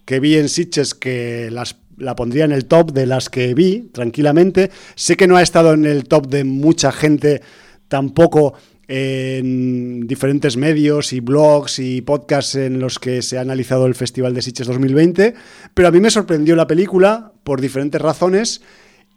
que 0.03 0.19
vi 0.19 0.35
en 0.35 0.49
Sitges 0.49 0.93
que 0.93 1.49
las, 1.49 1.77
la 1.97 2.13
pondría 2.13 2.43
en 2.43 2.51
el 2.51 2.65
top 2.65 2.91
de 2.91 3.05
las 3.05 3.29
que 3.29 3.53
vi 3.53 3.89
tranquilamente. 3.93 4.69
Sé 4.95 5.15
que 5.15 5.25
no 5.25 5.37
ha 5.37 5.41
estado 5.41 5.73
en 5.73 5.85
el 5.85 6.09
top 6.09 6.27
de 6.27 6.43
mucha 6.43 6.91
gente 6.91 7.41
tampoco 7.87 8.53
en 8.89 10.05
diferentes 10.07 10.57
medios 10.57 11.13
y 11.13 11.21
blogs 11.21 11.79
y 11.79 12.01
podcasts 12.01 12.55
en 12.55 12.79
los 12.79 12.99
que 12.99 13.21
se 13.21 13.37
ha 13.37 13.41
analizado 13.41 13.85
el 13.85 13.95
Festival 13.95 14.33
de 14.33 14.41
Sitges 14.41 14.67
2020, 14.67 15.35
pero 15.73 15.87
a 15.87 15.91
mí 15.91 16.01
me 16.01 16.11
sorprendió 16.11 16.57
la 16.57 16.67
película 16.67 17.31
por 17.45 17.61
diferentes 17.61 18.01
razones 18.01 18.61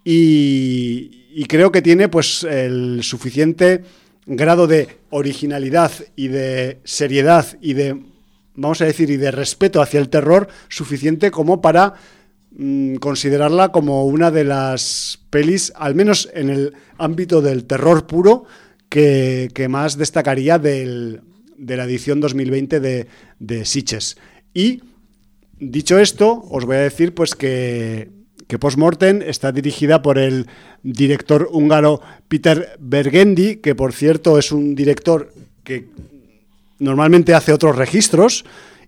y, 0.04 1.26
y 1.34 1.46
creo 1.46 1.72
que 1.72 1.82
tiene 1.82 2.08
pues 2.08 2.44
el 2.44 3.02
suficiente 3.02 3.82
grado 4.28 4.66
de 4.66 4.88
originalidad 5.10 5.90
y 6.14 6.28
de 6.28 6.80
seriedad 6.84 7.46
y 7.60 7.72
de, 7.72 7.98
vamos 8.54 8.80
a 8.80 8.84
decir, 8.84 9.10
y 9.10 9.16
de 9.16 9.30
respeto 9.30 9.80
hacia 9.80 10.00
el 10.00 10.10
terror 10.10 10.48
suficiente 10.68 11.30
como 11.30 11.62
para 11.62 11.94
mm, 12.52 12.96
considerarla 12.96 13.72
como 13.72 14.04
una 14.04 14.30
de 14.30 14.44
las 14.44 15.20
pelis, 15.30 15.72
al 15.76 15.94
menos 15.94 16.28
en 16.34 16.50
el 16.50 16.74
ámbito 16.98 17.40
del 17.40 17.64
terror 17.64 18.06
puro, 18.06 18.44
que, 18.90 19.50
que 19.54 19.68
más 19.68 19.96
destacaría 19.96 20.58
del, 20.58 21.22
de 21.56 21.76
la 21.76 21.84
edición 21.84 22.20
2020 22.20 22.80
de, 22.80 23.06
de 23.38 23.64
Sitges. 23.64 24.16
Y 24.52 24.82
dicho 25.58 25.98
esto, 25.98 26.44
os 26.50 26.64
voy 26.66 26.76
a 26.76 26.80
decir 26.80 27.14
pues 27.14 27.34
que, 27.34 28.17
que 28.48 28.58
Postmortem 28.58 29.22
está 29.22 29.52
dirigida 29.52 30.02
por 30.02 30.18
el 30.18 30.46
director 30.82 31.48
húngaro 31.52 32.00
Peter 32.28 32.76
Bergendi, 32.80 33.56
que 33.56 33.74
por 33.74 33.92
cierto 33.92 34.38
es 34.38 34.50
un 34.50 34.74
director 34.74 35.32
que 35.62 35.86
normalmente 36.78 37.34
hace 37.34 37.52
otros 37.52 37.76
registros 37.76 38.44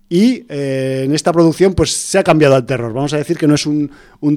y 0.09 0.45
eh, 0.49 1.03
en 1.05 1.13
esta 1.13 1.31
producción 1.31 1.73
pues 1.73 1.93
se 1.93 2.17
ha 2.17 2.23
cambiado 2.23 2.55
al 2.55 2.65
terror. 2.65 2.91
Vamos 2.91 3.13
a 3.13 3.17
decir 3.17 3.37
que 3.37 3.47
no 3.47 3.55
es 3.55 3.65
un, 3.65 3.89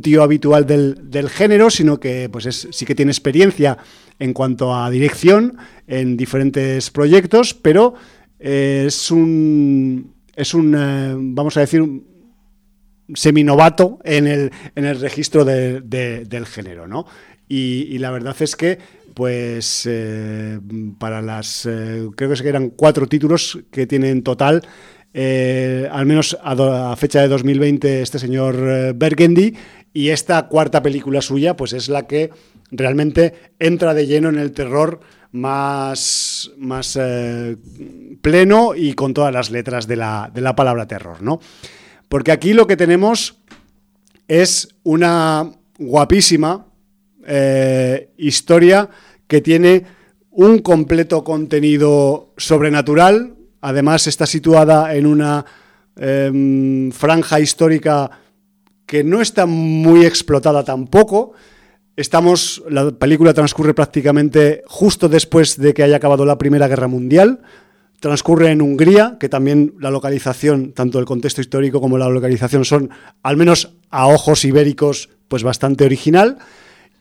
tío 0.02 0.22
habitual 0.22 0.66
del, 0.66 1.10
del, 1.10 1.28
género, 1.28 1.68
sino 1.70 1.98
que 1.98 2.28
pues 2.30 2.46
es, 2.46 2.68
sí 2.70 2.86
que 2.86 2.94
tiene 2.94 3.10
experiencia 3.10 3.78
en 4.20 4.32
cuanto 4.34 4.72
a 4.72 4.88
dirección 4.90 5.56
en 5.88 6.16
diferentes 6.16 6.90
proyectos, 6.90 7.54
pero 7.54 7.94
eh, 8.38 8.84
es 8.86 9.10
un, 9.10 10.12
es 10.36 10.54
un 10.54 10.74
eh, 10.76 11.14
vamos 11.16 11.56
a 11.56 11.60
decir, 11.60 11.82
seminovato 13.12 13.98
en 14.04 14.26
el, 14.26 14.52
en 14.74 14.84
el 14.84 15.00
registro 15.00 15.44
de, 15.44 15.80
de, 15.80 16.24
del 16.24 16.46
género, 16.46 16.86
¿no? 16.86 17.06
Y, 17.48 17.98
la 17.98 18.10
verdad 18.10 18.34
es 18.40 18.56
que, 18.56 18.78
pues, 19.12 19.86
eh, 19.88 20.58
para 20.98 21.20
las, 21.20 21.66
eh, 21.66 22.08
creo 22.16 22.32
que 22.32 22.48
eran 22.48 22.70
cuatro 22.70 23.06
títulos 23.06 23.58
que 23.70 23.86
tiene 23.86 24.10
en 24.10 24.22
total, 24.22 24.62
eh, 25.12 25.88
al 25.92 26.06
menos 26.06 26.36
a, 26.42 26.54
do, 26.54 26.72
a, 26.72 26.96
fecha 26.96 27.20
de 27.20 27.28
2020, 27.28 28.02
este 28.02 28.18
señor 28.18 28.94
Bergendy, 28.94 29.54
y 29.92 30.08
esta 30.08 30.48
cuarta 30.48 30.82
película 30.82 31.20
suya, 31.20 31.54
pues 31.54 31.72
es 31.74 31.88
la 31.88 32.06
que 32.06 32.30
realmente 32.70 33.34
entra 33.60 33.94
de 33.94 34.06
lleno 34.06 34.30
en 34.30 34.38
el 34.38 34.50
terror 34.52 35.00
más, 35.30 36.50
más 36.56 36.98
pleno 38.20 38.74
y 38.74 38.94
con 38.94 39.14
todas 39.14 39.32
las 39.32 39.50
letras 39.50 39.86
de 39.86 39.96
la, 39.96 40.30
de 40.34 40.40
la 40.40 40.56
palabra 40.56 40.88
terror, 40.88 41.22
¿no? 41.22 41.38
Porque 42.08 42.32
aquí 42.32 42.52
lo 42.52 42.66
que 42.66 42.76
tenemos 42.76 43.38
es 44.28 44.68
una 44.82 45.50
guapísima 45.78 46.66
eh, 47.26 48.10
historia 48.16 48.88
que 49.26 49.40
tiene 49.40 49.84
un 50.30 50.58
completo 50.58 51.24
contenido 51.24 52.32
sobrenatural. 52.36 53.34
Además 53.60 54.06
está 54.06 54.26
situada 54.26 54.94
en 54.94 55.06
una 55.06 55.44
eh, 55.96 56.90
franja 56.92 57.40
histórica 57.40 58.10
que 58.86 59.04
no 59.04 59.20
está 59.20 59.46
muy 59.46 60.04
explotada 60.04 60.64
tampoco. 60.64 61.32
Estamos, 61.96 62.62
la 62.68 62.90
película 62.90 63.32
transcurre 63.32 63.72
prácticamente 63.72 64.62
justo 64.66 65.08
después 65.08 65.56
de 65.56 65.72
que 65.72 65.84
haya 65.84 65.96
acabado 65.96 66.24
la 66.24 66.38
Primera 66.38 66.68
Guerra 66.68 66.88
Mundial 66.88 67.40
transcurre 68.04 68.50
en 68.50 68.60
Hungría, 68.60 69.16
que 69.18 69.30
también 69.30 69.76
la 69.80 69.90
localización, 69.90 70.74
tanto 70.74 70.98
el 70.98 71.06
contexto 71.06 71.40
histórico 71.40 71.80
como 71.80 71.96
la 71.96 72.06
localización 72.06 72.66
son, 72.66 72.90
al 73.22 73.38
menos 73.38 73.78
a 73.88 74.08
ojos 74.08 74.44
ibéricos, 74.44 75.08
pues 75.26 75.42
bastante 75.42 75.86
original. 75.86 76.36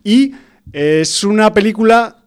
Y 0.01 0.31
es 0.71 1.25
una 1.25 1.53
película 1.53 2.23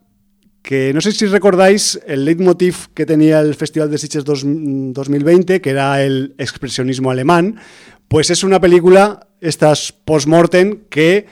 que 0.61 0.93
no 0.93 1.01
sé 1.01 1.11
si 1.11 1.25
recordáis 1.25 1.99
el 2.05 2.23
leitmotiv 2.23 2.89
que 2.93 3.07
tenía 3.07 3.39
el 3.39 3.55
Festival 3.55 3.89
de 3.89 3.97
Sitges 3.97 4.23
2020, 4.23 5.59
que 5.59 5.69
era 5.71 6.03
el 6.03 6.35
expresionismo 6.37 7.09
alemán, 7.09 7.59
pues 8.07 8.29
es 8.29 8.43
una 8.43 8.59
película, 8.59 9.27
estas 9.41 9.91
post-mortem, 9.91 10.81
que, 10.91 11.25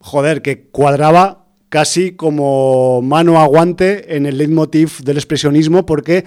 joder, 0.00 0.42
que 0.42 0.62
cuadraba 0.62 1.46
casi 1.68 2.12
como 2.12 3.02
mano 3.02 3.38
aguante 3.38 4.16
en 4.16 4.26
el 4.26 4.38
leitmotiv 4.38 4.98
del 5.04 5.18
expresionismo 5.18 5.86
porque 5.86 6.24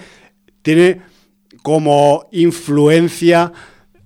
tiene 0.62 1.00
como 1.62 2.28
influencia 2.32 3.52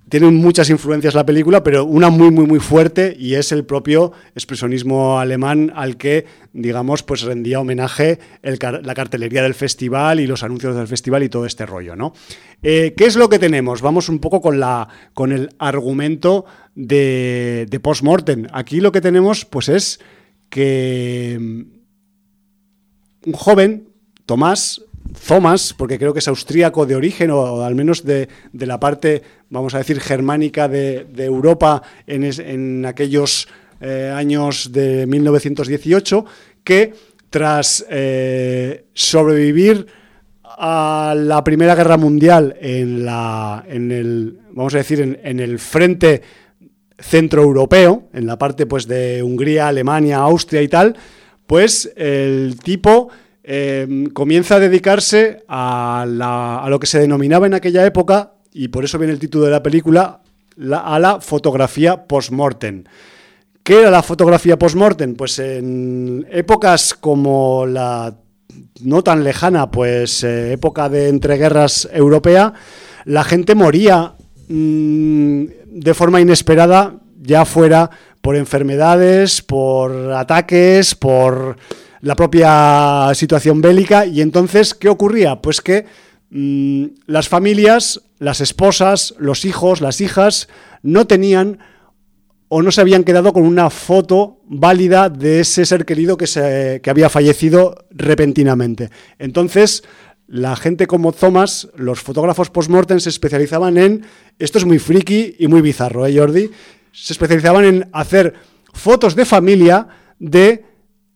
tiene 0.09 0.31
muchas 0.31 0.69
influencias 0.69 1.15
la 1.15 1.25
película, 1.25 1.63
pero 1.63 1.83
una 1.83 2.09
muy, 2.09 2.31
muy, 2.31 2.45
muy 2.45 2.59
fuerte 2.59 3.15
y 3.19 3.33
es 3.33 3.51
el 3.51 3.65
propio 3.65 4.13
expresionismo 4.35 5.19
alemán 5.19 5.71
al 5.75 5.97
que, 5.97 6.25
digamos, 6.53 7.03
pues 7.03 7.23
rendía 7.23 7.59
homenaje 7.59 8.19
la 8.41 8.95
cartelería 8.95 9.43
del 9.43 9.53
festival 9.53 10.21
y 10.21 10.27
los 10.27 10.43
anuncios 10.43 10.75
del 10.75 10.87
festival 10.87 11.23
y 11.23 11.29
todo 11.29 11.45
este 11.45 11.65
rollo, 11.65 11.95
¿no? 11.97 12.13
Eh, 12.63 12.93
¿Qué 12.95 13.05
es 13.05 13.17
lo 13.17 13.27
que 13.27 13.37
tenemos? 13.37 13.81
Vamos 13.81 14.07
un 14.07 14.19
poco 14.19 14.39
con, 14.39 14.59
la, 14.61 14.87
con 15.13 15.33
el 15.33 15.49
argumento 15.59 16.45
de, 16.73 17.65
de 17.69 17.79
post-mortem. 17.81 18.47
Aquí 18.53 18.79
lo 18.79 18.93
que 18.93 19.01
tenemos, 19.01 19.43
pues 19.43 19.67
es 19.67 19.99
que 20.49 21.37
mm, 21.39 21.61
un 23.27 23.33
joven, 23.33 23.89
Tomás, 24.25 24.81
Thomas, 25.25 25.73
porque 25.77 25.97
creo 25.97 26.13
que 26.13 26.19
es 26.19 26.27
austríaco 26.27 26.85
de 26.85 26.95
origen, 26.95 27.31
o, 27.31 27.61
al 27.61 27.75
menos 27.75 28.03
de, 28.03 28.27
la 28.53 28.79
parte, 28.79 29.21
vamos 29.49 29.73
a 29.73 29.79
decir, 29.79 29.99
germánica 29.99 30.67
de, 30.67 31.05
Europa 31.17 31.81
en, 32.05 32.85
aquellos 32.85 33.47
eh, 33.81 34.11
años 34.13 34.71
de 34.71 35.05
1918, 35.07 36.25
que 36.63 36.93
tras 37.29 37.85
eh, 37.89 38.85
sobrevivir 38.93 39.87
a 40.43 41.13
la 41.15 41.43
Primera 41.43 41.75
Guerra 41.75 41.97
Mundial 41.97 42.55
en, 42.59 43.05
la, 43.05 43.63
en 43.67 43.91
el, 43.91 44.39
vamos 44.51 44.73
a 44.73 44.77
decir, 44.77 45.19
en, 45.21 45.39
el 45.39 45.59
frente 45.59 46.21
centroeuropeo, 46.97 48.09
en 48.13 48.25
la 48.25 48.39
parte 48.39 48.65
pues, 48.65 48.87
de 48.87 49.21
Hungría, 49.21 49.67
Alemania, 49.67 50.17
Austria 50.17 50.61
y 50.63 50.67
tal, 50.67 50.95
pues 51.45 51.91
el 51.95 52.57
tipo 52.63 53.09
Em, 53.49 54.07
comienza 54.07 54.55
a 54.55 54.59
dedicarse 54.59 55.45
a, 55.47 56.05
lo 56.67 56.79
que 56.79 56.85
se 56.85 56.99
denominaba 56.99 57.47
en 57.47 57.53
aquella 57.53 57.85
época, 57.85 58.33
y 58.51 58.67
por 58.67 58.83
eso 58.83 58.97
viene 58.97 59.13
el 59.13 59.19
título 59.19 59.45
de 59.45 59.51
la 59.51 59.63
película, 59.63 60.19
a 60.73 60.99
la 60.99 61.21
fotografía 61.21 62.07
post-mortem. 62.07 62.83
¿Qué 63.63 63.79
era 63.79 63.89
la 63.89 64.03
fotografía 64.03 64.59
post-mortem? 64.59 65.15
Pues 65.15 65.39
en 65.39 66.27
épocas 66.29 66.93
como 66.93 67.65
la 67.65 68.13
no 68.81 69.01
tan 69.01 69.23
lejana, 69.23 69.71
pues 69.71 70.25
eh, 70.25 70.51
época 70.51 70.89
de 70.89 71.07
entreguerras 71.07 71.87
europea, 71.93 72.51
la 73.05 73.23
gente 73.23 73.55
moría 73.55 74.15
mm, 74.49 75.45
de 75.67 75.93
forma 75.93 76.19
inesperada, 76.19 76.95
ya 77.21 77.45
fuera 77.45 77.89
por 78.21 78.35
enfermedades, 78.35 79.41
por 79.41 80.11
ataques, 80.11 80.95
por 80.95 81.55
la 82.01 82.15
propia 82.15 83.11
situación 83.13 83.61
bélica. 83.61 84.05
Y 84.05 84.21
entonces, 84.21 84.73
¿qué 84.73 84.89
ocurría? 84.89 85.41
Pues 85.41 85.61
que 85.61 85.85
mm, 86.29 86.85
las 87.05 87.29
familias, 87.29 88.01
las 88.19 88.41
esposas, 88.41 89.15
los 89.17 89.45
hijos, 89.45 89.81
las 89.81 90.01
hijas, 90.01 90.47
no 90.83 91.07
tenían 91.07 91.59
o 92.49 92.61
no 92.61 92.71
se 92.71 92.81
habían 92.81 93.03
quedado 93.03 93.33
con 93.33 93.43
una 93.43 93.69
foto 93.69 94.39
válida 94.45 95.09
de 95.09 95.41
ese 95.41 95.65
ser 95.65 95.85
querido 95.85 96.15
que, 96.15 96.27
se, 96.27 96.79
que 96.81 96.89
había 96.89 97.09
fallecido 97.09 97.87
repentinamente. 97.91 98.89
Entonces, 99.19 99.83
la 100.27 100.55
gente 100.55 100.87
como 100.87 101.11
Thomas, 101.11 101.69
los 101.75 102.01
fotógrafos 102.01 102.49
post-mortem 102.49 102.99
se 102.99 103.09
especializaban 103.09 103.77
en, 103.77 104.05
esto 104.39 104.57
es 104.57 104.65
muy 104.65 104.79
friki 104.79 105.35
y 105.39 105.47
muy 105.47 105.61
bizarro, 105.61 106.05
¿eh, 106.05 106.17
Jordi? 106.17 106.49
Se 106.91 107.13
especializaban 107.13 107.65
en 107.65 107.89
hacer 107.91 108.33
fotos 108.73 109.15
de 109.15 109.25
familia 109.25 109.87
de 110.19 110.65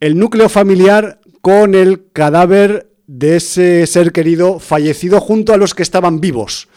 el 0.02 0.18
núcleo 0.18 0.50
familiar 0.50 1.22
con 1.42 1.76
el 1.76 2.12
cadáver 2.12 2.92
de 3.08 3.38
ese 3.38 3.86
ser 3.88 4.12
querido 4.12 4.60
fallecido 4.60 5.22
junto 5.22 5.54
a 5.54 5.58
los 5.58 5.74
que 5.74 5.84
estaban 5.84 6.20
vivos. 6.20 6.68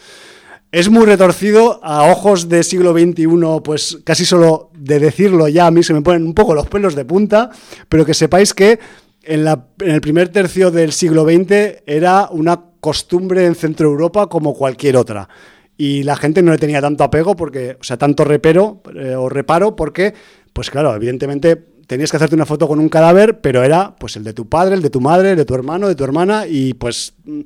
Es 0.70 0.90
muy 0.90 1.06
retorcido 1.06 1.80
a 1.82 2.10
ojos 2.10 2.48
de 2.48 2.62
siglo 2.62 2.92
XXI, 2.92 3.26
pues 3.64 3.98
casi 4.05 4.24
solo 4.24 4.70
de 4.76 4.98
decirlo 4.98 5.48
ya 5.48 5.66
a 5.66 5.70
mí 5.70 5.82
se 5.82 5.94
me 5.94 6.02
ponen 6.02 6.26
un 6.26 6.34
poco 6.34 6.55
los 6.55 6.66
pelos 6.66 6.94
de 6.94 7.05
punta, 7.05 7.51
pero 7.88 8.05
que 8.05 8.12
sepáis 8.12 8.52
que 8.52 8.78
en, 9.22 9.46
el 9.78 10.01
primer 10.01 10.28
tercio 10.28 10.70
del 10.70 10.92
siglo 10.92 11.24
XX 11.24 11.82
era 11.86 12.28
una 12.30 12.60
costumbre 12.80 13.46
en 13.46 13.55
Centro 13.55 13.88
Europa 13.88 14.26
como 14.26 14.52
cualquier 14.52 14.96
otra. 14.96 15.28
Y 15.76 16.02
la 16.02 16.16
gente 16.16 16.42
no 16.42 16.52
le 16.52 16.59
tenía 16.59 16.80
tanto 16.80 17.05
apego, 17.05 17.34
porque, 17.34 17.78
o 17.80 17.84
sea, 17.84 17.96
tanto 17.96 18.24
repero 18.24 18.82
eh, 18.94 19.14
o 19.16 19.28
reparo, 19.28 19.74
porque, 19.74 20.12
pues 20.52 20.70
claro, 20.70 20.94
evidentemente 20.94 21.73
tenías 21.86 22.11
que 22.11 22.16
hacerte 22.16 22.35
una 22.35 22.47
foto 22.47 22.69
con 22.69 22.78
un 22.78 22.89
cadáver, 22.89 23.40
pero 23.40 23.62
era 23.62 23.94
pues 23.97 24.16
el 24.16 24.24
de 24.24 24.32
tu 24.32 24.48
padre, 24.48 24.74
el 24.74 24.82
de 24.82 24.90
tu 24.90 25.01
madre, 25.01 25.32
el 25.32 25.36
de 25.36 25.44
tu 25.44 25.55
hermano, 25.55 25.89
de 25.89 25.94
tu 25.94 26.05
hermana, 26.05 26.47
y 26.47 26.74
pues 26.74 27.15
mm, 27.24 27.40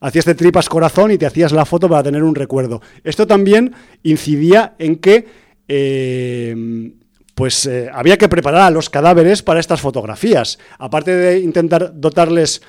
hacías 0.00 0.24
de 0.24 0.34
tripas 0.34 0.68
corazón 0.68 1.10
y 1.10 1.18
te 1.18 1.26
hacías 1.26 1.52
la 1.52 1.64
foto 1.64 1.88
para 1.88 2.02
tener 2.02 2.22
un 2.22 2.34
recuerdo. 2.34 2.80
Esto 3.04 3.26
también 3.26 3.74
incidía 4.02 4.74
en 4.78 4.96
que 4.96 5.26
eh, 5.68 6.92
pues 7.34 7.66
eh, 7.66 7.88
había 7.92 8.18
que 8.18 8.28
preparar 8.28 8.62
a 8.62 8.70
los 8.70 8.90
cadáveres 8.90 9.42
para 9.42 9.60
estas 9.60 9.80
fotografías. 9.80 10.58
Aparte 10.78 11.14
de 11.14 11.40
intentar 11.40 11.92
dotarles 11.94 12.62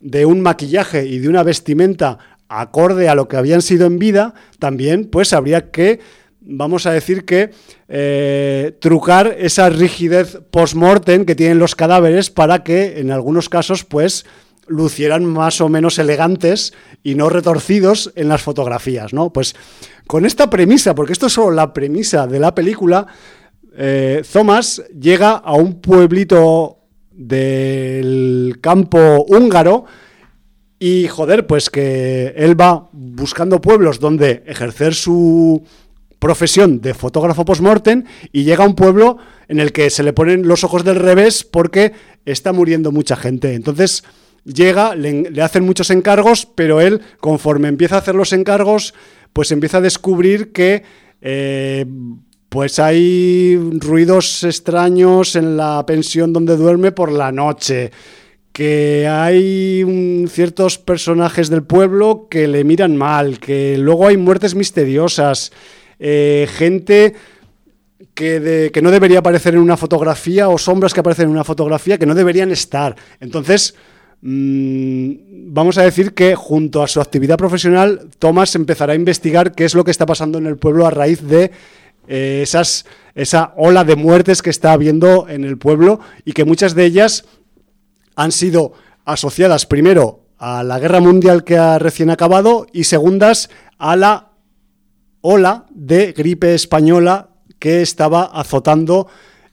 de 0.00 0.26
un 0.26 0.40
maquillaje 0.40 1.06
y 1.06 1.18
de 1.18 1.28
una 1.28 1.42
vestimenta 1.42 2.18
acorde 2.48 3.08
a 3.08 3.14
lo 3.14 3.28
que 3.28 3.36
habían 3.36 3.62
sido 3.62 3.86
en 3.86 3.98
vida, 3.98 4.34
también 4.58 5.04
pues 5.04 5.32
habría 5.32 5.70
que 5.70 6.00
vamos 6.48 6.86
a 6.86 6.92
decir 6.92 7.24
que 7.24 7.50
eh, 7.88 8.76
trucar 8.80 9.36
esa 9.38 9.68
rigidez 9.68 10.40
post-mortem 10.50 11.24
que 11.24 11.34
tienen 11.34 11.58
los 11.58 11.76
cadáveres 11.76 12.30
para 12.30 12.64
que 12.64 12.98
en 13.00 13.10
algunos 13.10 13.48
casos 13.48 13.84
pues 13.84 14.24
lucieran 14.66 15.24
más 15.24 15.60
o 15.60 15.68
menos 15.68 15.98
elegantes 15.98 16.72
y 17.02 17.14
no 17.14 17.28
retorcidos 17.28 18.12
en 18.16 18.28
las 18.28 18.42
fotografías, 18.42 19.12
¿no? 19.12 19.32
Pues 19.32 19.54
con 20.06 20.26
esta 20.26 20.50
premisa, 20.50 20.94
porque 20.94 21.12
esto 21.12 21.26
es 21.26 21.32
solo 21.34 21.50
la 21.50 21.72
premisa 21.72 22.26
de 22.26 22.40
la 22.40 22.54
película, 22.54 23.06
eh, 23.76 24.22
Thomas 24.30 24.82
llega 24.98 25.32
a 25.32 25.54
un 25.54 25.80
pueblito 25.80 26.78
del 27.12 28.58
campo 28.60 29.24
húngaro 29.28 29.84
y 30.78 31.08
joder, 31.08 31.46
pues 31.46 31.70
que 31.70 32.34
él 32.36 32.58
va 32.58 32.88
buscando 32.92 33.60
pueblos 33.60 33.98
donde 33.98 34.44
ejercer 34.46 34.94
su 34.94 35.62
profesión 36.18 36.80
de 36.80 36.94
fotógrafo 36.94 37.44
post-mortem 37.44 38.04
y 38.32 38.44
llega 38.44 38.64
a 38.64 38.66
un 38.66 38.74
pueblo 38.74 39.18
en 39.48 39.60
el 39.60 39.72
que 39.72 39.90
se 39.90 40.02
le 40.02 40.12
ponen 40.12 40.46
los 40.48 40.64
ojos 40.64 40.84
del 40.84 40.96
revés 40.96 41.44
porque 41.44 41.92
está 42.24 42.52
muriendo 42.52 42.92
mucha 42.92 43.16
gente. 43.16 43.54
Entonces 43.54 44.04
llega, 44.44 44.94
le, 44.94 45.42
hacen 45.42 45.64
muchos 45.64 45.90
encargos, 45.90 46.46
pero 46.46 46.80
él, 46.80 47.00
conforme 47.20 47.68
empieza 47.68 47.96
a 47.96 47.98
hacer 48.00 48.14
los 48.14 48.32
encargos, 48.32 48.94
pues 49.32 49.52
empieza 49.52 49.78
a 49.78 49.82
descubrir 49.82 50.52
que 50.52 50.82
eh, 51.20 51.86
pues 52.48 52.78
hay 52.78 53.56
ruidos 53.74 54.42
extraños 54.44 55.36
en 55.36 55.56
la 55.56 55.84
pensión 55.86 56.32
donde 56.32 56.56
duerme 56.56 56.92
por 56.92 57.12
la 57.12 57.30
noche 57.30 57.90
que 58.58 59.06
hay 59.06 59.84
ciertos 60.28 60.78
personajes 60.78 61.48
del 61.48 61.62
pueblo 61.62 62.26
que 62.28 62.48
le 62.48 62.64
miran 62.64 62.96
mal, 62.96 63.38
que 63.38 63.78
luego 63.78 64.08
hay 64.08 64.16
muertes 64.16 64.56
misteriosas, 64.56 65.52
eh, 65.98 66.48
gente 66.50 67.14
que, 68.14 68.80
no 68.82 68.90
debería 68.90 69.20
aparecer 69.20 69.54
en 69.54 69.60
una 69.60 69.76
fotografía 69.76 70.48
o 70.48 70.58
sombras 70.58 70.92
que 70.92 71.00
aparecen 71.00 71.26
en 71.26 71.30
una 71.30 71.44
fotografía 71.44 71.98
que 71.98 72.06
no 72.06 72.14
deberían 72.14 72.50
estar. 72.50 72.96
Entonces, 73.20 73.74
mm, 74.22 75.52
vamos 75.52 75.78
a 75.78 75.82
decir 75.82 76.14
que 76.14 76.34
junto 76.34 76.82
a 76.82 76.88
su 76.88 77.00
actividad 77.00 77.36
profesional, 77.36 78.08
Thomas 78.18 78.54
empezará 78.54 78.92
a 78.92 78.96
investigar 78.96 79.52
qué 79.52 79.64
es 79.64 79.74
lo 79.74 79.84
que 79.84 79.90
está 79.90 80.06
pasando 80.06 80.38
en 80.38 80.46
el 80.46 80.56
pueblo 80.56 80.86
a 80.86 80.90
raíz 80.90 81.22
de 81.22 81.52
eh, 82.08 82.44
esa 83.14 83.52
ola 83.56 83.84
de 83.84 83.96
muertes 83.96 84.42
que 84.42 84.50
está 84.50 84.72
habiendo 84.72 85.28
en 85.28 85.44
el 85.44 85.58
pueblo 85.58 86.00
y 86.24 86.32
que 86.32 86.44
muchas 86.44 86.74
de 86.74 86.86
ellas 86.86 87.24
han 88.16 88.32
sido 88.32 88.72
asociadas 89.04 89.66
primero 89.66 90.20
a 90.38 90.62
la 90.62 90.78
guerra 90.78 91.00
mundial 91.00 91.44
que 91.44 91.56
ha 91.56 91.78
recién 91.78 92.10
acabado 92.10 92.66
y 92.72 92.84
segundas 92.84 93.50
a 93.78 93.96
la 93.96 94.27
ola 95.30 95.66
de 95.68 96.12
gripe 96.12 96.54
española 96.54 97.28
que 97.58 97.82
estaba 97.82 98.22
azotando 98.22 99.08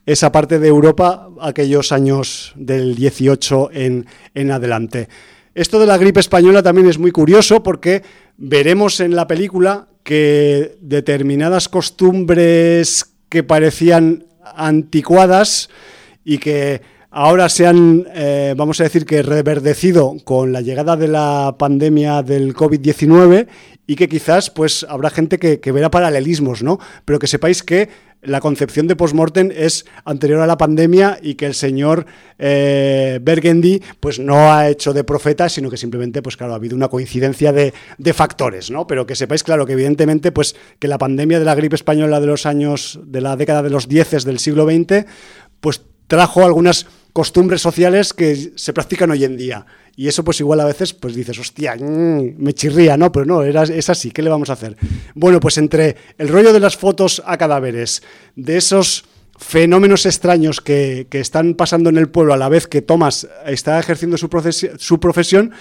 esa 0.06 0.32
parte 0.32 0.58
de 0.58 0.68
Europa 0.68 1.28
aquellos 1.38 1.92
años 1.92 2.54
del 2.56 2.94
18 2.94 3.68
en, 3.74 4.06
en 4.34 4.50
adelante. 4.52 5.10
Esto 5.54 5.78
de 5.78 5.84
la 5.84 5.98
gripe 5.98 6.20
española 6.20 6.62
también 6.62 6.88
es 6.88 6.98
muy 6.98 7.10
curioso 7.10 7.62
porque 7.62 8.02
veremos 8.38 9.00
en 9.00 9.14
la 9.14 9.26
película 9.26 9.88
que 10.02 10.78
determinadas 10.80 11.68
costumbres 11.68 13.12
que 13.28 13.42
parecían 13.42 14.24
anticuadas 14.54 15.68
y 16.24 16.38
que 16.38 16.80
ahora 17.16 17.48
se 17.48 17.66
han, 17.66 18.06
eh, 18.14 18.52
vamos 18.58 18.78
a 18.78 18.84
decir 18.84 19.06
que 19.06 19.22
reverdecido 19.22 20.16
con 20.24 20.52
la 20.52 20.60
llegada 20.60 20.96
de 20.96 21.08
la 21.08 21.56
pandemia 21.58 22.22
del 22.22 22.54
COVID-19 22.54 23.46
y 23.86 23.96
que 23.96 24.06
quizás 24.06 24.50
pues 24.50 24.84
habrá 24.86 25.08
gente 25.08 25.38
que, 25.38 25.58
que, 25.58 25.72
verá 25.72 25.90
paralelismos, 25.90 26.62
¿no? 26.62 26.78
Pero 27.06 27.18
que 27.18 27.26
sepáis 27.26 27.62
que 27.62 27.88
la 28.20 28.40
concepción 28.40 28.86
de 28.86 28.96
postmortem 28.96 29.50
es 29.50 29.86
anterior 30.04 30.40
a 30.40 30.46
la 30.46 30.58
pandemia 30.58 31.18
y 31.22 31.36
que 31.36 31.46
el 31.46 31.54
señor 31.54 32.04
eh, 32.38 33.18
Bergendy 33.22 33.82
pues 33.98 34.18
no 34.18 34.52
ha 34.52 34.68
hecho 34.68 34.92
de 34.92 35.02
profeta, 35.02 35.48
sino 35.48 35.70
que 35.70 35.78
simplemente, 35.78 36.20
pues 36.20 36.36
claro, 36.36 36.52
ha 36.52 36.56
habido 36.56 36.76
una 36.76 36.88
coincidencia 36.88 37.50
de, 37.50 37.72
factores, 38.12 38.70
¿no? 38.70 38.86
Pero 38.86 39.06
que 39.06 39.16
sepáis, 39.16 39.42
claro, 39.42 39.64
que 39.64 39.72
evidentemente, 39.72 40.32
pues 40.32 40.54
que 40.78 40.86
la 40.86 40.98
pandemia 40.98 41.38
de 41.38 41.46
la 41.46 41.54
gripe 41.54 41.76
española 41.76 42.20
de 42.20 42.26
los 42.26 42.44
años, 42.44 43.00
de 43.04 43.22
la 43.22 43.36
década 43.36 43.62
de 43.62 43.70
los 43.70 43.88
10 43.88 44.24
del 44.24 44.38
siglo 44.38 44.66
XX, 44.66 45.06
pues 45.60 45.80
trajo 46.08 46.44
algunas 46.44 46.86
costumbres 47.16 47.62
sociales 47.62 48.12
que 48.12 48.52
se 48.56 48.74
practican 48.74 49.10
hoy 49.10 49.24
en 49.24 49.38
día. 49.38 49.64
Y 49.96 50.06
eso 50.06 50.22
pues 50.22 50.38
igual 50.40 50.60
a 50.60 50.66
veces 50.66 50.92
pues 50.92 51.14
dices, 51.14 51.38
hostia, 51.38 51.74
mmm, 51.74 52.34
me 52.36 52.52
chirría, 52.52 52.98
¿no? 52.98 53.10
Pero 53.10 53.24
no, 53.24 53.42
era, 53.42 53.62
es 53.62 53.88
así, 53.88 54.10
¿qué 54.10 54.20
le 54.20 54.28
vamos 54.28 54.50
a 54.50 54.52
hacer? 54.52 54.76
Bueno, 55.14 55.40
pues 55.40 55.56
entre 55.56 55.96
el 56.18 56.28
rollo 56.28 56.52
de 56.52 56.60
las 56.60 56.76
fotos 56.76 57.22
a 57.24 57.38
cadáveres, 57.38 58.02
de 58.34 58.58
esos 58.58 59.06
fenómenos 59.38 60.04
extraños 60.04 60.60
que, 60.60 61.06
que 61.08 61.20
están 61.20 61.54
pasando 61.54 61.88
en 61.88 61.96
el 61.96 62.10
pueblo 62.10 62.34
a 62.34 62.36
la 62.36 62.50
vez 62.50 62.66
que 62.66 62.82
Thomas 62.82 63.26
está 63.46 63.78
ejerciendo 63.78 64.18
su, 64.18 64.28
su 64.76 65.00
profesión, 65.00 65.52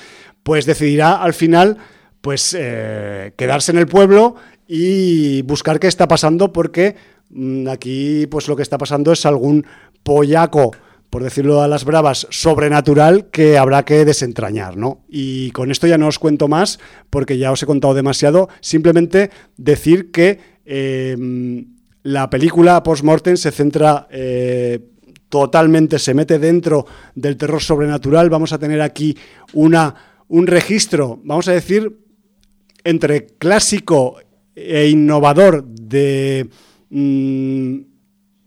pues 0.43 0.65
decidirá 0.65 1.23
al 1.23 1.33
final 1.33 1.77
pues 2.19 2.53
eh, 2.59 3.31
quedarse 3.37 3.71
en 3.71 3.77
el 3.77 3.87
pueblo 3.87 4.35
y 4.67 5.41
buscar 5.43 5.79
qué 5.79 5.87
está 5.87 6.05
pasando 6.09 6.51
porque 6.51 6.97
mmm, 7.29 7.69
aquí 7.69 8.27
pues 8.27 8.49
lo 8.49 8.57
que 8.57 8.63
está 8.63 8.77
pasando 8.77 9.13
es 9.13 9.25
algún 9.25 9.65
pollaco 10.03 10.73
por 11.09 11.23
decirlo 11.23 11.61
a 11.61 11.67
las 11.67 11.85
bravas, 11.85 12.27
sobrenatural 12.29 13.29
que 13.29 13.57
habrá 13.57 13.85
que 13.85 14.05
desentrañar, 14.05 14.77
¿no? 14.77 15.05
Y 15.07 15.51
con 15.51 15.71
esto 15.71 15.87
ya 15.87 15.97
no 15.97 16.07
os 16.07 16.19
cuento 16.19 16.47
más 16.47 16.79
porque 17.09 17.37
ya 17.37 17.51
os 17.51 17.63
he 17.63 17.65
contado 17.65 17.93
demasiado, 17.93 18.49
simplemente 18.59 19.29
decir 19.57 20.11
que 20.11 20.39
eh, 20.65 21.15
la 22.03 22.29
película 22.29 22.83
Postmortem 22.83 23.37
se 23.37 23.51
centra 23.51 24.07
eh, 24.11 24.79
totalmente, 25.29 25.99
se 25.99 26.13
mete 26.13 26.39
dentro 26.39 26.85
del 27.15 27.37
terror 27.37 27.61
sobrenatural, 27.61 28.29
vamos 28.29 28.53
a 28.53 28.59
tener 28.59 28.81
aquí 28.81 29.17
una, 29.53 29.95
un 30.27 30.47
registro, 30.47 31.19
vamos 31.23 31.47
a 31.47 31.53
decir, 31.53 31.97
entre 32.83 33.25
clásico 33.25 34.17
e 34.55 34.87
innovador 34.89 35.65
de... 35.65 36.49
Mmm, 36.89 37.94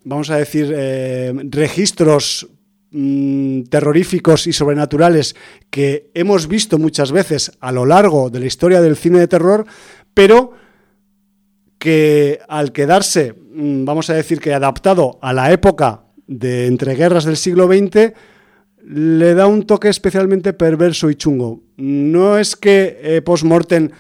vamos 0.09 0.31
a 0.31 0.37
decir, 0.37 0.73
eh, 0.75 1.35
registros 1.51 2.49
mmm, 2.91 3.65
terroríficos 3.65 4.47
y 4.47 4.55
sobrenaturales 4.55 5.37
que 5.71 6.11
hemos 6.15 6.49
visto 6.49 6.79
muchas 6.79 7.13
veces 7.13 7.53
a 7.61 7.73
lo 7.73 7.85
largo 7.85 8.31
de 8.31 8.41
la 8.41 8.47
historia 8.47 8.81
del 8.81 8.97
cine 8.97 9.19
de 9.19 9.29
terror, 9.29 9.67
pero 10.15 10.53
que 11.79 12.41
al 12.49 12.73
quedarse, 12.73 13.35
mmm, 13.35 13.85
vamos 13.85 14.09
a 14.09 14.15
decir 14.15 14.41
que 14.41 14.55
adaptado 14.55 15.19
a 15.21 15.35
la 15.35 15.53
época 15.53 16.05
de 16.27 16.67
entreguerras 16.67 17.25
del 17.25 17.37
siglo 17.37 17.67
XX, 17.67 18.15
le 18.83 19.35
da 19.35 19.47
un 19.47 19.65
toque 19.65 19.91
especialmente 19.91 20.55
perverso 20.55 21.11
y 21.11 21.17
chungo. 21.17 21.61
No 21.77 22.39
es 22.39 22.57
que 22.57 22.99
eh, 23.03 23.21
Postmortem 23.21 23.91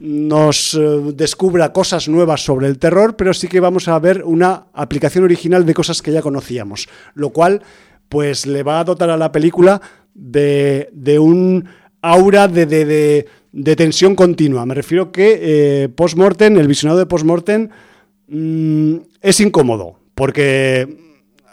nos 0.00 0.74
eh, 0.74 0.78
descubra 1.14 1.72
cosas 1.72 2.08
nuevas 2.08 2.44
sobre 2.44 2.66
el 2.66 2.78
terror, 2.78 3.16
pero 3.16 3.34
sí 3.34 3.48
que 3.48 3.60
vamos 3.60 3.88
a 3.88 3.98
ver 3.98 4.22
una 4.24 4.66
aplicación 4.72 5.24
original 5.24 5.64
de 5.64 5.74
cosas 5.74 6.02
que 6.02 6.12
ya 6.12 6.22
conocíamos, 6.22 6.88
lo 7.14 7.30
cual 7.30 7.62
pues 8.08 8.46
le 8.46 8.62
va 8.62 8.80
a 8.80 8.84
dotar 8.84 9.10
a 9.10 9.16
la 9.16 9.32
película 9.32 9.80
de, 10.14 10.88
de 10.92 11.18
un 11.18 11.66
aura 12.02 12.48
de, 12.48 12.66
de, 12.66 13.26
de, 13.52 13.76
tensión 13.76 14.14
continua. 14.14 14.66
Me 14.66 14.74
refiero 14.74 15.10
que 15.10 15.40
eh, 15.42 15.88
Postmortem, 15.88 16.58
el 16.58 16.68
visionado 16.68 16.98
de 16.98 17.06
Postmortem, 17.06 17.68
mmm, 18.28 18.96
es 19.20 19.40
incómodo, 19.40 19.98
porque 20.14 20.86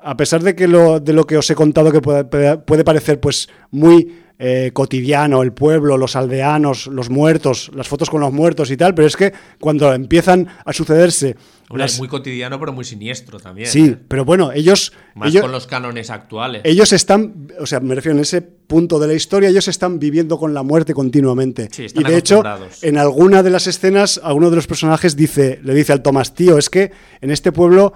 a 0.03 0.17
pesar 0.17 0.43
de 0.43 0.55
que 0.55 0.67
lo, 0.67 0.99
de 0.99 1.13
lo 1.13 1.25
que 1.25 1.37
os 1.37 1.49
he 1.49 1.55
contado 1.55 1.91
que 1.91 2.01
puede, 2.01 2.57
puede 2.57 2.83
parecer 2.83 3.19
pues 3.19 3.49
muy 3.69 4.21
eh, 4.43 4.71
cotidiano, 4.73 5.43
el 5.43 5.53
pueblo, 5.53 5.97
los 5.97 6.15
aldeanos, 6.15 6.87
los 6.87 7.11
muertos, 7.11 7.69
las 7.75 7.87
fotos 7.87 8.09
con 8.09 8.21
los 8.21 8.33
muertos 8.33 8.71
y 8.71 8.77
tal, 8.77 8.95
pero 8.95 9.07
es 9.07 9.15
que 9.15 9.31
cuando 9.59 9.93
empiezan 9.93 10.47
a 10.65 10.73
sucederse... 10.73 11.35
Las... 11.69 11.93
Es 11.93 11.99
muy 11.99 12.07
cotidiano, 12.07 12.59
pero 12.59 12.73
muy 12.73 12.83
siniestro 12.83 13.39
también. 13.39 13.67
Sí, 13.67 13.89
¿eh? 13.89 13.97
pero 14.07 14.25
bueno, 14.25 14.51
ellos... 14.51 14.93
Más 15.13 15.29
ellos, 15.29 15.43
con 15.43 15.51
los 15.51 15.67
cánones 15.67 16.09
actuales. 16.09 16.63
Ellos 16.65 16.91
están, 16.91 17.49
o 17.59 17.67
sea, 17.67 17.81
me 17.81 17.93
refiero 17.93 18.17
en 18.17 18.23
ese 18.23 18.41
punto 18.41 18.97
de 18.97 19.09
la 19.09 19.13
historia, 19.13 19.47
ellos 19.47 19.67
están 19.67 19.99
viviendo 19.99 20.39
con 20.39 20.55
la 20.55 20.63
muerte 20.63 20.95
continuamente. 20.95 21.69
Sí, 21.71 21.85
están 21.85 22.01
y 22.01 22.09
de 22.09 22.17
hecho, 22.17 22.41
en 22.81 22.97
alguna 22.97 23.43
de 23.43 23.51
las 23.51 23.67
escenas, 23.67 24.19
alguno 24.23 24.49
de 24.49 24.55
los 24.55 24.65
personajes 24.65 25.15
dice, 25.15 25.59
le 25.61 25.75
dice 25.75 25.93
al 25.93 26.01
Tomás, 26.01 26.33
tío, 26.33 26.57
es 26.57 26.71
que 26.71 26.91
en 27.21 27.29
este 27.29 27.51
pueblo 27.51 27.93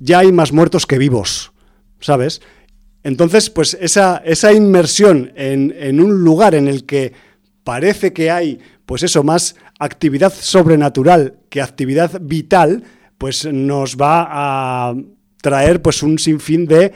ya 0.00 0.18
hay 0.18 0.32
más 0.32 0.52
muertos 0.52 0.86
que 0.86 0.98
vivos, 0.98 1.52
¿sabes? 1.98 2.42
Entonces, 3.02 3.50
pues 3.50 3.76
esa, 3.80 4.22
esa 4.24 4.52
inmersión 4.52 5.32
en, 5.34 5.74
en, 5.78 6.00
un 6.00 6.22
lugar 6.22 6.54
en 6.54 6.68
el 6.68 6.84
que 6.84 7.12
parece 7.64 8.12
que 8.12 8.30
hay, 8.30 8.58
pues 8.84 9.02
eso, 9.02 9.22
más 9.22 9.56
actividad 9.78 10.32
sobrenatural 10.32 11.38
que 11.48 11.62
actividad 11.62 12.20
vital, 12.20 12.84
pues 13.16 13.46
nos 13.46 13.96
va 13.96 14.26
a 14.30 14.94
traer 15.40 15.80
pues 15.80 16.02
un 16.02 16.18
sinfín 16.18 16.66
de 16.66 16.92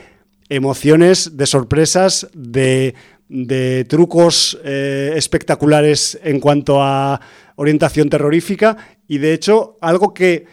emociones, 0.49 1.37
de 1.37 1.45
sorpresas, 1.47 2.27
de, 2.33 2.93
de 3.27 3.85
trucos 3.85 4.59
eh, 4.63 5.13
espectaculares 5.15 6.19
en 6.23 6.39
cuanto 6.39 6.81
a 6.81 7.19
orientación 7.55 8.09
terrorífica 8.09 8.77
y 9.07 9.17
de 9.17 9.33
hecho 9.33 9.77
algo 9.81 10.13
que 10.13 10.45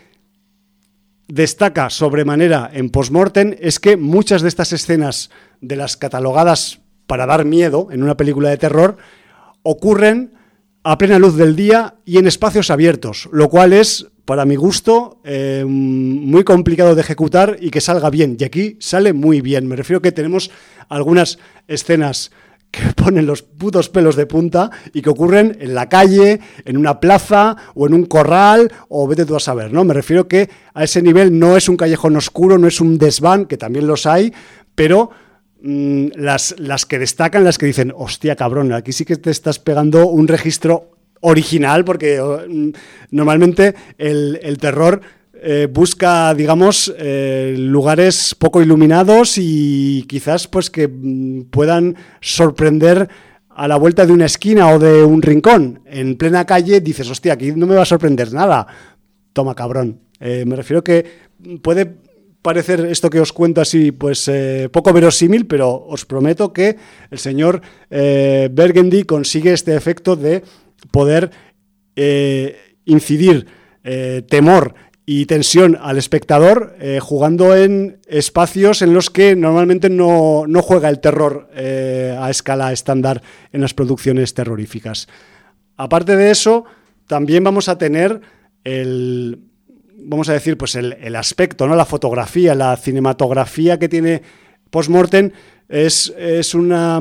destaca 1.28 1.90
sobremanera 1.90 2.70
en 2.72 2.90
Postmortem 2.90 3.56
es 3.60 3.78
que 3.78 3.96
muchas 3.96 4.42
de 4.42 4.48
estas 4.48 4.72
escenas 4.72 5.30
de 5.60 5.76
las 5.76 5.96
catalogadas 5.96 6.80
para 7.06 7.26
dar 7.26 7.44
miedo 7.44 7.88
en 7.90 8.02
una 8.02 8.16
película 8.16 8.50
de 8.50 8.58
terror 8.58 8.96
ocurren 9.62 10.34
a 10.84 10.98
plena 10.98 11.18
luz 11.18 11.36
del 11.36 11.54
día 11.54 11.94
y 12.04 12.18
en 12.18 12.26
espacios 12.26 12.70
abiertos, 12.70 13.28
lo 13.32 13.48
cual 13.48 13.72
es, 13.72 14.08
para 14.24 14.44
mi 14.44 14.56
gusto, 14.56 15.20
eh, 15.24 15.64
muy 15.66 16.42
complicado 16.42 16.94
de 16.94 17.00
ejecutar 17.00 17.56
y 17.60 17.70
que 17.70 17.80
salga 17.80 18.10
bien. 18.10 18.36
Y 18.38 18.44
aquí 18.44 18.76
sale 18.80 19.12
muy 19.12 19.40
bien. 19.40 19.66
Me 19.68 19.76
refiero 19.76 20.02
que 20.02 20.10
tenemos 20.10 20.50
algunas 20.88 21.38
escenas 21.68 22.32
que 22.72 22.82
ponen 22.96 23.26
los 23.26 23.42
putos 23.42 23.88
pelos 23.88 24.16
de 24.16 24.26
punta 24.26 24.70
y 24.92 25.02
que 25.02 25.10
ocurren 25.10 25.56
en 25.60 25.74
la 25.74 25.88
calle, 25.88 26.40
en 26.64 26.76
una 26.76 26.98
plaza 26.98 27.56
o 27.74 27.86
en 27.86 27.94
un 27.94 28.06
corral 28.06 28.72
o 28.88 29.06
vete 29.06 29.24
tú 29.24 29.36
a 29.36 29.40
saber, 29.40 29.72
¿no? 29.72 29.84
Me 29.84 29.94
refiero 29.94 30.26
que 30.26 30.50
a 30.74 30.82
ese 30.82 31.02
nivel 31.02 31.38
no 31.38 31.56
es 31.56 31.68
un 31.68 31.76
callejón 31.76 32.16
oscuro, 32.16 32.58
no 32.58 32.66
es 32.66 32.80
un 32.80 32.98
desván, 32.98 33.44
que 33.44 33.58
también 33.58 33.86
los 33.86 34.06
hay, 34.06 34.32
pero 34.74 35.10
mmm, 35.60 36.06
las, 36.16 36.56
las 36.58 36.86
que 36.86 36.98
destacan, 36.98 37.44
las 37.44 37.58
que 37.58 37.66
dicen, 37.66 37.92
hostia 37.94 38.34
cabrón, 38.34 38.72
aquí 38.72 38.92
sí 38.92 39.04
que 39.04 39.16
te 39.16 39.30
estás 39.30 39.58
pegando 39.60 40.08
un 40.08 40.26
registro 40.26 40.90
original 41.20 41.84
porque 41.84 42.20
mmm, 42.20 42.70
normalmente 43.10 43.74
el, 43.98 44.40
el 44.42 44.58
terror 44.58 45.02
eh, 45.44 45.66
busca, 45.68 46.32
digamos, 46.34 46.94
eh, 46.96 47.56
lugares 47.58 48.36
poco 48.38 48.62
iluminados 48.62 49.38
y 49.38 50.04
quizás 50.08 50.46
pues 50.46 50.70
que 50.70 50.86
mm, 50.86 51.50
puedan 51.50 51.96
sorprender 52.20 53.08
a 53.50 53.66
la 53.66 53.76
vuelta 53.76 54.06
de 54.06 54.12
una 54.12 54.26
esquina 54.26 54.68
o 54.68 54.78
de 54.78 55.02
un 55.02 55.20
rincón. 55.20 55.80
En 55.86 56.16
plena 56.16 56.46
calle 56.46 56.80
dices, 56.80 57.10
hostia, 57.10 57.32
aquí 57.32 57.50
no 57.52 57.66
me 57.66 57.74
va 57.74 57.82
a 57.82 57.86
sorprender 57.86 58.32
nada. 58.32 58.66
Toma, 59.32 59.54
cabrón. 59.56 60.00
Eh, 60.20 60.44
me 60.46 60.54
refiero 60.54 60.84
que 60.84 61.04
puede 61.60 61.92
parecer 62.40 62.86
esto 62.86 63.10
que 63.10 63.20
os 63.20 63.32
cuento 63.32 63.60
así, 63.60 63.90
pues 63.90 64.30
poco 64.70 64.92
verosímil, 64.92 65.46
pero 65.46 65.72
os 65.74 66.04
prometo 66.04 66.52
que 66.52 66.76
el 67.10 67.18
señor 67.18 67.62
eh, 67.90 68.48
Burgundy 68.52 69.02
consigue 69.02 69.52
este 69.52 69.74
efecto 69.74 70.14
de 70.14 70.42
poder 70.90 71.30
eh, 71.96 72.56
incidir 72.84 73.46
temor 74.28 74.74
y 75.04 75.26
tensión 75.26 75.76
al 75.80 75.98
espectador 75.98 76.76
eh, 76.80 77.00
jugando 77.00 77.56
en 77.56 77.98
espacios 78.06 78.82
en 78.82 78.94
los 78.94 79.10
que 79.10 79.34
normalmente 79.34 79.90
no, 79.90 80.44
no 80.46 80.62
juega 80.62 80.88
el 80.88 81.00
terror 81.00 81.48
eh, 81.54 82.16
a 82.18 82.30
escala 82.30 82.72
estándar 82.72 83.22
en 83.52 83.60
las 83.60 83.74
producciones 83.74 84.32
terroríficas. 84.34 85.08
Aparte 85.76 86.16
de 86.16 86.30
eso, 86.30 86.64
también 87.06 87.42
vamos 87.42 87.68
a 87.68 87.78
tener 87.78 88.20
el, 88.62 89.40
vamos 89.96 90.28
a 90.28 90.34
decir, 90.34 90.56
pues 90.56 90.76
el, 90.76 90.92
el 91.00 91.16
aspecto, 91.16 91.66
¿no? 91.66 91.74
la 91.74 91.84
fotografía, 91.84 92.54
la 92.54 92.76
cinematografía 92.76 93.78
que 93.78 93.88
tiene 93.88 94.22
Postmortem 94.70 95.32
es, 95.72 96.12
es 96.18 96.54
una. 96.54 97.00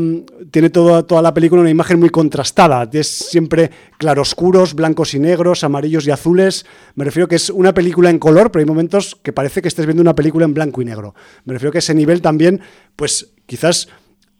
Tiene 0.49 0.69
toda, 0.69 1.03
toda 1.03 1.21
la 1.21 1.33
película 1.33 1.59
una 1.59 1.69
imagen 1.69 1.99
muy 1.99 2.09
contrastada. 2.09 2.89
Es 2.93 3.07
siempre 3.07 3.69
claroscuros, 3.97 4.73
blancos 4.73 5.13
y 5.13 5.19
negros, 5.19 5.65
amarillos 5.65 6.07
y 6.07 6.11
azules. 6.11 6.65
Me 6.95 7.03
refiero 7.03 7.27
que 7.27 7.35
es 7.35 7.49
una 7.49 7.73
película 7.73 8.09
en 8.09 8.17
color, 8.17 8.49
pero 8.49 8.61
hay 8.61 8.65
momentos 8.65 9.17
que 9.21 9.33
parece 9.33 9.61
que 9.61 9.67
estés 9.67 9.85
viendo 9.85 10.01
una 10.01 10.15
película 10.15 10.45
en 10.45 10.53
blanco 10.53 10.81
y 10.81 10.85
negro. 10.85 11.13
Me 11.43 11.51
refiero 11.51 11.73
que 11.73 11.79
ese 11.79 11.93
nivel 11.93 12.21
también, 12.21 12.61
pues 12.95 13.33
quizás 13.45 13.89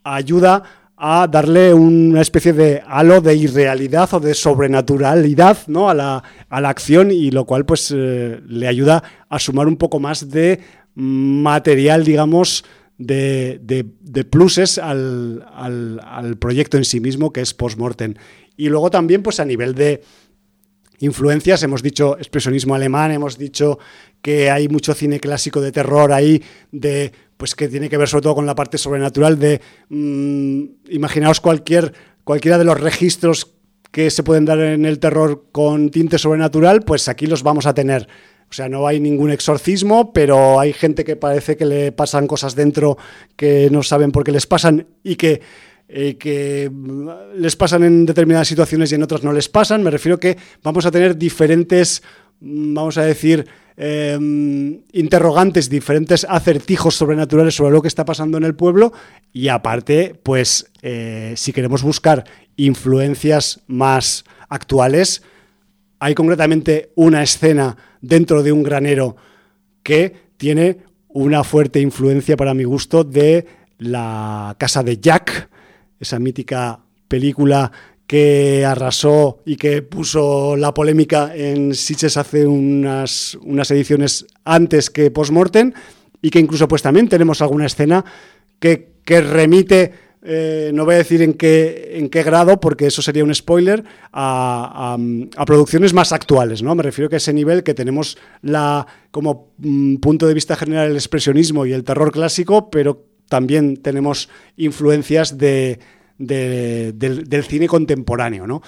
ayuda 0.02 0.62
a 0.96 1.28
darle 1.30 1.74
una 1.74 2.22
especie 2.22 2.54
de 2.54 2.82
halo 2.86 3.20
de 3.20 3.34
irrealidad 3.34 4.14
o 4.14 4.20
de 4.20 4.32
sobrenaturalidad 4.32 5.58
¿no? 5.66 5.90
a, 5.90 5.94
la, 5.94 6.22
a 6.48 6.60
la 6.60 6.70
acción 6.70 7.10
y 7.10 7.30
lo 7.32 7.44
cual 7.44 7.66
pues 7.66 7.92
eh, 7.94 8.40
le 8.46 8.66
ayuda 8.66 9.02
a 9.28 9.38
sumar 9.38 9.66
un 9.66 9.76
poco 9.76 10.00
más 10.00 10.30
de 10.30 10.60
material, 10.94 12.04
digamos, 12.04 12.64
de, 12.98 14.26
pluses 14.30 14.78
al, 14.78 16.36
proyecto 16.38 16.76
en 16.76 16.84
sí 16.84 17.00
mismo, 17.00 17.32
que 17.32 17.40
es 17.40 17.54
Postmortem. 17.54 18.14
Y 18.56 18.68
luego 18.68 18.90
también, 18.90 19.22
pues 19.22 19.40
a 19.40 19.44
nivel 19.44 19.74
de 19.74 20.02
influencias, 20.98 21.62
hemos 21.62 21.82
dicho 21.82 22.16
expresionismo 22.18 22.74
alemán, 22.74 23.10
hemos 23.10 23.36
dicho 23.36 23.78
que 24.20 24.50
hay 24.50 24.68
mucho 24.68 24.94
cine 24.94 25.18
clásico 25.18 25.60
de 25.60 25.72
terror 25.72 26.12
ahí, 26.12 26.42
de 26.70 27.12
pues 27.36 27.56
que 27.56 27.66
tiene 27.66 27.88
que 27.88 27.96
ver 27.96 28.08
sobre 28.08 28.22
todo 28.22 28.36
con 28.36 28.46
la 28.46 28.54
parte 28.54 28.78
sobrenatural 28.78 29.36
de 29.36 29.60
mm, 29.88 30.62
imaginaos 30.90 31.40
cualquier 31.40 31.92
cualquiera 32.22 32.56
de 32.56 32.64
los 32.64 32.80
registros 32.80 33.56
que 33.90 34.10
se 34.10 34.22
pueden 34.22 34.44
dar 34.44 34.58
en 34.58 34.86
el 34.86 34.98
terror 34.98 35.46
con 35.52 35.90
tinte 35.90 36.18
sobrenatural, 36.18 36.82
pues 36.82 37.08
aquí 37.08 37.26
los 37.26 37.42
vamos 37.42 37.66
a 37.66 37.74
tener. 37.74 38.08
O 38.52 38.54
sea, 38.54 38.68
no 38.68 38.86
hay 38.86 39.00
ningún 39.00 39.30
exorcismo, 39.30 40.12
pero 40.12 40.60
hay 40.60 40.74
gente 40.74 41.04
que 41.04 41.16
parece 41.16 41.56
que 41.56 41.64
le 41.64 41.90
pasan 41.90 42.26
cosas 42.26 42.54
dentro 42.54 42.98
que 43.34 43.70
no 43.72 43.82
saben 43.82 44.12
por 44.12 44.24
qué 44.24 44.30
les 44.30 44.46
pasan 44.46 44.88
y 45.02 45.16
que, 45.16 45.40
eh, 45.88 46.18
que 46.18 46.70
les 47.34 47.56
pasan 47.56 47.82
en 47.82 48.04
determinadas 48.04 48.48
situaciones 48.48 48.92
y 48.92 48.96
en 48.96 49.04
otras 49.04 49.24
no 49.24 49.32
les 49.32 49.48
pasan. 49.48 49.82
Me 49.82 49.90
refiero 49.90 50.20
que 50.20 50.36
vamos 50.62 50.84
a 50.84 50.90
tener 50.90 51.16
diferentes, 51.16 52.02
mm, 52.40 52.74
vamos 52.74 52.98
a 52.98 53.06
decir, 53.06 53.46
em, 53.78 54.82
interrogantes, 54.92 55.70
diferentes 55.70 56.26
acertijos 56.28 56.94
sobrenaturales 56.94 57.54
sobre 57.54 57.72
lo 57.72 57.80
que 57.80 57.88
está 57.88 58.04
pasando 58.04 58.36
en 58.36 58.44
el 58.44 58.54
pueblo 58.54 58.92
y 59.32 59.48
aparte, 59.48 60.14
pues 60.22 60.70
eh, 60.82 61.32
si 61.38 61.54
queremos 61.54 61.82
buscar 61.82 62.24
influencias 62.56 63.62
más 63.66 64.24
actuales, 64.50 65.22
hay 66.00 66.14
concretamente 66.14 66.92
una 66.96 67.22
escena 67.22 67.78
dentro 68.02 68.42
de 68.42 68.52
un 68.52 68.62
granero 68.62 69.16
que 69.82 70.12
tiene 70.36 70.78
una 71.08 71.44
fuerte 71.44 71.80
influencia 71.80 72.36
para 72.36 72.52
mi 72.52 72.64
gusto 72.64 73.04
de 73.04 73.46
la 73.78 74.54
casa 74.58 74.82
de 74.82 74.98
Jack, 74.98 75.48
esa 75.98 76.18
mítica 76.18 76.80
película 77.08 77.70
que 78.06 78.64
arrasó 78.64 79.38
y 79.46 79.56
que 79.56 79.82
puso 79.82 80.56
la 80.56 80.74
polémica 80.74 81.34
en 81.34 81.74
Sitges 81.74 82.16
hace 82.16 82.46
unas, 82.46 83.38
unas 83.42 83.70
ediciones 83.70 84.26
antes 84.44 84.90
que 84.90 85.10
Postmortem 85.10 85.72
y 86.20 86.30
que 86.30 86.38
incluso 86.38 86.68
pues 86.68 86.82
también 86.82 87.08
tenemos 87.08 87.40
alguna 87.40 87.66
escena 87.66 88.04
que, 88.58 88.92
que 89.04 89.20
remite 89.20 89.92
eh, 90.24 90.70
no 90.72 90.84
voy 90.84 90.94
a 90.94 90.98
decir 90.98 91.20
en 91.20 91.34
qué, 91.34 91.92
en 91.94 92.08
qué 92.08 92.22
grado, 92.22 92.60
porque 92.60 92.86
eso 92.86 93.02
sería 93.02 93.24
un 93.24 93.34
spoiler, 93.34 93.82
a, 94.12 94.96
producciones 95.44 95.92
más 95.92 96.12
actuales. 96.12 96.62
¿no? 96.62 96.74
Me 96.74 96.82
refiero 96.82 97.10
a 97.12 97.16
ese 97.16 97.32
nivel 97.32 97.64
que 97.64 97.74
tenemos 97.74 98.16
la, 98.40 98.86
como 99.10 99.52
mm, 99.58 99.96
punto 99.96 100.28
de 100.28 100.34
vista 100.34 100.54
general 100.54 100.90
el 100.90 100.96
expresionismo 100.96 101.66
y 101.66 101.72
el 101.72 101.82
terror 101.82 102.12
clásico, 102.12 102.70
pero 102.70 103.04
también 103.28 103.78
tenemos 103.78 104.28
influencias 104.56 105.38
de, 105.38 105.80
del, 106.18 106.94
del, 107.28 107.44
cine 107.44 107.66
contemporáneo. 107.66 108.46
¿no? 108.46 108.62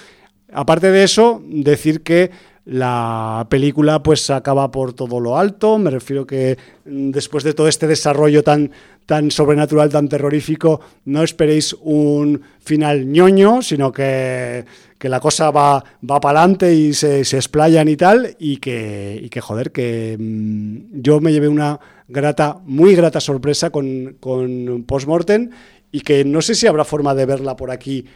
Aparte 0.53 0.91
de 0.91 1.05
eso, 1.05 1.41
decir 1.47 2.03
que 2.03 2.33
la 2.65 3.47
película 3.51 4.03
pues 4.03 4.31
acaba 4.31 4.71
por 4.71 4.95
todo 4.95 5.21
lo 5.21 5.37
alto, 5.37 5.79
me 5.79 5.91
refiero 5.91 6.27
que 6.27 6.57
mm, 6.87 7.11
después 7.11 7.45
de 7.45 7.53
todo 7.53 7.69
este 7.69 7.87
desarrollo 7.87 8.43
tan, 8.43 8.71
tan 9.07 9.31
sobrenatural, 9.31 9.91
tan 9.91 10.09
terrorífico, 10.09 10.81
no 11.05 11.23
esperéis 11.23 11.77
un 11.83 12.41
final 12.61 13.07
ñoño, 13.11 13.61
sino 13.63 13.93
que, 13.93 14.65
la 15.01 15.21
cosa 15.21 15.51
va, 15.51 15.85
va 16.11 16.19
para 16.19 16.41
adelante 16.41 16.75
y 16.75 16.95
se, 16.95 17.21
explayan 17.21 17.89
y 17.89 17.97
tal, 17.97 18.37
y 18.39 18.57
que, 18.57 19.21
y 19.23 19.29
que 19.29 19.43
joder, 19.43 19.71
que 19.71 20.17
mm, 20.19 21.03
yo 21.03 21.21
me 21.21 21.33
llevé 21.33 21.49
una 21.49 21.79
grata, 22.09 22.59
muy 22.65 22.95
grata 22.95 23.21
sorpresa 23.21 23.69
con, 23.69 24.17
con 24.21 24.85
Postmortem 24.87 25.51
y 25.93 26.01
que 26.01 26.25
no 26.25 26.41
sé 26.41 26.55
si 26.55 26.67
habrá 26.67 26.85
forma 26.85 27.15
de 27.15 27.27
verla 27.27 27.55
por 27.57 27.71
aquí 27.71 28.07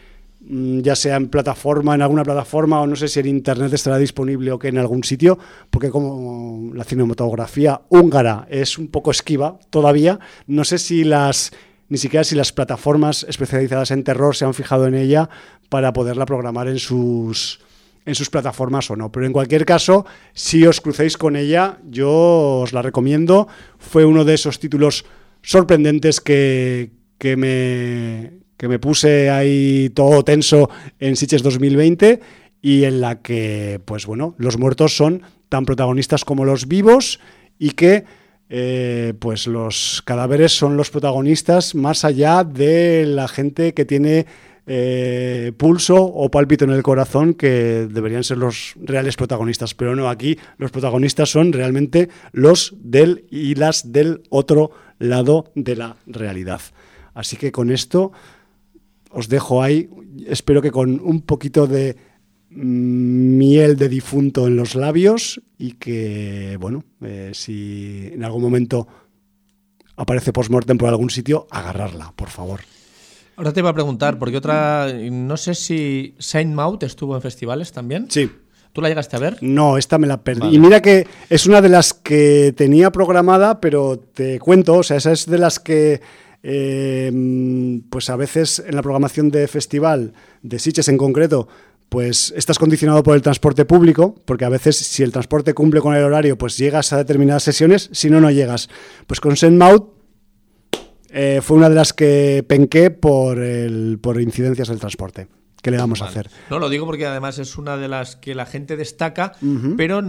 ya 0.40 0.94
sea 0.94 1.16
en 1.16 1.28
plataforma, 1.28 1.94
en 1.94 2.02
alguna 2.02 2.22
plataforma, 2.22 2.80
o 2.80 2.86
no 2.86 2.96
sé 2.96 3.08
si 3.08 3.20
en 3.20 3.26
internet 3.26 3.72
estará 3.72 3.98
disponible 3.98 4.52
o 4.52 4.58
que 4.58 4.68
en 4.68 4.78
algún 4.78 5.04
sitio, 5.04 5.38
porque 5.70 5.90
como 5.90 6.72
la 6.74 6.84
cinematografía 6.84 7.82
húngara 7.88 8.46
es 8.48 8.78
un 8.78 8.88
poco 8.88 9.10
esquiva 9.10 9.58
todavía, 9.70 10.20
no 10.46 10.64
sé 10.64 10.78
si 10.78 11.04
las 11.04 11.52
ni 11.88 11.96
siquiera 11.96 12.22
si 12.22 12.34
las 12.34 12.52
plataformas 12.52 13.24
especializadas 13.28 13.90
en 13.90 14.04
terror 14.04 14.36
se 14.36 14.44
han 14.44 14.52
fijado 14.52 14.86
en 14.86 14.94
ella 14.94 15.30
para 15.70 15.92
poderla 15.92 16.26
programar 16.26 16.68
en 16.68 16.78
sus 16.78 17.60
en 18.04 18.14
sus 18.14 18.30
plataformas 18.30 18.90
o 18.90 18.96
no. 18.96 19.12
Pero 19.12 19.26
en 19.26 19.32
cualquier 19.32 19.66
caso, 19.66 20.06
si 20.32 20.66
os 20.66 20.80
crucéis 20.80 21.18
con 21.18 21.36
ella, 21.36 21.78
yo 21.84 22.60
os 22.62 22.72
la 22.72 22.80
recomiendo. 22.80 23.48
Fue 23.78 24.06
uno 24.06 24.24
de 24.24 24.34
esos 24.34 24.58
títulos 24.58 25.04
sorprendentes 25.42 26.20
que, 26.22 26.90
que 27.18 27.36
me, 27.36 28.38
que 28.58 28.68
me 28.68 28.78
puse 28.78 29.30
ahí 29.30 29.88
todo 29.94 30.22
tenso 30.24 30.68
en 30.98 31.16
Sitges 31.16 31.42
2020 31.42 32.20
y 32.60 32.84
en 32.84 33.00
la 33.00 33.22
que, 33.22 33.80
pues 33.84 34.04
bueno, 34.04 34.34
los 34.36 34.58
muertos 34.58 34.96
son 34.96 35.22
tan 35.48 35.64
protagonistas 35.64 36.24
como 36.24 36.44
los 36.44 36.68
vivos 36.68 37.20
y 37.58 37.70
que 37.70 38.04
eh, 38.50 39.14
pues 39.18 39.46
los 39.46 40.02
cadáveres 40.04 40.52
son 40.52 40.76
los 40.76 40.90
protagonistas 40.90 41.74
más 41.74 42.04
allá 42.04 42.44
de 42.44 43.06
la 43.06 43.28
gente 43.28 43.74
que 43.74 43.84
tiene 43.84 44.26
eh, 44.66 45.52
pulso 45.56 45.96
o 45.96 46.30
pálpito 46.30 46.64
en 46.64 46.72
el 46.72 46.82
corazón 46.82 47.34
que 47.34 47.88
deberían 47.90 48.24
ser 48.24 48.38
los 48.38 48.74
reales 48.76 49.16
protagonistas. 49.16 49.74
Pero 49.74 49.94
no, 49.96 50.10
aquí 50.10 50.38
los 50.58 50.70
protagonistas 50.70 51.30
son 51.30 51.52
realmente 51.52 52.08
los 52.32 52.74
del 52.78 53.24
y 53.30 53.54
las 53.54 53.92
del 53.92 54.22
otro 54.30 54.72
lado 54.98 55.50
de 55.54 55.76
la 55.76 55.96
realidad. 56.06 56.60
Así 57.14 57.36
que 57.36 57.50
con 57.50 57.70
esto 57.70 58.12
os 59.10 59.28
dejo 59.28 59.62
ahí. 59.62 59.88
Espero 60.26 60.62
que 60.62 60.70
con 60.70 61.00
un 61.00 61.22
poquito 61.22 61.66
de 61.66 61.96
miel 62.50 63.76
de 63.76 63.88
difunto 63.88 64.46
en 64.46 64.56
los 64.56 64.74
labios 64.74 65.40
y 65.58 65.72
que, 65.72 66.56
bueno, 66.60 66.84
eh, 67.02 67.30
si 67.34 68.10
en 68.12 68.24
algún 68.24 68.42
momento 68.42 68.88
aparece 69.96 70.32
postmortem 70.32 70.78
por 70.78 70.88
algún 70.88 71.10
sitio, 71.10 71.46
agarrarla, 71.50 72.12
por 72.16 72.30
favor. 72.30 72.60
Ahora 73.36 73.52
te 73.52 73.60
iba 73.60 73.70
a 73.70 73.74
preguntar, 73.74 74.18
porque 74.18 74.36
otra, 74.36 74.92
no 74.92 75.36
sé 75.36 75.54
si 75.54 76.14
Saint 76.18 76.52
Maud 76.52 76.82
estuvo 76.82 77.14
en 77.14 77.22
festivales 77.22 77.70
también. 77.72 78.10
Sí. 78.10 78.30
¿Tú 78.72 78.80
la 78.80 78.88
llegaste 78.88 79.16
a 79.16 79.20
ver? 79.20 79.38
No, 79.40 79.78
esta 79.78 79.98
me 79.98 80.06
la 80.06 80.22
perdí. 80.22 80.54
Y 80.54 80.58
mira 80.58 80.82
que 80.82 81.06
es 81.30 81.46
una 81.46 81.60
de 81.60 81.68
las 81.68 81.94
que 81.94 82.52
tenía 82.56 82.90
programada, 82.90 83.60
pero 83.60 83.98
te 83.98 84.38
cuento, 84.38 84.76
o 84.76 84.82
sea, 84.82 84.96
esa 84.96 85.12
es 85.12 85.26
de 85.26 85.38
las 85.38 85.58
que 85.58 86.00
eh, 86.42 87.80
pues 87.90 88.10
a 88.10 88.16
veces 88.16 88.62
en 88.66 88.76
la 88.76 88.82
programación 88.82 89.30
de 89.30 89.48
festival, 89.48 90.14
de 90.42 90.58
Sitges 90.58 90.88
en 90.88 90.96
concreto, 90.96 91.48
pues 91.88 92.32
estás 92.36 92.58
condicionado 92.58 93.02
por 93.02 93.14
el 93.16 93.22
transporte 93.22 93.64
público, 93.64 94.14
porque 94.24 94.44
a 94.44 94.48
veces 94.48 94.76
si 94.76 95.02
el 95.02 95.12
transporte 95.12 95.54
cumple 95.54 95.80
con 95.80 95.94
el 95.94 96.04
horario, 96.04 96.36
pues 96.36 96.56
llegas 96.58 96.92
a 96.92 96.98
determinadas 96.98 97.42
sesiones, 97.42 97.88
si 97.92 98.10
no, 98.10 98.20
no 98.20 98.30
llegas. 98.30 98.68
Pues 99.06 99.20
con 99.20 99.36
Senmaut 99.36 99.94
eh, 101.10 101.40
fue 101.42 101.56
una 101.56 101.68
de 101.68 101.74
las 101.74 101.92
que 101.92 102.44
penqué 102.46 102.90
por, 102.90 103.38
el, 103.38 103.98
por 104.00 104.20
incidencias 104.20 104.68
del 104.68 104.78
transporte. 104.78 105.28
¿Qué 105.62 105.72
le 105.72 105.78
vamos 105.78 106.02
a 106.02 106.04
hacer? 106.04 106.30
No, 106.50 106.60
lo 106.60 106.68
digo 106.68 106.86
porque 106.86 107.06
además 107.06 107.38
es 107.38 107.58
una 107.58 107.76
de 107.76 107.88
las 107.88 108.14
que 108.14 108.36
la 108.36 108.46
gente 108.46 108.76
destaca, 108.76 109.32
pero 109.76 110.00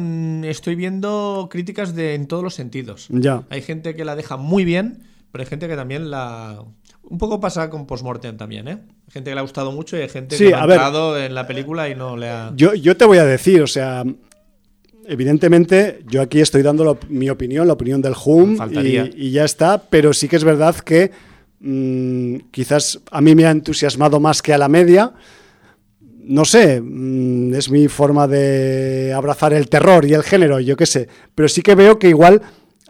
estoy 0.44 0.76
viendo 0.76 1.48
críticas 1.50 1.96
de, 1.96 2.14
en 2.14 2.28
todos 2.28 2.44
los 2.44 2.54
sentidos. 2.54 3.08
Ya. 3.10 3.44
Hay 3.50 3.64
gente 3.64 3.96
que 3.96 4.06
la 4.06 4.16
deja 4.16 4.38
muy 4.38 4.64
bien 4.64 5.09
pero 5.32 5.44
hay 5.44 5.48
gente 5.48 5.68
que 5.68 5.76
también 5.76 6.10
la... 6.10 6.64
Un 7.04 7.18
poco 7.18 7.40
pasa 7.40 7.70
con 7.70 7.88
Postmortem 7.88 8.38
también, 8.38 8.68
¿eh? 8.68 8.78
Hay 8.82 9.12
gente 9.12 9.32
que 9.32 9.36
le 9.36 9.40
ha 9.40 9.44
gustado 9.44 9.72
mucho 9.72 9.98
y 9.98 10.02
hay 10.02 10.10
gente 10.10 10.38
que 10.38 10.54
ha 10.54 10.62
entrado 10.62 11.18
en 11.20 11.34
la 11.34 11.48
película 11.48 11.90
y 11.90 11.96
no 11.96 12.18
le 12.18 12.30
ha... 12.30 12.52
Yo, 12.56 12.74
yo 12.74 12.96
te 12.96 13.06
voy 13.06 13.18
a 13.18 13.26
decir, 13.26 13.62
o 13.62 13.68
sea, 13.68 14.04
evidentemente 15.10 16.02
yo 16.08 16.22
aquí 16.22 16.40
estoy 16.40 16.62
dando 16.62 17.00
mi 17.10 17.30
opinión, 17.30 17.68
la 17.68 17.74
opinión 17.74 18.02
del 18.02 18.14
HUM 18.14 18.58
y, 18.84 19.32
ya 19.32 19.44
está, 19.44 19.82
pero 19.90 20.14
sí 20.14 20.28
que 20.28 20.36
es 20.36 20.44
verdad 20.44 20.76
que 20.76 21.12
mm, 21.60 22.36
quizás 22.52 23.00
a 23.10 23.20
mí 23.20 23.34
me 23.34 23.46
ha 23.46 23.52
entusiasmado 23.52 24.20
más 24.20 24.42
que 24.44 24.54
a 24.54 24.58
la 24.60 24.70
media. 24.70 25.14
No 26.22 26.46
sé, 26.46 26.80
mm, 26.80 27.56
es 27.56 27.72
mi 27.72 27.88
forma 27.88 28.28
de 28.28 29.12
abrazar 29.16 29.52
el 29.54 29.68
terror 29.68 30.06
y 30.06 30.14
el 30.14 30.22
género, 30.22 30.60
yo 30.60 30.78
qué 30.78 30.86
sé, 30.86 31.08
pero 31.34 31.48
sí 31.48 31.64
que 31.64 31.74
veo 31.74 31.98
que 31.98 32.10
igual 32.10 32.44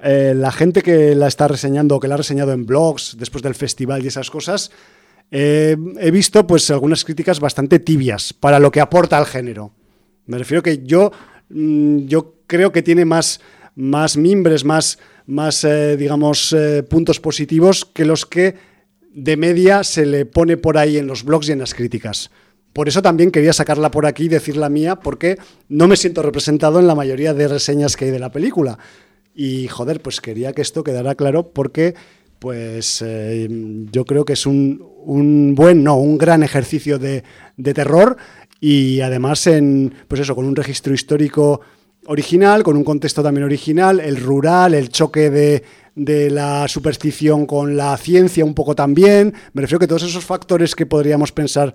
eh, 0.03 0.33
la 0.35 0.51
gente 0.51 0.81
que 0.81 1.15
la 1.15 1.27
está 1.27 1.47
reseñando, 1.47 1.99
que 1.99 2.07
la 2.07 2.15
ha 2.15 2.17
reseñado 2.17 2.53
en 2.53 2.65
blogs 2.65 3.17
después 3.17 3.43
del 3.43 3.55
festival 3.55 4.03
y 4.03 4.07
esas 4.07 4.29
cosas, 4.29 4.71
eh, 5.31 5.75
he 5.99 6.11
visto 6.11 6.47
pues 6.47 6.69
algunas 6.71 7.03
críticas 7.03 7.39
bastante 7.39 7.79
tibias 7.79 8.33
para 8.33 8.59
lo 8.59 8.71
que 8.71 8.81
aporta 8.81 9.17
al 9.17 9.25
género. 9.25 9.71
Me 10.25 10.37
refiero 10.37 10.63
que 10.63 10.83
yo, 10.83 11.11
mm, 11.49 12.05
yo 12.05 12.35
creo 12.47 12.71
que 12.71 12.81
tiene 12.81 13.05
más, 13.05 13.41
más 13.75 14.17
mimbres, 14.17 14.63
más, 14.63 14.99
más 15.25 15.63
eh, 15.63 15.97
digamos, 15.97 16.55
puntos 16.89 17.19
positivos 17.19 17.85
que 17.85 18.05
los 18.05 18.25
que 18.25 18.55
de 19.13 19.37
media 19.37 19.83
se 19.83 20.05
le 20.05 20.25
pone 20.25 20.57
por 20.57 20.77
ahí 20.77 20.97
en 20.97 21.07
los 21.07 21.23
blogs 21.23 21.49
y 21.49 21.51
en 21.51 21.59
las 21.59 21.73
críticas. 21.73 22.31
Por 22.73 22.87
eso 22.87 23.01
también 23.01 23.31
quería 23.31 23.53
sacarla 23.53 23.91
por 23.91 24.05
aquí 24.05 24.25
y 24.25 24.29
decir 24.29 24.55
la 24.55 24.69
mía, 24.69 24.97
porque 24.97 25.37
no 25.67 25.87
me 25.87 25.97
siento 25.97 26.21
representado 26.21 26.79
en 26.79 26.87
la 26.87 26.95
mayoría 26.95 27.33
de 27.33 27.47
reseñas 27.47 27.97
que 27.97 28.05
hay 28.05 28.11
de 28.11 28.19
la 28.19 28.31
película. 28.31 28.77
Y 29.41 29.69
joder, 29.69 30.01
pues 30.01 30.19
quería 30.19 30.51
que 30.51 30.61
esto 30.61 30.83
quedara 30.83 31.15
claro 31.15 31.53
porque 31.53 31.95
pues 32.39 33.01
eh, 33.05 33.47
yo 33.89 34.03
creo 34.03 34.25
que 34.25 34.33
es 34.33 34.45
un, 34.45 34.85
un, 35.05 35.55
buen, 35.55 35.81
no, 35.81 35.95
un 35.95 36.17
gran 36.17 36.43
ejercicio 36.43 36.99
de, 36.99 37.23
de, 37.55 37.73
terror 37.73 38.17
y 38.59 38.99
además 38.99 39.47
en, 39.47 39.93
pues 40.09 40.19
eso, 40.19 40.35
con 40.35 40.43
un 40.43 40.57
registro 40.57 40.93
histórico 40.93 41.61
original, 42.07 42.63
con 42.63 42.75
un 42.75 42.83
contexto 42.83 43.23
también 43.23 43.45
original, 43.45 44.01
el 44.01 44.17
rural, 44.17 44.73
el 44.73 44.89
choque 44.89 45.29
de, 45.29 45.63
de 45.95 46.29
la 46.29 46.67
superstición 46.67 47.45
con 47.45 47.77
la 47.77 47.95
ciencia 47.95 48.43
un 48.43 48.53
poco 48.53 48.75
también. 48.75 49.33
Me 49.53 49.61
refiero 49.61 49.79
que 49.79 49.87
todos 49.87 50.03
esos 50.03 50.25
factores 50.25 50.75
que 50.75 50.85
podríamos 50.85 51.31
pensar 51.31 51.73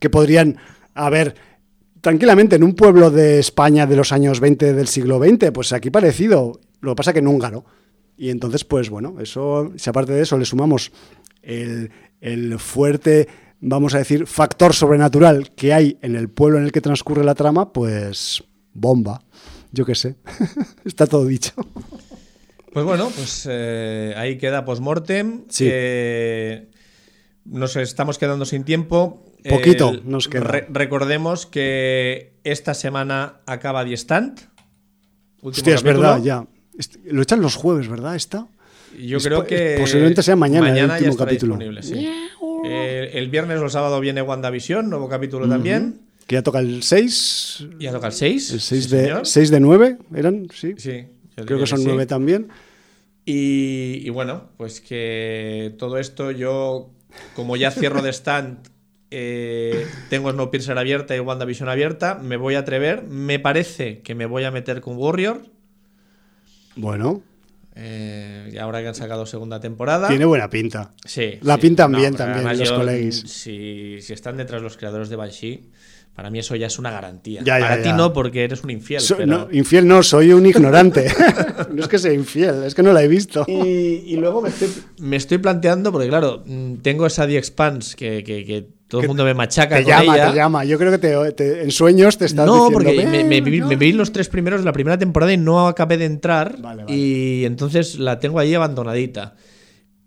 que 0.00 0.10
podrían 0.10 0.56
haber 0.94 1.36
tranquilamente 2.00 2.56
en 2.56 2.64
un 2.64 2.74
pueblo 2.74 3.12
de 3.12 3.38
España 3.38 3.86
de 3.86 3.94
los 3.94 4.10
años 4.10 4.40
20 4.40 4.72
del 4.72 4.88
siglo 4.88 5.20
XX, 5.20 5.52
pues 5.52 5.72
aquí 5.72 5.90
parecido. 5.90 6.58
Lo 6.84 6.92
que 6.92 6.96
pasa 6.96 7.12
que 7.12 7.18
en 7.18 7.28
húngaro. 7.28 7.64
Y 8.16 8.30
entonces, 8.30 8.64
pues 8.64 8.90
bueno, 8.90 9.16
eso, 9.20 9.72
si 9.76 9.90
aparte 9.90 10.12
de 10.12 10.22
eso 10.22 10.38
le 10.38 10.44
sumamos 10.44 10.92
el, 11.42 11.90
el, 12.20 12.58
fuerte, 12.60 13.28
vamos 13.60 13.94
a 13.94 13.98
decir, 13.98 14.26
factor 14.26 14.72
sobrenatural 14.72 15.50
que 15.50 15.74
hay 15.74 15.98
en 16.00 16.14
el 16.14 16.28
pueblo 16.28 16.58
en 16.58 16.64
el 16.64 16.72
que 16.72 16.80
transcurre 16.80 17.24
la 17.24 17.34
trama, 17.34 17.72
pues 17.72 18.44
bomba. 18.72 19.22
Yo 19.72 19.84
qué 19.84 19.96
sé. 19.96 20.16
Está 20.84 21.06
todo 21.06 21.26
dicho. 21.26 21.52
Pues 22.72 22.84
bueno, 22.84 23.10
pues 23.14 23.46
eh, 23.50 24.14
ahí 24.16 24.38
queda 24.38 24.64
postmortem. 24.64 25.44
Sí. 25.48 25.68
Eh, 25.70 26.70
nos 27.44 27.76
estamos 27.76 28.18
quedando 28.18 28.44
sin 28.44 28.64
tiempo. 28.64 29.24
Poquito 29.48 29.92
nos 30.04 30.28
queda. 30.28 30.44
Re 30.44 30.66
recordemos 30.70 31.46
que 31.46 32.40
esta 32.44 32.74
semana 32.74 33.40
acaba 33.46 33.84
The 33.84 33.96
Stand. 33.96 34.40
Hostia, 35.42 35.74
es 35.74 35.82
verdad, 35.82 36.22
ya. 36.22 36.46
Lo 37.06 37.22
echan 37.22 37.40
los 37.40 37.56
jueves, 37.56 37.88
¿verdad? 37.88 38.16
¿Está? 38.16 38.46
Yo 38.98 39.18
es 39.18 39.24
creo 39.24 39.44
que. 39.44 39.76
Posiblemente 39.78 40.22
sea 40.22 40.36
mañana, 40.36 40.68
mañana 40.68 40.96
el 40.96 41.04
último 41.04 41.16
capítulo. 41.16 41.58
Sí. 41.82 42.08
Eh, 42.66 43.10
el 43.14 43.28
viernes 43.28 43.60
o 43.60 43.64
el 43.64 43.70
sábado 43.70 44.00
viene 44.00 44.22
WandaVision, 44.22 44.88
nuevo 44.88 45.08
capítulo 45.08 45.44
uh 45.44 45.48
-huh. 45.48 45.52
también. 45.52 46.00
Que 46.26 46.36
ya 46.36 46.42
toca 46.42 46.60
el 46.60 46.82
6. 46.82 47.66
Ya 47.78 47.92
toca 47.92 48.06
el 48.06 48.12
6. 48.12 48.50
El 48.52 48.60
6 48.60 48.84
sí, 48.84 48.90
de, 48.90 49.20
6 49.22 49.50
de 49.50 49.60
9, 49.60 49.98
¿eran? 50.14 50.48
Sí. 50.54 50.74
Sí. 50.78 51.04
Creo 51.44 51.58
que 51.58 51.66
son 51.66 51.80
sí. 51.80 51.84
9 51.86 52.06
también. 52.06 52.48
Y, 53.26 54.00
y, 54.02 54.08
bueno, 54.10 54.48
pues 54.56 54.80
que 54.80 55.74
todo 55.78 55.98
esto 55.98 56.30
yo, 56.30 56.90
como 57.34 57.56
ya 57.56 57.70
cierro 57.70 58.02
de 58.02 58.10
stand, 58.10 58.68
eh, 59.10 59.86
tengo 60.10 60.30
Snowpiercer 60.30 60.76
abierta 60.76 61.14
y 61.14 61.20
WandaVision 61.20 61.68
abierta, 61.68 62.16
me 62.16 62.36
voy 62.36 62.54
a 62.54 62.60
atrever. 62.60 63.02
Me 63.02 63.38
parece 63.38 64.00
que 64.00 64.14
me 64.14 64.26
voy 64.26 64.44
a 64.44 64.50
meter 64.50 64.80
con 64.80 64.96
Warrior. 64.96 65.42
Bueno. 66.76 67.22
Eh, 67.76 68.50
y 68.52 68.58
ahora 68.58 68.80
que 68.82 68.88
han 68.88 68.94
sacado 68.94 69.26
segunda 69.26 69.60
temporada. 69.60 70.08
Tiene 70.08 70.24
buena 70.24 70.48
pinta. 70.48 70.92
Sí. 71.04 71.38
La 71.42 71.56
sí. 71.56 71.62
pintan 71.62 71.92
bien 71.92 72.14
también 72.14 72.46
los 72.56 72.68
yo, 72.68 72.76
colegas. 72.76 73.16
Si, 73.26 73.98
si, 74.00 74.12
están 74.12 74.36
detrás 74.36 74.62
los 74.62 74.76
creadores 74.76 75.08
de 75.08 75.16
Banshee, 75.16 75.70
para 76.14 76.30
mí 76.30 76.38
eso 76.38 76.54
ya 76.54 76.68
es 76.68 76.78
una 76.78 76.92
garantía. 76.92 77.42
Ya, 77.42 77.58
ya, 77.58 77.64
para 77.64 77.76
ya. 77.78 77.82
ti 77.82 77.92
no, 77.96 78.12
porque 78.12 78.44
eres 78.44 78.62
un 78.62 78.70
infiel. 78.70 79.00
So, 79.00 79.16
pero... 79.16 79.26
no, 79.26 79.48
infiel 79.50 79.88
no, 79.88 80.04
soy 80.04 80.32
un 80.32 80.46
ignorante. 80.46 81.12
no 81.72 81.82
es 81.82 81.88
que 81.88 81.98
sea 81.98 82.12
infiel, 82.12 82.62
es 82.62 82.76
que 82.76 82.84
no 82.84 82.92
la 82.92 83.02
he 83.02 83.08
visto. 83.08 83.44
Y, 83.48 84.04
y 84.06 84.16
luego 84.16 84.40
me 84.40 84.50
estoy, 84.50 84.68
me 85.00 85.16
estoy, 85.16 85.38
planteando, 85.38 85.90
porque 85.90 86.08
claro, 86.08 86.44
mm, 86.46 86.76
tengo 86.76 87.06
esa 87.06 87.26
The 87.26 87.36
Expanse 87.36 87.96
que, 87.96 88.22
que, 88.22 88.44
que 88.44 88.68
todo 88.88 89.00
el 89.00 89.08
mundo 89.08 89.24
me 89.24 89.34
machaca. 89.34 89.76
Te 89.76 89.82
con 89.82 89.90
llama, 89.90 90.14
ella. 90.14 90.30
te 90.30 90.36
llama. 90.36 90.64
Yo 90.64 90.78
creo 90.78 90.90
que 90.90 90.98
te, 90.98 91.32
te, 91.32 91.62
en 91.62 91.70
sueños 91.70 92.18
te 92.18 92.26
estás 92.26 92.46
no, 92.46 92.52
diciendo. 92.52 92.72
porque 92.72 92.92
me, 92.94 93.24
me, 93.24 93.40
me, 93.40 93.58
no. 93.58 93.68
me, 93.68 93.76
vi 93.76 93.92
los 93.92 94.12
tres 94.12 94.28
primeros 94.28 94.60
de 94.60 94.66
la 94.66 94.72
primera 94.72 94.98
temporada 94.98 95.32
y 95.32 95.36
no 95.36 95.66
acabé 95.66 95.96
de 95.96 96.04
entrar. 96.04 96.60
Vale, 96.60 96.84
vale. 96.84 96.96
Y 96.96 97.44
entonces 97.44 97.98
la 97.98 98.18
tengo 98.20 98.38
ahí 98.38 98.54
abandonadita. 98.54 99.34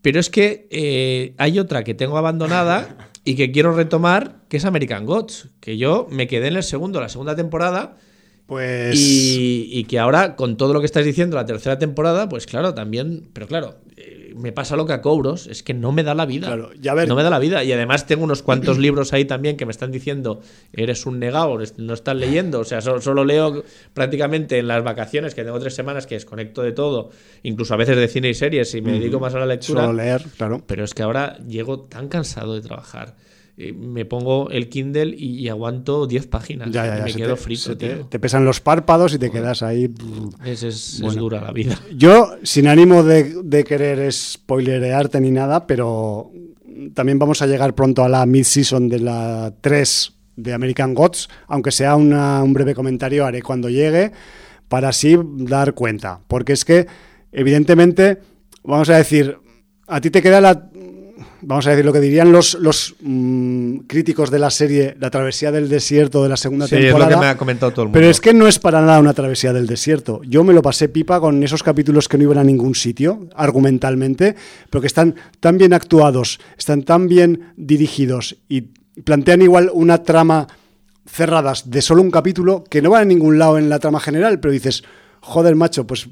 Pero 0.02 0.20
es 0.20 0.30
que 0.30 0.68
eh, 0.72 1.34
hay 1.38 1.60
otra 1.60 1.84
que 1.84 1.94
tengo 1.94 2.18
abandonada 2.18 3.10
y 3.24 3.36
que 3.36 3.52
quiero 3.52 3.74
retomar, 3.74 4.38
que 4.48 4.58
es 4.58 4.66
American 4.66 5.06
Gods. 5.06 5.50
Que 5.60 5.78
yo 5.78 6.08
me 6.10 6.28
quedé 6.28 6.48
en 6.48 6.56
el 6.56 6.64
segundo, 6.64 7.02
la 7.02 7.10
segunda 7.10 7.36
temporada. 7.36 7.98
Pues. 8.46 8.98
Y, 8.98 9.70
y, 9.70 9.84
que 9.84 10.00
ahora, 10.00 10.38
con 10.38 10.56
todo 10.56 10.74
lo 10.74 10.80
que 10.80 10.86
estás 10.86 11.04
diciendo, 11.04 11.36
la 11.36 11.46
tercera 11.46 11.78
temporada, 11.78 12.30
pues 12.30 12.46
claro, 12.46 12.74
también. 12.74 13.30
Pero 13.34 13.48
claro, 13.48 13.76
eh, 13.98 14.27
me 14.38 14.52
pasa 14.52 14.76
lo 14.76 14.86
que 14.86 14.94
a 14.94 15.02
Cobros, 15.02 15.48
es 15.48 15.64
que 15.64 15.74
no 15.74 15.92
me 15.92 16.04
da 16.04 16.14
la 16.14 16.26
vida. 16.26 16.48
Claro, 16.48 16.72
ya 16.80 16.94
ver. 16.94 17.08
No 17.08 17.16
me 17.16 17.24
da 17.24 17.30
la 17.30 17.40
vida. 17.40 17.64
Y 17.64 17.72
además 17.72 18.06
tengo 18.06 18.24
unos 18.24 18.44
cuantos 18.44 18.78
libros 18.80 19.14
ahí 19.14 19.26
también 19.26 19.58
que 19.58 19.66
me 19.66 19.72
están 19.72 19.92
diciendo, 19.92 20.42
eres 20.74 21.06
un 21.06 21.20
negado, 21.20 21.58
no 21.78 21.94
estás 21.94 22.16
leyendo. 22.16 22.60
O 22.60 22.64
sea, 22.64 22.82
solo, 22.82 23.02
solo, 23.02 23.26
leo 23.26 23.64
prácticamente 23.94 24.60
en 24.60 24.68
las 24.68 24.84
vacaciones, 24.84 25.36
que 25.36 25.44
tengo 25.44 25.60
tres 25.60 25.76
semanas 25.76 26.08
que 26.08 26.16
desconecto 26.16 26.62
de 26.62 26.72
todo, 26.72 27.10
incluso 27.44 27.74
a 27.74 27.78
veces 27.78 27.98
de 27.98 28.08
cine 28.08 28.30
y 28.30 28.34
series, 28.34 28.74
y 28.76 28.82
me 28.82 28.94
dedico 28.94 29.20
más 29.20 29.34
a 29.36 29.40
la 29.40 29.46
lectura. 29.46 29.82
Solo 29.82 29.94
leer, 29.94 30.24
claro. 30.38 30.62
Pero 30.66 30.84
es 30.84 30.94
que 30.94 31.04
ahora 31.04 31.38
llego 31.48 31.82
tan 31.82 32.08
cansado 32.08 32.54
de 32.54 32.62
trabajar 32.62 33.16
eh, 33.60 33.74
me 33.74 34.06
pongo 34.06 34.52
el 34.52 34.70
Kindle 34.70 35.16
y, 35.18 35.40
y 35.40 35.50
aguanto 35.50 36.06
10 36.06 36.28
páginas. 36.28 36.70
Ya, 36.70 36.86
ya, 36.86 36.98
ya, 37.00 37.04
me 37.06 37.14
quedo 37.14 37.36
te, 37.36 37.42
frito, 37.42 37.76
tío. 37.76 38.06
te, 38.06 38.20
pesan 38.20 38.46
los 38.46 38.62
párpados 38.62 39.16
y 39.16 39.18
te 39.18 39.32
quedas 39.32 39.64
ahí. 39.64 39.92
Es, 40.46 40.62
es, 40.62 41.00
bueno. 41.02 41.14
es, 41.14 41.20
dura 41.20 41.42
la 41.42 41.52
vida. 41.52 41.80
Yo, 41.96 42.36
sin 42.44 42.68
ánimo 42.68 43.02
de, 43.02 43.42
de 43.44 43.64
querer 43.64 44.14
spoilerearte 44.14 45.20
ni 45.20 45.32
nada, 45.32 45.66
pero 45.66 46.32
también 46.94 47.18
vamos 47.18 47.42
a 47.42 47.48
llegar 47.48 47.74
pronto 47.74 48.04
a 48.04 48.10
la 48.10 48.26
mid-season 48.28 48.90
de 48.90 49.00
la 49.00 49.52
3 49.60 50.14
de 50.36 50.54
American 50.54 50.94
Gods, 50.94 51.28
aunque 51.48 51.72
sea 51.72 51.96
una, 51.96 52.44
un 52.44 52.54
breve 52.54 52.76
comentario, 52.76 53.26
haré 53.26 53.42
cuando 53.42 53.70
llegue, 53.70 54.12
para 54.68 54.90
así 54.90 55.18
dar 55.20 55.74
cuenta. 55.74 56.22
Porque 56.28 56.54
es 56.54 56.64
que, 56.64 56.86
evidentemente, 57.32 58.20
vamos 58.64 58.90
a 58.90 58.98
decir, 58.98 59.40
a 59.88 60.00
ti 60.00 60.12
te 60.12 60.22
queda 60.22 60.42
la, 60.42 60.67
vamos 61.48 61.66
a 61.66 61.70
decir 61.70 61.86
lo 61.86 61.94
que 61.94 62.02
dirían 62.02 62.34
los, 62.34 62.56
los 62.56 62.96
mmm, 63.00 63.78
críticos 63.88 64.30
de 64.30 64.38
la 64.38 64.50
serie, 64.50 64.98
la 65.00 65.10
travesía 65.10 65.50
del 65.50 65.70
desierto 65.70 66.22
de 66.22 66.28
la 66.28 66.36
segunda 66.36 66.68
sí, 66.68 66.76
temporada. 66.76 67.06
Es 67.06 67.16
lo 67.16 67.22
que 67.22 67.26
me 67.26 67.32
ha 67.32 67.38
comentado 67.38 67.72
todo 67.72 67.84
el 67.84 67.88
mundo. 67.88 67.98
Pero 67.98 68.10
es 68.10 68.20
que 68.20 68.34
no 68.34 68.48
es 68.48 68.60
para 68.60 68.82
nada 68.82 69.00
una 69.00 69.14
travesía 69.14 69.54
del 69.54 69.66
desierto. 69.66 70.20
Yo 70.26 70.44
me 70.44 70.54
lo 70.54 70.62
pasé 70.62 70.90
pipa 70.90 71.22
con 71.22 71.42
esos 71.42 71.64
capítulos 71.64 72.10
que 72.10 72.18
no 72.18 72.26
iban 72.26 72.38
a 72.38 72.44
ningún 72.44 72.76
sitio, 72.76 73.30
argumentalmente, 73.34 74.36
pero 74.70 74.82
que 74.82 74.88
están 74.88 75.16
tan 75.40 75.58
bien 75.58 75.72
actuados, 75.72 76.38
están 76.58 76.84
tan 76.84 77.08
bien 77.08 77.54
dirigidos 77.56 78.36
y 78.50 78.62
plantean 79.06 79.42
igual 79.42 79.72
una 79.74 80.04
trama 80.04 80.48
cerradas 81.10 81.70
de 81.72 81.82
solo 81.82 82.02
un 82.02 82.12
capítulo 82.12 82.66
que 82.70 82.82
no 82.82 82.90
van 82.90 83.04
a 83.04 83.06
ningún 83.06 83.40
lado 83.40 83.58
en 83.58 83.70
la 83.70 83.80
trama 83.80 84.02
general, 84.02 84.42
pero 84.42 84.52
dices, 84.52 84.84
joder, 85.22 85.56
macho, 85.56 85.88
pues 85.88 86.10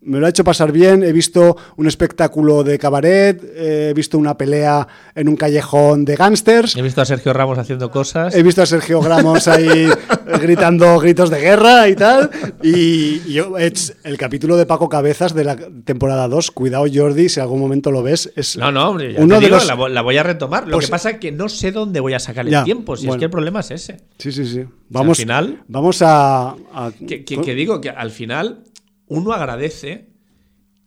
me 0.00 0.18
lo 0.20 0.26
ha 0.26 0.28
hecho 0.30 0.44
pasar 0.44 0.70
bien, 0.72 1.02
he 1.02 1.12
visto 1.12 1.56
un 1.76 1.86
espectáculo 1.86 2.62
de 2.64 2.78
cabaret, 2.78 3.42
he 3.56 3.92
visto 3.94 4.16
una 4.16 4.38
pelea 4.38 4.86
en 5.14 5.28
un 5.28 5.36
callejón 5.36 6.04
de 6.04 6.14
gángsters. 6.16 6.76
He 6.76 6.82
visto 6.82 7.00
a 7.02 7.04
Sergio 7.04 7.32
Ramos 7.32 7.58
haciendo 7.58 7.90
cosas. 7.90 8.34
He 8.34 8.42
visto 8.42 8.62
a 8.62 8.66
Sergio 8.66 9.00
Ramos 9.02 9.48
ahí 9.48 9.88
gritando 10.40 10.98
gritos 11.00 11.30
de 11.30 11.40
guerra 11.40 11.88
y 11.88 11.96
tal. 11.96 12.30
Y, 12.62 13.22
y 13.26 13.32
yo, 13.34 13.58
es 13.58 13.96
el 14.04 14.16
capítulo 14.16 14.56
de 14.56 14.66
Paco 14.66 14.88
Cabezas 14.88 15.34
de 15.34 15.44
la 15.44 15.56
temporada 15.84 16.28
2, 16.28 16.50
cuidado 16.52 16.86
Jordi, 16.92 17.28
si 17.28 17.40
algún 17.40 17.60
momento 17.60 17.90
lo 17.90 18.02
ves, 18.02 18.32
es 18.36 18.56
No, 18.56 18.70
no, 18.70 18.90
hombre, 18.90 19.14
uno 19.18 19.34
te 19.36 19.40
de 19.40 19.46
digo, 19.46 19.56
los... 19.56 19.90
la, 19.90 20.02
voy 20.02 20.16
a 20.16 20.22
retomar. 20.22 20.66
Lo 20.68 20.74
Pues- 20.76 20.86
que 20.86 20.90
pasa 20.90 21.10
es 21.10 21.18
que 21.18 21.32
no 21.32 21.48
sé 21.48 21.72
dónde 21.72 22.00
voy 22.00 22.14
a 22.14 22.18
sacar 22.20 22.46
el 22.46 22.52
Ya, 22.52 22.64
tiempo, 22.64 22.96
si 22.96 23.06
bueno. 23.06 23.16
es 23.16 23.18
que 23.18 23.24
el 23.26 23.30
problema 23.30 23.60
es 23.60 23.70
ese. 23.72 23.98
Sí, 24.18 24.32
sí, 24.32 24.44
sí. 24.46 24.64
Vamos, 24.88 25.18
al 25.18 25.22
final- 25.22 25.62
vamos 25.68 26.02
a... 26.02 26.50
a- 26.72 26.92
Que, 27.06 27.24
que- 27.24 27.40
que 27.40 27.54
digo 27.54 27.80
que 27.80 27.90
al 27.90 28.10
final 28.10 28.60
uno 29.08 29.32
agradece 29.32 30.08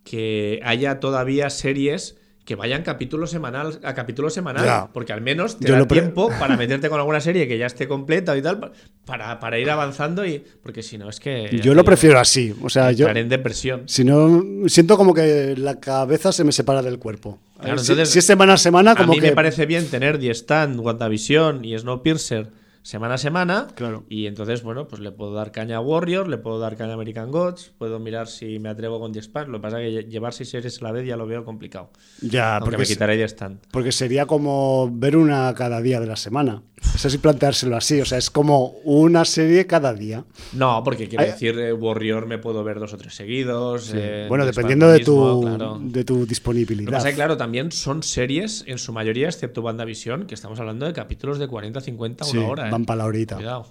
que 0.04 0.60
haya 0.64 1.00
todavía 1.00 1.50
series 1.50 2.18
que 2.46 2.56
vayan 2.56 2.82
capítulo 2.82 3.28
semanal 3.28 3.80
a 3.84 3.94
capítulo 3.94 4.30
semanal, 4.32 4.66
Ya. 4.66 4.90
porque 4.92 5.14
al 5.14 5.22
menos 5.22 5.60
te 5.60 5.68
Yo 5.68 5.76
da 5.76 5.86
tiempo 5.88 6.30
para 6.40 6.58
meterte 6.58 6.90
con 6.90 7.00
alguna 7.00 7.22
serie 7.22 7.48
que 7.48 7.58
ya 7.58 7.68
esté 7.68 7.88
completa 7.88 8.36
y 8.36 8.42
tal, 8.42 8.72
para, 9.06 9.40
para 9.40 9.60
ir 9.60 9.70
avanzando 9.70 10.26
y 10.26 10.44
porque 10.64 10.82
si 10.82 10.98
no 10.98 11.08
es 11.08 11.20
que 11.20 11.60
yo 11.62 11.76
lo 11.76 11.84
prefiero 11.84 12.20
así. 12.20 12.54
O 12.64 12.70
sea, 12.70 12.92
yo... 12.92 13.08
en 13.10 13.30
depresión. 13.30 13.84
Si 13.86 14.04
no, 14.04 14.44
siento 14.68 14.98
como 14.98 15.14
que 15.14 15.56
la 15.56 15.80
cabeza 15.80 16.32
se 16.32 16.44
me 16.44 16.52
separa 16.52 16.82
del 16.82 16.98
cuerpo. 16.98 17.40
Claro, 17.60 17.78
si, 17.78 17.92
entonces, 17.92 18.12
si 18.12 18.20
es 18.20 18.26
semana 18.26 18.54
a 18.54 18.58
semana, 18.58 18.96
como 18.96 19.14
a 19.14 19.16
mí 19.16 19.22
que... 19.22 19.28
me 19.28 19.36
parece 19.36 19.68
bien 19.68 19.88
tener 19.88 20.20
The 20.20 20.32
Stand, 20.32 20.80
WandaVision 20.80 21.64
y 21.64 21.78
Snowpiercer 21.78 22.50
semana 22.84 23.16
a 23.16 23.18
semana. 23.18 23.68
Claro. 23.76 24.04
Y 24.10 24.26
entonces, 24.28 24.64
bueno, 24.64 24.88
pues 24.88 25.02
le 25.02 25.12
puedo 25.12 25.34
dar 25.34 25.52
caña 25.52 25.78
a 25.78 25.82
Warriors, 25.82 26.28
le 26.30 26.38
puedo 26.38 26.60
dar 26.60 26.76
caña 26.78 26.92
a 26.92 26.94
American 26.96 27.32
Gods, 27.32 27.72
puedo 27.78 28.00
mirar 28.00 28.28
si 28.28 28.60
me 28.60 28.70
atrevo 28.70 29.00
con 29.00 29.12
The 29.12 29.20
Expanse. 29.20 29.50
Lo 29.52 29.58
que 29.60 29.62
pasa 29.64 29.82
es 29.82 30.06
que 30.06 30.10
llevar 30.12 30.34
seis 30.34 30.50
series 30.50 30.82
a 30.82 30.86
la 30.86 30.92
vez 30.92 31.06
ya 31.08 31.16
lo 31.18 31.28
veo 31.28 31.44
complicado. 31.46 31.92
Ya, 32.22 32.56
Aunque 32.58 32.66
porque, 32.72 32.78
me 32.78 32.86
quitaré 32.86 33.24
Stand. 33.28 33.60
porque 33.72 33.92
sería 33.92 34.26
como 34.26 34.90
ver 34.92 35.16
una 35.18 35.54
cada 35.56 35.82
día 35.82 36.00
de 36.00 36.08
la 36.08 36.16
semana. 36.16 36.64
Es 36.96 37.06
así 37.06 37.20
planteárselo 37.20 37.76
así. 37.78 38.02
O 38.02 38.06
sea, 38.06 38.18
es 38.18 38.32
como 38.32 38.70
una 38.84 39.24
serie 39.24 39.68
cada 39.68 39.94
día. 39.94 40.26
No, 40.54 40.82
porque 40.84 41.08
quiero 41.08 41.24
decir, 41.26 41.58
eh, 41.60 41.74
Warrior 41.74 42.26
me 42.26 42.40
puedo 42.40 42.64
ver 42.64 42.80
dos 42.80 42.94
o 42.94 42.98
tres 42.98 43.14
seguidos. 43.14 43.92
eh, 43.94 44.26
bueno, 44.28 44.46
dependiendo 44.48 44.88
de 44.90 45.00
tu, 45.00 45.42
claro. 45.42 45.78
de 45.80 46.04
tu 46.04 46.16
Lo 46.16 46.22
que 46.22 46.30
disponibilidad. 46.30 46.92
pasa 46.92 47.10
es 47.10 47.14
que, 47.14 47.18
claro, 47.18 47.38
también 47.38 47.72
son 47.72 48.02
series, 48.02 48.64
en 48.66 48.80
su 48.80 48.94
mayoría, 48.94 49.28
excepto 49.28 49.62
WandaVision, 49.62 50.26
que 50.26 50.34
estamos 50.34 50.60
hablando 50.60 50.88
de 50.88 50.94
capítulos 50.94 51.38
de 51.38 51.48
40, 51.48 51.82
50, 51.82 52.26
Sí, 52.26 52.38
una 52.38 52.48
hora. 52.48 52.68
¿eh? 52.68 52.71
Van 52.72 52.86
para 52.86 53.00
la 53.00 53.06
horita. 53.06 53.36
Cuidado. 53.36 53.68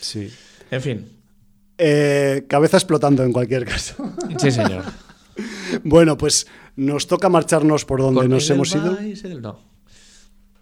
Sí. 0.00 0.30
En 0.70 0.82
fin. 0.82 1.08
Eh, 1.78 2.44
cabeza 2.48 2.76
explotando 2.76 3.22
en 3.22 3.32
cualquier 3.32 3.64
caso. 3.64 3.94
Sí, 4.38 4.50
señor. 4.50 4.84
bueno, 5.84 6.16
pues 6.16 6.46
nos 6.76 7.06
toca 7.06 7.28
marcharnos 7.28 7.84
por 7.84 8.00
donde 8.00 8.28
nos 8.28 8.48
hemos 8.50 8.74
ido. 8.74 8.96
No. 9.42 9.76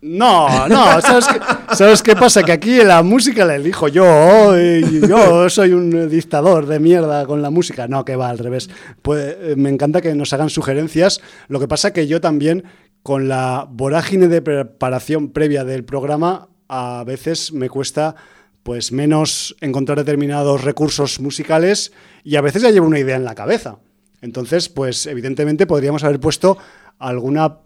No, 0.06 0.68
no, 0.68 1.00
¿sabes 1.00 1.26
qué, 1.26 1.40
¿sabes 1.74 2.02
qué 2.02 2.14
pasa? 2.14 2.42
Que 2.42 2.52
aquí 2.52 2.84
la 2.84 3.02
música 3.02 3.46
la 3.46 3.54
elijo 3.54 3.88
yo, 3.88 4.54
y 4.54 5.00
yo 5.08 5.48
soy 5.48 5.72
un 5.72 6.10
dictador 6.10 6.66
de 6.66 6.78
mierda 6.78 7.24
con 7.24 7.40
la 7.40 7.48
música. 7.48 7.88
No, 7.88 8.04
que 8.04 8.14
va 8.14 8.28
al 8.28 8.36
revés. 8.36 8.68
Pues 9.00 9.34
eh, 9.40 9.54
me 9.56 9.70
encanta 9.70 10.02
que 10.02 10.14
nos 10.14 10.30
hagan 10.34 10.50
sugerencias. 10.50 11.22
Lo 11.48 11.58
que 11.58 11.68
pasa 11.68 11.94
que 11.94 12.06
yo 12.06 12.20
también, 12.20 12.64
con 13.02 13.28
la 13.28 13.66
vorágine 13.70 14.28
de 14.28 14.42
preparación 14.42 15.30
previa 15.30 15.64
del 15.64 15.84
programa, 15.86 16.48
a 16.68 17.04
veces 17.04 17.52
me 17.52 17.68
cuesta 17.68 18.14
pues 18.62 18.92
menos 18.92 19.54
encontrar 19.60 19.98
determinados 19.98 20.64
recursos 20.64 21.20
musicales 21.20 21.92
y 22.22 22.36
a 22.36 22.40
veces 22.40 22.62
ya 22.62 22.70
llevo 22.70 22.86
una 22.86 22.98
idea 22.98 23.16
en 23.16 23.24
la 23.24 23.34
cabeza. 23.34 23.78
Entonces, 24.22 24.70
pues 24.70 25.06
evidentemente 25.06 25.66
podríamos 25.66 26.02
haber 26.02 26.18
puesto 26.18 26.56
alguna 26.98 27.58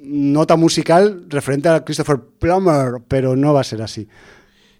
nota 0.00 0.56
musical 0.56 1.26
referente 1.28 1.68
a 1.68 1.84
Christopher 1.84 2.18
Plummer, 2.38 3.02
pero 3.08 3.36
no 3.36 3.52
va 3.52 3.60
a 3.60 3.64
ser 3.64 3.82
así. 3.82 4.08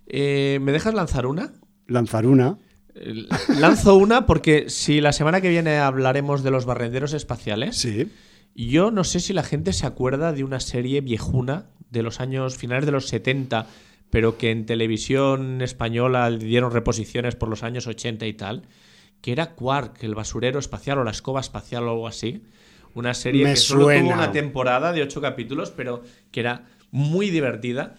Eh, 0.06 0.58
¿Me 0.62 0.72
dejas 0.72 0.94
lanzar 0.94 1.26
una? 1.26 1.52
Lanzar 1.86 2.26
una. 2.26 2.56
Eh, 2.94 3.26
Lanzo 3.60 3.96
una 3.96 4.24
porque 4.24 4.70
si 4.70 5.02
la 5.02 5.12
semana 5.12 5.42
que 5.42 5.50
viene 5.50 5.76
hablaremos 5.78 6.42
de 6.42 6.50
los 6.50 6.64
barrenderos 6.64 7.12
espaciales, 7.12 7.76
Sí. 7.76 8.10
yo 8.54 8.90
no 8.90 9.04
sé 9.04 9.20
si 9.20 9.34
la 9.34 9.42
gente 9.42 9.74
se 9.74 9.86
acuerda 9.86 10.32
de 10.32 10.44
una 10.44 10.60
serie 10.60 11.02
viejuna 11.02 11.66
de 11.90 12.02
los 12.02 12.20
años 12.20 12.56
finales 12.56 12.86
de 12.86 12.92
los 12.92 13.06
70, 13.08 13.66
pero 14.10 14.38
que 14.38 14.50
en 14.50 14.66
televisión 14.66 15.60
española 15.62 16.30
le 16.30 16.38
dieron 16.38 16.72
reposiciones 16.72 17.36
por 17.36 17.48
los 17.48 17.62
años 17.62 17.86
80 17.86 18.26
y 18.26 18.32
tal, 18.34 18.62
que 19.20 19.32
era 19.32 19.54
Quark, 19.54 20.02
el 20.04 20.14
basurero 20.14 20.58
espacial 20.58 20.98
o 20.98 21.04
la 21.04 21.10
escoba 21.10 21.40
espacial 21.40 21.84
o 21.84 21.90
algo 21.90 22.08
así. 22.08 22.42
Una 22.94 23.14
serie 23.14 23.44
Me 23.44 23.50
que 23.50 23.56
solo 23.56 23.84
suena. 23.84 24.00
tuvo 24.02 24.12
una 24.14 24.32
temporada 24.32 24.92
de 24.92 25.02
ocho 25.02 25.20
capítulos, 25.20 25.70
pero 25.70 26.02
que 26.30 26.40
era 26.40 26.64
muy 26.90 27.30
divertida. 27.30 27.96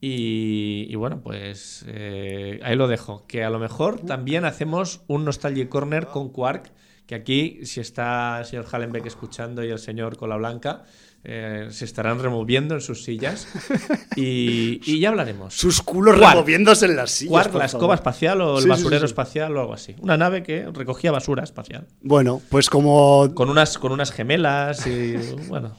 Y, 0.00 0.86
y 0.88 0.94
bueno, 0.96 1.20
pues 1.22 1.84
eh, 1.86 2.58
ahí 2.64 2.74
lo 2.74 2.88
dejo. 2.88 3.24
Que 3.26 3.44
a 3.44 3.50
lo 3.50 3.58
mejor 3.58 4.00
también 4.00 4.44
hacemos 4.44 5.02
un 5.06 5.24
Nostalgia 5.24 5.68
Corner 5.68 6.06
con 6.06 6.30
Quark. 6.30 6.72
Que 7.06 7.14
aquí, 7.14 7.60
si 7.64 7.80
está 7.80 8.38
el 8.40 8.46
señor 8.46 8.66
Hallenbeck 8.70 9.06
escuchando 9.06 9.64
y 9.64 9.70
el 9.70 9.78
señor 9.78 10.16
Cola 10.16 10.36
Blanca, 10.36 10.84
eh, 11.24 11.68
se 11.70 11.84
estarán 11.84 12.18
removiendo 12.18 12.74
en 12.74 12.80
sus 12.80 13.04
sillas. 13.04 13.48
Y, 14.14 14.82
y 14.84 15.00
ya 15.00 15.08
hablaremos. 15.08 15.54
Sus 15.54 15.80
culos 15.80 16.18
removiéndose 16.18 16.84
en 16.84 16.96
las 16.96 17.12
sillas. 17.12 17.52
La 17.54 17.64
escoba 17.64 17.94
espacial 17.94 18.42
o 18.42 18.58
el 18.58 18.64
sí, 18.64 18.68
basurero 18.68 19.00
sí, 19.00 19.06
sí. 19.06 19.10
espacial 19.10 19.56
o 19.56 19.60
algo 19.60 19.72
así. 19.72 19.96
Una 20.00 20.18
nave 20.18 20.42
que 20.42 20.66
recogía 20.70 21.10
basura 21.10 21.42
espacial. 21.44 21.86
Bueno, 22.02 22.42
pues 22.50 22.68
como, 22.68 23.32
Con 23.34 23.48
unas, 23.48 23.78
con 23.78 23.90
unas 23.90 24.12
gemelas 24.12 24.86
y 24.86 25.14
bueno. 25.48 25.78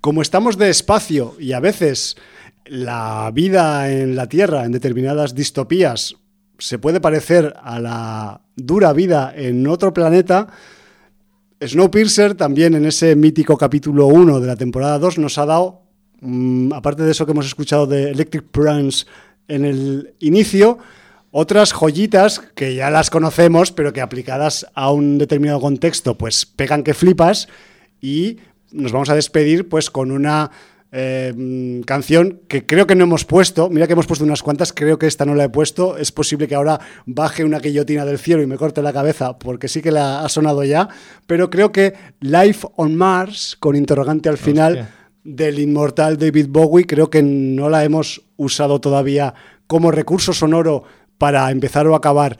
como 0.00 0.20
estamos 0.20 0.58
de 0.58 0.68
espacio 0.68 1.36
y 1.38 1.52
a 1.52 1.60
veces 1.60 2.16
la 2.64 3.30
vida 3.32 3.90
en 3.90 4.16
la 4.16 4.28
Tierra, 4.28 4.64
en 4.64 4.72
determinadas 4.72 5.36
distopías, 5.36 6.16
se 6.60 6.78
puede 6.78 7.00
parecer 7.00 7.54
a 7.62 7.80
la 7.80 8.40
dura 8.56 8.92
vida 8.92 9.32
en 9.34 9.66
otro 9.66 9.92
planeta, 9.92 10.48
Snowpiercer 11.62 12.34
también 12.34 12.74
en 12.74 12.86
ese 12.86 13.14
mítico 13.16 13.58
capítulo 13.58 14.06
1 14.06 14.40
de 14.40 14.46
la 14.46 14.56
temporada 14.56 14.98
2 14.98 15.18
nos 15.18 15.36
ha 15.36 15.44
dado, 15.44 15.82
mm, 16.20 16.72
aparte 16.72 17.02
de 17.02 17.10
eso 17.10 17.26
que 17.26 17.32
hemos 17.32 17.46
escuchado 17.46 17.86
de 17.86 18.10
Electric 18.10 18.44
Prince 18.44 19.04
en 19.46 19.66
el 19.66 20.14
inicio, 20.20 20.78
otras 21.32 21.72
joyitas 21.72 22.40
que 22.54 22.74
ya 22.74 22.90
las 22.90 23.10
conocemos, 23.10 23.72
pero 23.72 23.92
que 23.92 24.00
aplicadas 24.00 24.66
a 24.74 24.90
un 24.90 25.18
determinado 25.18 25.60
contexto, 25.60 26.16
pues 26.16 26.46
pegan 26.46 26.82
que 26.82 26.94
flipas 26.94 27.48
y 28.00 28.38
nos 28.72 28.92
vamos 28.92 29.10
a 29.10 29.14
despedir 29.14 29.68
pues 29.68 29.90
con 29.90 30.12
una 30.12 30.50
eh, 30.92 31.32
mm, 31.36 31.82
canción 31.82 32.40
que 32.48 32.66
creo 32.66 32.86
que 32.86 32.96
no 32.96 33.04
hemos 33.04 33.24
puesto. 33.24 33.70
Mira 33.70 33.86
que 33.86 33.92
hemos 33.92 34.06
puesto 34.06 34.24
unas 34.24 34.42
cuantas, 34.42 34.72
creo 34.72 34.98
que 34.98 35.06
esta 35.06 35.24
no 35.24 35.34
la 35.34 35.44
he 35.44 35.48
puesto. 35.48 35.96
Es 35.96 36.10
posible 36.10 36.48
que 36.48 36.54
ahora 36.54 36.80
baje 37.06 37.44
una 37.44 37.60
guillotina 37.60 38.04
del 38.04 38.18
cielo 38.18 38.42
y 38.42 38.46
me 38.46 38.56
corte 38.56 38.82
la 38.82 38.92
cabeza, 38.92 39.38
porque 39.38 39.68
sí 39.68 39.82
que 39.82 39.92
la 39.92 40.24
ha 40.24 40.28
sonado 40.28 40.64
ya. 40.64 40.88
Pero 41.26 41.50
creo 41.50 41.70
que 41.70 41.94
Life 42.20 42.66
on 42.76 42.96
Mars, 42.96 43.56
con 43.60 43.76
interrogante 43.76 44.28
al 44.28 44.38
final, 44.38 44.88
del 45.22 45.58
inmortal 45.58 46.16
David 46.16 46.46
Bowie, 46.48 46.86
creo 46.86 47.10
que 47.10 47.22
no 47.22 47.68
la 47.68 47.84
hemos 47.84 48.22
usado 48.36 48.80
todavía 48.80 49.34
como 49.66 49.90
recurso 49.90 50.32
sonoro 50.32 50.82
para 51.18 51.50
empezar 51.50 51.86
o 51.86 51.94
acabar 51.94 52.38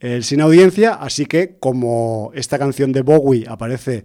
el 0.00 0.24
sin 0.24 0.40
audiencia. 0.40 0.94
Así 0.94 1.26
que, 1.26 1.56
como 1.60 2.32
esta 2.34 2.58
canción 2.58 2.90
de 2.90 3.02
Bowie 3.02 3.44
aparece 3.46 4.04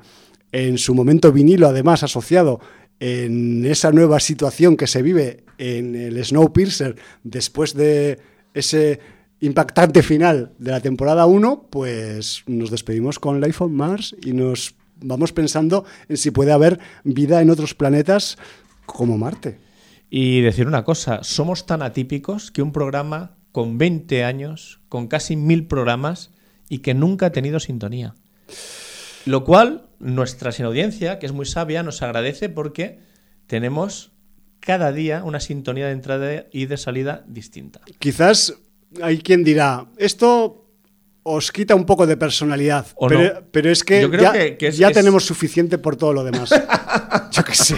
en 0.52 0.78
su 0.78 0.94
momento 0.94 1.32
vinilo, 1.32 1.68
además 1.68 2.04
asociado 2.04 2.60
en 3.00 3.66
esa 3.66 3.92
nueva 3.92 4.20
situación 4.20 4.78
que 4.78 4.88
se 4.88 5.02
vive 5.02 5.44
en 5.58 5.96
el 5.96 6.24
Snowpiercer 6.24 6.96
después 7.24 7.74
de 7.74 8.20
ese 8.54 9.00
impactante 9.40 10.02
final 10.02 10.54
de 10.58 10.72
la 10.72 10.82
temporada 10.82 11.26
1, 11.26 11.68
pues 11.70 12.44
nos 12.48 12.72
despedimos 12.72 13.20
con 13.20 13.40
Life 13.40 13.64
on 13.64 13.74
Mars 13.74 14.16
y 14.24 14.34
nos 14.34 14.76
vamos 15.00 15.32
pensando 15.32 15.86
en 16.10 16.18
si 16.18 16.32
puede 16.32 16.52
haber 16.52 16.80
vida 17.04 17.42
en 17.42 17.50
otros 17.50 17.76
planetas 17.76 18.38
como 18.86 19.18
Marte. 19.18 19.60
Y 20.10 20.42
decir 20.42 20.68
una 20.68 20.84
cosa, 20.84 21.20
somos 21.24 21.66
tan 21.66 21.82
atípicos 21.82 22.52
que 22.52 22.62
un 22.62 22.72
programa 22.72 23.36
con 23.52 23.78
20 23.78 24.24
años, 24.24 24.80
con 24.90 25.08
casi 25.08 25.36
mil 25.36 25.68
programas 25.68 26.32
y 26.70 26.80
que 26.80 26.94
nunca 26.94 27.28
ha 27.28 27.32
tenido 27.32 27.60
sintonía. 27.60 28.16
Lo 29.28 29.44
cual 29.44 29.90
nuestra 30.00 30.52
sin 30.52 30.66
audiencia, 30.66 31.20
que 31.20 31.26
es 31.26 31.32
muy 31.34 31.46
sabia, 31.46 31.84
nos 31.84 32.02
agradece 32.02 32.50
porque 32.50 33.00
tenemos 33.46 34.12
cada 34.60 34.92
día 34.92 35.24
una 35.24 35.40
sintonía 35.40 35.86
de 35.88 35.92
entrada 35.92 36.46
y 36.52 36.66
de 36.66 36.78
salida 36.78 37.24
distinta. 37.28 37.82
Quizás 38.00 38.54
hay 39.02 39.18
quien 39.20 39.44
dirá, 39.44 39.86
esto 39.98 40.64
os 41.24 41.52
quita 41.52 41.76
un 41.76 41.86
poco 41.86 42.08
de 42.08 42.16
personalidad, 42.16 42.86
O 42.96 43.08
pero, 43.08 43.22
no. 43.22 43.30
pero 43.52 43.70
es 43.70 43.84
que 43.84 44.02
Yo 44.02 44.10
creo 44.10 44.24
ya, 44.24 44.32
que- 44.32 44.58
que 44.58 44.68
es- 44.68 44.78
ya 44.78 44.88
es- 44.88 44.94
tenemos 44.94 45.26
suficiente 45.26 45.78
por 45.78 45.98
todo 45.98 46.14
lo 46.14 46.24
demás. 46.24 46.50
Yo 47.32 47.44
qué 47.44 47.54
sé. 47.54 47.76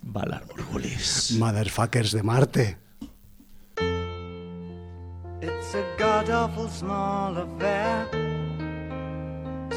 Valar 0.00 0.44
Morgulis. 0.46 1.32
Motherfuckers 1.38 2.12
de 2.12 2.22
Marte. 2.22 2.78
It's 5.42 5.74
a 5.74 5.84
god 5.98 6.30
awful 6.30 6.70
small 6.70 7.36
affair 7.36 8.08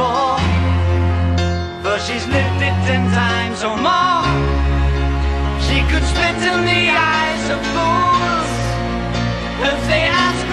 for, 0.00 0.32
for 1.82 1.96
she's 2.06 2.26
lived 2.34 2.60
it 2.68 2.76
ten 2.88 3.04
times 3.22 3.58
or 3.68 3.76
more. 3.88 4.24
She 5.66 5.78
could 5.90 6.04
spit 6.12 6.38
in 6.52 6.60
the 6.72 6.84
eyes 7.14 7.44
of 7.54 7.60
fools 7.74 8.50
if 9.70 9.78
they 9.90 10.04
ask 10.24 10.49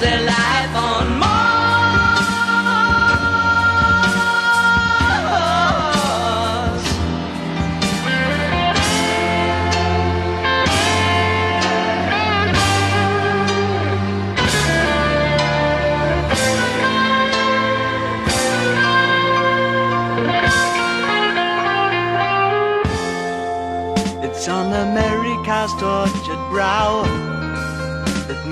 the 0.00 0.06
light. 0.06 0.47